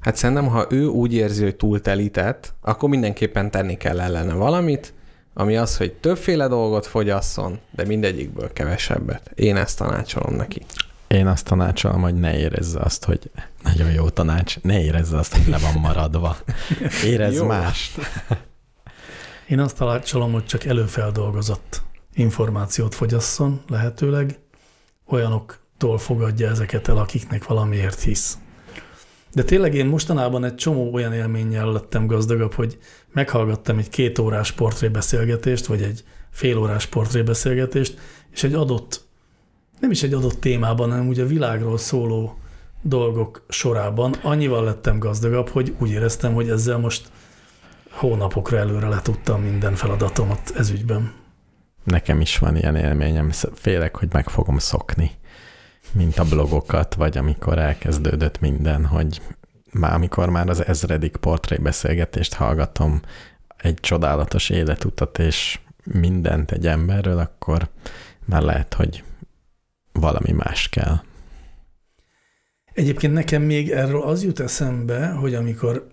Hát 0.00 0.16
szerintem, 0.16 0.46
ha 0.46 0.66
ő 0.70 0.86
úgy 0.86 1.14
érzi, 1.14 1.42
hogy 1.42 1.56
túltelített, 1.56 2.54
akkor 2.60 2.88
mindenképpen 2.88 3.50
tenni 3.50 3.76
kell 3.76 4.00
ellene 4.00 4.32
valamit, 4.34 4.94
ami 5.34 5.56
az, 5.56 5.76
hogy 5.76 5.92
többféle 5.92 6.48
dolgot 6.48 6.86
fogyasszon, 6.86 7.58
de 7.70 7.84
mindegyikből 7.84 8.52
kevesebbet. 8.52 9.30
Én 9.34 9.56
ezt 9.56 9.78
tanácsolom 9.78 10.34
neki. 10.34 10.62
Én 11.12 11.26
azt 11.26 11.44
tanácsolom, 11.44 12.02
hogy 12.02 12.14
ne 12.14 12.38
érezze 12.38 12.80
azt, 12.80 13.04
hogy 13.04 13.30
nagyon 13.62 13.90
jó 13.90 14.08
tanács, 14.08 14.60
ne 14.60 14.82
érezze 14.82 15.16
azt, 15.16 15.36
hogy 15.36 15.46
le 15.46 15.58
van 15.58 15.80
maradva. 15.80 16.36
Érezz 17.04 17.36
Jó. 17.36 17.44
mást. 17.44 17.98
Én 19.48 19.58
azt 19.58 19.76
tanácsolom, 19.76 20.32
hogy 20.32 20.44
csak 20.44 20.64
előfeldolgozott 20.64 21.82
információt 22.14 22.94
fogyasszon 22.94 23.62
lehetőleg, 23.68 24.38
olyanoktól 25.06 25.98
fogadja 25.98 26.48
ezeket 26.50 26.88
el, 26.88 26.96
akiknek 26.96 27.46
valamiért 27.46 28.00
hisz. 28.00 28.38
De 29.32 29.42
tényleg 29.42 29.74
én 29.74 29.86
mostanában 29.86 30.44
egy 30.44 30.54
csomó 30.54 30.92
olyan 30.92 31.12
élménnyel 31.12 31.72
lettem 31.72 32.06
gazdagabb, 32.06 32.52
hogy 32.52 32.78
meghallgattam 33.12 33.78
egy 33.78 33.88
két 33.88 34.18
órás 34.18 34.52
portrébeszélgetést, 34.52 35.66
vagy 35.66 35.82
egy 35.82 36.04
fél 36.30 36.58
órás 36.58 36.86
portrébeszélgetést, 36.86 37.98
és 38.30 38.42
egy 38.42 38.54
adott, 38.54 39.01
nem 39.82 39.90
is 39.90 40.02
egy 40.02 40.12
adott 40.12 40.40
témában, 40.40 40.90
hanem 40.90 41.08
ugye 41.08 41.22
a 41.22 41.26
világról 41.26 41.78
szóló 41.78 42.38
dolgok 42.82 43.44
sorában 43.48 44.14
annyival 44.22 44.64
lettem 44.64 44.98
gazdagabb, 44.98 45.48
hogy 45.48 45.74
úgy 45.78 45.90
éreztem, 45.90 46.34
hogy 46.34 46.48
ezzel 46.48 46.78
most 46.78 47.08
hónapokra 47.90 48.56
előre 48.58 48.88
letudtam 48.88 49.42
minden 49.42 49.74
feladatomat 49.74 50.52
ez 50.56 50.70
ügyben. 50.70 51.12
Nekem 51.84 52.20
is 52.20 52.38
van 52.38 52.56
ilyen 52.56 52.76
élményem, 52.76 53.30
félek, 53.54 53.96
hogy 53.96 54.08
meg 54.12 54.28
fogom 54.28 54.58
szokni, 54.58 55.10
mint 55.92 56.18
a 56.18 56.24
blogokat, 56.24 56.94
vagy 56.94 57.18
amikor 57.18 57.58
elkezdődött 57.58 58.40
minden, 58.40 58.86
hogy 58.86 59.20
már 59.72 59.94
amikor 59.94 60.30
már 60.30 60.48
az 60.48 60.66
ezredik 60.66 61.16
portrébeszélgetést 61.16 62.34
hallgatom, 62.34 63.00
egy 63.56 63.78
csodálatos 63.80 64.50
életutat 64.50 65.18
és 65.18 65.60
mindent 65.84 66.50
egy 66.50 66.66
emberről, 66.66 67.18
akkor 67.18 67.68
már 68.24 68.42
lehet, 68.42 68.74
hogy 68.74 69.04
valami 69.92 70.32
más 70.32 70.68
kell. 70.68 71.00
Egyébként 72.72 73.12
nekem 73.12 73.42
még 73.42 73.70
erről 73.70 74.02
az 74.02 74.24
jut 74.24 74.40
eszembe, 74.40 75.06
hogy 75.06 75.34
amikor 75.34 75.86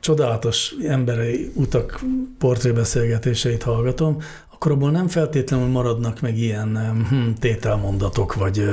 csodálatos 0.00 0.74
emberi 0.86 1.50
utak 1.54 2.00
portrébeszélgetéseit 2.38 3.62
hallgatom, 3.62 4.18
akkor 4.52 4.72
abból 4.72 4.90
nem 4.90 5.08
feltétlenül 5.08 5.66
maradnak 5.66 6.20
meg 6.20 6.38
ilyen 6.38 7.04
hm, 7.08 7.30
tételmondatok, 7.40 8.34
vagy 8.34 8.70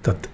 tehát 0.00 0.28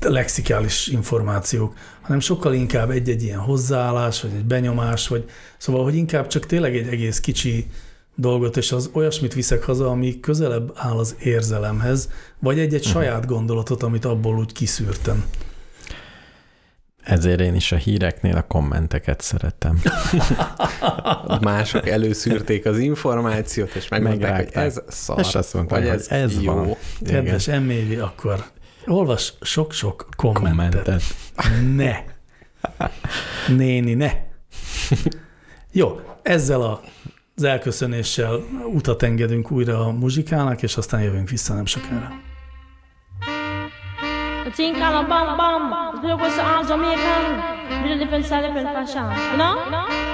lexikális 0.00 0.86
információk, 0.86 1.74
hanem 2.00 2.20
sokkal 2.20 2.54
inkább 2.54 2.90
egy-egy 2.90 3.22
ilyen 3.22 3.38
hozzáállás, 3.38 4.22
vagy 4.22 4.32
egy 4.36 4.44
benyomás, 4.44 5.08
vagy 5.08 5.24
szóval, 5.58 5.84
hogy 5.84 5.94
inkább 5.94 6.26
csak 6.26 6.46
tényleg 6.46 6.76
egy 6.76 6.88
egész 6.88 7.20
kicsi 7.20 7.66
dolgot, 8.14 8.56
és 8.56 8.72
az 8.72 8.90
olyasmit 8.92 9.34
viszek 9.34 9.62
haza, 9.62 9.90
ami 9.90 10.20
közelebb 10.20 10.72
áll 10.74 10.96
az 10.96 11.16
érzelemhez, 11.22 12.10
vagy 12.38 12.58
egy-egy 12.58 12.84
saját 12.84 13.26
gondolatot, 13.26 13.82
amit 13.82 14.04
abból 14.04 14.38
úgy 14.38 14.52
kiszűrtem. 14.52 15.24
Ezért 17.02 17.40
én 17.40 17.54
is 17.54 17.72
a 17.72 17.76
híreknél 17.76 18.36
a 18.36 18.42
kommenteket 18.42 19.20
szeretem. 19.20 19.82
Mások 21.40 21.88
előszűrték 21.88 22.66
az 22.66 22.78
információt, 22.78 23.74
és 23.74 23.88
megmondták, 23.88 24.36
hogy 24.36 24.62
ez 24.62 24.82
szar, 24.88 25.18
És 25.18 25.34
azt 25.34 25.54
mondták, 25.54 25.78
vagy 25.78 25.88
hogy 25.88 25.98
ez, 25.98 26.08
ez 26.08 26.42
jó. 26.42 26.54
van. 26.54 26.76
Kedves 27.04 27.48
emévi, 27.48 27.96
akkor 27.96 28.44
olvas 28.86 29.34
sok-sok 29.40 30.08
kommentet. 30.16 30.84
Kommentet. 30.84 31.02
Ne! 31.74 31.96
Néni, 33.54 33.94
ne! 33.94 34.12
Jó, 35.72 36.00
ezzel 36.22 36.60
a, 36.60 36.80
az 37.36 37.42
elköszönéssel 37.42 38.40
utat 38.72 39.02
engedünk 39.02 39.50
újra 39.50 39.86
a 39.86 39.90
muzsikának, 39.90 40.62
és 40.62 40.76
aztán 40.76 41.02
jövünk 41.02 41.28
vissza 41.28 41.54
nem 41.54 41.66
sokára. 41.66 42.10
A 44.46 44.50
thing 44.50 44.76
called 44.76 45.08
a? 49.72 50.13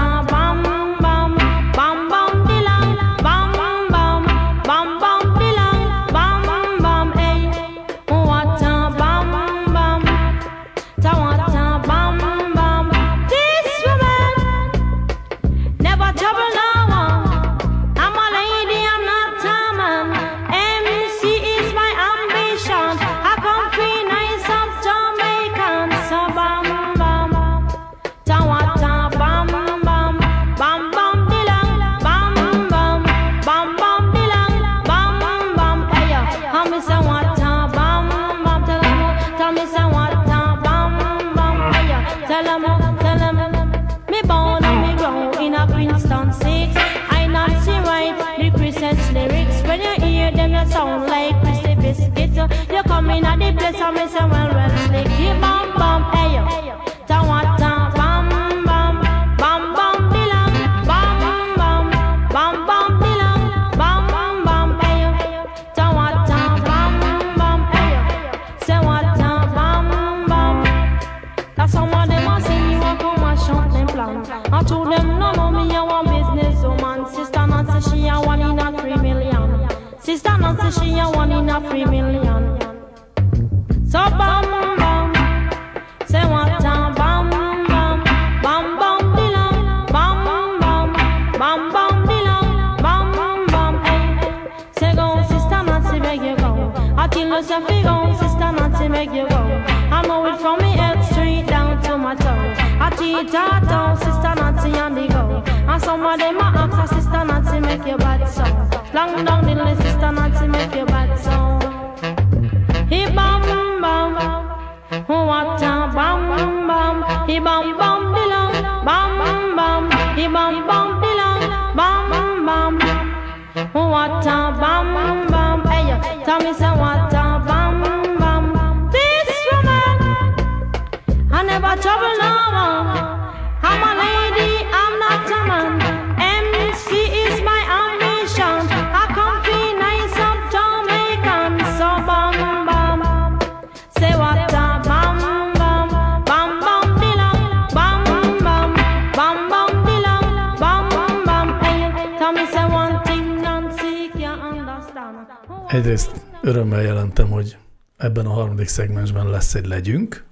lesz 159.53 159.63
egy 159.63 159.69
legyünk, 159.69 160.23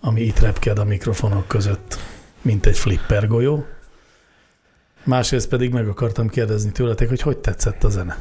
ami 0.00 0.20
itt 0.20 0.38
repked 0.38 0.78
a 0.78 0.84
mikrofonok 0.84 1.48
között, 1.48 1.98
mint 2.42 2.66
egy 2.66 2.78
flipper 2.78 3.26
golyó. 3.26 3.66
Másrészt 5.04 5.48
pedig 5.48 5.72
meg 5.72 5.88
akartam 5.88 6.28
kérdezni 6.28 6.72
tőletek, 6.72 7.08
hogy 7.08 7.20
hogy 7.20 7.38
tetszett 7.38 7.84
a 7.84 7.88
zene. 7.88 8.18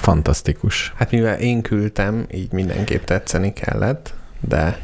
Fantasztikus. 0.00 0.92
Hát 0.96 1.10
mivel 1.10 1.38
én 1.38 1.62
küldtem, 1.62 2.26
így 2.32 2.52
mindenképp 2.52 3.04
tetszeni 3.04 3.52
kellett, 3.52 4.14
de 4.40 4.78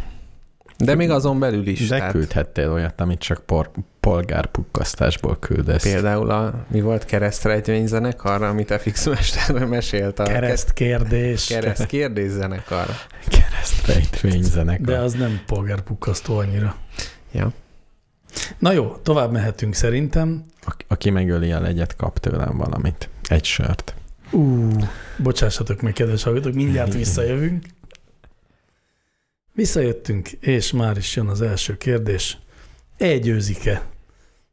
de 0.84 0.94
még 0.94 1.10
azon 1.10 1.38
belül 1.38 1.66
is. 1.66 1.88
De 1.88 1.96
tehát 1.96 2.12
küldhettél 2.12 2.72
olyat, 2.72 3.00
amit 3.00 3.18
csak 3.18 3.42
por, 3.46 3.70
polgárpukkasztásból 4.00 5.36
küldesz. 5.38 5.82
Például 5.82 6.30
a, 6.30 6.66
mi 6.68 6.80
volt 6.80 7.04
keresztrejtvényzenekar, 7.04 8.42
amit 8.42 8.74
FX 8.80 9.06
Mesterről 9.06 9.66
mesélt 9.76 10.18
a 10.18 10.24
Kereszt 10.24 10.72
kérdés. 10.72 11.46
kereszt 11.46 11.86
kérdészenekar. 13.62 13.84
Keresztrejtvényzenekar. 13.84 14.86
De 14.86 14.98
az 14.98 15.12
nem 15.12 15.42
polgárpukkasztó 15.46 16.36
annyira. 16.38 16.76
Ja. 17.32 17.52
Na 18.58 18.72
jó, 18.72 18.96
tovább 18.96 19.32
mehetünk 19.32 19.74
szerintem. 19.74 20.44
Aki, 20.64 20.84
aki 20.88 21.10
megöli 21.10 21.52
a 21.52 21.60
legyet, 21.60 21.96
kap 21.96 22.18
tőlem 22.18 22.56
valamit. 22.56 23.08
Egy 23.28 23.44
sört. 23.44 23.94
Ú, 24.30 24.70
bocsássatok 25.18 25.80
meg, 25.80 25.92
kedves 25.92 26.22
hallgatók, 26.22 26.54
mindjárt 26.54 26.94
visszajövünk. 26.94 27.64
Visszajöttünk, 29.54 30.28
és 30.28 30.72
már 30.72 30.96
is 30.96 31.16
jön 31.16 31.26
az 31.26 31.40
első 31.40 31.76
kérdés. 31.76 32.38
Egyőzike 32.96 33.82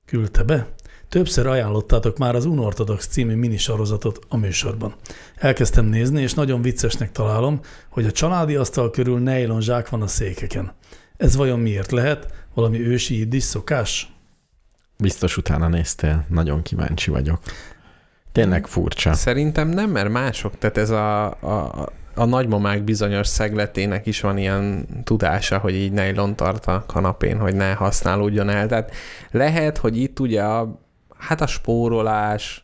küldte 0.06 0.44
be. 0.44 0.68
Többször 1.10 1.48
ajánlottátok 1.48 2.18
már 2.18 2.36
az 2.36 2.45
Unorthodox 2.45 3.07
című 3.07 3.36
minisorozatot 3.36 4.19
a 4.27 4.38
műsorban. 4.38 4.95
Elkezdtem 5.36 5.86
nézni, 5.86 6.22
és 6.22 6.34
nagyon 6.34 6.61
viccesnek 6.61 7.11
találom, 7.11 7.60
hogy 7.90 8.06
a 8.06 8.11
családi 8.11 8.56
asztal 8.56 8.90
körül 8.90 9.19
nylon 9.19 9.61
zsák 9.61 9.90
van 9.90 10.02
a 10.02 10.07
székeken. 10.07 10.72
Ez 11.18 11.36
vajon 11.36 11.60
miért 11.60 11.91
lehet? 11.91 12.27
Valami 12.53 12.88
ősi 12.88 13.19
iddis 13.19 13.44
szokás? 13.44 14.14
Biztos 14.98 15.38
utána 15.38 15.68
néztél. 15.68 16.26
Nagyon 16.27 16.61
kíváncsi 16.61 17.11
vagyok. 17.11 17.40
Tényleg 18.31 18.68
furcsa. 18.68 19.14
Szerintem 19.14 19.69
nem, 19.69 19.90
mert 19.90 20.10
mások, 20.10 20.57
tehát 20.57 20.77
ez 20.77 20.90
a, 20.90 21.26
a, 21.26 21.90
a 22.15 22.26
nagymamák 22.26 22.84
bizonyos 22.84 23.27
szegletének 23.27 24.06
is 24.06 24.22
van 24.22 24.38
ilyen 24.38 24.88
tudása, 25.03 25.57
hogy 25.57 25.73
így 25.73 25.91
nylon 25.91 26.36
tart 26.36 26.65
a 26.65 26.84
kanapén, 26.88 27.40
hogy 27.40 27.56
ne 27.56 27.73
használódjon 27.73 28.49
el. 28.49 28.68
Tehát 28.68 28.91
lehet, 29.31 29.77
hogy 29.77 29.98
itt 29.98 30.19
ugye 30.19 30.41
a, 30.44 30.88
hát 31.20 31.41
a 31.41 31.48
spórolás, 31.48 32.64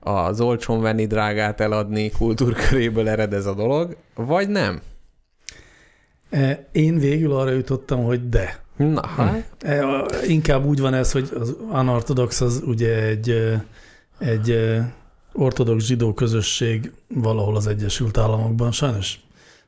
az 0.00 0.40
olcsón 0.40 0.80
venni, 0.80 1.06
drágát 1.06 1.60
eladni 1.60 2.10
kultúrköréből 2.10 3.08
ered 3.08 3.32
ez 3.32 3.46
a 3.46 3.54
dolog, 3.54 3.96
vagy 4.14 4.48
nem? 4.48 4.80
E, 6.30 6.66
Én 6.72 6.98
végül 6.98 7.32
arra 7.32 7.50
jutottam, 7.50 8.04
hogy 8.04 8.28
de. 8.28 8.60
Na, 8.76 9.06
hát, 9.06 9.44
E, 9.60 9.88
a- 9.88 10.06
Inkább 10.26 10.64
úgy 10.64 10.80
van 10.80 10.94
ez, 10.94 11.12
hogy 11.12 11.30
az 11.40 11.56
unorthodox 11.70 12.40
az 12.40 12.62
ugye 12.66 13.02
egy, 13.02 13.30
ö, 13.30 13.54
egy 14.18 14.58
ortodox 15.32 15.84
zsidó 15.84 16.14
közösség 16.14 16.92
valahol 17.08 17.56
az 17.56 17.66
Egyesült 17.66 18.18
Államokban. 18.18 18.72
Sajnos 18.72 19.18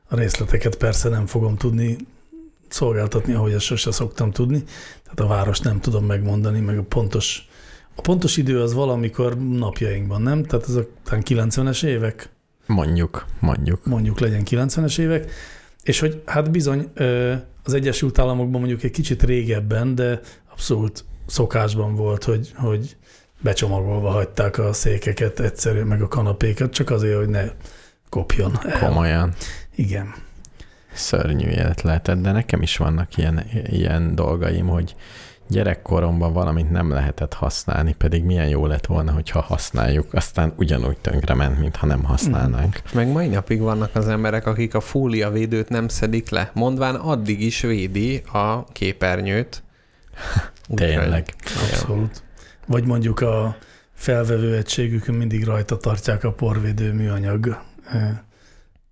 a 0.07 0.15
részleteket 0.15 0.75
persze 0.77 1.09
nem 1.09 1.25
fogom 1.25 1.55
tudni 1.57 1.95
szolgáltatni, 2.67 3.33
ahogy 3.33 3.51
ezt 3.53 3.65
sose 3.65 3.91
szoktam 3.91 4.31
tudni. 4.31 4.63
Tehát 5.03 5.19
a 5.19 5.27
várost 5.27 5.63
nem 5.63 5.79
tudom 5.79 6.05
megmondani, 6.05 6.59
meg 6.59 6.77
a 6.77 6.83
pontos, 6.83 7.47
a 7.95 8.01
pontos 8.01 8.37
idő 8.37 8.61
az 8.61 8.73
valamikor 8.73 9.37
napjainkban, 9.37 10.21
nem? 10.21 10.43
Tehát 10.43 10.67
ez 10.67 10.75
a 10.75 10.87
talán 11.03 11.23
90-es 11.25 11.83
évek, 11.83 12.29
Mondjuk, 12.67 13.25
mondjuk. 13.39 13.85
mondjuk 13.85 14.19
legyen 14.19 14.43
90-es 14.49 14.99
évek, 14.99 15.31
és 15.83 15.99
hogy 15.99 16.21
hát 16.25 16.51
bizony 16.51 16.91
az 17.63 17.73
Egyesült 17.73 18.19
Államokban 18.19 18.59
mondjuk 18.59 18.83
egy 18.83 18.91
kicsit 18.91 19.23
régebben, 19.23 19.95
de 19.95 20.19
abszolút 20.51 21.05
szokásban 21.25 21.95
volt, 21.95 22.23
hogy, 22.23 22.51
hogy 22.55 22.97
becsomagolva 23.41 24.09
hagyták 24.09 24.57
a 24.57 24.73
székeket 24.73 25.39
egyszerű, 25.39 25.81
meg 25.81 26.01
a 26.01 26.07
kanapékat, 26.07 26.73
csak 26.73 26.89
azért, 26.89 27.17
hogy 27.17 27.29
ne 27.29 27.43
kopjon 28.09 28.59
el. 28.63 28.79
Komolyan. 28.79 29.33
Igen. 29.75 30.13
Szörnyű 30.93 31.47
élet 31.47 31.81
lehetett, 31.81 32.21
de 32.21 32.31
nekem 32.31 32.61
is 32.61 32.77
vannak 32.77 33.17
ilyen, 33.17 33.45
ilyen 33.69 34.15
dolgaim, 34.15 34.67
hogy 34.67 34.95
gyerekkoromban 35.47 36.33
valamit 36.33 36.71
nem 36.71 36.89
lehetett 36.89 37.33
használni, 37.33 37.93
pedig 37.93 38.23
milyen 38.23 38.47
jó 38.47 38.65
lett 38.65 38.85
volna, 38.85 39.11
hogyha 39.11 39.41
használjuk, 39.41 40.13
aztán 40.13 40.53
ugyanúgy 40.57 40.97
tönkrement, 40.97 41.59
mintha 41.59 41.85
nem 41.85 42.03
használnánk. 42.03 42.81
Meg 42.93 43.07
mai 43.07 43.27
napig 43.27 43.61
vannak 43.61 43.95
az 43.95 44.07
emberek, 44.07 44.47
akik 44.47 44.73
a 44.75 44.79
fóliavédőt 44.79 45.69
nem 45.69 45.87
szedik 45.87 46.29
le, 46.29 46.51
mondván 46.53 46.95
addig 46.95 47.41
is 47.41 47.61
védi 47.61 48.21
a 48.33 48.63
képernyőt. 48.63 49.63
Tényleg. 50.75 51.25
Abszolút. 51.61 52.23
Vagy 52.67 52.85
mondjuk 52.85 53.19
a 53.19 53.55
felvevő 53.93 54.55
egységükön 54.55 55.15
mindig 55.15 55.43
rajta 55.43 55.77
tartják 55.77 56.23
a 56.23 56.31
porvédő 56.31 56.93
műanyag 56.93 57.57
eh, 57.91 58.09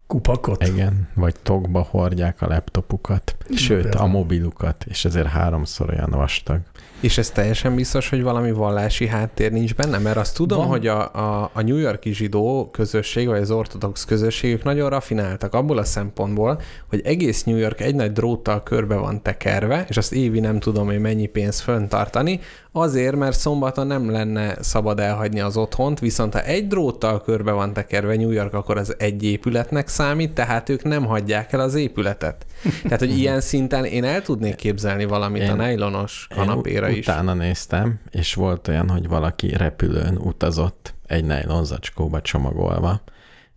kupakot. 0.08 0.68
Igen, 0.68 1.08
vagy 1.14 1.36
tokba 1.44 1.82
hordják 1.82 2.42
a 2.42 2.48
laptopukat, 2.48 3.38
sőt 3.56 3.96
a 3.96 4.06
mobilukat, 4.06 4.86
és 4.88 5.06
ezért 5.06 5.28
háromszor 5.28 5.90
olyan 5.90 6.10
vastag. 6.10 6.60
És 7.04 7.18
ez 7.18 7.30
teljesen 7.30 7.76
biztos, 7.76 8.10
hogy 8.10 8.24
valami 8.24 8.52
vallási 8.52 9.08
háttér 9.08 9.52
nincs 9.52 9.76
benne, 9.76 9.98
mert 9.98 10.18
azt 10.18 10.36
tudom, 10.36 10.58
Van. 10.58 10.68
Hogy 10.68 10.88
a, 10.88 11.14
a, 11.14 11.50
a 11.54 11.62
New 11.62 11.78
Yorki 11.78 12.14
zsidó 12.14 12.70
közösség, 12.72 13.28
vagy 13.28 13.42
az 13.42 13.52
ortodox 13.52 14.06
közösségük 14.06 14.64
nagyon 14.64 14.90
rafináltak 14.90 15.54
abból 15.54 15.78
a 15.78 15.84
szempontból, 15.84 16.62
hogy 16.90 17.02
egész 17.04 17.44
New 17.44 17.58
York 17.58 17.82
egy 17.82 17.96
nagy 17.96 18.12
dróttal 18.12 18.64
körbe 18.64 18.96
van 18.96 19.22
tekerve, 19.22 19.86
és 19.90 19.98
azt 19.98 20.14
évi 20.14 20.40
nem 20.40 20.60
tudom 20.60 20.90
én 20.90 21.00
mennyi 21.00 21.26
pénzt 21.26 21.62
föntartani, 21.62 22.40
azért, 22.76 23.16
mert 23.16 23.40
szombaton 23.40 23.88
nem 23.88 24.12
lenne 24.12 24.56
szabad 24.60 25.00
elhagyni 25.00 25.40
az 25.40 25.58
otthont, 25.58 26.00
viszont 26.00 26.34
ha 26.34 26.42
egy 26.42 26.68
dróttal 26.68 27.22
körbe 27.22 27.52
van 27.52 27.74
tekerve 27.74 28.16
New 28.16 28.32
York, 28.32 28.54
akkor 28.54 28.78
az 28.78 28.96
egy 28.98 29.24
épületnek 29.24 29.88
számít, 29.88 30.32
tehát 30.32 30.70
ők 30.70 30.84
nem 30.84 31.06
hagyják 31.06 31.54
el 31.54 31.60
az 31.60 31.76
épületet. 31.76 32.46
Tehát, 32.84 33.00
hogy 33.00 33.18
ilyen 33.20 33.42
szinten 33.42 33.86
én 33.86 34.04
el 34.04 34.22
tudnék 34.22 34.56
képzelni 34.56 35.06
valamit 35.06 35.42
Én- 35.42 35.50
a 35.50 35.56
nejlonos 35.56 36.28
kanapéra 36.36 36.90
is. 36.98 37.08
Utána 37.08 37.34
néztem, 37.34 38.00
és 38.12 38.34
volt 38.34 38.68
olyan, 38.68 38.90
hogy 38.90 39.08
valaki 39.08 39.48
repülőn 39.48 40.18
utazott 40.18 40.94
egy 41.06 41.26
nylon 41.26 41.66
zacskóba 41.66 42.22
csomagolva, 42.22 43.02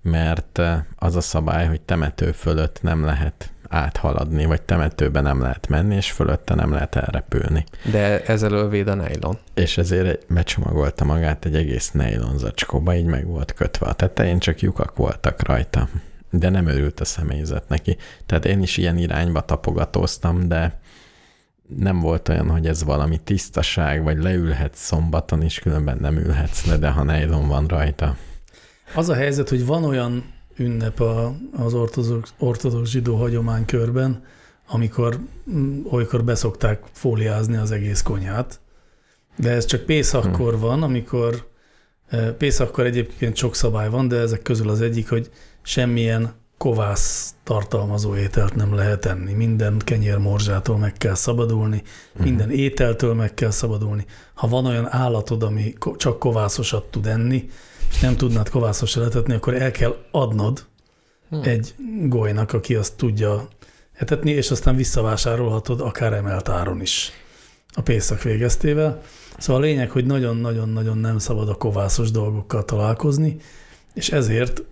mert 0.03 0.59
eh, 0.59 0.83
az 0.97 1.17
a 1.17 1.21
szabály, 1.21 1.67
hogy 1.67 1.81
temető 1.81 2.33
fölött 2.33 2.83
nem 2.83 3.05
lehet 3.05 3.51
áthaladni, 3.69 4.45
vagy 4.45 4.63
temetőbe 4.63 5.21
nem 5.21 5.41
lehet 5.41 5.69
menni, 5.69 5.95
és 5.95 6.11
fölötte 6.11 6.55
nem 6.55 6.73
lehet 6.73 6.97
elrepülni. 6.97 7.65
De 7.91 8.23
ezzel 8.25 8.69
véd 8.69 8.89
a 8.89 8.95
nylon. 8.95 9.39
És 9.55 9.79
ezért 9.79 10.33
becsomagolta 10.33 11.05
magát 11.05 11.45
egy 11.45 11.55
egész 11.55 11.91
nylon 11.91 12.39
zacskóba, 12.39 12.95
így 12.95 13.05
meg 13.05 13.27
volt 13.27 13.53
kötve 13.53 13.87
a 13.87 13.93
tetején, 13.93 14.39
csak 14.39 14.61
lyukak 14.61 14.97
voltak 14.97 15.47
rajta. 15.47 15.89
De 16.31 16.49
nem 16.49 16.67
örült 16.67 17.01
a 17.01 17.05
személyzet 17.05 17.69
neki. 17.69 17.97
Tehát 18.27 18.45
én 18.45 18.63
is 18.63 18.77
ilyen 18.77 18.99
irányba 18.99 19.41
tapogatóztam, 19.41 20.49
de 20.49 20.79
nem 21.69 22.01
volt 22.01 22.29
olyan, 22.29 22.51
hogy 22.51 22.67
ez 22.67 22.85
valami 22.85 23.19
tisztaság, 23.25 24.03
vagy 24.03 24.23
leülhetsz 24.23 24.85
szombaton 24.85 25.43
is, 25.43 25.59
különben 25.59 25.99
nem 26.01 26.17
ülhetsz 26.17 26.67
le, 26.67 26.77
de 26.77 26.91
ha 26.91 27.05
nylon 27.05 27.49
van 27.49 27.67
rajta. 27.67 28.17
Az 28.95 29.09
a 29.09 29.15
helyzet, 29.15 29.49
hogy 29.49 29.67
van 29.67 29.85
olyan 29.85 30.25
ünnep 30.57 31.01
a, 31.01 31.35
az 31.57 31.75
ortodox, 31.75 32.35
ortodox 32.39 32.91
zsidó 32.91 33.17
hagyománykörben, 33.17 34.23
amikor 34.67 35.19
mm, 35.51 35.81
olykor 35.91 36.25
beszokták 36.25 36.83
fóliázni 36.93 37.57
az 37.57 37.71
egész 37.71 38.03
konyhát, 38.03 38.61
de 39.37 39.51
ez 39.51 39.65
csak 39.65 39.83
Pészakkor 39.83 40.59
van, 40.59 40.83
amikor 40.83 41.49
eh, 42.09 42.31
Pészakkor 42.31 42.85
egyébként 42.85 43.37
sok 43.37 43.55
szabály 43.55 43.91
van, 43.91 44.09
de 44.09 44.17
ezek 44.17 44.43
közül 44.43 44.69
az 44.69 44.81
egyik, 44.81 45.09
hogy 45.09 45.31
semmilyen 45.63 46.35
kovász 46.59 47.35
tartalmazó 47.43 48.17
ételt 48.17 48.55
nem 48.55 48.75
lehet 48.75 49.05
enni. 49.05 49.33
Minden 49.33 49.79
kenyérmorzsától 49.79 50.79
meg 50.79 50.93
kell 50.93 51.15
szabadulni, 51.15 51.83
minden 52.13 52.51
ételtől 52.51 53.15
meg 53.15 53.35
kell 53.35 53.51
szabadulni. 53.51 54.05
Ha 54.35 54.49
van 54.49 54.67
olyan 54.67 54.93
állatod, 54.93 55.43
ami 55.43 55.75
csak 55.97 56.19
kovászosat 56.19 56.85
tud 56.85 57.07
enni, 57.07 57.49
és 57.91 58.01
nem 58.01 58.17
tudnád 58.17 58.49
kovászosra 58.49 59.03
letetni, 59.03 59.35
akkor 59.35 59.55
el 59.55 59.71
kell 59.71 59.97
adnod 60.11 60.67
Hmm. 61.29 61.41
egy 61.45 61.75
golynak, 62.03 62.53
aki 62.53 62.75
azt 62.75 62.97
tudja 62.97 63.49
etetni, 63.93 64.31
és 64.31 64.51
aztán 64.51 64.77
visszavásárolhatod 64.77 65.81
akár 65.81 66.13
emelt 66.13 66.49
áron 66.49 66.81
is 66.81 67.11
a 67.73 67.81
pészak 67.81 68.23
végeztével. 68.23 69.03
Szóval 69.39 69.63
a 69.63 69.65
lényeg, 69.65 69.91
hogy 69.91 70.07
nagyon-nagyon-nagyon 70.07 70.99
nem 70.99 71.19
szabad 71.19 71.49
a 71.49 71.55
kovászos 71.55 72.11
dolgokkal 72.11 72.65
találkozni, 72.65 73.37
és 73.95 74.09
ezért 74.11 74.63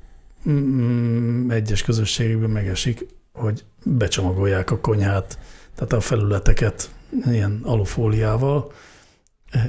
mm, 0.49 1.51
egyes 1.51 1.83
közösségekben 1.83 2.51
megesik, 2.51 3.07
hogy 3.33 3.65
becsomagolják 3.85 4.71
a 4.71 4.79
konyhát, 4.79 5.39
tehát 5.75 5.93
a 5.93 6.01
felületeket 6.01 6.91
ilyen 7.31 7.61
alufóliával. 7.63 8.73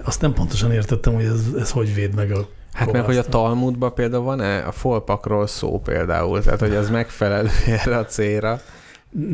Azt 0.03 0.21
nem 0.21 0.33
pontosan 0.33 0.71
értettem, 0.71 1.13
hogy 1.13 1.23
ez, 1.25 1.41
ez 1.59 1.71
hogy 1.71 1.93
véd 1.93 2.15
meg 2.15 2.31
a 2.31 2.47
Hát 2.73 2.91
meg, 2.91 3.03
hogy 3.05 3.17
a. 3.17 3.23
Talmudban 3.23 3.93
például 3.93 4.23
van-e 4.23 4.57
a 4.67 4.71
folpakról 4.71 5.47
szó 5.47 5.79
például, 5.79 6.41
tehát 6.41 6.59
hogy 6.59 6.75
az 6.75 6.89
megfelelő 6.89 7.49
erre 7.83 7.97
a 7.97 8.05
célra. 8.05 8.59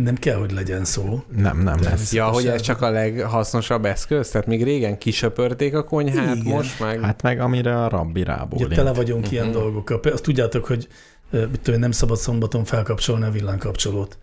Nem 0.04 0.16
kell, 0.16 0.36
hogy 0.36 0.52
legyen 0.52 0.86
szó. 0.86 1.24
Nem, 1.36 1.60
nem 1.60 1.82
lesz. 1.82 2.14
Ja, 2.14 2.26
hogy 2.26 2.48
ez 2.48 2.62
csak 2.62 2.82
a 2.82 2.90
leghasznosabb 2.90 3.86
eszköz? 3.86 4.30
Tehát 4.30 4.48
még 4.48 4.64
régen 4.64 4.98
kisöpörték 4.98 5.76
a 5.76 5.84
konyhát, 5.84 6.36
Igen. 6.36 6.54
most 6.54 6.80
meg... 6.80 7.00
Hát 7.02 7.22
meg 7.22 7.40
amire 7.40 7.84
a 7.84 7.90
rabbi 7.90 8.22
Ugye 8.22 8.32
rábólint. 8.32 8.74
tele 8.74 8.94
vagyunk 8.94 9.32
ilyen 9.32 9.46
Mhm. 9.46 9.54
dolgokkal. 9.54 10.00
Azt 10.04 10.24
tudjátok, 10.24 10.66
hogy 10.66 10.88
mit 11.32 11.60
tudom, 11.62 11.80
nem 11.80 11.92
szabad 11.92 12.18
szombaton 12.18 12.64
felkapcsolni 12.64 13.26
a 13.26 13.32
villanykapcsolót. 13.32 14.18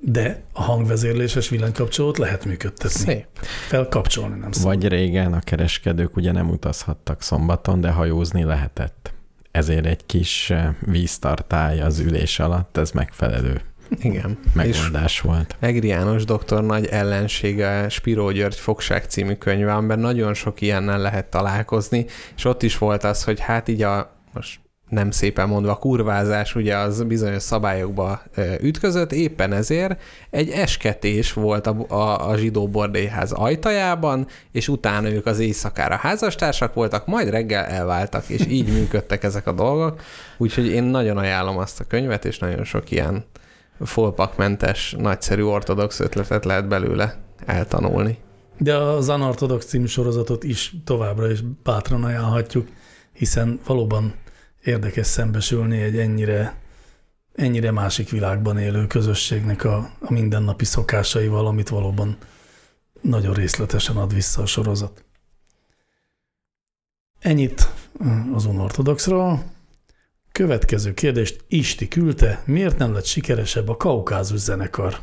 De 0.00 0.42
a 0.52 0.62
hangvezérléses 0.62 1.48
villanykapcsolót 1.48 2.18
lehet 2.18 2.44
működtetni. 2.44 3.00
Szép. 3.00 3.26
Felkapcsolni 3.68 4.38
nem 4.38 4.52
szabad. 4.52 4.68
Vagy 4.68 4.88
régen 4.88 5.32
a 5.32 5.40
kereskedők 5.40 6.16
ugye 6.16 6.32
nem 6.32 6.50
utazhattak 6.50 7.22
szombaton, 7.22 7.80
de 7.80 7.90
hajózni 7.90 8.44
lehetett. 8.44 9.12
Ezért 9.50 9.86
egy 9.86 10.06
kis 10.06 10.52
víztartály 10.80 11.80
az 11.80 11.98
ülés 11.98 12.38
alatt, 12.38 12.76
ez 12.76 12.90
megfelelő 12.90 13.60
Igen. 14.00 14.38
És 14.44 14.52
megoldás 14.54 15.20
volt. 15.20 15.56
Egri 15.58 15.86
János 15.86 16.24
doktor 16.24 16.64
nagy 16.64 16.86
ellensége 16.86 17.88
Spiró 17.88 18.30
György 18.30 18.58
Fogság 18.58 19.04
című 19.04 19.34
könyve, 19.34 19.74
amiben 19.74 19.98
nagyon 19.98 20.34
sok 20.34 20.60
ilyennel 20.60 20.98
lehet 20.98 21.26
találkozni, 21.26 22.06
és 22.36 22.44
ott 22.44 22.62
is 22.62 22.78
volt 22.78 23.04
az, 23.04 23.24
hogy 23.24 23.40
hát 23.40 23.68
így 23.68 23.82
a, 23.82 24.16
most 24.32 24.60
nem 24.92 25.10
szépen 25.10 25.48
mondva, 25.48 25.76
kurvázás 25.76 26.54
ugye 26.54 26.76
az 26.76 27.02
bizonyos 27.02 27.42
szabályokba 27.42 28.22
ütközött, 28.60 29.12
éppen 29.12 29.52
ezért 29.52 30.00
egy 30.30 30.50
esketés 30.50 31.32
volt 31.32 31.66
a, 31.66 31.84
a, 31.88 32.28
a 32.28 32.36
zsidó 32.36 32.68
bordélyház 32.68 33.32
ajtajában, 33.32 34.26
és 34.50 34.68
utána 34.68 35.10
ők 35.10 35.26
az 35.26 35.38
éjszakára 35.38 35.96
házastársak 35.96 36.74
voltak, 36.74 37.06
majd 37.06 37.28
reggel 37.28 37.64
elváltak, 37.64 38.28
és 38.28 38.46
így 38.46 38.72
működtek 38.78 39.22
ezek 39.22 39.46
a 39.46 39.52
dolgok, 39.52 40.00
úgyhogy 40.36 40.66
én 40.66 40.82
nagyon 40.82 41.16
ajánlom 41.16 41.58
azt 41.58 41.80
a 41.80 41.84
könyvet, 41.84 42.24
és 42.24 42.38
nagyon 42.38 42.64
sok 42.64 42.90
ilyen 42.90 43.24
folpakmentes, 43.80 44.94
nagyszerű 44.98 45.42
ortodox 45.42 46.00
ötletet 46.00 46.44
lehet 46.44 46.68
belőle 46.68 47.16
eltanulni. 47.46 48.18
De 48.58 48.76
az 48.76 49.08
Anortodox 49.08 49.66
című 49.66 49.86
sorozatot 49.86 50.44
is 50.44 50.74
továbbra 50.84 51.30
is 51.30 51.40
bátran 51.62 52.04
ajánlhatjuk, 52.04 52.68
hiszen 53.12 53.60
valóban 53.66 54.14
érdekes 54.62 55.06
szembesülni 55.06 55.80
egy 55.80 55.98
ennyire, 55.98 56.54
ennyire 57.34 57.70
másik 57.70 58.10
világban 58.10 58.58
élő 58.58 58.86
közösségnek 58.86 59.64
a, 59.64 59.90
a 60.00 60.12
mindennapi 60.12 60.64
szokásaival, 60.64 61.46
amit 61.46 61.68
valóban 61.68 62.16
nagyon 63.00 63.34
részletesen 63.34 63.96
ad 63.96 64.14
vissza 64.14 64.42
a 64.42 64.46
sorozat. 64.46 65.04
Ennyit 67.18 67.68
az 68.34 68.44
unortodoxról. 68.44 69.44
Következő 70.32 70.94
kérdést 70.94 71.44
Isti 71.48 71.88
küldte, 71.88 72.42
miért 72.46 72.78
nem 72.78 72.92
lett 72.92 73.04
sikeresebb 73.04 73.68
a 73.68 73.76
kaukázus 73.76 74.40
zenekar? 74.40 75.00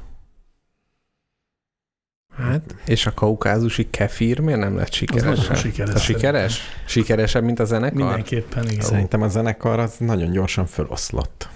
Hát, 2.39 2.75
és 2.85 3.05
a 3.05 3.11
kaukázusi 3.11 3.89
kefír 3.89 4.39
miért 4.39 4.59
nem 4.59 4.75
lett 4.75 4.91
sikeres? 4.91 5.39
nagyon 5.39 5.55
sikeres 5.55 5.93
A 5.95 5.97
sikeres? 5.97 6.61
Sikeresebb, 6.85 7.43
mint 7.43 7.59
a 7.59 7.65
zenekar? 7.65 7.97
Mindenképpen, 7.97 8.69
igen. 8.69 8.85
Szerintem 8.85 9.21
a 9.21 9.27
zenekar 9.27 9.79
az 9.79 9.95
nagyon 9.97 10.31
gyorsan 10.31 10.65
föloszlott. 10.65 11.49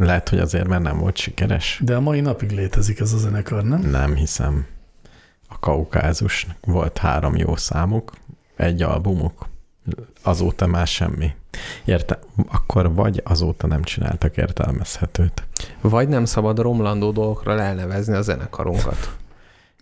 Lehet, 0.00 0.28
hogy 0.28 0.38
azért, 0.38 0.68
mert 0.68 0.82
nem 0.82 0.98
volt 0.98 1.16
sikeres. 1.16 1.80
De 1.84 1.96
a 1.96 2.00
mai 2.00 2.20
napig 2.20 2.50
létezik 2.50 3.00
ez 3.00 3.12
a 3.12 3.16
zenekar, 3.18 3.64
nem? 3.64 3.80
Nem 3.80 4.14
hiszem. 4.14 4.66
A 5.48 5.58
kaukázus 5.58 6.46
volt 6.60 6.98
három 6.98 7.36
jó 7.36 7.56
számuk, 7.56 8.12
egy 8.56 8.82
albumuk, 8.82 9.46
azóta 10.22 10.66
már 10.66 10.86
semmi. 10.86 11.34
Érte, 11.84 12.18
akkor 12.48 12.94
vagy 12.94 13.20
azóta 13.24 13.66
nem 13.66 13.82
csináltak 13.82 14.36
értelmezhetőt. 14.36 15.42
Vagy 15.80 16.08
nem 16.08 16.24
szabad 16.24 16.58
romlandó 16.58 17.10
dolgokról 17.10 17.60
elnevezni 17.60 18.14
a 18.14 18.22
zenekarunkat. 18.22 19.16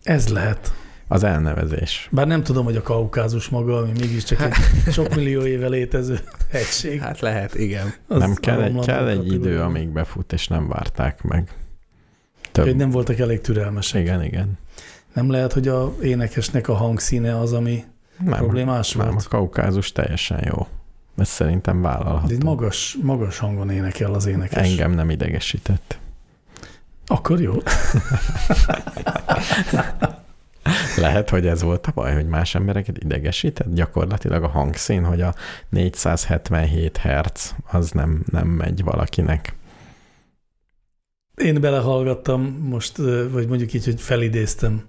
Ez 0.07 0.29
lehet. 0.29 0.73
Az 1.09 1.23
elnevezés. 1.23 2.09
Bár 2.13 2.27
nem 2.27 2.43
tudom, 2.43 2.65
hogy 2.65 2.77
a 2.77 2.83
kaukázus 2.83 3.49
maga, 3.49 3.77
ami 3.77 3.91
mégiscsak 3.99 4.41
egy 4.41 4.53
sok 4.93 5.15
millió 5.15 5.45
éve 5.47 5.69
létező 5.69 6.21
egység. 6.51 7.01
Hát 7.01 7.21
lehet, 7.21 7.55
igen. 7.55 7.95
az 8.09 8.19
nem 8.19 8.31
a 8.31 8.41
kell, 8.41 8.63
egy, 8.63 8.79
kell 8.85 9.09
egy 9.09 9.33
idő, 9.33 9.61
amíg 9.61 9.89
befut, 9.89 10.33
és 10.33 10.49
nem 10.49 10.69
várták 10.69 11.23
meg. 11.23 11.49
Hogy 12.55 12.77
nem 12.77 12.91
voltak 12.91 13.19
elég 13.19 13.41
türelmesek. 13.41 14.01
Igen, 14.01 14.23
igen. 14.23 14.59
Nem 15.13 15.31
lehet, 15.31 15.53
hogy 15.53 15.69
a 15.69 15.95
énekesnek 16.03 16.69
a 16.69 16.75
hangszíne 16.75 17.39
az, 17.39 17.53
ami 17.53 17.85
Nem, 18.25 18.39
problémás 18.39 18.93
nem, 18.93 19.09
a 19.09 19.11
volt. 19.11 19.29
kaukázus 19.29 19.93
teljesen 19.93 20.45
jó. 20.47 20.67
Ez 21.19 21.29
szerintem 21.29 21.83
De 21.83 21.89
vállalható. 21.89 22.35
egy 22.35 22.43
magas, 22.43 22.97
magas 23.03 23.39
hangon 23.39 23.71
énekel 23.71 24.15
az 24.15 24.27
énekes. 24.27 24.71
Engem 24.71 24.91
nem 24.93 25.11
idegesített. 25.11 25.99
Akkor 27.07 27.41
jó. 27.41 27.53
Lehet, 30.97 31.31
hogy 31.31 31.47
ez 31.47 31.63
volt 31.63 31.87
a 31.87 31.93
baj, 31.95 32.15
hogy 32.15 32.27
más 32.27 32.55
embereket 32.55 32.99
idegesített. 32.99 33.75
Gyakorlatilag 33.75 34.43
a 34.43 34.49
hangszín, 34.49 35.05
hogy 35.05 35.21
a 35.21 35.35
477 35.69 36.99
Hz 36.99 37.55
az 37.71 37.91
nem, 37.91 38.23
nem 38.31 38.49
megy 38.49 38.85
valakinek. 38.85 39.55
Én 41.35 41.61
belehallgattam 41.61 42.43
most, 42.69 42.97
vagy 43.31 43.49
mondjuk 43.49 43.73
így, 43.73 43.85
hogy 43.85 44.01
felidéztem 44.01 44.85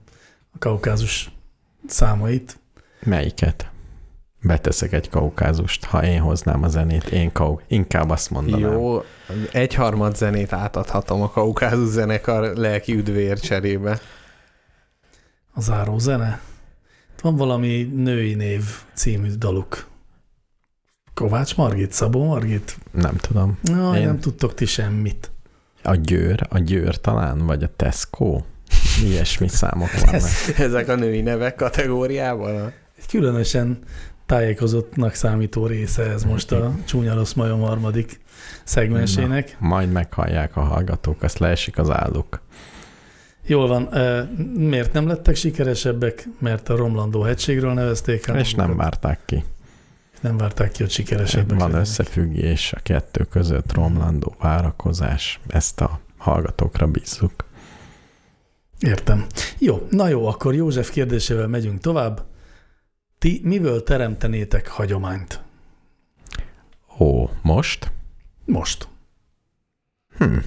a 0.53 0.57
kaukázus 0.57 1.31
számait. 1.87 2.59
Melyiket? 2.99 3.71
Beteszek 4.41 4.93
egy 4.93 5.09
kaukázust. 5.09 5.85
Ha 5.85 6.05
én 6.05 6.19
hoznám 6.19 6.63
a 6.63 6.67
zenét, 6.67 7.03
én 7.03 7.31
kau... 7.31 7.57
inkább 7.67 8.09
azt 8.09 8.29
mondanám. 8.29 8.71
Jó, 8.71 9.03
egyharmad 9.51 10.15
zenét 10.15 10.53
átadhatom 10.53 11.21
a 11.21 11.29
kaukázus 11.29 11.87
zenekar 11.89 12.55
lelki 12.55 12.93
üdvér 12.93 13.39
cserébe. 13.39 13.99
A 15.53 15.61
záró 15.61 15.99
zene. 15.99 16.39
Van 17.21 17.35
valami 17.35 17.91
női 17.95 18.33
név 18.33 18.63
című 18.93 19.29
daluk. 19.37 19.87
Kovács 21.13 21.55
Margit, 21.55 21.91
Szabó 21.91 22.25
Margit? 22.25 22.77
Nem 22.91 23.15
tudom. 23.15 23.57
No, 23.61 23.95
Én- 23.95 24.05
nem 24.05 24.19
tudtok 24.19 24.53
ti 24.53 24.65
semmit. 24.65 25.31
A 25.83 25.95
győr, 25.95 26.45
a 26.49 26.57
győr 26.57 27.01
talán, 27.01 27.45
vagy 27.45 27.63
a 27.63 27.69
Tesco? 27.75 28.41
Ilyesmi 29.03 29.47
számok 29.47 29.91
vannak. 29.91 30.21
Ezek 30.57 30.87
a 30.87 30.95
női 30.95 31.21
nevek 31.21 31.55
kategóriában? 31.55 32.73
Különösen 33.09 33.79
tájékozottnak 34.27 35.13
számító 35.13 35.65
része 35.65 36.03
ez 36.03 36.23
most 36.23 36.51
a 36.51 36.73
Csúnya 36.85 37.13
Rossz 37.13 37.33
Majom 37.33 37.59
harmadik 37.61 38.19
szegmensének. 38.63 39.55
Majd 39.59 39.91
meghallják 39.91 40.55
a 40.55 40.61
hallgatók, 40.61 41.23
azt 41.23 41.37
leesik 41.39 41.77
az 41.77 41.89
álluk. 41.89 42.41
Jól 43.45 43.67
van, 43.67 43.89
miért 44.53 44.93
nem 44.93 45.07
lettek 45.07 45.35
sikeresebbek? 45.35 46.27
Mert 46.39 46.69
a 46.69 46.75
romlandó 46.75 47.21
hegységről 47.21 47.73
nevezték 47.73 48.27
el. 48.27 48.37
És 48.39 48.53
nem 48.53 48.75
várták 48.75 49.19
ki. 49.25 49.43
Nem 50.21 50.37
várták 50.37 50.71
ki, 50.71 50.81
hogy 50.81 50.91
sikeresebbek 50.91 51.49
Van 51.49 51.57
legyenek. 51.57 51.81
összefüggés 51.81 52.73
a 52.73 52.79
kettő 52.83 53.23
között, 53.23 53.73
romlandó 53.73 54.35
várakozás. 54.39 55.39
Ezt 55.47 55.81
a 55.81 55.99
hallgatókra 56.17 56.87
bízzuk. 56.87 57.45
Értem. 58.79 59.25
Jó, 59.57 59.87
na 59.89 60.07
jó, 60.07 60.25
akkor 60.27 60.55
József 60.55 60.91
kérdésével 60.91 61.47
megyünk 61.47 61.79
tovább. 61.81 62.23
Ti 63.27 63.41
miből 63.43 63.83
teremtenétek 63.83 64.67
hagyományt? 64.67 65.41
Ó, 66.99 67.29
most? 67.41 67.91
Most. 68.45 68.87
Hm. 70.17 70.37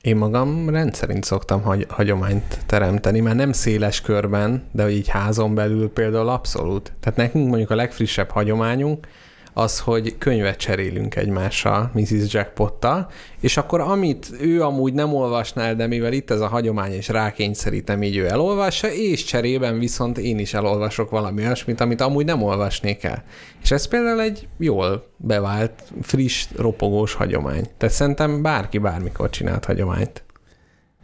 Én 0.00 0.16
magam 0.16 0.68
rendszerint 0.68 1.24
szoktam 1.24 1.62
hagy- 1.62 1.90
hagyományt 1.90 2.58
teremteni, 2.66 3.20
már 3.20 3.34
nem 3.34 3.52
széles 3.52 4.00
körben, 4.00 4.68
de 4.72 4.90
így 4.90 5.08
házon 5.08 5.54
belül 5.54 5.90
például 5.90 6.28
abszolút. 6.28 6.92
Tehát 7.00 7.18
nekünk 7.18 7.48
mondjuk 7.48 7.70
a 7.70 7.74
legfrissebb 7.74 8.30
hagyományunk 8.30 9.08
az, 9.54 9.80
hogy 9.80 10.18
könyvet 10.18 10.56
cserélünk 10.56 11.16
egymással, 11.16 11.90
Mrs. 11.94 12.32
Jackpottal, 12.32 13.10
és 13.40 13.56
akkor 13.56 13.80
amit 13.80 14.30
ő 14.40 14.62
amúgy 14.62 14.92
nem 14.92 15.14
olvasná 15.14 15.64
el, 15.64 15.74
de 15.74 15.86
mivel 15.86 16.12
itt 16.12 16.30
ez 16.30 16.40
a 16.40 16.48
hagyomány, 16.48 16.92
és 16.92 17.08
rákényszerítem, 17.08 18.02
így 18.02 18.16
ő 18.16 18.28
elolvassa, 18.28 18.92
és 18.92 19.24
cserében 19.24 19.78
viszont 19.78 20.18
én 20.18 20.38
is 20.38 20.54
elolvasok 20.54 21.10
valami 21.10 21.42
olyasmit, 21.42 21.80
amit 21.80 22.00
amúgy 22.00 22.24
nem 22.24 22.42
olvasnék 22.42 23.04
el. 23.04 23.24
És 23.62 23.70
ez 23.70 23.88
például 23.88 24.20
egy 24.20 24.48
jól 24.58 25.06
bevált, 25.16 25.82
friss, 26.02 26.46
ropogós 26.56 27.14
hagyomány. 27.14 27.68
Tehát 27.76 27.94
szerintem 27.94 28.42
bárki 28.42 28.78
bármikor 28.78 29.30
csinált 29.30 29.64
hagyományt. 29.64 30.24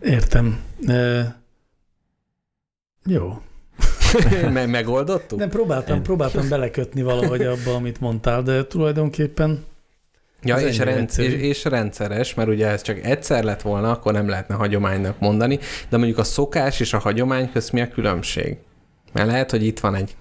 Értem. 0.02 0.60
E, 0.86 1.40
jó. 3.04 3.40
Me- 4.52 4.66
megoldottuk? 4.66 5.38
Nem, 5.38 5.48
próbáltam, 5.48 5.96
Én- 5.96 6.02
próbáltam 6.02 6.48
belekötni 6.48 7.02
valahogy 7.02 7.42
abba, 7.42 7.74
amit 7.74 8.00
mondtál, 8.00 8.42
de 8.42 8.66
tulajdonképpen 8.66 9.64
Ja, 10.42 10.56
és, 10.56 10.62
ennyire 10.66 10.84
rend, 10.84 10.98
egyszerű. 10.98 11.28
és, 11.28 11.42
és 11.42 11.64
rendszeres, 11.64 12.34
mert 12.34 12.48
ugye 12.48 12.66
ez 12.66 12.82
csak 12.82 13.04
egyszer 13.04 13.44
lett 13.44 13.62
volna, 13.62 13.90
akkor 13.90 14.12
nem 14.12 14.28
lehetne 14.28 14.54
hagyománynak 14.54 15.18
mondani, 15.18 15.58
de 15.88 15.96
mondjuk 15.96 16.18
a 16.18 16.24
szokás 16.24 16.80
és 16.80 16.92
a 16.92 16.98
hagyomány 16.98 17.50
közt 17.52 17.72
mi 17.72 17.80
a 17.80 17.88
különbség? 17.88 18.56
Mert 19.12 19.26
lehet, 19.26 19.50
hogy 19.50 19.64
itt 19.64 19.80
van 19.80 19.94
egy, 19.94 20.16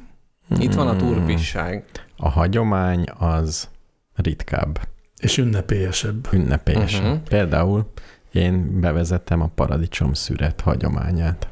itt 0.59 0.73
van 0.73 0.87
a 0.87 0.93
Hmm. 0.93 0.99
turpisság. 0.99 1.83
A 2.17 2.29
hagyomány 2.29 3.03
az 3.17 3.69
ritkább, 4.15 4.79
és 5.21 5.37
ünnepélyesebb. 5.37 6.27
ünnepélyesebb. 6.33 7.03
Uh-huh. 7.03 7.19
Például 7.19 7.91
én 8.31 8.79
bevezettem 8.79 9.41
a 9.41 9.49
paradicsom 9.55 10.13
szüret 10.13 10.61
hagyományát. 10.61 11.47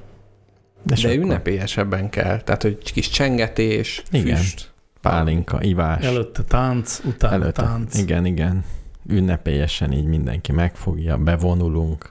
És 0.90 1.02
De 1.02 1.08
akkor 1.08 1.20
ünnepélyesebben 1.24 2.10
kell, 2.10 2.41
tehát 2.41 2.62
hogy 2.62 2.91
kis 2.91 3.10
csengetés, 3.10 4.04
Igen. 4.12 4.36
füst. 4.36 4.72
Pálinka, 5.02 5.62
ivás. 5.64 6.04
Előtte 6.04 6.44
tánc, 6.44 6.99
utána 7.04 7.34
Előtte. 7.34 7.62
tánc. 7.64 7.98
Igen, 7.98 8.26
igen. 8.26 8.64
Ünnepélyesen 9.10 9.91
így 9.91 10.06
mindenki 10.06 10.52
megfogja, 10.52 11.18
bevonulunk, 11.18 12.10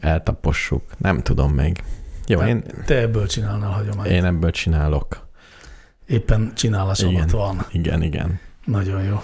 eltapossuk, 0.00 0.82
nem 0.98 1.22
tudom 1.22 1.52
még. 1.52 1.82
Jó, 2.26 2.38
Te- 2.38 2.46
én, 2.48 2.64
Te 2.84 2.98
ebből 2.98 3.26
csinálnál 3.26 3.70
hagyományt. 3.70 4.10
én 4.10 4.24
ebből 4.24 4.50
csinálok. 4.50 5.26
Éppen 6.06 6.52
csinálás 6.54 7.00
Igen. 7.00 7.14
alatt 7.14 7.30
van. 7.30 7.66
Igen, 7.72 8.02
igen. 8.02 8.40
Nagyon 8.64 9.02
jó. 9.02 9.22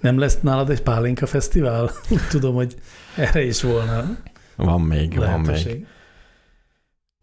Nem 0.00 0.18
lesz 0.18 0.40
nálad 0.40 0.70
egy 0.70 0.82
pálinka 0.82 1.26
fesztivál? 1.26 1.90
Úgy 2.10 2.28
tudom, 2.30 2.54
hogy 2.54 2.74
erre 3.16 3.42
is 3.44 3.62
volna 3.62 4.16
Van 4.56 4.80
még, 4.80 5.16
van 5.16 5.40
még. 5.40 5.86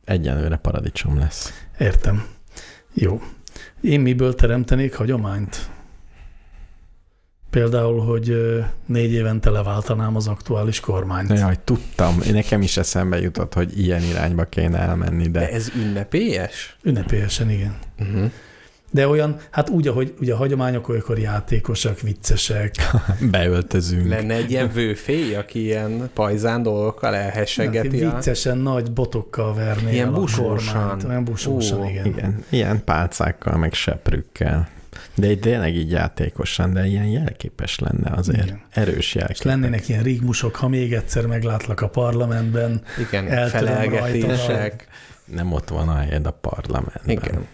Egyenlőre 0.06 0.56
paradicsom 0.56 1.18
lesz. 1.18 1.66
Értem. 1.80 2.26
Jó. 2.94 3.22
Én 3.82 4.00
miből 4.00 4.36
teremtenék 4.36 4.96
hagyományt? 4.96 5.70
Például, 7.50 8.00
hogy 8.06 8.36
négy 8.86 9.12
évente 9.12 9.50
leváltanám 9.50 10.16
az 10.16 10.28
aktuális 10.28 10.80
kormányt. 10.80 11.40
Jaj, 11.40 11.56
tudtam. 11.64 12.22
Én 12.28 12.34
nekem 12.34 12.62
is 12.62 12.78
eszembe 12.78 13.22
jutott, 13.22 13.54
hogy 13.54 13.80
ilyen 13.80 14.04
irányba 14.04 14.44
kéne 14.44 14.78
elmenni, 14.78 15.24
De 15.24 15.40
de 15.40 15.52
ez 15.52 15.72
ünnepélyes? 15.76 16.78
Ünnepélyesen, 16.84 17.50
igen. 17.50 17.78
Uh-huh. 18.00 18.32
De 18.96 19.08
olyan, 19.08 19.38
hát 19.52 19.70
úgy, 19.70 19.88
ahogy 19.88 20.14
ugye 20.20 20.34
a 20.34 20.38
hagyományok 20.38 20.90
olykor 20.90 21.20
játékosak, 21.20 22.02
viccesek, 22.02 22.76
beöltözünk. 23.32 24.08
Lenne 24.08 24.34
egy 24.34 24.52
ilyen 24.52 24.72
vőfély, 24.74 25.36
aki 25.36 25.64
ilyen 25.64 26.10
pajzán 26.14 26.64
dolgokkal 26.64 27.16
elhessegeti 27.16 27.98
viccesen 27.98 28.58
nagy 28.58 28.92
botokkal 28.92 29.54
verné 29.54 29.94
Ilyen 29.94 30.14
busósan. 30.14 31.02
Olyan 31.08 31.24
busósan, 31.24 31.80
Ó, 31.80 31.90
igen. 31.90 32.06
Igen, 32.06 32.44
ilyen 32.50 32.84
pálcákkal, 32.84 33.58
meg 33.58 33.74
seprükkel. 33.74 34.68
De 35.16 35.28
egy 35.28 35.40
tényleg 35.40 35.76
így 35.76 35.92
játékosan, 35.92 36.74
de 36.74 36.86
ilyen 36.86 37.06
jelképes 37.06 37.80
lenne 37.80 38.12
azért. 38.16 38.46
Igen. 38.46 38.62
Erős 38.70 38.98
És 38.98 39.16
jelképes. 39.16 39.42
lennének 39.42 39.90
ilyen 39.90 40.04
rigmusok, 40.04 40.56
ha 40.56 40.68
még 40.68 40.94
egyszer 40.94 41.26
meglátlak 41.26 41.82
a 41.82 41.88
parlamentben, 41.88 42.82
Igen, 43.10 43.48
felelgetések. 43.48 44.88
Nem 45.26 45.52
ott 45.52 45.70
van 45.70 45.90
a 45.90 45.96
helyed 45.96 46.26
a 46.26 46.32
parlamentben. 46.32 47.18
Igen. 47.18 47.48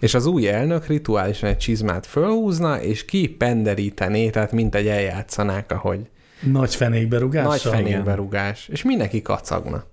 És 0.00 0.14
az 0.14 0.26
új 0.26 0.48
elnök 0.48 0.86
rituálisan 0.86 1.48
egy 1.48 1.56
csizmát 1.56 2.06
fölhúzna, 2.06 2.80
és 2.80 3.04
ki 3.04 3.28
penderítené, 3.28 4.30
tehát 4.30 4.52
mint 4.52 4.74
egy 4.74 4.86
eljátszanák, 4.86 5.72
ahogy 5.72 6.08
nagy 6.40 6.74
fenékberúgással. 6.74 7.50
nagy 7.50 7.60
fenékberugás, 7.60 8.68
és 8.68 8.82
mindenki 8.82 9.22
kacagna. 9.22 9.84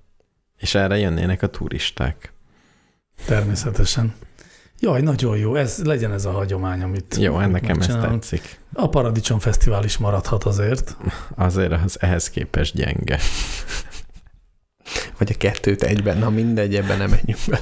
És 0.58 0.76
erre 0.76 0.98
jönnének 0.98 1.42
a 1.42 1.48
turisták. 1.48 2.34
Természetesen. 3.26 4.14
Jaj, 4.80 5.02
nagyon 5.02 5.38
jó, 5.38 5.56
ez 5.56 5.82
legyen 5.84 6.12
ez 6.12 6.26
a 6.26 6.32
hagyomány, 6.32 6.82
amit 6.82 7.16
Jó, 7.20 7.40
nekem 7.40 7.80
ez 7.80 7.88
tetszik. 7.88 8.60
A 8.74 8.90
Paradicsom 8.90 9.40
Fesztivál 9.40 9.84
is 9.84 9.98
maradhat 9.98 10.44
azért. 10.44 10.98
Azért 11.36 11.72
az 11.72 11.98
ehhez 12.00 12.30
képest 12.30 12.76
gyenge. 12.76 13.20
Vagy 15.18 15.32
a 15.34 15.38
kettőt 15.38 15.84
egyben, 15.84 16.18
na 16.18 16.30
mindegy, 16.30 16.76
ebben 16.76 16.98
nem 16.98 17.10
menjünk 17.10 17.40
be. 17.48 17.60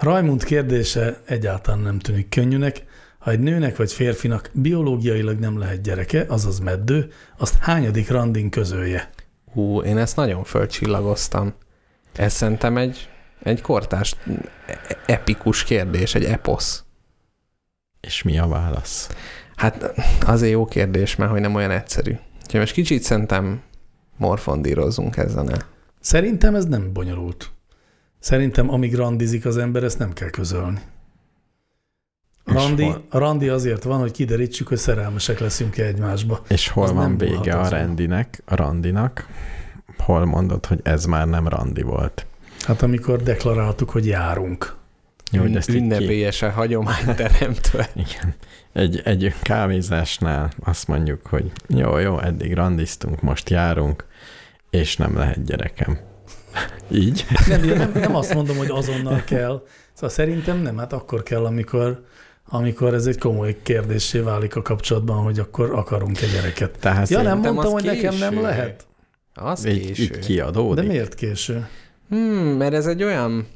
Rajmund 0.00 0.44
kérdése 0.44 1.20
egyáltalán 1.26 1.80
nem 1.80 1.98
tűnik 1.98 2.28
könnyűnek. 2.28 2.84
Ha 3.18 3.30
egy 3.30 3.40
nőnek 3.40 3.76
vagy 3.76 3.92
férfinak 3.92 4.50
biológiailag 4.52 5.38
nem 5.38 5.58
lehet 5.58 5.82
gyereke, 5.82 6.24
azaz 6.28 6.58
meddő, 6.58 7.12
azt 7.38 7.58
hányadik 7.58 8.10
randin 8.10 8.50
közölje? 8.50 9.10
Hú, 9.52 9.80
én 9.82 9.98
ezt 9.98 10.16
nagyon 10.16 10.44
fölcsillagoztam. 10.44 11.54
Ez 12.12 12.32
szerintem 12.32 12.76
egy, 12.76 13.08
egy 13.42 13.60
kortárs 13.60 14.16
e- 14.66 14.98
epikus 15.06 15.64
kérdés, 15.64 16.14
egy 16.14 16.24
eposz. 16.24 16.84
És 18.00 18.22
mi 18.22 18.38
a 18.38 18.46
válasz? 18.46 19.08
Hát 19.56 19.92
azért 20.26 20.52
jó 20.52 20.64
kérdés, 20.64 21.16
mert 21.16 21.30
hogy 21.30 21.40
nem 21.40 21.54
olyan 21.54 21.70
egyszerű. 21.70 22.12
Úgyhogy 22.42 22.60
most 22.60 22.72
kicsit 22.72 23.02
szerintem 23.02 23.62
morfondírozzunk 24.16 25.16
ezen 25.16 25.50
el. 25.50 25.66
Szerintem 26.00 26.54
ez 26.54 26.64
nem 26.64 26.92
bonyolult. 26.92 27.50
Szerintem 28.20 28.70
amíg 28.70 28.94
randizik 28.94 29.44
az 29.44 29.56
ember, 29.58 29.82
ezt 29.84 29.98
nem 29.98 30.12
kell 30.12 30.30
közölni. 30.30 30.80
A 32.44 32.52
randi, 32.52 32.84
hol- 32.84 33.02
a 33.10 33.18
randi 33.18 33.48
azért 33.48 33.82
van, 33.82 33.98
hogy 34.00 34.10
kiderítsük, 34.10 34.68
hogy 34.68 34.78
szerelmesek 34.78 35.38
leszünk-e 35.38 35.84
egymásba. 35.84 36.42
És 36.48 36.68
hol 36.68 36.84
Az 36.84 36.92
van 36.92 37.16
vége 37.16 37.54
a 37.54 37.68
rendinek, 37.68 38.42
a 38.46 38.54
randinak? 38.54 39.26
Hol 39.98 40.24
mondod, 40.24 40.66
hogy 40.66 40.80
ez 40.82 41.04
már 41.04 41.26
nem 41.28 41.48
randi 41.48 41.82
volt? 41.82 42.26
Hát 42.60 42.82
amikor 42.82 43.22
deklaráltuk, 43.22 43.90
hogy 43.90 44.06
járunk. 44.06 44.74
Jó, 45.32 45.40
hogy 45.40 45.56
ezt 45.56 45.70
ki- 45.70 45.76
Ünnepélyesen 45.76 46.50
hagyományt 46.52 47.16
teremtve. 47.16 47.88
Igen. 48.06 48.34
Egy, 48.72 49.00
egy 49.04 49.34
kávézásnál 49.42 50.50
azt 50.64 50.88
mondjuk, 50.88 51.26
hogy 51.26 51.52
jó, 51.66 51.98
jó, 51.98 52.18
eddig 52.20 52.54
randiztunk, 52.54 53.20
most 53.22 53.50
járunk, 53.50 54.04
és 54.70 54.96
nem 54.96 55.16
lehet 55.16 55.44
gyerekem. 55.44 55.98
Így? 56.90 57.26
Nem, 57.48 57.60
nem, 57.60 57.90
nem 57.94 58.14
azt 58.14 58.34
mondom, 58.34 58.56
hogy 58.56 58.70
azonnal 58.70 59.22
kell. 59.24 59.62
Szóval 59.92 60.10
szerintem 60.10 60.62
nem, 60.62 60.78
hát 60.78 60.92
akkor 60.92 61.22
kell, 61.22 61.44
amikor, 61.44 62.04
amikor 62.48 62.94
ez 62.94 63.06
egy 63.06 63.18
komoly 63.18 63.56
kérdésé 63.62 64.18
válik 64.18 64.56
a 64.56 64.62
kapcsolatban, 64.62 65.22
hogy 65.22 65.38
akkor 65.38 65.70
akarunk 65.74 66.20
egy 66.20 66.30
gyereket. 66.30 66.78
Tehát 66.78 67.08
Ja, 67.08 67.22
nem 67.22 67.38
mondtam, 67.38 67.72
hogy 67.72 67.84
nekem 67.84 68.14
nem 68.14 68.40
lehet. 68.42 68.86
Az 69.34 69.66
így, 69.66 69.86
késő. 69.86 70.02
így 70.02 70.18
kiadódik. 70.18 70.84
De 70.84 70.90
miért 70.90 71.14
késő? 71.14 71.68
Hmm, 72.08 72.56
mert 72.56 72.74
ez 72.74 72.86
egy 72.86 73.02
olyan 73.02 73.46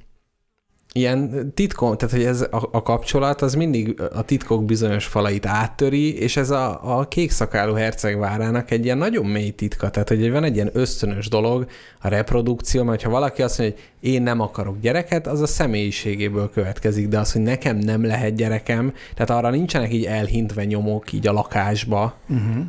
ilyen 0.97 1.53
titkom, 1.55 1.97
tehát 1.97 2.15
hogy 2.15 2.25
ez 2.25 2.41
a, 2.41 2.69
a 2.73 2.83
kapcsolat 2.83 3.43
az 3.43 3.55
mindig 3.55 4.01
a 4.13 4.23
titkok 4.23 4.65
bizonyos 4.65 5.07
falait 5.07 5.47
áttöri, 5.47 6.19
és 6.19 6.37
ez 6.37 6.51
a, 6.51 6.99
a 6.99 7.09
kékszakálú 7.09 7.75
hercegvárának 7.75 8.71
egy 8.71 8.85
ilyen 8.85 8.99
nagyon 8.99 9.27
mély 9.27 9.51
titka, 9.51 9.91
tehát 9.91 10.09
hogy 10.09 10.31
van 10.31 10.45
egy 10.45 10.55
ilyen 10.55 10.71
ösztönös 10.73 11.29
dolog, 11.29 11.67
a 12.01 12.09
reprodukció, 12.09 12.83
mert 12.83 13.03
ha 13.03 13.11
valaki 13.11 13.43
azt 13.43 13.59
mondja, 13.59 13.77
hogy 13.77 14.11
én 14.11 14.23
nem 14.23 14.41
akarok 14.41 14.81
gyereket, 14.81 15.27
az 15.27 15.41
a 15.41 15.47
személyiségéből 15.47 16.51
következik, 16.51 17.09
de 17.09 17.19
az, 17.19 17.33
hogy 17.33 17.43
nekem 17.43 17.77
nem 17.77 18.05
lehet 18.05 18.35
gyerekem, 18.35 18.93
tehát 19.15 19.31
arra 19.31 19.51
nincsenek 19.51 19.93
így 19.93 20.05
elhintve 20.05 20.65
nyomok 20.65 21.13
így 21.13 21.27
a 21.27 21.33
lakásba. 21.33 22.15
Uh-huh. 22.29 22.65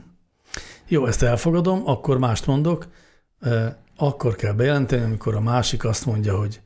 Jó, 0.87 1.05
ezt 1.05 1.23
elfogadom, 1.23 1.81
akkor 1.85 2.17
mást 2.17 2.45
mondok. 2.45 2.87
Akkor 3.97 4.35
kell 4.35 4.53
bejelenteni, 4.53 5.03
amikor 5.03 5.35
a 5.35 5.41
másik 5.41 5.85
azt 5.85 6.05
mondja, 6.05 6.37
hogy 6.37 6.61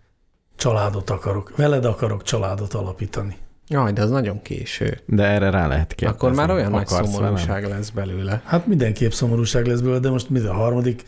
családot 0.60 1.10
akarok, 1.10 1.56
veled 1.56 1.86
akarok 1.86 2.24
családot 2.24 2.74
alapítani. 2.74 3.36
Jaj, 3.68 3.92
de 3.92 4.02
az 4.02 4.10
nagyon 4.10 4.42
késő. 4.42 5.00
De 5.06 5.24
erre 5.24 5.50
rá 5.50 5.68
lehet 5.68 5.96
kérdezni. 5.96 6.26
Akkor 6.26 6.38
már 6.38 6.52
olyan 6.52 6.72
nagy 6.72 6.88
szomorúság 6.88 7.68
lesz 7.68 7.90
belőle. 7.90 8.42
Hát 8.46 8.68
mindenképp 8.68 9.12
szomorúság 9.12 9.66
lesz 9.66 9.80
belőle, 9.80 10.00
de 10.00 10.10
most 10.10 10.30
mi 10.30 10.40
a 10.40 10.54
harmadik? 10.54 11.04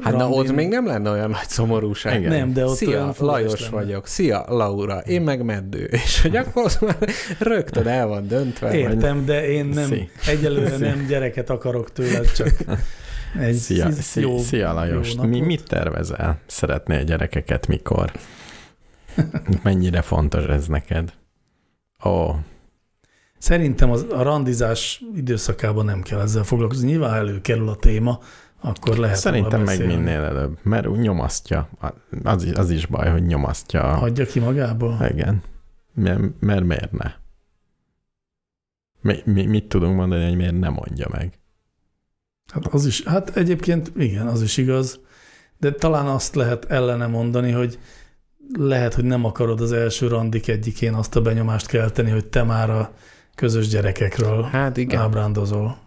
Hát 0.00 0.16
na 0.16 0.28
ott 0.28 0.52
még 0.52 0.68
nem 0.68 0.86
lenne 0.86 1.10
olyan 1.10 1.30
nagy 1.30 1.48
szomorúság. 1.48 2.20
Igen. 2.20 2.32
Nem, 2.32 2.52
de 2.52 2.64
ott 2.64 2.76
Szia, 2.76 2.88
olyan 2.88 3.14
Lajos 3.18 3.60
lenne. 3.60 3.72
vagyok. 3.74 4.06
Szia, 4.06 4.44
Laura. 4.48 4.98
Én 4.98 5.22
meg 5.22 5.44
Meddő. 5.44 5.84
És 6.04 6.22
hogy 6.22 6.36
akkor 6.36 6.64
az 6.64 6.78
már 6.80 6.96
rögtön 7.38 7.86
el 7.86 8.06
van 8.06 8.26
döntve. 8.28 8.74
Értem, 8.74 9.24
de 9.24 9.48
én 9.48 9.66
nem, 9.66 9.86
Szi. 9.86 10.08
egyelőre 10.26 10.76
nem 10.76 11.06
gyereket 11.08 11.50
akarok 11.50 11.92
tőled, 11.92 12.32
csak 12.32 12.52
egy 13.40 13.54
Szia, 13.54 13.90
szia, 13.90 14.22
jó, 14.22 14.38
szia 14.38 14.72
Lajos, 14.72 15.14
jó 15.14 15.22
mi, 15.22 15.28
napot. 15.30 15.46
mit 15.46 15.64
tervezel? 15.68 16.38
Szeretnél 16.46 17.04
gyerekeket 17.04 17.66
mikor? 17.66 18.12
Mennyire 19.62 20.02
fontos 20.02 20.44
ez 20.44 20.66
neked? 20.66 21.12
Ó, 22.04 22.30
Szerintem 23.38 23.90
az, 23.90 24.06
a 24.10 24.22
randizás 24.22 25.02
időszakában 25.14 25.84
nem 25.84 26.02
kell 26.02 26.20
ezzel 26.20 26.42
foglalkozni. 26.42 26.86
Nyilván 26.86 27.14
előkerül 27.14 27.68
a 27.68 27.76
téma, 27.76 28.18
akkor 28.60 28.96
lehet 28.96 29.16
szerintem 29.16 29.58
meg 29.58 29.66
beszélni. 29.78 29.94
minél 29.94 30.22
előbb, 30.22 30.58
mert 30.62 30.86
úgy 30.86 30.98
nyomasztja. 30.98 31.68
Az, 32.22 32.44
is- 32.44 32.52
az 32.52 32.70
is 32.70 32.86
baj, 32.86 33.10
hogy 33.10 33.26
nyomasztja. 33.26 33.82
Hagyja 33.94 34.26
ki 34.26 34.40
magából? 34.40 35.06
Igen. 35.10 35.42
Mert, 35.94 36.40
mert 36.40 36.64
miért 36.64 36.92
ne? 36.92 37.12
Mi, 39.00 39.22
mi, 39.24 39.46
mit 39.46 39.64
tudunk 39.68 39.96
mondani, 39.96 40.24
hogy 40.24 40.36
miért 40.36 40.58
nem 40.58 40.72
mondja 40.72 41.08
meg? 41.10 41.38
Hát, 42.52 42.66
az 42.66 42.86
is, 42.86 43.02
hát 43.02 43.36
egyébként 43.36 43.92
igen, 43.96 44.26
az 44.26 44.42
is 44.42 44.56
igaz, 44.56 45.00
de 45.58 45.72
talán 45.72 46.06
azt 46.06 46.34
lehet 46.34 46.64
ellene 46.64 47.06
mondani, 47.06 47.50
hogy 47.50 47.78
lehet, 48.52 48.94
hogy 48.94 49.04
nem 49.04 49.24
akarod 49.24 49.60
az 49.60 49.72
első 49.72 50.06
randik 50.08 50.48
egyikén 50.48 50.94
azt 50.94 51.16
a 51.16 51.20
benyomást 51.20 51.66
kelteni, 51.66 52.10
hogy 52.10 52.26
te 52.26 52.42
már 52.42 52.70
a 52.70 52.92
közös 53.34 53.68
gyerekekről 53.68 54.42
Hát 54.42 54.76
igen. 54.76 55.00
ábrándozol. 55.00 55.78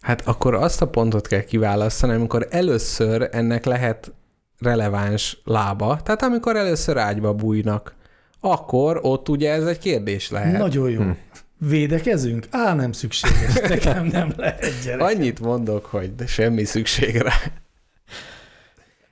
Hát 0.00 0.26
akkor 0.26 0.54
azt 0.54 0.82
a 0.82 0.88
pontot 0.88 1.26
kell 1.26 1.42
kiválasztani, 1.42 2.14
amikor 2.14 2.46
először 2.50 3.28
ennek 3.32 3.64
lehet 3.64 4.12
releváns 4.58 5.40
lába. 5.44 6.00
Tehát 6.02 6.22
amikor 6.22 6.56
először 6.56 6.96
ágyba 6.96 7.34
bújnak, 7.34 7.94
akkor 8.40 8.98
ott 9.02 9.28
ugye 9.28 9.52
ez 9.52 9.66
egy 9.66 9.78
kérdés 9.78 10.30
lehet. 10.30 10.58
Nagyon 10.58 10.90
jó. 10.90 11.00
Hm. 11.00 11.10
Védekezünk? 11.58 12.46
Á, 12.50 12.74
nem 12.74 12.92
szükséges. 12.92 13.54
Nekem 13.68 14.06
nem 14.06 14.32
lehet 14.36 14.82
gyerek. 14.84 15.00
Annyit 15.00 15.40
mondok, 15.40 15.84
hogy 15.84 16.14
de 16.14 16.26
semmi 16.26 16.64
szükség 16.64 17.16
rá. 17.16 17.32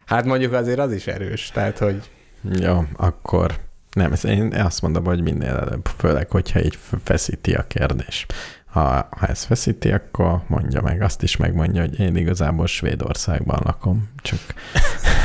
Hát 0.06 0.24
mondjuk 0.24 0.52
azért 0.52 0.78
az 0.78 0.92
is 0.92 1.06
erős, 1.06 1.50
tehát 1.50 1.78
hogy 1.78 2.10
Jó, 2.42 2.84
akkor 2.96 3.58
nem, 3.92 4.12
én 4.24 4.52
azt 4.54 4.82
mondom, 4.82 5.04
hogy 5.04 5.22
minél 5.22 5.56
előbb, 5.56 5.86
főleg, 5.96 6.30
hogyha 6.30 6.62
így 6.62 6.78
feszíti 7.02 7.54
a 7.54 7.66
kérdés. 7.66 8.26
Ha, 8.66 9.08
ha 9.10 9.26
ez 9.26 9.44
feszíti, 9.44 9.90
akkor 9.90 10.42
mondja 10.46 10.80
meg, 10.80 11.02
azt 11.02 11.22
is 11.22 11.36
megmondja, 11.36 11.80
hogy 11.80 12.00
én 12.00 12.16
igazából 12.16 12.66
Svédországban 12.66 13.60
lakom, 13.64 14.10
csak, 14.22 14.38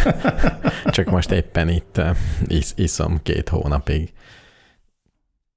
csak 0.95 1.09
most 1.09 1.31
éppen 1.31 1.69
itt 1.69 1.97
eh, 1.97 2.17
is, 2.47 2.71
iszom 2.75 3.19
két 3.23 3.49
hónapig. 3.49 4.13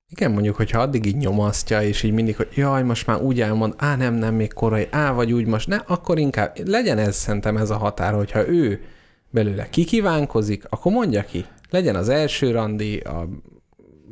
Igen, 0.09 0.31
mondjuk, 0.31 0.57
hogyha 0.57 0.81
addig 0.81 1.07
így 1.07 1.17
nyomasztja, 1.17 1.83
és 1.83 2.03
így 2.03 2.13
mindig, 2.13 2.37
hogy 2.37 2.49
jaj, 2.55 2.83
most 2.83 3.07
már 3.07 3.21
úgy 3.21 3.41
elmond, 3.41 3.75
á, 3.77 3.97
nem, 3.97 4.15
nem, 4.15 4.35
még 4.35 4.53
korai, 4.53 4.89
á, 4.91 5.13
vagy 5.13 5.33
úgy 5.33 5.47
most, 5.47 5.69
ne, 5.69 5.77
akkor 5.77 6.19
inkább 6.19 6.57
legyen 6.65 6.99
ez 6.99 7.17
szerintem 7.17 7.57
ez 7.57 7.71
a 7.71 7.77
határ, 7.77 8.15
hogyha 8.15 8.49
ő 8.49 8.81
belőle 9.37 9.69
kikívánkozik, 9.69 10.65
akkor 10.69 10.93
mondja 10.93 11.23
ki. 11.23 11.45
Legyen 11.71 11.97
az 11.97 12.09
első 12.09 12.51
randi, 12.51 12.99
a 12.99 13.29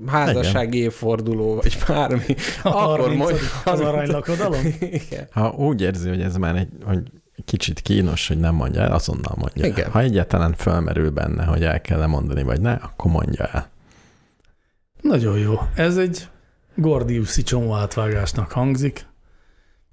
házassági 0.06 0.78
évforduló, 0.78 1.54
vagy 1.54 1.78
bármi. 1.88 2.34
A 2.62 2.68
akkor 2.68 3.00
30. 3.00 3.18
mondja. 3.18 3.46
az 3.64 3.80
aranylakodalom? 3.80 4.60
Igen. 4.80 5.28
Ha 5.30 5.50
úgy 5.50 5.80
érzi, 5.80 6.08
hogy 6.08 6.20
ez 6.20 6.36
már 6.36 6.56
egy, 6.56 6.68
hogy 6.84 6.98
kicsit 7.44 7.80
kínos, 7.80 8.28
hogy 8.28 8.38
nem 8.38 8.54
mondja 8.54 8.80
el, 8.80 8.92
azonnal 8.92 9.34
mondja 9.36 9.66
Igen. 9.66 9.84
el. 9.84 9.90
Ha 9.90 10.00
egyáltalán 10.00 10.54
fölmerül 10.54 11.10
benne, 11.10 11.44
hogy 11.44 11.62
el 11.62 11.80
kell 11.80 12.06
mondani, 12.06 12.42
vagy 12.42 12.60
ne, 12.60 12.72
akkor 12.72 13.10
mondja 13.10 13.44
el. 13.44 13.70
Nagyon 15.00 15.38
jó. 15.38 15.58
Ez 15.74 15.96
egy 15.96 16.28
Gordiuszi 16.74 17.42
csomó 17.42 17.74
átvágásnak 17.74 18.50
hangzik, 18.52 19.06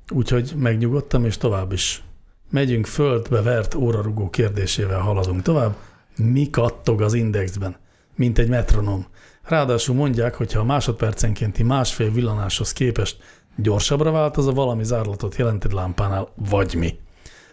úgyhogy 0.09 0.53
megnyugodtam, 0.57 1.25
és 1.25 1.37
tovább 1.37 1.71
is 1.71 2.03
megyünk 2.51 2.85
földbe 2.85 3.41
vert 3.41 3.75
órarugó 3.75 4.29
kérdésével 4.29 4.99
haladunk 4.99 5.41
tovább. 5.41 5.75
Mi 6.15 6.49
kattog 6.49 7.01
az 7.01 7.13
indexben? 7.13 7.75
Mint 8.15 8.37
egy 8.37 8.49
metronom. 8.49 9.05
Ráadásul 9.43 9.95
mondják, 9.95 10.35
hogy 10.35 10.53
ha 10.53 10.59
a 10.59 10.63
másodpercenkénti 10.63 11.63
másfél 11.63 12.11
villanáshoz 12.11 12.73
képest 12.73 13.17
gyorsabbra 13.55 14.11
vált, 14.11 14.37
az 14.37 14.47
a 14.47 14.51
valami 14.51 14.83
zárlatot 14.83 15.35
jelent 15.35 15.65
egy 15.65 15.71
lámpánál, 15.71 16.33
vagy 16.49 16.75
mi. 16.75 16.99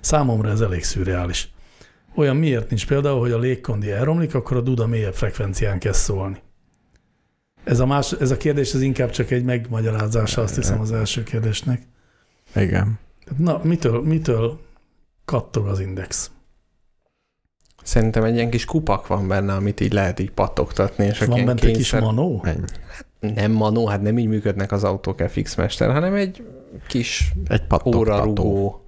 Számomra 0.01 0.51
ez 0.51 0.61
elég 0.61 0.85
szürreális. 0.85 1.51
Olyan 2.15 2.37
miért 2.37 2.69
nincs 2.69 2.87
például, 2.87 3.21
hogy 3.21 3.33
a 3.33 3.39
légkondi 3.39 3.91
elromlik, 3.91 4.35
akkor 4.35 4.57
a 4.57 4.61
duda 4.61 4.87
mélyebb 4.87 5.15
frekvencián 5.15 5.79
kezd 5.79 6.01
szólni. 6.01 6.43
Ez 7.65 7.81
a, 7.81 7.87
más, 7.87 8.13
ez 8.13 8.31
a 8.31 8.37
kérdés 8.37 8.75
az 8.75 8.81
inkább 8.81 9.11
csak 9.11 9.31
egy 9.31 9.45
megmagyarázása, 9.45 10.43
azt 10.43 10.55
hiszem, 10.55 10.81
az 10.81 10.93
első 10.93 11.23
kérdésnek. 11.23 11.83
Igen. 12.55 12.99
Na, 13.37 13.61
mitől, 13.63 14.03
mitől 14.03 14.61
kattog 15.29 15.67
az 15.67 15.81
index? 15.81 16.31
Szerintem 17.83 18.25
egy 18.25 18.35
ilyen 18.35 18.51
kis 18.51 18.65
kupak 18.65 19.07
van 19.07 19.29
benne, 19.29 19.55
amit 19.55 19.81
így 19.81 19.93
lehet 19.93 20.19
így 20.19 20.31
pattogtatni, 20.31 21.05
és 21.05 21.19
van 21.19 21.45
bent 21.45 21.65
egy 21.65 21.77
kis 21.77 21.93
manó? 21.93 22.45
Ennyi. 22.45 23.35
Nem 23.35 23.53
manó, 23.53 23.87
hát 23.87 24.03
nem 24.03 24.19
így 24.19 24.27
működnek 24.27 24.73
az 24.73 24.85
autók 24.85 25.21
FX 25.29 25.55
Mester, 25.55 25.93
hanem 25.93 26.15
egy 26.15 26.43
kis 26.87 27.33
Egy 27.49 27.63
órarugó, 27.85 28.85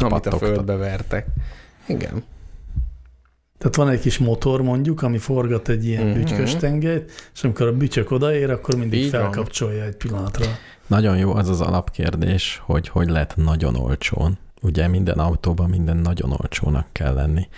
amit 0.00 0.26
a 0.26 0.36
földbe 0.36 0.76
vertek. 0.76 1.26
Igen. 1.86 2.24
Tehát 3.58 3.76
van 3.76 3.88
egy 3.88 4.00
kis 4.00 4.18
motor 4.18 4.62
mondjuk, 4.62 5.02
ami 5.02 5.18
forgat 5.18 5.68
egy 5.68 5.84
ilyen 5.86 6.06
Mhm. 6.06 6.10
uh-huh. 6.10 6.24
bütyköstengelyt, 6.30 7.10
és 7.34 7.44
amikor 7.44 7.66
a 7.66 7.72
bütyök 7.72 8.10
odaér, 8.10 8.50
akkor 8.50 8.76
mindig 8.76 9.00
Így 9.00 9.10
van. 9.10 9.20
felkapcsolja 9.20 9.84
egy 9.84 9.96
pillanatra. 9.96 10.46
Nagyon 10.86 11.16
jó 11.16 11.34
az 11.34 11.48
az 11.48 11.60
alapkérdés, 11.60 12.60
hogy 12.64 12.88
hogy 12.88 13.08
lehet 13.08 13.36
nagyon 13.36 13.76
olcsón. 13.76 14.38
Ugye 14.64 14.88
minden 14.88 15.18
autóban 15.18 15.70
minden 15.70 15.96
nagyon 15.96 16.30
olcsónak 16.30 16.86
kell 16.92 17.14
lenni. 17.14 17.48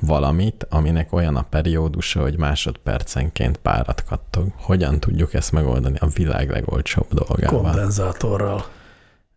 Valamit, 0.00 0.66
aminek 0.70 1.12
olyan 1.12 1.36
a 1.36 1.42
periódusa, 1.42 2.20
hogy 2.20 2.38
másodpercenként 2.38 3.56
párat 3.56 4.04
kattog. 4.04 4.46
Hogyan 4.56 5.00
tudjuk 5.00 5.34
ezt 5.34 5.52
megoldani 5.52 5.96
a 5.98 6.06
világ 6.06 6.50
legolcsóbb 6.50 7.06
dolgával? 7.12 7.62
Kondenzátorral. 7.62 8.64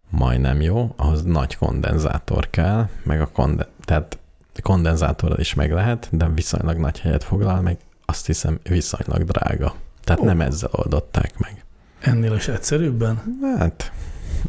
Majdnem 0.10 0.62
jó, 0.62 0.94
ahhoz 0.95 1.24
nagy 1.24 1.56
kondenzátor 1.56 2.49
kell, 2.49 2.88
meg 3.04 3.22
a 3.22 3.28
konde- 3.28 3.70
tehát 3.86 4.18
kondenzátorral 4.62 5.40
is 5.40 5.54
meg 5.54 5.72
lehet, 5.72 6.08
de 6.12 6.28
viszonylag 6.28 6.78
nagy 6.78 6.99
helyet 6.99 7.24
foglal, 7.24 7.62
meg 7.62 7.78
azt 8.06 8.26
hiszem 8.26 8.60
viszonylag 8.64 9.24
drága. 9.24 9.76
Tehát 10.04 10.22
Ó. 10.22 10.26
nem 10.26 10.41
ezzel 10.41 10.70
oldották 10.72 11.38
meg. 11.38 11.64
Ennél 11.99 12.34
is 12.34 12.48
egyszerűbben? 12.48 13.40
Hát 13.58 13.91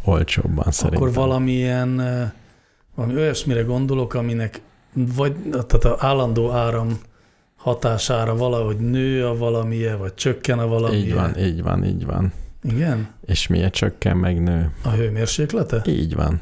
olcsóbban 0.05 0.73
szerintem. 0.73 1.03
Akkor 1.03 1.15
valamilyen, 1.15 2.01
valami 2.99 3.20
olyasmire 3.20 3.62
gondolok, 3.62 4.15
aminek 4.15 4.61
vagy 4.93 5.37
tehát 5.51 5.85
az 5.85 5.95
állandó 5.99 6.51
áram 6.51 6.99
hatására 7.57 8.37
valahogy 8.37 8.77
nő 8.77 9.27
a 9.27 9.37
valamilyen, 9.37 9.99
vagy 9.99 10.15
csökken 10.15 10.59
a 10.59 10.66
valamilyen. 10.66 11.05
Így 11.05 11.15
van, 11.15 11.39
így 11.39 11.62
van, 11.62 11.85
így 11.85 12.07
van. 12.07 12.33
Igen? 12.62 13.09
És 13.27 13.47
miért 13.47 13.73
csökken, 13.73 14.16
meg 14.16 14.43
nő? 14.43 14.73
A 14.85 14.89
hőmérséklete? 14.89 15.83
Így 15.87 16.15
van. 16.15 16.41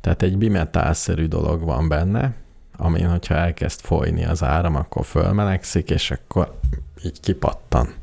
Tehát 0.00 0.22
egy 0.22 0.38
bimetálszerű 0.38 1.26
dolog 1.26 1.62
van 1.62 1.88
benne, 1.88 2.34
amin, 2.76 3.08
hogyha 3.08 3.34
elkezd 3.34 3.80
folyni 3.80 4.24
az 4.24 4.42
áram, 4.42 4.74
akkor 4.74 5.04
fölmelegszik, 5.04 5.90
és 5.90 6.10
akkor 6.10 6.58
így 7.04 7.20
kipattan. 7.20 7.94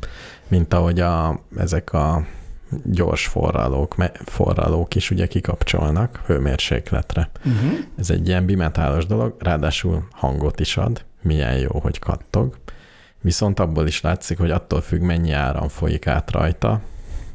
Mint 0.48 0.74
ahogy 0.74 1.00
a, 1.00 1.40
ezek 1.58 1.94
a 1.94 2.26
gyors 2.84 3.27
forralók, 3.27 3.95
forralók 4.26 4.95
is 4.95 5.11
ugye 5.11 5.27
kikapcsolnak 5.27 6.22
hőmérsékletre. 6.26 7.30
Uh-huh. 7.38 7.80
Ez 7.97 8.10
egy 8.10 8.27
ilyen 8.27 8.45
bimetálos 8.45 9.06
dolog, 9.06 9.35
ráadásul 9.39 10.07
hangot 10.11 10.60
is 10.60 10.77
ad, 10.77 11.06
milyen 11.22 11.57
jó, 11.57 11.80
hogy 11.80 11.99
kattog. 11.99 12.57
Viszont 13.22 13.60
abból 13.60 13.88
is 13.88 14.02
látszik, 14.02 14.38
hogy 14.38 14.52
attól 14.52 14.81
függ, 14.81 15.02
mennyi 15.02 15.31
áram 15.31 15.68
folyik 15.68 16.07
át 16.07 16.31
rajta, 16.31 16.81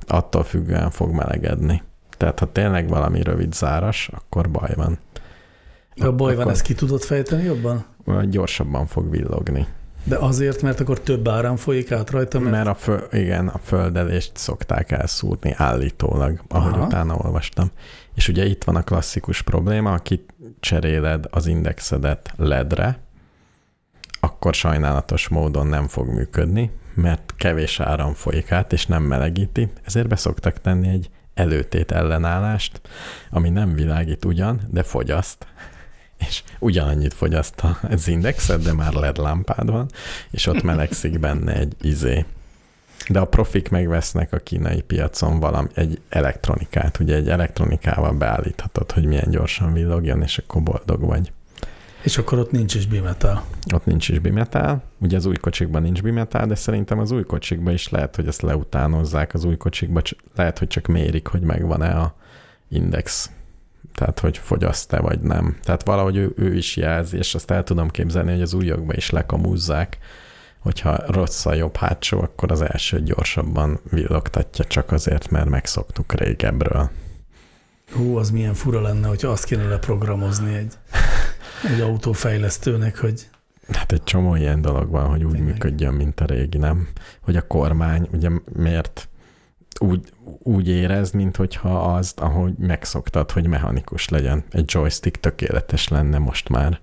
attól 0.07 0.43
függően 0.43 0.91
fog 0.91 1.11
melegedni. 1.11 1.83
Tehát 2.17 2.39
ha 2.39 2.53
tényleg 2.53 2.89
valami 2.89 3.23
rövid 3.23 3.53
záras, 3.53 4.11
akkor 4.13 4.51
baj 4.51 4.73
van. 4.75 4.99
A 6.01 6.13
baj 6.13 6.37
van, 6.37 6.51
ezt 6.51 6.63
ki 6.63 6.75
tudod 6.75 7.01
fejteni 7.01 7.43
jobban? 7.43 7.85
Gyorsabban 8.31 8.87
fog 8.87 9.11
villogni. 9.11 9.67
De 10.05 10.17
azért, 10.17 10.63
mert 10.63 10.81
akkor 10.81 11.01
több 11.01 11.29
áram 11.29 11.57
folyik 11.57 11.93
át 11.93 12.11
rajta, 12.11 12.39
mert, 12.39 12.51
Mert 12.53 12.67
a, 12.67 12.75
föl, 12.75 13.09
igen, 13.13 13.49
a 13.49 13.59
földelést 13.59 14.37
szokták 14.37 14.91
elszúrni 14.91 15.55
állítólag, 15.57 16.41
ahogy 16.49 16.73
Aha. 16.73 16.85
utána 16.87 17.15
olvastam. 17.15 17.71
És 18.15 18.29
ugye 18.29 18.45
itt 18.45 18.65
van 18.65 18.77
a 18.77 18.83
klasszikus 18.83 19.43
probléma, 19.43 19.93
aki 19.93 20.25
cseréled 20.61 21.27
az 21.31 21.47
indexedet 21.47 22.33
ledre, 22.37 22.99
akkor 24.21 24.55
sajnálatos 24.55 25.29
módon 25.29 25.67
nem 25.67 25.89
fog 25.89 26.09
működni, 26.09 26.71
mert 26.95 27.35
kevés 27.37 27.81
áram 27.81 28.15
folyik 28.15 28.53
át, 28.53 28.73
és 28.73 28.87
nem 28.87 29.03
melegíti, 29.03 29.69
ezért 29.85 30.09
beszoktak 30.09 30.61
tenni 30.61 30.89
egy 30.89 31.11
előtét 31.35 31.93
ellenállást, 31.93 32.81
ami 33.31 33.49
nem 33.49 33.75
világít 33.75 34.25
ugyan, 34.25 34.61
de 34.71 34.83
fogyaszt, 34.83 35.47
és 36.29 36.43
ugyanannyit 36.59 37.15
fogyaszt 37.15 37.63
az 37.91 38.09
indexet, 38.09 38.63
de 38.63 38.73
már 38.73 38.93
LED 38.93 39.17
lámpád 39.17 39.71
van, 39.71 39.87
és 40.31 40.47
ott 40.47 40.63
melegszik 40.63 41.19
benne 41.19 41.55
egy 41.55 41.75
izé. 41.81 42.25
De 43.09 43.19
a 43.19 43.25
profik 43.25 43.69
megvesznek 43.69 44.33
a 44.33 44.39
kínai 44.39 44.81
piacon 44.81 45.41
valami, 45.41 45.69
egy 45.75 46.01
elektronikát, 46.09 46.99
ugye 46.99 47.15
egy 47.15 47.29
elektronikával 47.29 48.13
beállíthatod, 48.13 48.93
hogy 48.93 49.05
milyen 49.05 49.31
gyorsan 49.31 49.73
villogjon, 49.73 50.23
és 50.23 50.39
akkor 50.39 50.63
boldog 50.63 51.01
vagy. 51.05 51.33
és 52.03 52.19
akkor 52.19 52.39
ott 52.39 52.51
nincs 52.51 52.75
is 52.75 52.87
bimetál. 52.87 53.45
Ott 53.75 53.85
nincs 53.85 54.09
is 54.09 54.19
bimetál, 54.19 54.83
ugye 54.99 55.17
az 55.17 55.27
új 55.27 55.37
kocsikban 55.37 55.83
nincs 55.83 56.03
bimetál, 56.03 56.47
de 56.47 56.55
szerintem 56.55 56.99
az 56.99 57.11
új 57.11 57.23
kocsikban 57.23 57.73
is 57.73 57.89
lehet, 57.89 58.17
hogy 58.17 58.27
ezt 58.27 58.43
leutánozzák 58.43 59.35
az 59.35 59.45
új 59.45 59.57
kocsikban, 59.57 60.03
cs- 60.03 60.17
lehet, 60.35 60.59
hogy 60.59 60.69
csak 60.69 60.87
mérik, 60.87 61.27
hogy 61.27 61.41
megvan-e 61.43 61.97
a 61.97 62.15
index, 62.69 63.31
tehát 63.95 64.21
hogy 64.21 64.39
fogyaszt-e 64.39 65.01
vagy 65.01 65.21
nem. 65.21 65.59
Tehát 65.63 65.85
valahogy 65.85 66.17
ő, 66.17 66.33
ő 66.37 66.55
is 66.55 66.77
jelzi, 66.77 67.17
és 67.17 67.35
azt 67.35 67.51
el 67.51 67.65
tudom 67.65 67.89
képzelni, 67.89 68.31
hogy 68.31 68.43
az 68.43 68.55
újakba 68.55 68.95
is 68.95 69.11
lekamúzzák, 69.11 69.99
hogyha 70.59 71.03
rossz 71.07 71.47
a 71.47 71.55
jobb 71.55 71.77
hátsó, 71.77 72.21
akkor 72.21 72.53
az 72.53 72.63
első 72.63 73.03
gyorsabban 73.03 73.81
villogtatja 73.91 74.65
csak 74.65 74.93
azért, 74.93 75.31
mert 75.31 75.49
megszoktuk 75.49 76.13
régebről. 76.13 76.91
Hú, 77.93 78.17
az 78.17 78.31
milyen 78.31 78.55
fura 78.55 78.81
lenne, 78.81 79.09
hogyha 79.09 79.29
azt 79.29 79.45
kéne 79.45 79.69
leprogramozni 79.69 80.55
egy, 80.55 80.73
egy 81.75 81.81
autófejlesztőnek, 81.81 82.99
hogy 82.99 83.29
Hát 83.73 83.93
egy 83.93 84.03
csomó 84.03 84.35
ilyen 84.35 84.61
dolog 84.61 84.91
van, 84.91 85.09
hogy 85.09 85.25
úgy 85.25 85.33
Tényleg. 85.33 85.53
működjön, 85.53 85.95
mint 85.95 86.21
a 86.21 86.25
régi, 86.25 86.59
nem? 86.59 86.89
Hogy 87.21 87.37
a 87.37 87.47
kormány, 87.47 88.09
ugye 88.13 88.29
miért 88.53 89.09
úgy, 89.79 90.13
úgy 90.43 90.69
érez, 90.69 91.11
mint 91.11 91.37
hogyha 91.37 91.95
azt, 91.95 92.21
ahogy 92.21 92.53
megszoktad, 92.59 93.31
hogy 93.31 93.47
mechanikus 93.47 94.09
legyen. 94.09 94.45
Egy 94.51 94.65
joystick 94.67 95.21
tökéletes 95.21 95.89
lenne 95.89 96.19
most 96.19 96.49
már. 96.49 96.81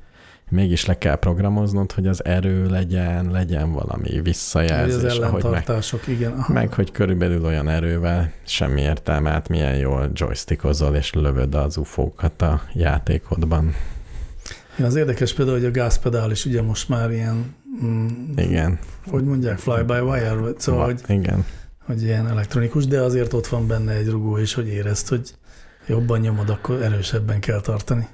Mégis 0.49 0.85
le 0.85 0.97
kell 0.97 1.15
programoznod, 1.15 1.91
hogy 1.91 2.07
az 2.07 2.26
erő 2.26 2.69
legyen, 2.69 3.31
legyen 3.31 3.72
valami 3.72 4.09
hogy 4.09 4.18
az 4.18 4.23
visszajelzés, 4.23 5.18
ahogy 5.18 5.43
meg, 5.43 5.65
igen. 6.07 6.31
Aha. 6.31 6.53
meg, 6.53 6.73
hogy 6.73 6.91
körülbelül 6.91 7.45
olyan 7.45 7.69
erővel 7.69 8.31
semmi 8.45 8.81
értelme, 8.81 9.30
hát 9.30 9.49
milyen 9.49 9.76
jól 9.76 10.09
joystickozol, 10.14 10.95
és 10.95 11.14
lövöd 11.14 11.55
az 11.55 11.77
ufókat 11.77 12.41
a 12.41 12.61
játékodban. 12.73 13.76
Igen, 14.73 14.89
az 14.89 14.95
érdekes 14.95 15.34
például, 15.34 15.57
hogy 15.57 15.68
a 15.68 15.72
gázpedál 15.72 16.31
is 16.31 16.45
ugye 16.45 16.61
most 16.61 16.89
már 16.89 17.11
ilyen, 17.11 17.55
mm, 17.85 18.07
Igen. 18.35 18.80
hogy 19.07 19.23
mondják, 19.23 19.57
fly-by-wire, 19.57 20.35
szóval, 20.57 20.85
hogy, 20.85 21.01
Igen. 21.07 21.45
Hogy 21.88 22.01
ilyen 22.01 22.27
elektronikus, 22.27 22.85
de 22.85 23.01
azért 23.01 23.34
ott 23.34 23.47
van 23.47 23.68
benne 23.68 23.91
egy 23.91 24.07
rugó 24.07 24.38
is, 24.38 24.53
hogy 24.53 24.68
érezd, 24.68 25.07
hogy 25.07 25.34
jobban 25.85 26.19
nyomod, 26.19 26.49
akkor 26.49 26.81
erősebben 26.81 27.39
kell 27.39 27.61
tartani. 27.61 28.07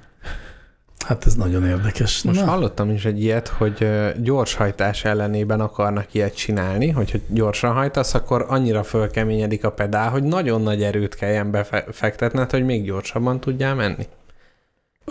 Hát 1.06 1.26
ez 1.26 1.34
nagyon 1.34 1.66
érdekes. 1.66 2.22
Most 2.22 2.40
Na, 2.40 2.46
hallottam 2.46 2.90
is 2.90 3.04
egy 3.04 3.22
ilyet, 3.22 3.48
hogy 3.48 3.88
gyorshajtás 4.16 5.04
ellenében 5.04 5.60
akarnak 5.60 6.14
ilyet 6.14 6.36
csinálni, 6.36 6.90
hogyha 6.90 7.18
gyorsan 7.28 7.72
hajtasz, 7.72 8.14
akkor 8.14 8.44
annyira 8.48 8.82
fölkeményedik 8.82 9.64
a 9.64 9.70
pedál, 9.70 10.10
hogy 10.10 10.22
nagyon 10.22 10.62
nagy 10.62 10.82
erőt 10.82 11.14
kelljen 11.14 11.50
befektetned, 11.50 12.50
hogy 12.50 12.64
még 12.64 12.84
gyorsabban 12.84 13.40
tudjál 13.40 13.74
menni. 13.74 14.06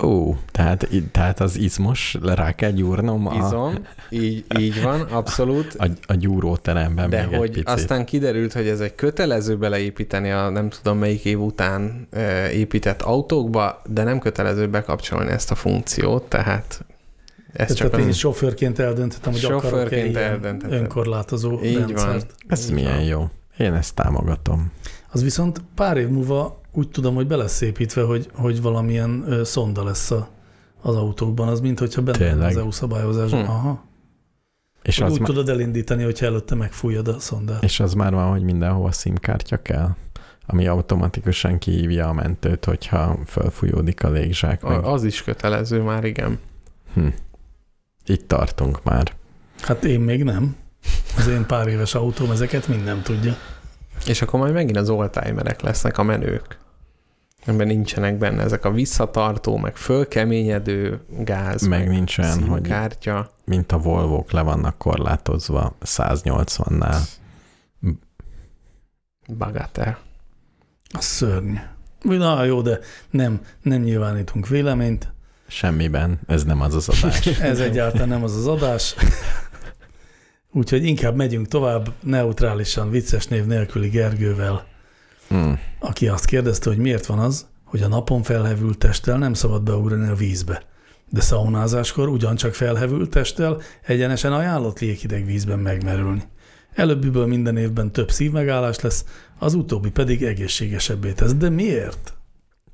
Ó, 0.01 0.35
tehát, 0.51 0.87
tehát 1.11 1.39
az 1.39 1.57
izmos, 1.57 2.17
rá 2.23 2.51
kell 2.55 2.71
gyúrnom 2.71 3.27
a, 3.27 3.35
Izom, 3.35 3.73
így, 4.09 4.45
így 4.59 4.81
van, 4.81 5.01
abszolút. 5.01 5.73
a, 5.77 5.87
a 6.07 6.13
gyúróteremben 6.13 7.09
De 7.09 7.23
még 7.23 7.33
egy 7.33 7.39
hogy 7.39 7.49
picit. 7.49 7.69
aztán 7.69 8.05
kiderült, 8.05 8.53
hogy 8.53 8.67
ez 8.67 8.79
egy 8.79 8.95
kötelező 8.95 9.57
beleépíteni 9.57 10.31
a 10.31 10.49
nem 10.49 10.69
tudom 10.69 10.97
melyik 10.97 11.25
év 11.25 11.41
után 11.41 12.07
épített 12.51 13.01
autókba, 13.01 13.81
de 13.89 14.03
nem 14.03 14.19
kötelező 14.19 14.67
bekapcsolni 14.69 15.31
ezt 15.31 15.51
a 15.51 15.55
funkciót, 15.55 16.23
tehát 16.23 16.85
ez 17.53 17.73
tehát 17.73 17.91
csak 17.91 17.99
én 18.01 18.07
az... 18.07 18.15
sofőrként 18.15 18.79
eldönthetem, 18.79 19.31
hogy 19.31 19.41
Sofőrként 19.41 20.09
ilyen 20.09 20.31
eldöntheted. 20.31 20.79
önkorlátozó 20.81 21.59
Így 21.63 21.73
van. 21.73 21.85
rendszert. 21.87 22.31
Ez 22.47 22.65
Így 22.67 22.73
milyen 22.73 22.95
van. 22.95 23.03
jó. 23.03 23.29
Én 23.57 23.73
ezt 23.73 23.95
támogatom. 23.95 24.71
Az 25.11 25.23
viszont 25.23 25.61
pár 25.75 25.97
év 25.97 26.07
múlva 26.07 26.61
úgy 26.73 26.89
tudom, 26.89 27.15
hogy 27.15 27.27
be 27.27 27.35
lesz 27.35 27.61
építve, 27.61 28.01
hogy, 28.03 28.29
hogy 28.33 28.61
valamilyen 28.61 29.23
ö, 29.27 29.43
szonda 29.43 29.83
lesz 29.83 30.11
a, 30.11 30.27
az 30.81 30.95
autókban, 30.95 31.47
az 31.47 31.59
mint 31.59 31.79
hogyha 31.79 32.01
benne 32.01 32.17
Tényleg? 32.17 32.49
az 32.49 32.57
EU 32.57 32.71
szabályozásban. 32.71 33.45
Hm. 33.45 33.49
Aha. 33.51 33.83
És 34.83 34.97
Hogy 34.97 35.07
az, 35.07 35.13
úgy 35.13 35.19
ma- 35.19 35.25
tudod 35.25 35.49
elindítani, 35.49 36.03
hogyha 36.03 36.25
előtte 36.25 36.55
megfújod 36.55 37.07
a 37.07 37.19
szondát. 37.19 37.63
és 37.63 37.79
az 37.79 37.93
már 37.93 38.13
van, 38.13 38.29
hogy 38.29 38.43
mindenhova 38.43 38.91
SIM-kártya 38.91 39.57
kell, 39.61 39.95
ami 40.45 40.67
automatikusan 40.67 41.57
kihívja 41.57 42.07
a 42.07 42.13
mentőt, 42.13 42.65
hogyha 42.65 43.17
felfújódik 43.25 44.03
a 44.03 44.09
légzsák. 44.09 44.61
Meg. 44.63 44.83
Az 44.83 45.03
is 45.03 45.23
kötelező 45.23 45.81
már, 45.81 46.03
igen. 46.03 46.39
Hm. 46.93 47.07
Itt 48.05 48.27
tartunk 48.27 48.83
már. 48.83 49.13
Hát 49.61 49.83
én 49.83 49.99
még 49.99 50.23
nem. 50.23 50.55
Az 51.17 51.27
én 51.27 51.45
pár 51.45 51.67
éves 51.67 51.95
autóm 51.95 52.31
ezeket 52.31 52.67
mind 52.67 52.83
nem 52.83 53.01
tudja. 53.01 53.35
És 54.07 54.21
akkor 54.21 54.39
majd 54.39 54.53
megint 54.53 54.77
az 54.77 54.89
oldtimerek 54.89 55.61
lesznek 55.61 55.97
a 55.97 56.03
menők. 56.03 56.57
Ebben 57.45 57.67
nincsenek 57.67 58.17
benne 58.17 58.43
ezek 58.43 58.65
a 58.65 58.71
visszatartó, 58.71 59.57
meg 59.57 59.75
fölkeményedő 59.75 61.01
gáz, 61.19 61.67
Meg 61.67 61.87
nincs 61.89 62.17
olyan, 62.17 62.47
hogy 62.47 62.61
kártya. 62.61 63.31
mint 63.45 63.71
a 63.71 63.77
Volvók 63.77 64.31
le 64.31 64.41
vannak 64.41 64.77
korlátozva 64.77 65.75
180-nál. 65.85 66.97
Bagatel. 69.37 69.99
Az 70.89 71.03
szörny. 71.05 71.55
Na 72.01 72.43
jó, 72.43 72.61
de 72.61 72.79
nem, 73.09 73.41
nem 73.61 73.81
nyilvánítunk 73.81 74.47
véleményt. 74.47 75.11
Semmiben, 75.47 76.19
ez 76.27 76.43
nem 76.43 76.61
az 76.61 76.75
az 76.75 76.89
adás. 76.89 77.25
Ez 77.39 77.59
egyáltalán 77.59 78.07
nem 78.07 78.23
az 78.23 78.35
az 78.35 78.47
adás. 78.47 78.95
Úgyhogy 80.51 80.83
inkább 80.85 81.15
megyünk 81.15 81.47
tovább 81.47 81.91
neutrálisan, 81.99 82.89
vicces 82.89 83.27
név 83.27 83.45
nélküli 83.45 83.89
Gergővel, 83.89 84.65
Hmm. 85.33 85.59
aki 85.79 86.07
azt 86.07 86.25
kérdezte, 86.25 86.69
hogy 86.69 86.77
miért 86.77 87.05
van 87.05 87.19
az, 87.19 87.47
hogy 87.63 87.81
a 87.81 87.87
napon 87.87 88.23
felhevült 88.23 88.77
testtel 88.77 89.17
nem 89.17 89.33
szabad 89.33 89.63
beugrani 89.63 90.07
a 90.07 90.15
vízbe. 90.15 90.63
De 91.09 91.21
szaunázáskor 91.21 92.07
ugyancsak 92.07 92.53
felhevült 92.53 93.09
testtel 93.09 93.61
egyenesen 93.81 94.33
ajánlott 94.33 94.79
léghideg 94.79 95.25
vízben 95.25 95.59
megmerülni. 95.59 96.23
Előbbiből 96.73 97.25
minden 97.25 97.57
évben 97.57 97.91
több 97.91 98.11
szívmegállás 98.11 98.79
lesz, 98.79 99.05
az 99.39 99.53
utóbbi 99.53 99.89
pedig 99.91 100.23
egészségesebbé 100.23 101.11
tesz. 101.11 101.33
De 101.33 101.49
miért? 101.49 102.13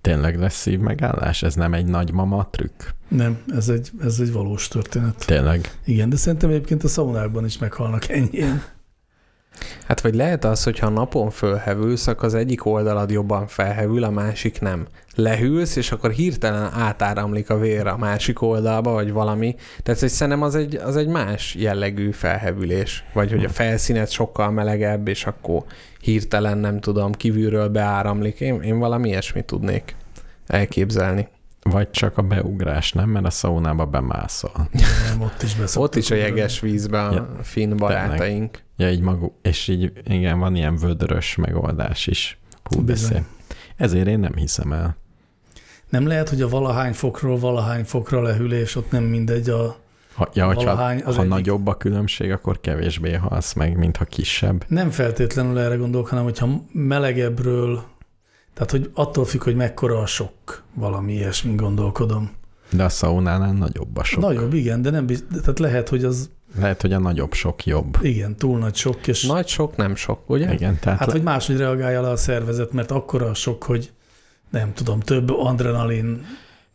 Tényleg 0.01 0.39
lesz 0.39 0.59
szívmegállás? 0.59 1.43
Ez 1.43 1.55
nem 1.55 1.73
egy 1.73 1.85
nagymama 1.85 2.49
trükk? 2.51 2.83
Nem, 3.07 3.37
ez 3.55 3.69
egy, 3.69 3.91
ez 4.01 4.19
egy 4.19 4.31
valós 4.31 4.67
történet. 4.67 5.25
Tényleg? 5.25 5.79
Igen, 5.85 6.09
de 6.09 6.15
szerintem 6.15 6.49
egyébként 6.49 6.83
a 6.83 6.87
szaunákban 6.87 7.45
is 7.45 7.57
meghalnak 7.57 8.09
ennyien. 8.09 8.63
Hát 9.87 10.01
vagy 10.01 10.15
lehet 10.15 10.45
az, 10.45 10.63
hogyha 10.63 10.87
a 10.87 10.89
napon 10.89 11.29
fölhevülsz, 11.29 12.07
akkor 12.07 12.25
az 12.25 12.33
egyik 12.33 12.65
oldalad 12.65 13.11
jobban 13.11 13.47
felhevül, 13.47 14.03
a 14.03 14.09
másik 14.09 14.61
nem. 14.61 14.87
Lehűlsz, 15.15 15.75
és 15.75 15.91
akkor 15.91 16.11
hirtelen 16.11 16.71
átáramlik 16.73 17.49
a 17.49 17.57
vér 17.57 17.87
a 17.87 17.97
másik 17.97 18.41
oldalba, 18.41 18.91
vagy 18.91 19.11
valami. 19.11 19.55
Tehát 19.83 19.99
hogy 19.99 20.09
szerintem 20.09 20.43
az 20.43 20.55
egy, 20.55 20.75
az 20.75 20.95
egy 20.95 21.07
más 21.07 21.55
jellegű 21.55 22.11
felhevülés. 22.11 23.03
Vagy 23.13 23.31
hogy 23.31 23.45
a 23.45 23.49
felszínet 23.49 24.11
sokkal 24.11 24.51
melegebb, 24.51 25.07
és 25.07 25.25
akkor 25.25 25.63
hirtelen, 26.01 26.57
nem 26.57 26.79
tudom, 26.79 27.11
kívülről 27.11 27.67
beáramlik. 27.67 28.39
Én, 28.39 28.61
én 28.61 28.79
valami 28.79 29.09
ilyesmit 29.09 29.45
tudnék 29.45 29.95
elképzelni. 30.47 31.27
Vagy 31.61 31.89
csak 31.89 32.17
a 32.17 32.21
beugrás, 32.21 32.91
nem? 32.91 33.09
Mert 33.09 33.25
a 33.25 33.29
szaunába 33.29 33.85
bemászol. 33.85 34.69
Nem, 35.09 35.21
ott 35.21 35.43
is 35.43 35.75
Ott 35.75 35.95
is 35.95 36.11
a 36.11 36.15
jeges 36.15 36.59
vízben 36.59 37.07
a 37.07 37.13
Ja, 37.13 37.29
finn 37.41 37.77
barátaink. 37.77 38.63
Ja, 38.77 38.89
így 38.91 39.01
maguk, 39.01 39.33
és 39.41 39.67
így 39.67 39.91
igen, 40.05 40.39
van 40.39 40.55
ilyen 40.55 40.75
vödrös 40.75 41.35
megoldás 41.35 42.07
is. 42.07 42.39
Hú. 42.63 42.83
Ezért 43.75 44.07
én 44.07 44.19
nem 44.19 44.35
hiszem 44.35 44.73
el. 44.73 44.97
Nem 45.89 46.07
lehet, 46.07 46.29
hogy 46.29 46.41
a 46.41 46.49
valahány 46.49 46.93
fokról 46.93 47.37
valahány 47.39 47.83
fokra 47.83 48.21
lehűlés, 48.21 48.75
ott 48.75 48.91
nem 48.91 49.03
mindegy 49.03 49.49
a... 49.49 49.75
Ha, 50.13 50.29
ja, 50.33 50.45
hogyha, 50.45 50.63
Valahány 50.63 50.99
az 50.99 51.15
ha 51.15 51.21
egyik- 51.21 51.33
nagyobb 51.33 51.67
a 51.67 51.77
különbség, 51.77 52.31
akkor 52.31 52.59
kevésbé 52.61 53.13
halsz 53.13 53.53
meg, 53.53 53.77
mint 53.77 53.97
ha 53.97 54.05
kisebb. 54.05 54.65
Nem 54.67 54.89
feltétlenül 54.89 55.59
erre 55.59 55.75
gondolok, 55.75 56.07
hanem 56.07 56.23
hogyha 56.23 56.47
melegebbről, 56.71 57.83
tehát 58.59 58.71
hogy 58.71 58.91
attól 58.93 59.25
függ, 59.25 59.43
hogy 59.43 59.55
mekkora 59.55 59.99
a 59.99 60.05
sok, 60.05 60.63
valami 60.73 61.13
ilyesmi 61.13 61.55
gondolkodom. 61.55 62.31
De 62.71 62.83
a 62.83 62.89
szaunánál 62.89 63.53
nagyobb 63.53 63.97
a 63.97 64.03
sok. 64.03 64.21
Nagyobb, 64.21 64.53
igen, 64.53 64.81
de 64.81 64.89
nem 64.89 65.05
biz... 65.05 65.23
tehát 65.41 65.59
lehet, 65.59 65.89
hogy 65.89 66.03
az 66.03 66.29
Lehet, 66.59 66.81
hogy 66.81 66.93
a 66.93 66.99
nagyobb 66.99 67.33
sok 67.33 67.65
jobb. 67.65 67.97
igen, 68.01 68.35
túl 68.35 68.59
nagy 68.59 68.75
sok, 68.75 69.07
és 69.07 69.25
Nagy 69.25 69.47
sok, 69.47 69.75
nem 69.75 69.95
sok, 69.95 70.29
ugye? 70.29 70.53
Igen, 70.53 70.77
tehát 70.79 70.99
hát, 70.99 71.07
le- 71.07 71.13
hogy 71.13 71.23
máshogy 71.23 71.57
reagálja 71.57 72.01
le 72.01 72.09
a 72.09 72.15
szervezet, 72.15 72.71
mert 72.71 72.91
akkora 72.91 73.25
a 73.29 73.33
sok, 73.33 73.63
hogy 73.63 73.91
nem 74.49 74.73
tudom, 74.73 74.99
több 74.99 75.29
adrenalin, 75.29 76.25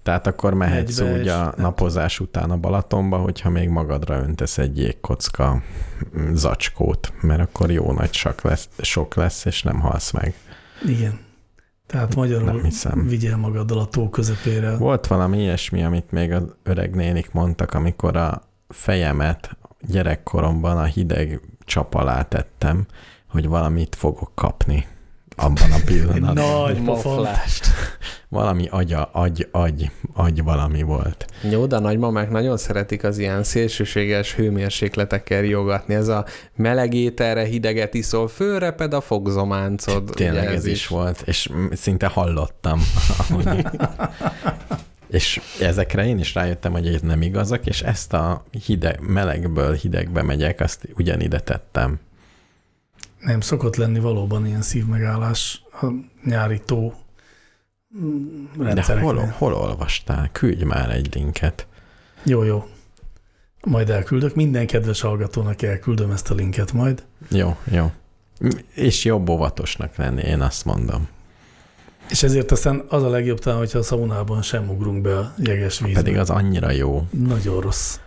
Tehát 0.02 0.26
akkor 0.26 0.54
mehetsz 0.54 0.98
Egybe, 0.98 1.18
úgy 1.18 1.28
a 1.28 1.54
napozás 1.56 2.20
után 2.20 2.50
a 2.50 2.56
Balatonba, 2.56 3.16
hogyha 3.16 3.50
még 3.50 3.68
magadra 3.68 4.18
öntesz 4.18 4.58
egy 4.58 4.78
jégkocka 4.78 5.62
mm, 6.18 6.32
zacskót, 6.34 7.12
mert 7.20 7.40
akkor 7.40 7.70
jó 7.70 7.92
nagy 7.92 8.12
sok 8.12 8.42
lesz, 8.42 8.68
sok 8.78 9.14
lesz, 9.14 9.44
és 9.44 9.62
nem 9.62 9.80
halsz 9.80 10.10
meg. 10.10 10.34
igen. 10.86 11.18
Tehát 11.86 12.14
magyarul 12.14 12.44
Nem 12.52 12.62
hiszem. 12.64 13.06
vigyél 13.06 13.36
magaddal 13.36 13.78
a 13.78 13.86
tó 13.86 14.08
közepére. 14.08 14.76
Volt 14.76 15.06
valami 15.06 15.38
ilyesmi, 15.38 15.84
amit 15.84 16.10
még 16.10 16.32
az 16.32 16.42
öreg 16.62 16.94
nénik 16.94 17.32
mondtak, 17.32 17.74
amikor 17.74 18.16
a 18.16 18.42
fejemet 18.68 19.56
gyerekkoromban 19.80 20.76
a 20.78 20.84
hideg 20.84 21.40
csap 21.64 21.94
alá 21.94 22.22
tettem, 22.22 22.86
hogy 23.28 23.46
valamit 23.48 23.94
fogok 23.94 24.30
kapni 24.34 24.86
abban 25.36 25.72
a 25.72 25.78
pillanatban. 25.86 26.34
nagy 26.34 26.82
pofon. 26.82 27.26
Valami 28.34 28.66
agya, 28.70 29.08
agy, 29.12 29.48
agy, 29.50 29.90
agy 30.14 30.42
valami 30.42 30.82
volt. 30.82 31.26
Jó, 31.50 31.66
de 31.66 31.76
a 31.76 31.80
nagymamák 31.80 32.30
nagyon 32.30 32.56
szeretik 32.56 33.04
az 33.04 33.18
ilyen 33.18 33.42
szélsőséges 33.42 34.34
hőmérsékletekkel 34.34 35.40
riogatni. 35.40 35.94
Ez 35.94 36.08
a 36.08 36.24
meleg 36.56 36.94
ételre 36.94 37.44
hideget 37.44 37.94
iszol, 37.94 38.28
fölreped 38.28 38.94
a 38.94 39.00
fogzománcod. 39.00 40.10
Tényleg 40.14 40.42
Ugye 40.42 40.52
ez 40.52 40.66
is 40.66 40.86
volt, 40.86 41.22
és 41.26 41.50
szinte 41.72 42.06
hallottam. 42.06 42.80
és 45.10 45.40
ezekre 45.60 46.06
én 46.06 46.18
is 46.18 46.34
rájöttem, 46.34 46.72
hogy 46.72 46.86
ez 46.86 47.00
nem 47.00 47.22
igazak, 47.22 47.66
és 47.66 47.82
ezt 47.82 48.12
a 48.12 48.44
hideg, 48.66 49.00
melegből 49.00 49.74
hidegbe 49.74 50.22
megyek, 50.22 50.60
azt 50.60 50.88
ugyanide 50.96 51.40
tettem. 51.40 52.00
Nem 53.20 53.40
szokott 53.40 53.76
lenni 53.76 53.98
valóban 53.98 54.46
ilyen 54.46 54.62
szívmegállás 54.62 55.62
a 55.80 55.86
nyári 56.24 56.60
tó 56.64 56.92
mm, 57.98 58.44
De 58.56 58.64
rendszereknél. 58.64 59.14
hol, 59.14 59.26
hol 59.38 59.54
olvastál? 59.54 60.28
Küldj 60.32 60.64
már 60.64 60.90
egy 60.90 61.14
linket. 61.14 61.66
Jó, 62.22 62.42
jó. 62.42 62.68
Majd 63.64 63.90
elküldök. 63.90 64.34
Minden 64.34 64.66
kedves 64.66 65.00
hallgatónak 65.00 65.62
elküldöm 65.62 66.10
ezt 66.10 66.30
a 66.30 66.34
linket 66.34 66.72
majd. 66.72 67.04
Jó, 67.30 67.56
jó. 67.64 67.90
És 68.74 69.04
jobb 69.04 69.28
óvatosnak 69.28 69.96
lenni, 69.96 70.22
én 70.22 70.40
azt 70.40 70.64
mondom. 70.64 71.08
És 72.10 72.22
ezért 72.22 72.50
aztán 72.50 72.84
az 72.88 73.02
a 73.02 73.08
legjobb 73.08 73.38
talán, 73.38 73.58
hogyha 73.58 73.78
a 73.78 73.82
szaunában 73.82 74.42
sem 74.42 74.68
ugrunk 74.68 75.02
be 75.02 75.18
a 75.18 75.34
jeges 75.38 75.78
vízbe. 75.78 76.00
Pedig 76.02 76.18
az 76.18 76.30
annyira 76.30 76.70
jó, 76.70 77.06
Nagyon 77.10 77.60
rossz. 77.60 77.98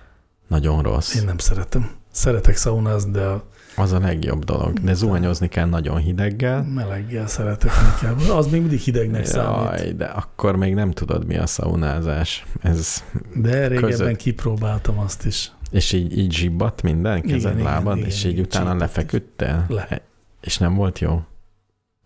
nagyon 0.48 0.82
rossz. 0.82 1.16
Én 1.16 1.24
nem 1.26 1.38
szeretem. 1.38 1.90
Szeretek 2.12 2.56
szaunázni, 2.56 3.12
de 3.12 3.22
a 3.26 3.44
Az 3.80 3.92
a 3.92 4.00
legjobb 4.00 4.44
dolog. 4.44 4.80
De 4.80 4.94
zuhanyozni 4.94 5.48
kell 5.48 5.66
nagyon 5.66 5.98
hideggel. 5.98 6.64
meleggel 6.64 7.28
szeretek 7.28 7.72
inkább. 7.94 8.20
Az 8.38 8.48
még 8.48 8.60
mindig 8.62 8.80
hidegnek 8.80 9.26
számít. 9.26 9.80
Jaj, 9.80 9.92
de 9.94 10.06
akkor 10.06 10.56
még 10.56 10.74
nem 10.74 10.92
tudod, 10.92 11.26
mi 11.26 11.38
a 11.38 11.46
szaunázás. 11.46 12.46
Ez, 12.62 13.04
De 13.36 13.68
régebben 13.68 13.90
között. 13.90 14.16
kipróbáltam 14.16 15.00
azt 15.00 15.26
is. 15.26 15.52
és 15.72 15.92
így, 15.92 16.18
így 16.18 16.32
zsibbat 16.34 16.82
minden 16.82 17.22
kezed, 17.22 17.54
Igen, 17.54 17.64
lábad, 17.64 17.96
igen, 17.98 18.10
és 18.10 18.24
igen, 18.24 18.32
így 18.38 18.40
utána 18.40 18.64
zsibbadt. 18.72 18.80
lefeküdtél? 18.80 19.66
Le. 19.68 19.88
E- 19.90 20.02
És 20.42 20.58
nem 20.58 20.76
volt 20.76 21.00
jó? 21.00 21.22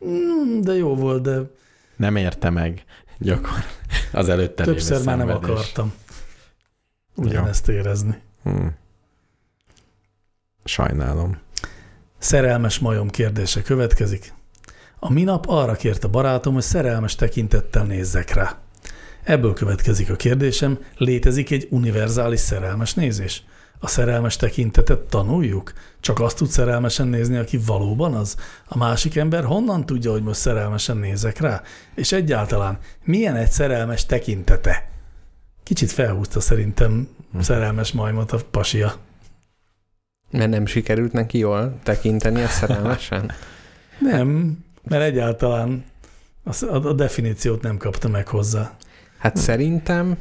Mm, 0.05 0.61
De 0.61 0.73
jó 0.73 0.95
volt, 0.95 1.21
de 1.21 1.39
Nem 1.95 2.15
érte 2.15 2.49
meg 2.49 2.83
gyakor 3.17 3.57
az 4.13 4.29
előtte 4.29 4.63
többször 4.63 5.03
már 5.03 5.17
nem 5.17 5.29
akartam 5.29 5.93
ugyanezt 7.15 7.67
érezni. 7.69 8.21
Hmm. 8.43 8.75
Sajnálom. 10.63 11.37
Szerelmes 12.21 12.79
majom 12.79 13.09
kérdése 13.09 13.61
következik. 13.61 14.33
A 14.99 15.11
minap 15.11 15.45
arra 15.47 15.73
kérte 15.73 16.07
barátom, 16.07 16.53
hogy 16.53 16.63
szerelmes 16.63 17.15
tekintettel 17.15 17.83
nézzek 17.83 18.33
rá. 18.33 18.57
Ebből 19.23 19.53
következik 19.53 20.09
a 20.09 20.15
kérdésem, 20.15 20.79
létezik 20.97 21.51
egy 21.51 21.67
univerzális 21.69 22.39
szerelmes 22.39 22.93
nézés? 22.93 23.43
A 23.79 23.87
szerelmes 23.87 24.35
tekintetet 24.35 24.99
tanuljuk? 24.99 25.73
Csak 25.99 26.19
azt 26.19 26.37
tud 26.37 26.47
szerelmesen 26.47 27.07
nézni, 27.07 27.37
aki 27.37 27.57
valóban 27.65 28.13
az? 28.13 28.35
A 28.65 28.77
másik 28.77 29.15
ember 29.15 29.43
honnan 29.43 29.85
tudja, 29.85 30.11
hogy 30.11 30.23
most 30.23 30.39
szerelmesen 30.39 30.97
nézek 30.97 31.39
rá? 31.39 31.61
És 31.95 32.11
egyáltalán 32.11 32.77
milyen 33.03 33.35
egy 33.35 33.51
szerelmes 33.51 34.05
tekintete? 34.05 34.89
Kicsit 35.63 35.91
felhúzta 35.91 36.39
szerintem 36.39 37.07
szerelmes 37.39 37.91
majmot 37.91 38.31
a 38.31 38.39
pasia. 38.51 38.95
Mert 40.31 40.49
nem 40.49 40.65
sikerült 40.65 41.11
neki 41.11 41.37
jól 41.37 41.79
tekinteni 41.83 42.41
a 42.41 42.47
szerelmesen? 42.47 43.31
Nem, 43.99 44.57
mert 44.83 45.03
egyáltalán 45.03 45.83
a, 46.43 46.93
definíciót 46.93 47.61
nem 47.61 47.77
kapta 47.77 48.07
meg 48.07 48.27
hozzá. 48.27 48.77
Hát 49.17 49.37
szerintem 49.37 50.17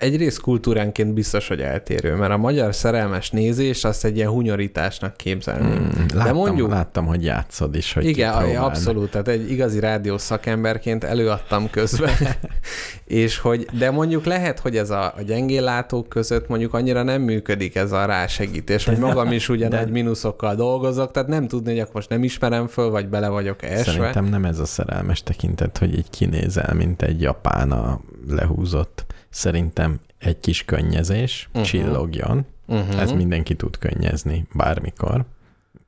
egyrészt 0.00 0.40
kultúránként 0.40 1.14
biztos, 1.14 1.48
hogy 1.48 1.60
eltérő, 1.60 2.14
mert 2.14 2.32
a 2.32 2.36
magyar 2.36 2.74
szerelmes 2.74 3.30
nézés 3.30 3.84
azt 3.84 4.04
egy 4.04 4.16
ilyen 4.16 4.28
hunyorításnak 4.28 5.16
képzelném. 5.16 5.80
Mm, 5.80 6.06
láttam, 6.14 6.24
De 6.24 6.32
mondjuk, 6.32 6.70
láttam, 6.70 7.06
hogy 7.06 7.24
játszod 7.24 7.74
is, 7.74 7.92
hogy 7.92 8.04
igen, 8.04 8.32
kipróbáld. 8.32 8.64
abszolút, 8.64 9.10
tehát 9.10 9.28
egy 9.28 9.50
igazi 9.50 9.80
rádiós 9.80 10.20
szakemberként 10.20 11.04
előadtam 11.04 11.70
közben, 11.70 12.14
és 13.04 13.38
hogy, 13.38 13.66
de 13.78 13.90
mondjuk 13.90 14.24
lehet, 14.24 14.58
hogy 14.58 14.76
ez 14.76 14.90
a, 14.90 15.04
a 15.04 15.22
gyengéllátók 15.26 16.08
között 16.08 16.48
mondjuk 16.48 16.74
annyira 16.74 17.02
nem 17.02 17.22
működik 17.22 17.74
ez 17.76 17.92
a 17.92 18.04
rásegítés, 18.04 18.84
hogy 18.84 18.98
magam 18.98 19.32
is 19.32 19.48
ugye 19.48 19.68
De- 19.68 19.80
nagy 19.80 19.90
mínuszokkal 19.90 20.54
dolgozok, 20.54 21.10
tehát 21.10 21.28
nem 21.28 21.48
tudni, 21.48 21.70
hogy 21.70 21.80
akkor 21.80 21.94
most 21.94 22.08
nem 22.08 22.24
ismerem 22.24 22.66
föl, 22.66 22.90
vagy 22.90 23.08
bele 23.08 23.28
vagyok 23.28 23.62
esve. 23.62 23.92
Szerintem 23.92 24.24
nem 24.24 24.44
ez 24.44 24.58
a 24.58 24.66
szerelmes 24.66 25.22
tekintet, 25.22 25.78
hogy 25.78 25.98
így 25.98 26.10
kinézel, 26.10 26.74
mint 26.74 27.02
egy 27.02 27.20
japán 27.20 27.72
a 27.72 28.00
lehúzott. 28.28 29.04
Szerintem 29.30 30.00
egy 30.18 30.40
kis 30.40 30.64
könnyezés, 30.64 31.48
Mhm. 31.52 31.58
uh-huh. 31.62 31.70
csillogjon. 31.70 32.46
Uh-huh. 32.66 32.86
Uh-huh. 32.86 33.00
Ez 33.02 33.12
mindenki 33.12 33.54
tud 33.56 33.78
könnyezni 33.78 34.46
bármikor. 34.54 35.24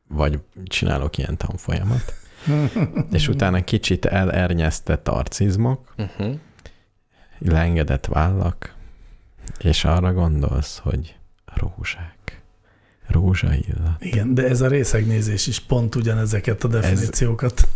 Vagy 0.09 0.39
csinálok 0.65 1.19
ilyen 1.19 1.37
tanfolyamat. 1.37 2.15
És 3.13 3.29
utána 3.29 3.65
kicsit 3.65 4.05
elernyeztett 4.05 5.09
arcizmok, 5.09 5.95
Uh-huh. 5.99 6.35
leengedett 7.39 8.07
vállak, 8.07 8.75
és 9.59 9.85
arra 9.85 10.13
gondolsz, 10.13 10.79
hogy 10.79 11.17
rózsák, 11.55 12.43
rózsaillat. 13.07 13.97
Igen, 14.05 14.35
de 14.35 14.49
ez 14.49 14.61
a 14.61 14.69
részegnézés 14.69 15.47
is 15.47 15.61
pont 15.61 15.95
ugyanezeket 15.95 16.65
a 16.65 16.69
definíciókat. 16.69 17.69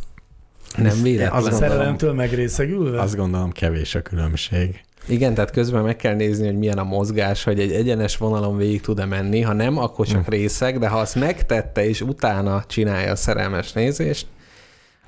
Nem 0.76 1.02
véletlen. 1.02 1.32
Azt 1.32 1.48
gondolom, 1.50 1.68
Szerelemtől 1.70 2.12
megrészegülve? 2.12 3.00
azt 3.00 3.16
gondolom 3.16 3.52
kevés 3.52 3.94
a 3.94 4.02
különbség. 4.02 4.84
Igen, 5.08 5.34
tehát 5.34 5.50
közben 5.50 5.82
meg 5.82 5.96
kell 5.96 6.14
nézni, 6.14 6.46
hogy 6.46 6.58
milyen 6.58 6.78
a 6.78 6.84
mozgás, 6.84 7.44
hogy 7.44 7.60
egy 7.60 7.72
egyenes 7.72 8.16
vonalon 8.16 8.56
végig 8.56 8.80
tud-e 8.80 9.04
menni. 9.04 9.40
Ha 9.40 9.52
nem, 9.52 9.78
akkor 9.78 10.06
csak 10.06 10.24
Hm. 10.24 10.30
részeg, 10.30 10.78
de 10.78 10.88
ha 10.88 10.98
azt 10.98 11.14
megtette, 11.14 11.88
és 11.88 12.00
utána 12.00 12.64
csinálja 12.66 13.10
a 13.10 13.16
szerelmes 13.16 13.72
nézést, 13.72 14.26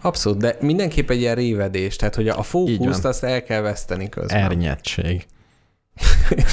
abszolút, 0.01 0.39
de 0.39 0.57
mindenképp 0.61 1.11
egy 1.11 1.20
ilyen 1.20 1.35
révedés, 1.35 1.97
tehát 1.97 2.15
hogy 2.15 2.29
a 2.29 2.43
fókuszt 2.43 3.05
azt 3.05 3.25
el 3.25 3.43
kell 3.43 3.61
veszteni 3.61 4.09
közben. 4.09 4.43
Ernyedség. 4.43 5.27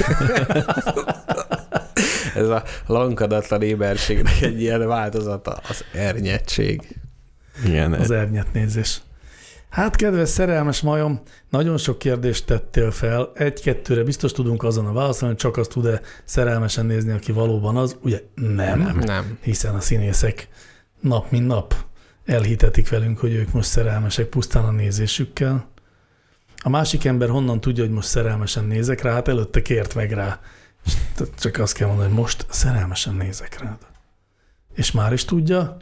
Ez 2.36 2.48
a 2.48 2.64
lankadatlan 2.88 3.62
éberségnek 3.62 4.42
egy 4.42 4.62
ilyen 4.62 4.88
változata, 4.88 5.60
az 5.70 5.84
ernyedség. 5.94 6.82
Igen, 7.66 7.94
Az 7.94 8.12
ernyet 8.12 8.54
nézés. 8.54 9.02
Hát, 9.70 9.96
kedves 9.96 10.30
szerelmes 10.30 10.82
majom, 10.82 11.22
nagyon 11.50 11.78
sok 11.78 11.98
kérdést 11.98 12.46
tettél 12.46 12.92
fel. 12.92 13.32
Egy-kettőre 13.36 14.04
biztos 14.04 14.32
tudunk 14.32 14.64
azon 14.64 14.86
a 14.86 14.94
válaszolni, 14.94 15.34
hogy 15.34 15.44
csak 15.44 15.58
azt 15.58 15.70
tud-e 15.70 16.02
szerelmesen 16.24 16.86
nézni, 16.86 17.12
aki 17.12 17.32
valóban 17.32 17.78
az. 17.78 17.98
Ugye 18.02 18.22
nem, 18.36 18.80
nem. 18.80 18.98
Nem. 18.98 19.38
hiszen 19.42 19.76
a 19.76 19.80
színészek 19.80 20.50
nap 21.00 21.32
mint 21.32 21.48
nap 21.48 21.76
elhitetik 22.26 22.90
velünk, 22.90 23.20
hogy 23.20 23.34
ők 23.34 23.52
most 23.52 23.70
szerelmesek 23.70 24.26
pusztán 24.26 24.66
a 24.66 24.72
nézésükkel. 24.72 25.68
A 26.64 26.70
másik 26.70 27.06
ember 27.06 27.30
honnan 27.30 27.62
tudja, 27.62 27.84
hogy 27.84 27.94
most 27.94 28.08
szerelmesen 28.08 28.64
nézek 28.64 29.02
rá, 29.02 29.14
hát 29.14 29.28
előtte 29.28 29.62
kért 29.62 29.96
meg 29.96 30.12
rá. 30.12 30.40
Csak 31.40 31.58
azt 31.58 31.74
kell 31.74 31.88
mondani, 31.88 32.10
hogy 32.10 32.18
most 32.18 32.46
szerelmesen 32.50 33.16
nézek 33.16 33.60
rád. 33.60 33.78
És 34.74 34.92
már 34.92 35.14
is 35.14 35.26
tudja, 35.26 35.78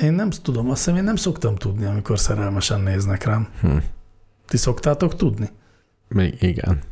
én 0.00 0.12
nem 0.12 0.30
tudom, 0.30 0.70
azt 0.70 0.78
hiszem, 0.78 0.96
én 0.96 1.04
nem 1.04 1.16
szoktam 1.16 1.56
tudni, 1.56 1.84
amikor 1.84 2.18
szerelmesen 2.18 2.80
néznek 2.80 3.24
rám. 3.24 3.48
Hm. 3.60 3.76
Ti 4.46 4.56
szoktátok 4.56 5.16
tudni? 5.16 5.48
Még 6.08 6.42
igen. 6.42 6.82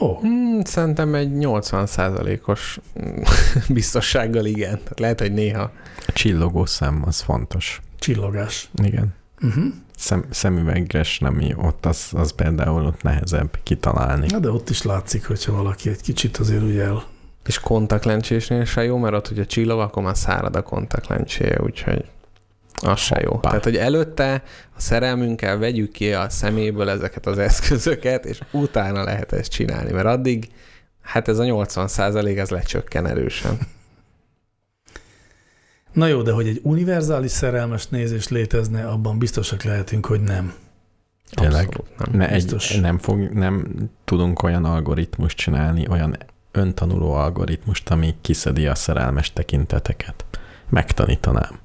Ó, 0.00 0.14
Hmm, 0.14 0.60
szerintem 0.64 1.14
egy 1.14 1.30
80%-os 1.32 2.80
biztossággal 3.68 4.44
igen. 4.44 4.78
Tehát 4.78 5.00
lehet, 5.00 5.20
hogy 5.20 5.32
néha. 5.32 5.70
A 6.06 6.12
csillogó 6.12 6.66
szem 6.66 7.02
az 7.06 7.20
fontos. 7.20 7.80
csillogás. 7.98 8.70
Igen. 8.82 9.14
Uh-huh. 9.42 9.64
Szem, 9.96 10.24
szemüvegres 10.30 11.18
nem 11.18 11.42
ott, 11.56 11.86
az, 11.86 12.08
az 12.12 12.32
például 12.32 12.84
ott 12.84 13.02
nehezebb 13.02 13.58
kitalálni. 13.62 14.26
Na 14.30 14.38
de 14.38 14.50
ott 14.50 14.70
is 14.70 14.82
látszik, 14.82 15.26
hogyha 15.26 15.52
valaki 15.52 15.88
egy 15.88 16.00
kicsit 16.00 16.36
azért 16.36 16.62
ugye 16.62 16.82
el 16.82 17.04
És 17.46 17.58
kontaktlencsésnél 17.58 18.64
se 18.64 18.84
jó, 18.84 18.96
mert 18.96 19.14
ott, 19.14 19.28
hogyha 19.28 19.46
csillog, 19.46 19.80
akkor 19.80 20.02
már 20.02 20.16
szárad 20.16 20.56
a 20.56 20.62
kontaktlencséje, 20.62 21.60
úgyhogy 21.62 22.04
az 22.80 23.00
se 23.00 23.20
jó. 23.20 23.38
Tehát, 23.40 23.64
hogy 23.64 23.76
előtte 23.76 24.42
a 24.76 24.80
szerelmünkkel 24.80 25.58
vegyük 25.58 25.92
ki 25.92 26.12
a 26.12 26.30
szeméből 26.30 26.88
ezeket 26.88 27.26
az 27.26 27.38
eszközöket, 27.38 28.24
és 28.24 28.40
utána 28.50 29.04
lehet 29.04 29.32
ezt 29.32 29.50
csinálni, 29.50 29.92
mert 29.92 30.06
addig, 30.06 30.48
hát 31.02 31.28
ez 31.28 31.38
a 31.38 31.44
80 31.44 31.88
százalék, 31.88 32.38
ez 32.38 32.48
lecsökken 32.48 33.06
erősen. 33.06 33.58
Na 35.92 36.06
jó, 36.06 36.22
de 36.22 36.32
hogy 36.32 36.46
egy 36.46 36.60
univerzális 36.62 37.30
szerelmes 37.30 37.86
nézés 37.86 38.28
létezne, 38.28 38.86
abban 38.86 39.18
biztosak 39.18 39.62
lehetünk, 39.62 40.06
hogy 40.06 40.20
nem. 40.20 40.54
Tényleg. 41.30 41.66
Abszolút 41.66 41.98
nem. 41.98 42.20
Ne, 42.20 42.32
biztos. 42.34 42.70
egy, 42.70 42.80
nem, 42.80 42.98
fog, 42.98 43.18
nem 43.18 43.66
tudunk 44.04 44.42
olyan 44.42 44.64
algoritmust 44.64 45.36
csinálni, 45.36 45.86
olyan 45.88 46.16
öntanuló 46.52 47.12
algoritmust, 47.12 47.90
ami 47.90 48.14
kiszedi 48.20 48.66
a 48.66 48.74
szerelmes 48.74 49.32
tekinteteket. 49.32 50.24
Megtanítanám. 50.68 51.58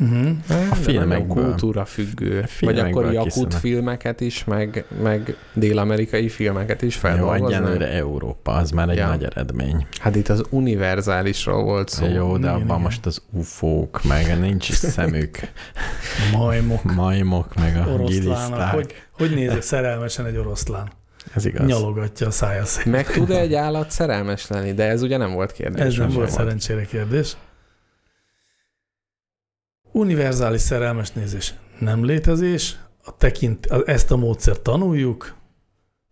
Uh-huh. 0.00 0.28
A 0.70 0.74
filmekből. 0.74 1.44
kultúra 1.44 1.84
függő. 1.84 2.44
Vagy 2.60 2.78
akkor 2.78 3.12
jakut 3.12 3.54
filmeket 3.54 4.20
is, 4.20 4.44
meg, 4.44 4.84
meg 5.02 5.36
dél-amerikai 5.52 6.28
filmeket 6.28 6.82
is 6.82 6.94
Jó, 6.94 7.00
feldolgoznak. 7.00 7.50
egyenlőre 7.50 7.88
Európa, 7.92 8.52
az 8.52 8.70
már 8.70 8.88
egy 8.88 8.96
Ja. 8.96 9.06
nagy 9.06 9.24
eredmény. 9.24 9.86
Hát 10.00 10.16
itt 10.16 10.28
az 10.28 10.42
univerzálisról 10.50 11.62
volt 11.62 11.88
szó. 11.88 12.06
Jó, 12.06 12.36
de 12.36 12.48
abban 12.48 12.64
igen. 12.64 12.80
most 12.80 13.06
az 13.06 13.22
ufók, 13.32 14.00
meg 14.04 14.40
nincs 14.40 14.68
is 14.68 14.74
szemük, 14.96 15.38
Majmok, 16.32 16.82
majmok, 16.82 17.54
meg 17.54 17.76
a 17.76 17.80
oroszlánok. 17.80 18.08
giliszták. 18.08 18.74
Hogy, 18.74 18.94
hogy 19.12 19.30
nézek 19.34 19.62
szerelmesen 19.62 20.26
egy 20.26 20.36
oroszlán? 20.36 20.88
Ez 21.34 21.44
igaz. 21.44 21.66
Nyalogatja 21.66 22.26
a 22.26 22.30
szája 22.30 22.64
szét. 22.64 22.84
Meg 22.84 23.06
tud-e 23.06 23.38
egy 23.38 23.54
állat 23.54 23.90
szerelmes 23.90 24.48
lenni? 24.48 24.72
De 24.72 24.84
ez 24.88 25.02
ugye 25.02 25.16
nem 25.16 25.32
volt 25.32 25.52
kérdés. 25.52 25.80
Ez 25.84 25.94
nem 25.94 26.06
sem 26.08 26.16
volt 26.16 26.30
szerencsére 26.30 26.84
kérdés. 26.84 27.36
Univerzális 29.98 30.60
szerelmes 30.60 31.12
nézés 31.12 31.54
nem 31.78 32.04
létezés, 32.04 32.76
a 33.04 33.16
tekint, 33.16 33.66
ezt 33.66 34.10
a 34.10 34.16
módszert 34.16 34.60
tanuljuk, 34.60 35.34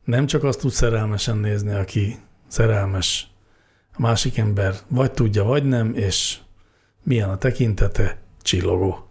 nem 0.04 0.26
csak 0.26 0.44
azt 0.44 0.60
tud 0.60 0.70
szerelmesen 0.70 1.36
nézni, 1.36 1.74
aki 1.74 2.16
szerelmes. 2.48 3.30
A 3.92 4.00
másik 4.00 4.38
ember 4.38 4.74
vagy 4.88 5.12
tudja, 5.12 5.44
vagy 5.44 5.64
nem, 5.64 5.94
és 5.94 6.38
milyen 7.02 7.28
a 7.28 7.38
tekintete, 7.38 8.18
csillogó. 8.42 9.08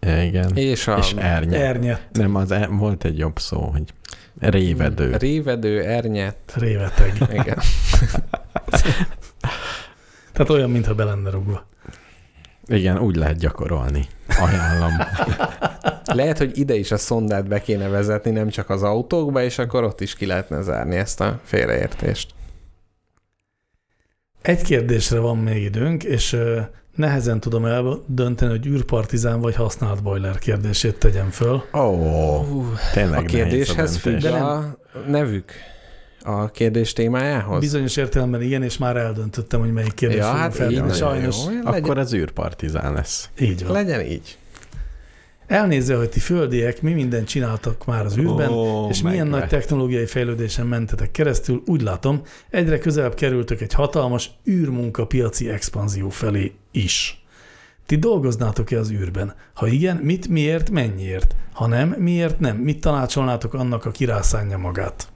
Igen. 0.00 0.56
És 0.56 0.86
a 0.86 0.96
És 0.98 1.12
ernye. 1.16 1.66
Ernyet, 1.66 2.08
Nem, 2.12 2.34
az 2.34 2.50
e- 2.50 2.66
volt 2.66 3.04
egy 3.04 3.18
jobb 3.18 3.38
szó, 3.38 3.60
hogy 3.60 3.92
révedő. 4.38 5.16
révedő, 5.16 5.82
ernyet, 5.82 6.36
réveteg. 6.54 7.16
igen. 7.32 7.58
Tehát 10.32 10.50
olyan, 10.50 10.70
mintha 10.70 10.94
be 10.94 11.04
lenne 11.04 11.30
rugva. 11.30 11.70
Igen, 12.66 12.98
úgy 12.98 13.16
lehet 13.16 13.38
gyakorolni. 13.38 14.06
Ajánlom. 14.40 14.92
Lehet, 16.04 16.38
hogy 16.38 16.58
ide 16.58 16.74
is 16.74 16.90
a 16.90 16.96
szondát 16.96 17.48
be 17.48 17.60
kéne 17.60 17.88
vezetni, 17.88 18.30
nem 18.30 18.48
csak 18.48 18.70
az 18.70 18.82
autókba, 18.82 19.42
és 19.42 19.58
akkor 19.58 19.84
ott 19.84 20.00
is 20.00 20.14
ki 20.14 20.26
lehetne 20.26 20.62
zárni 20.62 20.96
ezt 20.96 21.20
a 21.20 21.40
félreértést. 21.44 22.34
Egy 24.42 24.62
kérdésre 24.62 25.18
van 25.18 25.38
még 25.38 25.62
időnk, 25.62 26.04
és 26.04 26.36
nehezen 26.94 27.40
tudom 27.40 27.64
eldönteni, 27.64 28.50
hogy 28.50 28.66
űrpartizán 28.66 29.40
vagy 29.40 29.54
használt 29.54 30.02
boiler 30.02 30.38
kérdését 30.38 30.98
tegyem 30.98 31.30
föl. 31.30 31.64
Ó, 31.74 31.78
oh, 31.78 32.46
tényleg 32.92 33.18
A 33.18 33.22
kérdéshez 33.22 33.96
függ 33.96 34.24
a 34.24 34.78
nevük 35.06 35.52
a 36.24 36.50
kérdés 36.50 36.92
témájához? 36.92 37.60
Bizonyos 37.60 37.96
értelemben 37.96 38.42
igen, 38.42 38.62
és 38.62 38.78
már 38.78 38.96
eldöntöttem, 38.96 39.60
hogy 39.60 39.72
melyik 39.72 39.94
kérdés 39.94 40.18
Ja, 40.18 40.24
hát 40.24 40.54
feltenni. 40.54 40.92
Sajnos 40.92 41.36
jó. 41.44 41.48
Legyen, 41.48 41.64
Akkor 41.82 41.98
az 41.98 42.14
űrpartizán 42.14 42.92
lesz. 42.92 43.28
így 43.40 43.62
van. 43.64 43.72
legyen 43.72 44.00
így. 44.00 44.36
Elnézve, 45.46 45.96
hogy 45.96 46.08
ti 46.08 46.20
földiek, 46.20 46.82
mi 46.82 46.92
mindent 46.92 47.28
csináltak 47.28 47.84
már 47.86 48.04
az 48.04 48.16
űrben, 48.18 48.50
Ó, 48.52 48.88
és 48.88 49.02
milyen 49.02 49.26
megve. 49.26 49.38
nagy 49.38 49.48
technológiai 49.48 50.06
fejlődésen 50.06 50.66
mentetek 50.66 51.10
keresztül, 51.10 51.62
úgy 51.66 51.82
látom, 51.82 52.20
egyre 52.50 52.78
közelebb 52.78 53.14
kerültök 53.14 53.60
egy 53.60 53.72
hatalmas 53.72 54.30
űrmunka 54.48 55.06
piaci 55.06 55.48
expanzió 55.48 56.08
felé 56.08 56.52
is. 56.70 57.24
Ti 57.86 57.96
dolgoznátok-e 57.96 58.78
az 58.78 58.90
űrben? 58.90 59.34
Ha 59.54 59.66
igen, 59.66 59.96
mit, 59.96 60.28
miért, 60.28 60.70
mennyiért? 60.70 61.34
Ha 61.52 61.66
nem, 61.66 61.88
miért 61.88 62.40
nem? 62.40 62.56
Mit 62.56 62.80
tanácsolnátok 62.80 63.54
annak, 63.54 63.84
aki 63.84 64.04
rászánja 64.04 64.58
magát? 64.58 65.08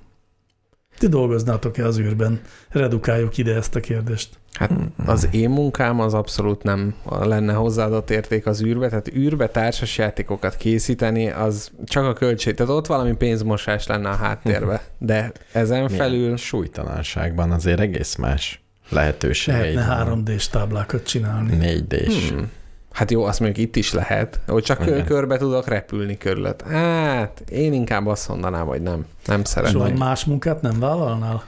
Ti 0.99 1.07
dolgoznátok-e 1.07 1.87
az 1.87 1.99
űrben? 1.99 2.41
Redukáljuk 2.69 3.39
ide 3.39 3.55
ezt 3.55 3.75
a 3.75 3.81
kérdést. 3.81 4.29
Hát 4.53 4.71
az 5.07 5.29
én 5.31 5.51
munkám 5.51 6.01
az 6.01 6.15
abszolút 6.15 6.63
nem 6.63 6.95
lenne 7.05 7.53
hozzáadott 7.53 8.11
érték 8.11 8.47
az 8.47 8.63
űrbe, 8.63 8.89
tehát 8.89 9.15
űrbe 9.15 9.49
társas 9.49 9.99
játékokat 9.99 10.57
készíteni, 10.57 11.31
az 11.31 11.71
csak 11.85 12.05
a 12.05 12.13
költség, 12.13 12.55
tehát 12.55 12.73
ott 12.73 12.87
valami 12.87 13.17
pénzmosás 13.17 13.87
lenne 13.87 14.09
a 14.09 14.15
háttérbe, 14.15 14.83
de 14.99 15.33
ezen 15.53 15.85
Milyen 15.85 15.99
felül 15.99 16.37
súlytalanságban 16.37 17.51
azért 17.51 17.81
egész 17.81 18.17
más 18.17 18.61
lehetőségeid 18.89 19.75
Lehetne 19.75 20.05
van. 20.05 20.23
3D-s 20.25 20.49
táblákat 20.49 21.07
csinálni. 21.07 21.59
4D-s. 21.61 22.31
Hmm. 22.31 22.51
Hát 22.97 23.11
jó, 23.11 23.25
azt 23.25 23.41
mondjuk 23.41 23.67
itt 23.67 23.77
is 23.77 23.93
lehet, 23.93 24.41
hogy 24.47 24.63
csak 24.63 24.87
Igen. 24.87 25.05
körbe 25.05 25.37
tudok 25.37 25.69
repülni 25.69 26.19
körülött. 26.19 26.63
Hát, 26.63 27.43
én 27.51 27.73
inkább 27.73 28.07
azt 28.07 28.29
mondanám, 28.29 28.67
hogy 28.67 28.83
nem. 28.83 29.07
Nem 29.27 29.45
Soha 29.45 29.67
szeretném. 29.69 29.97
más 29.97 30.25
munkát 30.25 30.63
nem 30.63 30.79
vállalnál? 30.81 31.43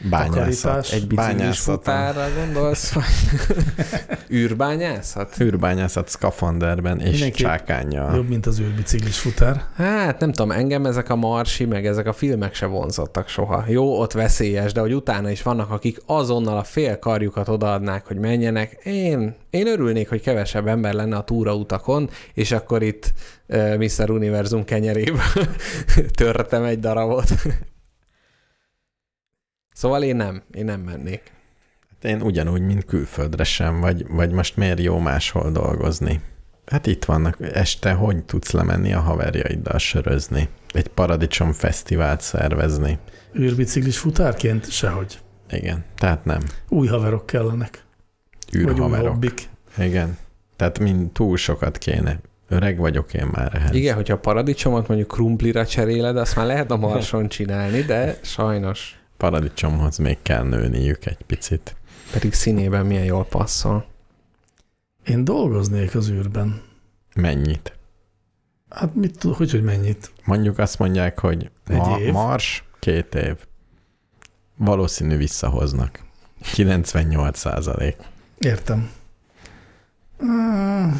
Bányászat. 0.00 0.88
Egy 0.92 1.06
biciklis 1.06 1.58
futárra 1.58 2.24
gondolsz? 2.36 2.94
Űrbányászat? 4.32 5.40
Űrbányászat 5.40 6.08
szkafanderben 6.08 7.00
és 7.00 7.10
Mindenki-. 7.10 7.42
Jobb, 8.14 8.28
mint 8.28 8.46
az 8.46 8.60
űrbiciklis 8.60 9.18
futár. 9.18 9.64
Hát 9.76 10.20
nem 10.20 10.32
tudom, 10.32 10.50
engem 10.50 10.86
ezek 10.86 11.10
a 11.10 11.16
marsi, 11.16 11.64
meg 11.64 11.86
ezek 11.86 12.06
a 12.06 12.12
filmek 12.12 12.54
se 12.54 12.66
vonzottak 12.66 13.28
soha. 13.28 13.64
Jó, 13.68 14.00
ott 14.00 14.12
veszélyes, 14.12 14.72
de 14.72 14.80
hogy 14.80 14.94
utána 14.94 15.30
is 15.30 15.42
vannak, 15.42 15.70
akik 15.70 16.02
azonnal 16.06 16.56
a 16.56 16.64
fél 16.64 16.98
karjukat 16.98 17.48
odaadnák, 17.48 18.06
hogy 18.06 18.18
menjenek. 18.18 18.72
Én, 18.84 19.34
én 19.50 19.66
örülnék, 19.66 20.08
hogy 20.08 20.20
kevesebb 20.20 20.66
ember 20.66 20.94
lenne 20.94 21.16
a 21.16 21.24
túrautakon, 21.24 22.10
és 22.34 22.52
akkor 22.52 22.82
itt 22.82 23.12
uh, 23.46 23.76
Mr. 23.76 24.10
Univerzum 24.10 24.64
kenyeréből 24.64 25.18
törtem 26.16 26.64
egy 26.64 26.80
darabot. 26.80 27.30
Szóval 29.78 30.02
én 30.02 30.16
nem, 30.16 30.42
én 30.54 30.64
nem 30.64 30.80
mennék. 30.80 31.22
Hát 31.90 32.10
Én 32.10 32.22
ugyanúgy, 32.22 32.62
mint 32.62 32.84
külföldre 32.84 33.44
sem, 33.44 33.80
vagy, 33.80 34.06
vagy 34.08 34.30
most 34.30 34.56
miért 34.56 34.80
jó 34.80 34.98
máshol 34.98 35.50
dolgozni? 35.50 36.20
Hát 36.66 36.86
itt 36.86 37.04
vannak, 37.04 37.36
este 37.52 37.92
hogy 37.92 38.24
tudsz 38.24 38.50
lemenni 38.50 38.92
a 38.92 39.00
haverjaiddal 39.00 39.78
sörözni? 39.78 40.48
Egy 40.72 40.88
paradicsom 40.88 41.52
fesztivált 41.52 42.20
szervezni? 42.20 42.98
Űrbiciklis 43.38 43.98
futárként 43.98 44.70
sehogy. 44.70 45.18
Igen, 45.50 45.84
tehát 45.96 46.24
nem. 46.24 46.40
Új 46.68 46.86
haverok 46.86 47.26
kellenek. 47.26 47.84
Vagy 48.52 48.60
új 48.60 48.70
Űrhaverok. 48.70 49.08
hobbik. 49.08 49.48
Igen. 49.78 50.16
Tehát 50.56 50.78
mind 50.78 51.10
túl 51.12 51.36
sokat 51.36 51.78
kéne. 51.78 52.20
Öreg 52.48 52.78
vagyok 52.78 53.14
én 53.14 53.28
már 53.32 53.54
ehhez. 53.54 53.74
Igen, 53.74 53.94
hogyha 53.94 54.14
a 54.14 54.18
paradicsomot 54.18 54.88
mondjuk 54.88 55.08
krumplira 55.08 55.66
cseréled, 55.66 56.16
azt 56.16 56.36
már 56.36 56.46
lehet 56.46 56.70
a 56.70 56.76
marson 56.76 57.28
csinálni, 57.28 57.82
de 57.82 58.18
sajnos. 58.22 58.97
Paradicsomhoz 59.18 59.96
még 59.96 60.18
kell 60.22 60.42
nőniük 60.42 61.06
egy 61.06 61.22
picit. 61.26 61.76
Pedig 62.12 62.32
színében 62.32 62.86
milyen 62.86 63.04
jól 63.04 63.24
passzol. 63.24 63.86
Én 65.06 65.24
dolgoznék 65.24 65.94
az 65.94 66.08
űrben. 66.10 66.62
Mennyit? 67.14 67.72
Hát 68.68 68.94
mit 68.94 69.18
tud, 69.18 69.34
hogy, 69.34 69.50
hogy 69.50 69.62
mennyit? 69.62 70.10
Mondjuk 70.24 70.58
azt 70.58 70.78
mondják, 70.78 71.18
hogy 71.18 71.50
Egy 71.66 71.76
ma, 71.76 71.98
év. 72.00 72.12
mars, 72.12 72.64
két 72.78 73.14
év. 73.14 73.36
Valószínű 74.56 75.16
visszahoznak. 75.16 76.04
98 76.52 77.38
százalék. 77.38 77.96
Értem. 78.38 78.90
Uh, 80.18 80.92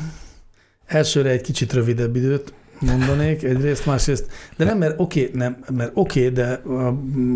elsőre 0.86 1.30
egy 1.30 1.40
kicsit 1.40 1.72
rövidebb 1.72 2.16
időt 2.16 2.52
mondanék, 2.80 3.42
egyrészt, 3.42 3.86
másrészt, 3.86 4.26
de 4.56 4.64
nem, 4.64 4.78
mert 4.78 5.00
oké, 5.00 5.20
okay, 5.20 5.38
nem, 5.38 5.64
mert 5.76 5.90
oké, 5.94 6.20
okay, 6.20 6.32
de 6.32 6.62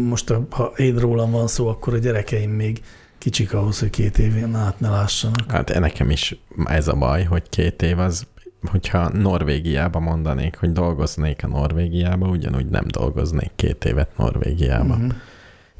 most 0.09 0.35
ha 0.51 0.73
én 0.77 0.97
rólam 0.97 1.31
van 1.31 1.47
szó, 1.47 1.69
akkor 1.69 1.95
a 1.95 1.99
gyerekeim 1.99 2.51
még 2.51 2.83
kicsik 3.19 3.55
ahhoz, 3.55 3.79
hogy 3.79 3.91
két 3.91 4.19
évén 4.19 4.55
át 4.55 4.81
ne 4.81 4.89
lássanak. 4.89 5.51
Hát 5.51 5.79
nekem 5.79 6.11
is 6.11 6.37
ez 6.65 6.89
a 6.89 6.95
baj, 6.95 7.25
hogy 7.25 7.49
két 7.49 7.83
év 7.83 7.99
az, 7.99 8.27
hogyha 8.71 9.09
Norvégiába 9.09 10.01
mondanék, 10.01 10.57
hogy 10.57 10.73
dolgoznék 10.73 11.45
a 11.45 11.47
Norvégiába, 11.47 12.29
ugyanúgy 12.29 12.67
nem 12.67 12.85
dolgoznék 12.87 13.51
két 13.57 13.85
évet 13.85 14.17
Norvégiába. 14.17 14.97
Mhm. 14.97 15.11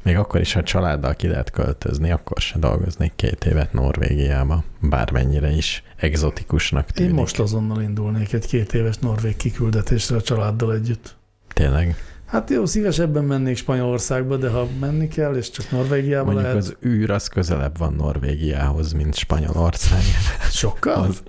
Még 0.03 0.17
akkor 0.17 0.39
is, 0.39 0.53
ha 0.53 0.63
családdal 0.63 1.13
ki 1.13 1.27
lehet 1.27 1.51
költözni, 1.51 2.11
akkor 2.11 2.37
se 2.37 2.59
dolgoznék 2.59 3.11
két 3.15 3.45
évet 3.45 3.73
Norvégiába, 3.73 4.63
bármennyire 4.79 5.51
is 5.51 5.83
egzotikusnak 5.97 6.91
tűnik. 6.91 7.11
Én 7.11 7.17
most 7.17 7.39
azonnal 7.39 7.81
indulnék 7.81 8.33
egy 8.33 8.45
két 8.45 8.73
éves 8.73 8.97
norvég 8.97 9.35
kiküldetésre 9.35 10.15
a 10.15 10.21
családdal 10.21 10.73
együtt. 10.73 11.15
Tényleg. 11.53 11.95
Hát 12.25 12.49
jó, 12.49 12.65
szívesebben 12.65 13.23
mennék 13.23 13.57
Spanyolországba, 13.57 14.37
de 14.37 14.49
ha 14.49 14.67
menni 14.79 15.07
kell, 15.07 15.35
és 15.35 15.49
csak 15.49 15.71
Norvégiába 15.71 16.23
Mondjuk 16.23 16.45
lehet, 16.45 16.57
az 16.57 16.75
űr 16.85 17.09
az 17.09 17.27
közelebb 17.27 17.77
van 17.77 17.93
Norvégiához, 17.93 18.91
mint 18.91 19.15
Spanyolország. 19.15 20.01
sokkal? 20.51 21.03
Az, 21.03 21.23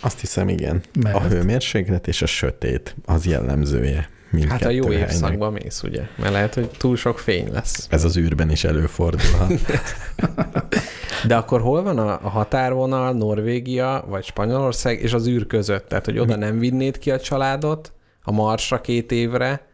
azt 0.00 0.20
hiszem, 0.20 0.48
igen. 0.48 0.82
Mert? 1.00 1.16
A 1.16 1.20
hőmérséklet 1.20 2.06
és 2.08 2.22
a 2.22 2.26
sötét 2.26 2.96
az 3.04 3.26
jellemzője. 3.26 4.08
Hát 4.48 4.64
a 4.64 4.70
jó 4.70 4.86
helynek. 4.88 5.08
évszakban 5.10 5.52
mész, 5.52 5.82
ugye? 5.82 6.02
Mert 6.16 6.32
lehet, 6.32 6.54
hogy 6.54 6.70
túl 6.78 6.96
sok 6.96 7.18
fény 7.18 7.52
lesz. 7.52 7.86
Ez 7.90 8.04
az 8.04 8.16
űrben 8.16 8.50
is 8.50 8.64
előfordulhat. 8.64 9.52
De 11.26 11.36
akkor 11.36 11.60
hol 11.60 11.82
van 11.82 11.98
a, 11.98 12.18
a 12.22 12.28
határvonal 12.28 13.12
Norvégia 13.12 14.04
vagy 14.08 14.24
Spanyolország 14.24 15.00
és 15.02 15.12
az 15.12 15.26
űr 15.26 15.46
között? 15.46 15.88
Tehát, 15.88 16.04
hogy 16.04 16.18
oda 16.18 16.36
nem 16.36 16.58
vinnéd 16.58 16.98
ki 16.98 17.10
a 17.10 17.20
családot 17.20 17.92
a 18.22 18.32
Marsra 18.32 18.80
két 18.80 19.12
évre, 19.12 19.66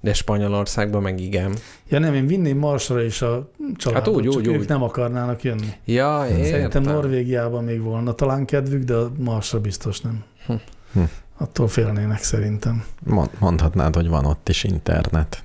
de 0.00 0.12
Spanyolországban 0.14 1.02
meg 1.02 1.20
igen. 1.20 1.54
Ja 1.88 1.98
nem, 1.98 2.14
én 2.14 2.26
vinném 2.26 2.58
Marsra 2.58 3.02
is 3.02 3.22
a 3.22 3.50
családot, 3.76 4.04
Hát 4.14 4.16
úgy, 4.16 4.24
csak 4.24 4.40
úgy, 4.40 4.46
ők 4.46 4.60
úgy. 4.60 4.68
nem 4.68 4.82
akarnának 4.82 5.42
jönni. 5.42 5.68
Ja, 5.84 6.26
értem. 6.30 6.44
Szerintem 6.44 6.82
Norvégiában 6.82 7.64
még 7.64 7.82
volna 7.82 8.12
talán 8.12 8.44
kedvük, 8.44 8.82
de 8.82 8.94
a 8.94 9.10
Marsra 9.18 9.60
biztos 9.60 10.00
nem. 10.00 10.24
Hm. 10.46 10.52
Hm. 10.92 11.00
Attól 11.40 11.68
félnének 11.68 12.22
szerintem. 12.22 12.84
Mond, 13.04 13.30
mondhatnád, 13.38 13.94
hogy 13.94 14.08
van 14.08 14.24
ott 14.24 14.48
is 14.48 14.64
internet. 14.64 15.42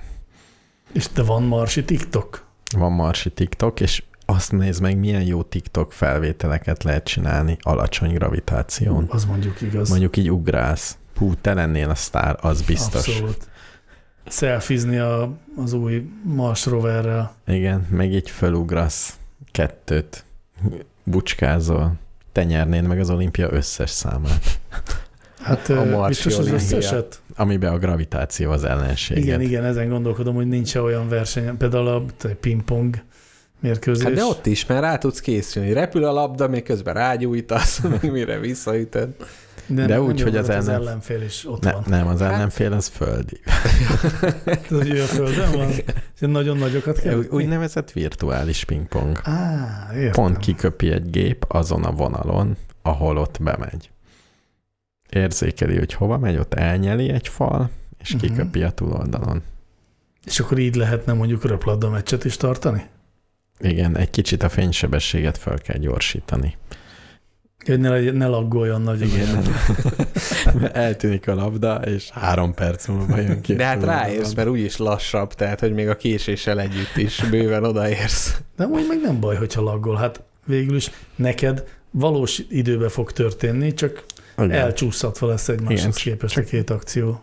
És 0.91 1.07
de 1.13 1.23
van 1.23 1.43
marsi 1.43 1.83
TikTok? 1.85 2.45
Van 2.77 2.91
marsi 2.91 3.29
TikTok, 3.29 3.79
és 3.79 4.03
azt 4.25 4.51
nézd 4.51 4.81
meg, 4.81 4.97
milyen 4.97 5.21
jó 5.21 5.43
TikTok 5.43 5.93
felvételeket 5.93 6.83
lehet 6.83 7.03
csinálni 7.03 7.57
alacsony 7.61 8.13
gravitáción. 8.13 9.05
Az 9.09 9.25
mondjuk 9.25 9.61
igaz. 9.61 9.89
Mondjuk 9.89 10.17
így 10.17 10.31
ugrálsz. 10.31 10.97
Hú, 11.15 11.33
te 11.41 11.53
lennél 11.53 11.89
a 11.89 11.95
sztár, 11.95 12.37
az 12.41 12.61
biztos. 12.61 13.07
Abszolút. 13.07 13.47
Szelfizni 14.27 14.97
a, 14.97 15.37
az 15.57 15.73
új 15.73 16.09
Mars 16.23 16.65
roverrel. 16.65 17.35
Igen, 17.47 17.87
meg 17.89 18.13
így 18.13 18.29
fölugrasz 18.29 19.17
kettőt, 19.51 20.25
bucskázol, 21.03 21.93
te 22.31 22.43
nyernéd 22.43 22.87
meg 22.87 22.99
az 22.99 23.09
olimpia 23.09 23.51
összes 23.51 23.89
számát, 23.89 24.59
Hát 25.45 25.69
A 25.69 26.05
biztos 26.07 26.37
az 26.37 26.47
összeset? 26.47 27.21
amiben 27.35 27.73
a 27.73 27.77
gravitáció 27.77 28.51
az 28.51 28.63
ellenség. 28.63 29.17
Igen, 29.17 29.41
igen, 29.41 29.63
ezen 29.63 29.89
gondolkodom, 29.89 30.35
hogy 30.35 30.47
nincs 30.47 30.75
olyan 30.75 31.09
verseny, 31.09 31.57
például 31.57 31.87
a 31.87 32.03
pingpong 32.39 32.95
mérkőzés. 33.59 34.03
Hát 34.03 34.13
de 34.13 34.23
ott 34.23 34.45
is, 34.45 34.65
mert 34.65 34.81
rá 34.81 34.97
tudsz 34.97 35.19
készülni. 35.19 35.73
Repül 35.73 36.03
a 36.05 36.11
labda, 36.11 36.47
még 36.47 36.63
közben 36.63 36.93
rágyújtasz, 36.93 37.79
meg 38.01 38.11
mire 38.11 38.39
visszaütöd. 38.39 39.09
de, 39.67 39.85
de 39.85 39.93
nem 39.95 40.05
úgy, 40.05 40.21
hogy 40.21 40.37
az 40.37 40.47
mert 40.47 40.59
az 40.59 40.67
ellen- 40.67 40.81
ellenfél 40.81 41.21
is 41.21 41.45
ott 41.47 41.63
Ne, 41.63 41.71
van. 41.71 41.83
nem, 41.87 42.07
az 42.07 42.19
Hát- 42.19 42.31
ellenfél 42.33 42.73
az 42.73 42.87
földi. 42.87 43.39
Tudod, 44.67 44.83
hogy 44.87 44.89
ő 44.95 45.01
a 45.01 45.05
földön 45.05 45.51
van? 45.51 45.69
És 45.69 45.83
nagyon 46.19 46.57
nagyokat 46.57 46.99
kell. 46.99 47.17
Úgy- 47.17 47.27
Úgynevezett 47.31 47.91
virtuális 47.91 48.63
pingpong. 48.63 49.19
Á, 49.23 49.89
értem. 49.95 50.11
Pont 50.11 50.37
kiköpi 50.37 50.91
egy 50.91 51.09
gép 51.09 51.45
azon 51.47 51.83
a 51.83 51.91
vonalon, 51.91 52.57
ahol 52.81 53.17
ott 53.17 53.37
bemegy. 53.41 53.89
Érzékeli, 55.15 55.77
hogy 55.77 55.93
hova 55.93 56.17
megy, 56.17 56.37
ott 56.37 56.53
elnyeli 56.53 57.09
egy 57.09 57.27
fal, 57.27 57.69
és 58.01 58.13
Mhm. 58.15 58.21
kiköpi 58.25 58.63
a 58.63 58.69
túloldalon. 58.71 59.41
És 60.25 60.39
akkor 60.39 60.57
így 60.57 60.75
lehetne 60.75 61.13
mondjuk 61.13 61.43
röplabda 61.45 61.89
meccset 61.89 62.25
is 62.25 62.37
tartani? 62.37 62.83
Igen, 63.59 63.97
egy 63.97 64.09
kicsit 64.09 64.43
a 64.43 64.49
fénysebességet 64.49 65.37
fel 65.37 65.57
kell 65.57 65.77
gyorsítani. 65.77 66.57
Hogy 67.65 67.79
ne, 67.79 68.11
ne 68.11 68.27
laggoljon 68.27 68.81
nagyon. 68.81 69.07
Igen. 69.07 69.43
Eltűnik 70.73 71.27
a 71.27 71.35
labda, 71.35 71.75
és 71.75 72.09
három 72.09 72.53
perc 72.53 72.87
múlva 72.87 73.17
jön 73.19 73.41
ki. 73.41 73.55
De 73.55 73.65
hát 73.65 73.83
ráérsz, 73.83 74.33
mert 74.33 74.47
úgyis 74.49 74.77
lassabb, 74.77 75.33
tehát 75.33 75.59
hogy 75.59 75.73
még 75.73 75.87
a 75.89 75.95
késéssel 75.95 76.59
együtt 76.59 76.95
is 76.97 77.23
bőven 77.29 77.63
odaérsz. 77.63 78.41
De 78.55 78.65
úgy 78.65 78.85
meg 78.87 79.01
nem 79.01 79.19
baj, 79.19 79.35
hogyha 79.35 79.61
laggol. 79.61 79.95
Hát 79.95 80.23
végül 80.45 80.75
is 80.75 80.91
neked 81.15 81.63
valós 81.91 82.41
időben 82.49 82.89
fog 82.89 83.11
történni, 83.11 83.73
csak 83.73 84.03
Igen. 84.37 84.51
elcsúszhatva 84.51 85.27
lesz 85.27 85.49
egymáshoz 85.49 85.95
képest 85.95 86.37
a 86.37 86.43
két 86.43 86.69
akció. 86.69 87.19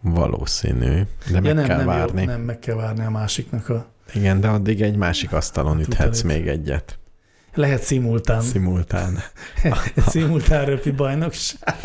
Valószínű, 0.00 1.02
de 1.30 1.40
meg 1.40 1.44
ja, 1.44 1.52
nem, 1.52 1.66
kell 1.66 1.76
nem, 1.76 1.86
várni. 1.86 2.20
Jó, 2.20 2.26
nem, 2.26 2.40
meg 2.40 2.58
kell 2.58 2.74
várni 2.74 3.04
a 3.04 3.10
másiknak 3.10 3.68
a... 3.68 3.86
Igen, 4.14 4.40
de 4.40 4.48
addig 4.48 4.82
egy 4.82 4.96
másik 4.96 5.32
asztalon 5.32 5.80
üthetsz 5.80 6.18
utána- 6.18 6.34
még 6.34 6.48
egyet. 6.48 6.98
Lehet 7.54 7.82
szimultán. 7.82 8.40
Szimultán. 8.40 9.18
Szimultán 10.08 10.64
röpi 10.64 10.90
bajnokság. 10.90 11.76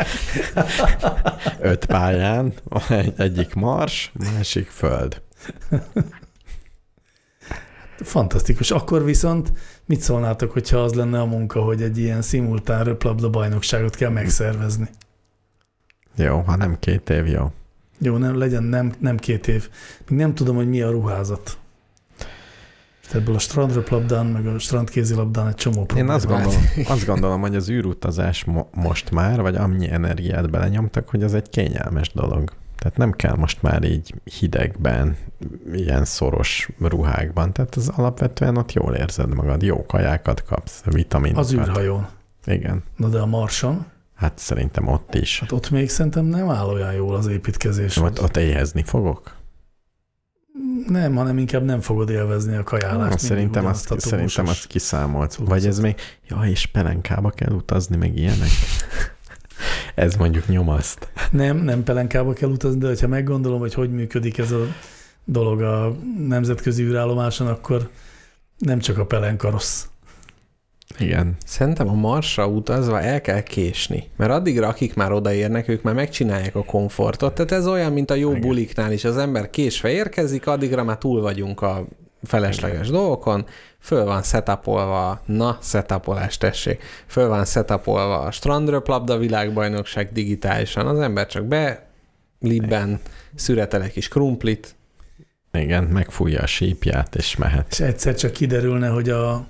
Öt 1.60 1.86
pályán, 1.86 2.52
egy, 2.88 3.12
egyik 3.16 3.54
mars, 3.54 4.12
másik 4.14 4.68
föld. 4.68 5.22
Fantasztikus. 8.02 8.70
Akkor 8.70 9.04
viszont 9.04 9.52
mit 9.86 10.00
szólnátok, 10.00 10.50
hogyha 10.52 10.78
az 10.78 10.94
lenne 10.94 11.20
a 11.20 11.24
munka, 11.24 11.60
hogy 11.60 11.82
egy 11.82 11.98
ilyen 11.98 12.22
szimultán 12.22 12.84
röplabda 12.84 13.30
bajnokságot 13.30 13.96
kell 13.96 14.10
megszervezni? 14.10 14.88
Jó, 16.16 16.38
ha 16.40 16.56
nem 16.56 16.76
két 16.78 17.10
év, 17.10 17.26
jó. 17.26 17.52
Jó, 17.98 18.16
nem 18.16 18.38
legyen 18.38 18.62
nem, 18.62 18.92
nem 18.98 19.16
két 19.16 19.48
év. 19.48 19.68
Még 20.08 20.18
nem 20.18 20.34
tudom, 20.34 20.56
hogy 20.56 20.68
mi 20.68 20.80
a 20.82 20.90
ruházat. 20.90 21.58
Ebből 23.12 23.34
a 23.34 23.38
strandröplabdán, 23.38 24.26
meg 24.26 24.46
a 24.46 24.58
strandkézilabdán 24.58 25.46
egy 25.48 25.54
csomó 25.54 25.80
Én 25.80 25.86
probléma. 25.86 26.12
azt 26.14 26.26
gondolom, 26.26 26.60
azt 26.86 27.06
gondolom, 27.06 27.40
hogy 27.40 27.56
az 27.56 27.70
űrutazás 27.70 28.44
mo- 28.44 28.74
most 28.74 29.10
már, 29.10 29.40
vagy 29.40 29.56
annyi 29.56 29.90
energiát 29.90 30.50
belenyomtak, 30.50 31.08
hogy 31.08 31.22
az 31.22 31.34
egy 31.34 31.48
kényelmes 31.48 32.12
dolog. 32.12 32.52
Tehát 32.80 32.96
nem 32.96 33.12
kell 33.12 33.34
most 33.36 33.62
már 33.62 33.82
így 33.84 34.14
hidegben, 34.24 35.16
ilyen 35.72 36.04
szoros 36.04 36.70
ruhákban. 36.80 37.52
Tehát 37.52 37.74
az 37.74 37.88
alapvetően 37.88 38.56
ott 38.56 38.72
jól 38.72 38.94
érzed 38.94 39.34
magad, 39.34 39.62
jó 39.62 39.86
kajákat 39.86 40.42
kapsz, 40.44 40.82
vitaminokat. 40.84 41.44
Az 41.44 41.52
űrhajón. 41.52 42.06
Igen. 42.44 42.82
Na 42.96 43.08
de 43.08 43.18
a 43.18 43.26
Marson, 43.26 43.86
Hát 44.14 44.38
szerintem 44.38 44.88
ott 44.88 45.14
is. 45.14 45.40
hát 45.40 45.52
ott 45.52 45.70
még 45.70 45.88
szerintem 45.90 46.24
nem 46.24 46.48
áll 46.50 46.66
olyan 46.66 46.92
jól 46.92 47.14
az 47.14 47.26
építkezés. 47.26 47.96
Ott, 47.96 48.02
hogy- 48.18 48.18
ott 48.24 48.36
éhezni 48.36 48.82
fogok? 48.82 49.34
Nem, 50.88 51.14
hanem 51.14 51.38
inkább 51.38 51.64
nem 51.64 51.80
fogod 51.80 52.10
élvezni 52.10 52.56
a 52.56 52.62
kajálást. 52.62 53.00
mindig 53.00 53.18
szerintem 53.18 53.66
azt, 53.66 53.90
a 53.90 54.00
szerintem 54.00 54.46
azt 54.46 54.66
kiszámolt. 54.66 55.34
Vagy 55.34 55.66
ez 55.66 55.78
még, 55.78 55.94
ja, 56.28 56.40
és 56.44 56.66
pelenkába 56.66 57.30
kell 57.30 57.52
utazni, 57.52 57.96
meg 57.96 58.16
ilyenek. 58.16 58.48
ez 59.94 60.14
mondjuk 60.14 60.48
nyomaszt. 60.48 61.08
Nem, 61.30 61.56
nem 61.56 61.82
pelenkába 61.82 62.32
kell 62.32 62.48
utazni, 62.48 62.78
de 62.78 62.94
ha 63.00 63.06
meggondolom, 63.06 63.58
hogy 63.58 63.74
hogy 63.74 63.92
működik 63.92 64.38
ez 64.38 64.50
a 64.52 64.66
dolog 65.24 65.60
a 65.60 65.96
nemzetközi 66.28 66.82
űrállomáson, 66.82 67.46
akkor 67.46 67.90
nem 68.58 68.78
csak 68.78 68.98
a 68.98 69.06
pelenka 69.06 69.50
rossz. 69.50 69.84
Igen. 70.98 71.36
Szerintem 71.44 71.88
a 71.88 71.94
Marsra 71.94 72.46
utazva 72.46 73.00
el 73.00 73.20
kell 73.20 73.42
késni, 73.42 74.10
mert 74.16 74.30
addigra, 74.30 74.68
akik 74.68 74.94
már 74.94 75.12
odaérnek, 75.12 75.68
ők 75.68 75.82
már 75.82 75.94
megcsinálják 75.94 76.54
a 76.54 76.64
komfortot. 76.64 77.34
Tehát 77.34 77.52
ez 77.52 77.66
olyan, 77.66 77.92
mint 77.92 78.10
a 78.10 78.14
jó 78.14 78.30
Igen. 78.30 78.40
buliknál 78.40 78.92
is. 78.92 79.04
Az 79.04 79.16
ember 79.16 79.50
késve 79.50 79.90
érkezik, 79.90 80.46
addigra 80.46 80.84
már 80.84 80.98
túl 80.98 81.20
vagyunk 81.20 81.62
a 81.62 81.84
felesleges 82.22 82.88
dolgokon, 82.88 83.44
föl 83.80 84.04
van 84.04 84.22
setupolva, 84.22 85.22
na, 85.26 85.58
setupolás 85.62 86.38
tessék, 86.38 86.82
föl 87.06 87.28
van 87.28 87.44
setupolva 87.44 88.18
a 88.18 88.30
strandröplabda 88.30 89.18
világbajnokság 89.18 90.12
digitálisan, 90.12 90.86
az 90.86 90.98
ember 90.98 91.26
csak 91.26 91.44
be, 91.44 91.88
libben, 92.40 93.00
szüretel 93.34 93.82
egy 93.82 93.92
kis 93.92 94.08
krumplit, 94.08 94.74
Igen, 95.52 95.84
megfújja 95.84 96.42
a 96.42 96.46
sípját, 96.46 97.14
és 97.14 97.36
mehet. 97.36 97.66
És 97.70 97.80
egyszer 97.80 98.14
csak 98.14 98.32
kiderülne, 98.32 98.88
hogy 98.88 99.08
a, 99.08 99.46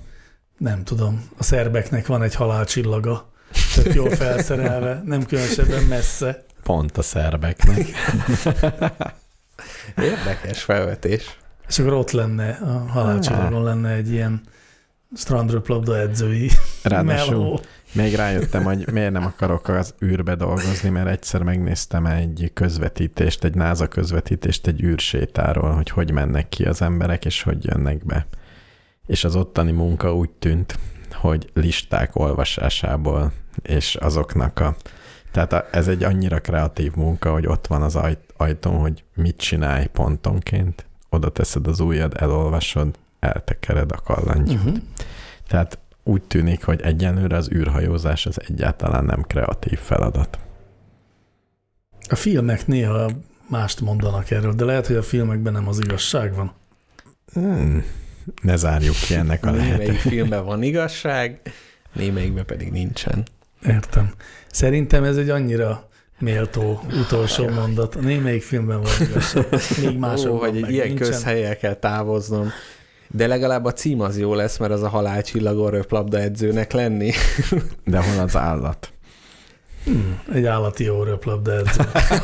nem 0.57 0.83
tudom, 0.83 1.29
a 1.37 1.43
szerbeknek 1.43 2.07
van 2.07 2.23
egy 2.23 2.35
halálcsillaga, 2.35 3.31
tök 3.75 3.93
jól 3.93 4.09
felszerelve, 4.09 5.01
nem 5.05 5.25
különösebben 5.25 5.83
messze. 5.83 6.43
Pont 6.63 6.97
a 6.97 7.01
szerbeknek. 7.01 7.77
Érdekes 9.97 10.61
felvetés. 10.63 11.37
És 11.71 11.79
akkor 11.79 11.93
ott 11.93 12.11
lenne, 12.11 12.49
a 12.49 12.91
halálcsillagon 12.91 13.63
lenne 13.63 13.89
egy 13.89 14.11
ilyen 14.11 14.41
strandröplabda 15.15 15.97
edzői 15.97 16.49
Ráadásul 16.83 17.37
meló. 17.37 17.59
még 17.91 18.15
rájöttem, 18.15 18.63
hogy 18.63 18.91
miért 18.91 19.11
nem 19.11 19.25
akarok 19.25 19.67
az 19.67 19.93
űrbe 20.05 20.35
dolgozni, 20.35 20.89
mert 20.89 21.07
egyszer 21.07 21.43
megnéztem 21.43 22.05
egy 22.05 22.51
közvetítést, 22.53 23.43
egy 23.43 23.55
NASA 23.55 23.87
közvetítést 23.87 24.67
egy 24.67 24.81
űrsétáról, 24.81 25.71
hogy 25.71 25.89
hogy 25.89 26.11
mennek 26.11 26.49
ki 26.49 26.63
az 26.63 26.81
emberek, 26.81 27.25
és 27.25 27.41
hogy 27.41 27.65
jönnek 27.65 28.05
be. 28.05 28.27
És 29.05 29.23
az 29.23 29.35
ottani 29.35 29.71
munka 29.71 30.15
úgy 30.15 30.31
tűnt, 30.31 30.79
hogy 31.13 31.49
listák 31.53 32.15
olvasásából, 32.15 33.31
és 33.61 33.95
azoknak 33.95 34.59
a... 34.59 34.75
Tehát 35.31 35.75
ez 35.75 35.87
egy 35.87 36.03
annyira 36.03 36.39
kreatív 36.39 36.95
munka, 36.95 37.31
hogy 37.31 37.47
ott 37.47 37.67
van 37.67 37.81
az 37.81 37.95
ajt, 37.95 38.19
ajtón, 38.37 38.79
hogy 38.79 39.03
mit 39.15 39.37
csinálj 39.37 39.85
pontonként, 39.85 40.85
oda 41.11 41.29
teszed 41.29 41.67
az 41.67 41.79
ujjad, 41.79 42.13
elolvasod, 42.19 42.97
eltekered 43.19 43.91
a 43.91 44.01
kallantyút. 44.03 44.57
Uh-huh. 44.57 44.77
Tehát 45.47 45.79
úgy 46.03 46.21
tűnik, 46.21 46.63
hogy 46.63 46.81
egyenlőre 46.81 47.35
az 47.35 47.51
űrhajózás 47.51 48.25
az 48.25 48.39
egyáltalán 48.47 49.05
nem 49.05 49.21
kreatív 49.21 49.79
feladat. 49.79 50.39
A 52.09 52.15
filmek 52.15 52.67
néha 52.67 53.09
mást 53.47 53.81
mondanak 53.81 54.31
erről, 54.31 54.53
de 54.53 54.65
lehet, 54.65 54.87
hogy 54.87 54.95
a 54.95 55.03
filmekben 55.03 55.53
nem 55.53 55.67
az 55.67 55.79
igazság 55.79 56.35
van. 56.35 56.53
Hmm. 57.33 57.83
Ne 58.41 58.55
zárjuk 58.55 58.95
ki 58.95 59.13
ennek 59.13 59.45
a 59.45 59.51
Némelyik 59.51 59.71
lehetőséget. 59.71 60.01
filmben 60.01 60.45
van 60.45 60.63
igazság, 60.63 61.41
némelyikben 61.93 62.45
pedig 62.45 62.71
nincsen. 62.71 63.23
Értem. 63.65 64.13
Szerintem 64.51 65.03
ez 65.03 65.17
egy 65.17 65.29
annyira 65.29 65.89
méltó 66.21 66.81
utolsó 66.99 67.49
mondat. 67.49 67.95
A 67.95 67.99
némelyik 67.99 68.43
filmben 68.43 68.81
van 68.81 68.91
igazság, 69.09 69.45
még 69.81 69.95
Ó, 69.95 69.99
másokban 69.99 70.39
hogy 70.39 70.55
egy 70.55 70.61
meg 70.61 70.71
ilyen 70.71 70.87
nincsen. 70.87 71.07
közhelyel 71.07 71.57
kell 71.57 71.73
távoznom. 71.75 72.49
De 73.07 73.27
legalább 73.27 73.65
a 73.65 73.73
cím 73.73 74.01
az 74.01 74.19
jó 74.19 74.33
lesz, 74.33 74.57
mert 74.57 74.71
az 74.71 74.81
a 74.83 74.87
halálcsillagon 74.89 75.69
röplabda 75.71 76.19
edzőnek 76.19 76.71
lenni. 76.71 77.11
De 77.85 77.97
hol 77.97 78.23
az 78.23 78.35
állat? 78.37 78.93
Hmm, 79.83 80.19
egy 80.33 80.45
állati 80.45 80.83
jó 80.83 81.03
röplabda 81.03 81.51
edző. 81.51 81.83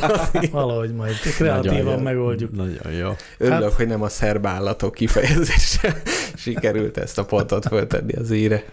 Valahogy 0.52 0.94
majd 0.94 1.16
kreatívan 1.38 1.84
Nagyon 1.84 2.02
megoldjuk. 2.02 2.52
Nagyon 2.56 2.92
jó. 2.92 3.12
Örülök, 3.38 3.62
Hát- 3.64 3.74
hogy 3.74 3.88
nem 3.88 4.02
a 4.02 4.10
szerb 4.10 4.46
állatok 4.46 4.94
kifejezése 4.94 6.02
sikerült 6.36 6.98
ezt 6.98 7.18
a 7.18 7.26
pontot 7.26 7.68
föltenni 7.68 8.14
az 8.14 8.32
íre. 8.32 8.64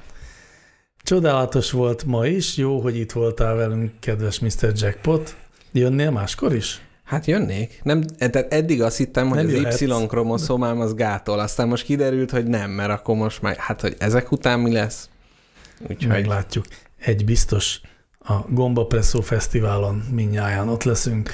Csodálatos 1.05 1.71
volt 1.71 2.05
ma 2.05 2.27
is, 2.27 2.57
jó, 2.57 2.81
hogy 2.81 2.97
itt 2.97 3.13
voltál 3.13 3.55
velünk, 3.55 3.93
kedves 4.01 4.39
Mr. 4.39 4.73
Jackpot. 4.75 5.37
Jönnél 5.73 6.11
máskor 6.11 6.55
is? 6.55 6.81
Hát 7.05 7.27
jönnék. 7.27 7.81
Nem, 7.83 8.03
tehát 8.03 8.53
eddig 8.53 8.83
azt 8.83 8.97
hittem, 8.97 9.29
hogy 9.29 9.37
Nem 9.37 9.47
az 9.47 9.53
jöhetsz. 9.53 9.81
Y-kromoszomám 9.81 10.81
az 10.81 10.95
gátol, 10.95 11.39
aztán 11.39 11.69
most 11.69 11.85
kiderült, 11.85 12.31
hogy 12.31 12.47
nem, 12.47 12.71
mert 12.71 12.91
akkor 12.91 13.17
most 13.17 13.43
már, 13.43 13.57
hát 13.57 13.81
hogy 13.81 13.95
ezek 13.99 14.33
után 14.33 14.61
mi 14.61 14.73
lesz? 14.73 15.09
Úgyhogy 15.81 16.07
Meglátjuk. 16.07 16.65
Egy 16.99 17.25
biztos, 17.25 17.81
a 18.19 18.35
Gomba 18.49 18.87
Presszó 18.87 19.21
Fesztiválon 19.21 20.05
mindnyáján 20.11 20.69
ott 20.69 20.83
leszünk. 20.83 21.31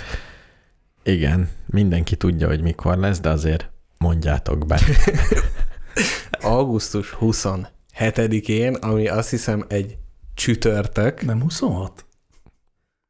Igen, 1.03 1.49
mindenki 1.67 2.17
tudja, 2.17 2.47
hogy 2.47 2.63
mikor 2.63 2.97
lesz, 2.97 3.21
de 3.21 3.29
azért 3.29 3.71
mondjátok 3.99 4.67
be. 4.67 4.81
augusztus 6.41 7.11
27-én, 8.01 8.75
ami 8.75 9.09
azt 9.09 9.31
hiszem 9.31 9.65
egy 9.69 9.97
csütörtök, 10.35 11.23
Nem 11.23 11.43
26? 11.43 12.05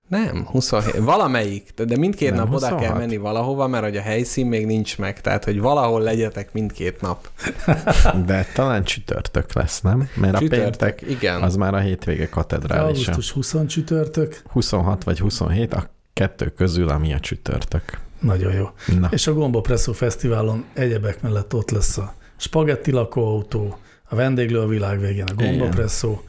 Nem, 0.08 0.46
27. 0.46 0.96
Valamelyik, 0.96 1.72
de- 1.76 1.84
de 1.84 1.96
mindkét 1.96 2.30
Nem, 2.30 2.38
nap 2.38 2.54
oda 2.54 2.66
kell 2.66 2.76
26. 2.76 2.98
menni 2.98 3.16
valahova, 3.16 3.66
mert 3.66 3.84
hogy 3.84 3.96
a 3.96 4.00
helyszín 4.00 4.46
még 4.46 4.66
nincs 4.66 4.98
meg, 4.98 5.20
tehát 5.20 5.44
hogy 5.44 5.60
valahol 5.60 6.00
legyetek 6.00 6.52
mindkét 6.52 7.00
nap. 7.00 7.28
De 8.26 8.46
talán 8.54 8.84
csütörtök 8.84 9.52
lesz, 9.52 9.80
nem? 9.80 10.08
Mert 10.14 10.34
a 10.34 10.38
Csütörtök, 10.38 10.94
péntek 10.94 11.10
igen. 11.10 11.42
az 11.42 11.56
már 11.56 11.74
a 11.74 11.78
hétvége 11.78 12.28
katedrálisa. 12.28 13.10
Augusztus 13.10 13.30
20 13.30 13.66
csütörtök. 13.66 14.42
26 14.48 15.04
vagy 15.04 15.18
27, 15.18 15.72
a 15.72 15.90
kettő 16.12 16.48
közül, 16.48 16.88
ami 16.88 17.12
a 17.12 17.20
csütörtök. 17.20 18.00
Nagyon 18.20 18.52
jó. 18.52 18.68
Na, 18.98 19.08
És 19.10 19.26
a 19.26 19.32
Gomba 19.32 19.60
Presszó 19.60 19.92
Fesztiválon 19.92 20.64
egyebek 20.72 21.22
mellett 21.22 21.54
ott 21.54 21.70
lesz 21.70 21.98
a 21.98 22.14
Spagetti 22.36 22.90
lakóautó, 22.90 23.78
a 24.12 24.14
vendéglő 24.14 24.60
a 24.60 24.66
világ 24.66 25.00
végén 25.00 25.24
a 25.24 25.34
Gomba 25.34 25.52
Igen. 25.52 25.70
Presszó, 25.70 26.20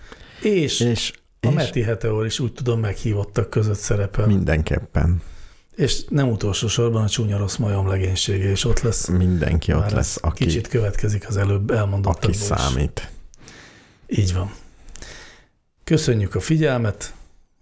és, 0.42 0.80
és, 0.80 1.12
a 1.40 1.48
és 1.48 1.54
Meti 1.54 1.82
Heteor 1.82 2.26
is 2.26 2.40
úgy 2.40 2.54
tudom 2.54 2.80
meghívottak 2.80 3.50
között 3.50 3.78
szerepel. 3.78 4.26
mindenképpen 4.28 5.22
És 5.76 6.02
nem 6.10 6.30
utolsó 6.30 6.68
sorban 6.68 7.04
a 7.04 7.10
csúnya 7.10 7.38
rossz 7.38 7.56
majom 7.56 7.88
legénysége 7.88 8.52
is 8.52 8.66
ott 8.66 8.80
lesz. 8.82 9.08
mindenki 9.08 9.74
ott 9.74 9.90
lesz, 9.90 10.18
aki, 10.22 10.46
Kicsit 10.46 10.68
következik 10.68 11.28
az 11.28 11.38
előbb 11.38 11.72
elmondottakból 11.72 12.30
aki 12.30 12.38
is. 12.40 12.44
számít. 12.46 13.10
Így 14.08 14.34
van. 14.34 14.52
Köszönjük 15.84 16.36
a 16.36 16.40
figyelmet, 16.40 17.14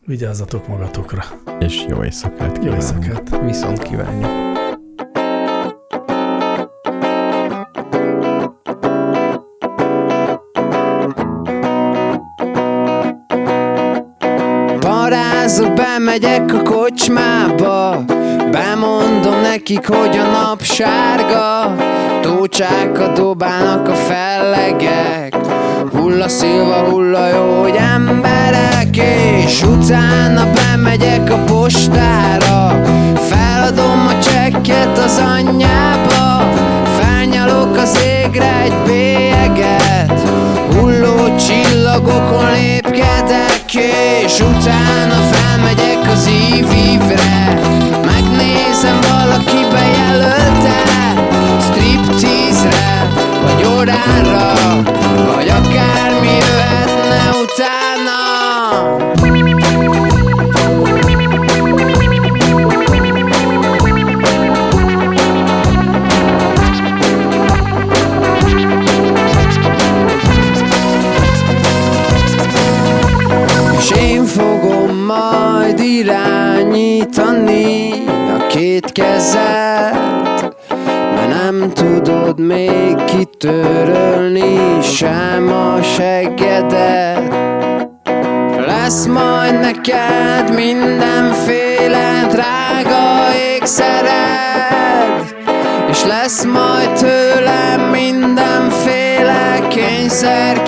vigyázzatok 0.05 0.67
magatokra. 0.67 1.23
És 1.59 1.85
jó 1.87 2.03
éjszakát 2.03 2.55
Jó 2.57 2.61
kívánunk. 2.63 3.03
éjszakát! 3.05 3.45
Viszont 3.45 3.81
kívánjuk. 3.81 4.48
Parázok, 15.49 15.73
bemegyek 15.73 16.53
a 16.53 16.61
kocsmába 16.61 18.05
Bemondom 18.51 19.41
nekik, 19.41 19.88
hogy 19.88 20.17
a 20.17 20.31
nap 20.31 20.63
sárga. 20.63 21.76
Tócsákat 22.21 23.13
dobálnak 23.13 23.88
a 23.88 23.93
fellegek 23.93 25.35
Hulla 25.91 26.27
szilva, 26.27 26.89
hulla 26.89 27.27
jó, 27.27 27.61
hogy 27.61 27.76
emberek. 27.76 28.97
És 29.45 29.63
utána 29.63 30.47
bemegyek 30.53 31.31
a 31.31 31.38
postára 31.38 32.84
Feladom 33.15 34.07
a 34.07 34.19
csekket 34.19 34.97
az 34.97 35.21
anyjába 35.38 36.49
Felnyalok 36.99 37.77
az 37.77 37.99
égre 38.03 38.61
egy 38.63 38.73
bér 38.85 39.28
csillagokon 41.99 42.51
lépkedek 42.51 43.73
És 44.26 44.39
utána 44.39 45.15
felmegyek 45.31 46.11
az 46.11 46.27
ívívre. 46.27 47.59
Megnézem 48.05 48.99
valaki 49.01 49.65
bejelölte 49.71 50.84
Striptease-re, 51.61 53.07
vagy 53.41 53.65
órára 53.65 54.53
Vagy 55.35 55.47
akármi 55.47 56.27
jöhetne 56.27 57.30
utána. 57.41 58.17
Irányítani 75.99 77.91
a 78.07 78.47
két 78.47 78.91
kezed, 78.91 80.53
mert 81.15 81.27
nem 81.27 81.69
tudod 81.73 82.39
még 82.39 82.95
kitörölni 83.05 84.81
sem 84.81 85.47
a 85.51 85.81
seggedet. 85.81 87.34
Lesz 88.65 89.05
majd 89.05 89.59
neked 89.59 90.53
mindenféle 90.55 92.27
drága 92.31 93.35
ékszered, 93.55 95.35
és 95.89 96.03
lesz 96.03 96.43
majd 96.43 96.89
tőlem 96.91 97.81
mindenféle 97.81 99.67
kényszer 99.67 100.61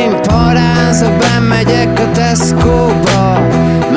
én 0.00 0.20
parázok, 0.22 1.12
bemegyek 1.16 1.98
a 1.98 2.10
Tesco-ba, 2.10 3.48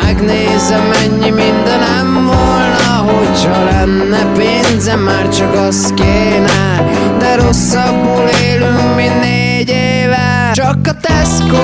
megnézem 0.01 0.81
mennyi 0.81 1.29
mindenem 1.29 2.25
volna, 2.25 3.11
hogyha 3.11 3.63
lenne 3.63 4.25
pénzem, 4.37 4.99
már 4.99 5.29
csak 5.29 5.53
az 5.53 5.93
kéne, 5.95 6.85
de 7.19 7.35
rosszabbul 7.35 8.29
élünk, 8.43 8.95
mint 8.95 9.19
négy 9.21 9.69
éve. 9.69 10.51
Csak 10.53 10.77
a 10.83 10.93
Tesco 11.01 11.63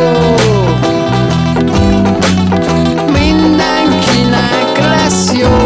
mindenkinek 3.12 4.78
lesz 4.78 5.32
jó. 5.34 5.59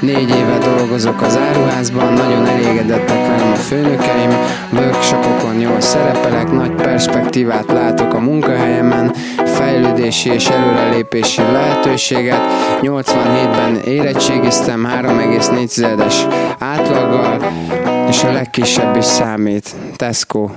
Négy 0.00 0.28
éve 0.28 0.58
dolgozok 0.58 1.22
az 1.22 1.36
áruházban, 1.36 2.12
nagyon 2.12 2.46
elégedettek 2.46 3.26
velem 3.26 3.52
a 3.52 3.56
főnökeim, 3.56 4.30
workshopokon 4.72 5.60
jól 5.60 5.80
szerepelek, 5.80 6.52
nagy 6.52 6.72
perspektívát 6.72 7.72
látok 7.72 8.14
a 8.14 8.20
munkahelyemen, 8.20 9.14
fejlődési 9.44 10.30
és 10.30 10.48
előrelépési 10.48 11.40
lehetőséget. 11.40 12.40
87-ben 12.82 13.76
érettségiztem 13.84 14.88
3,4-es 15.00 16.14
átlaggal, 16.58 17.52
és 18.08 18.24
a 18.24 18.32
legkisebb 18.32 18.96
is 18.96 19.04
számít, 19.04 19.74
Tesco 19.96 20.48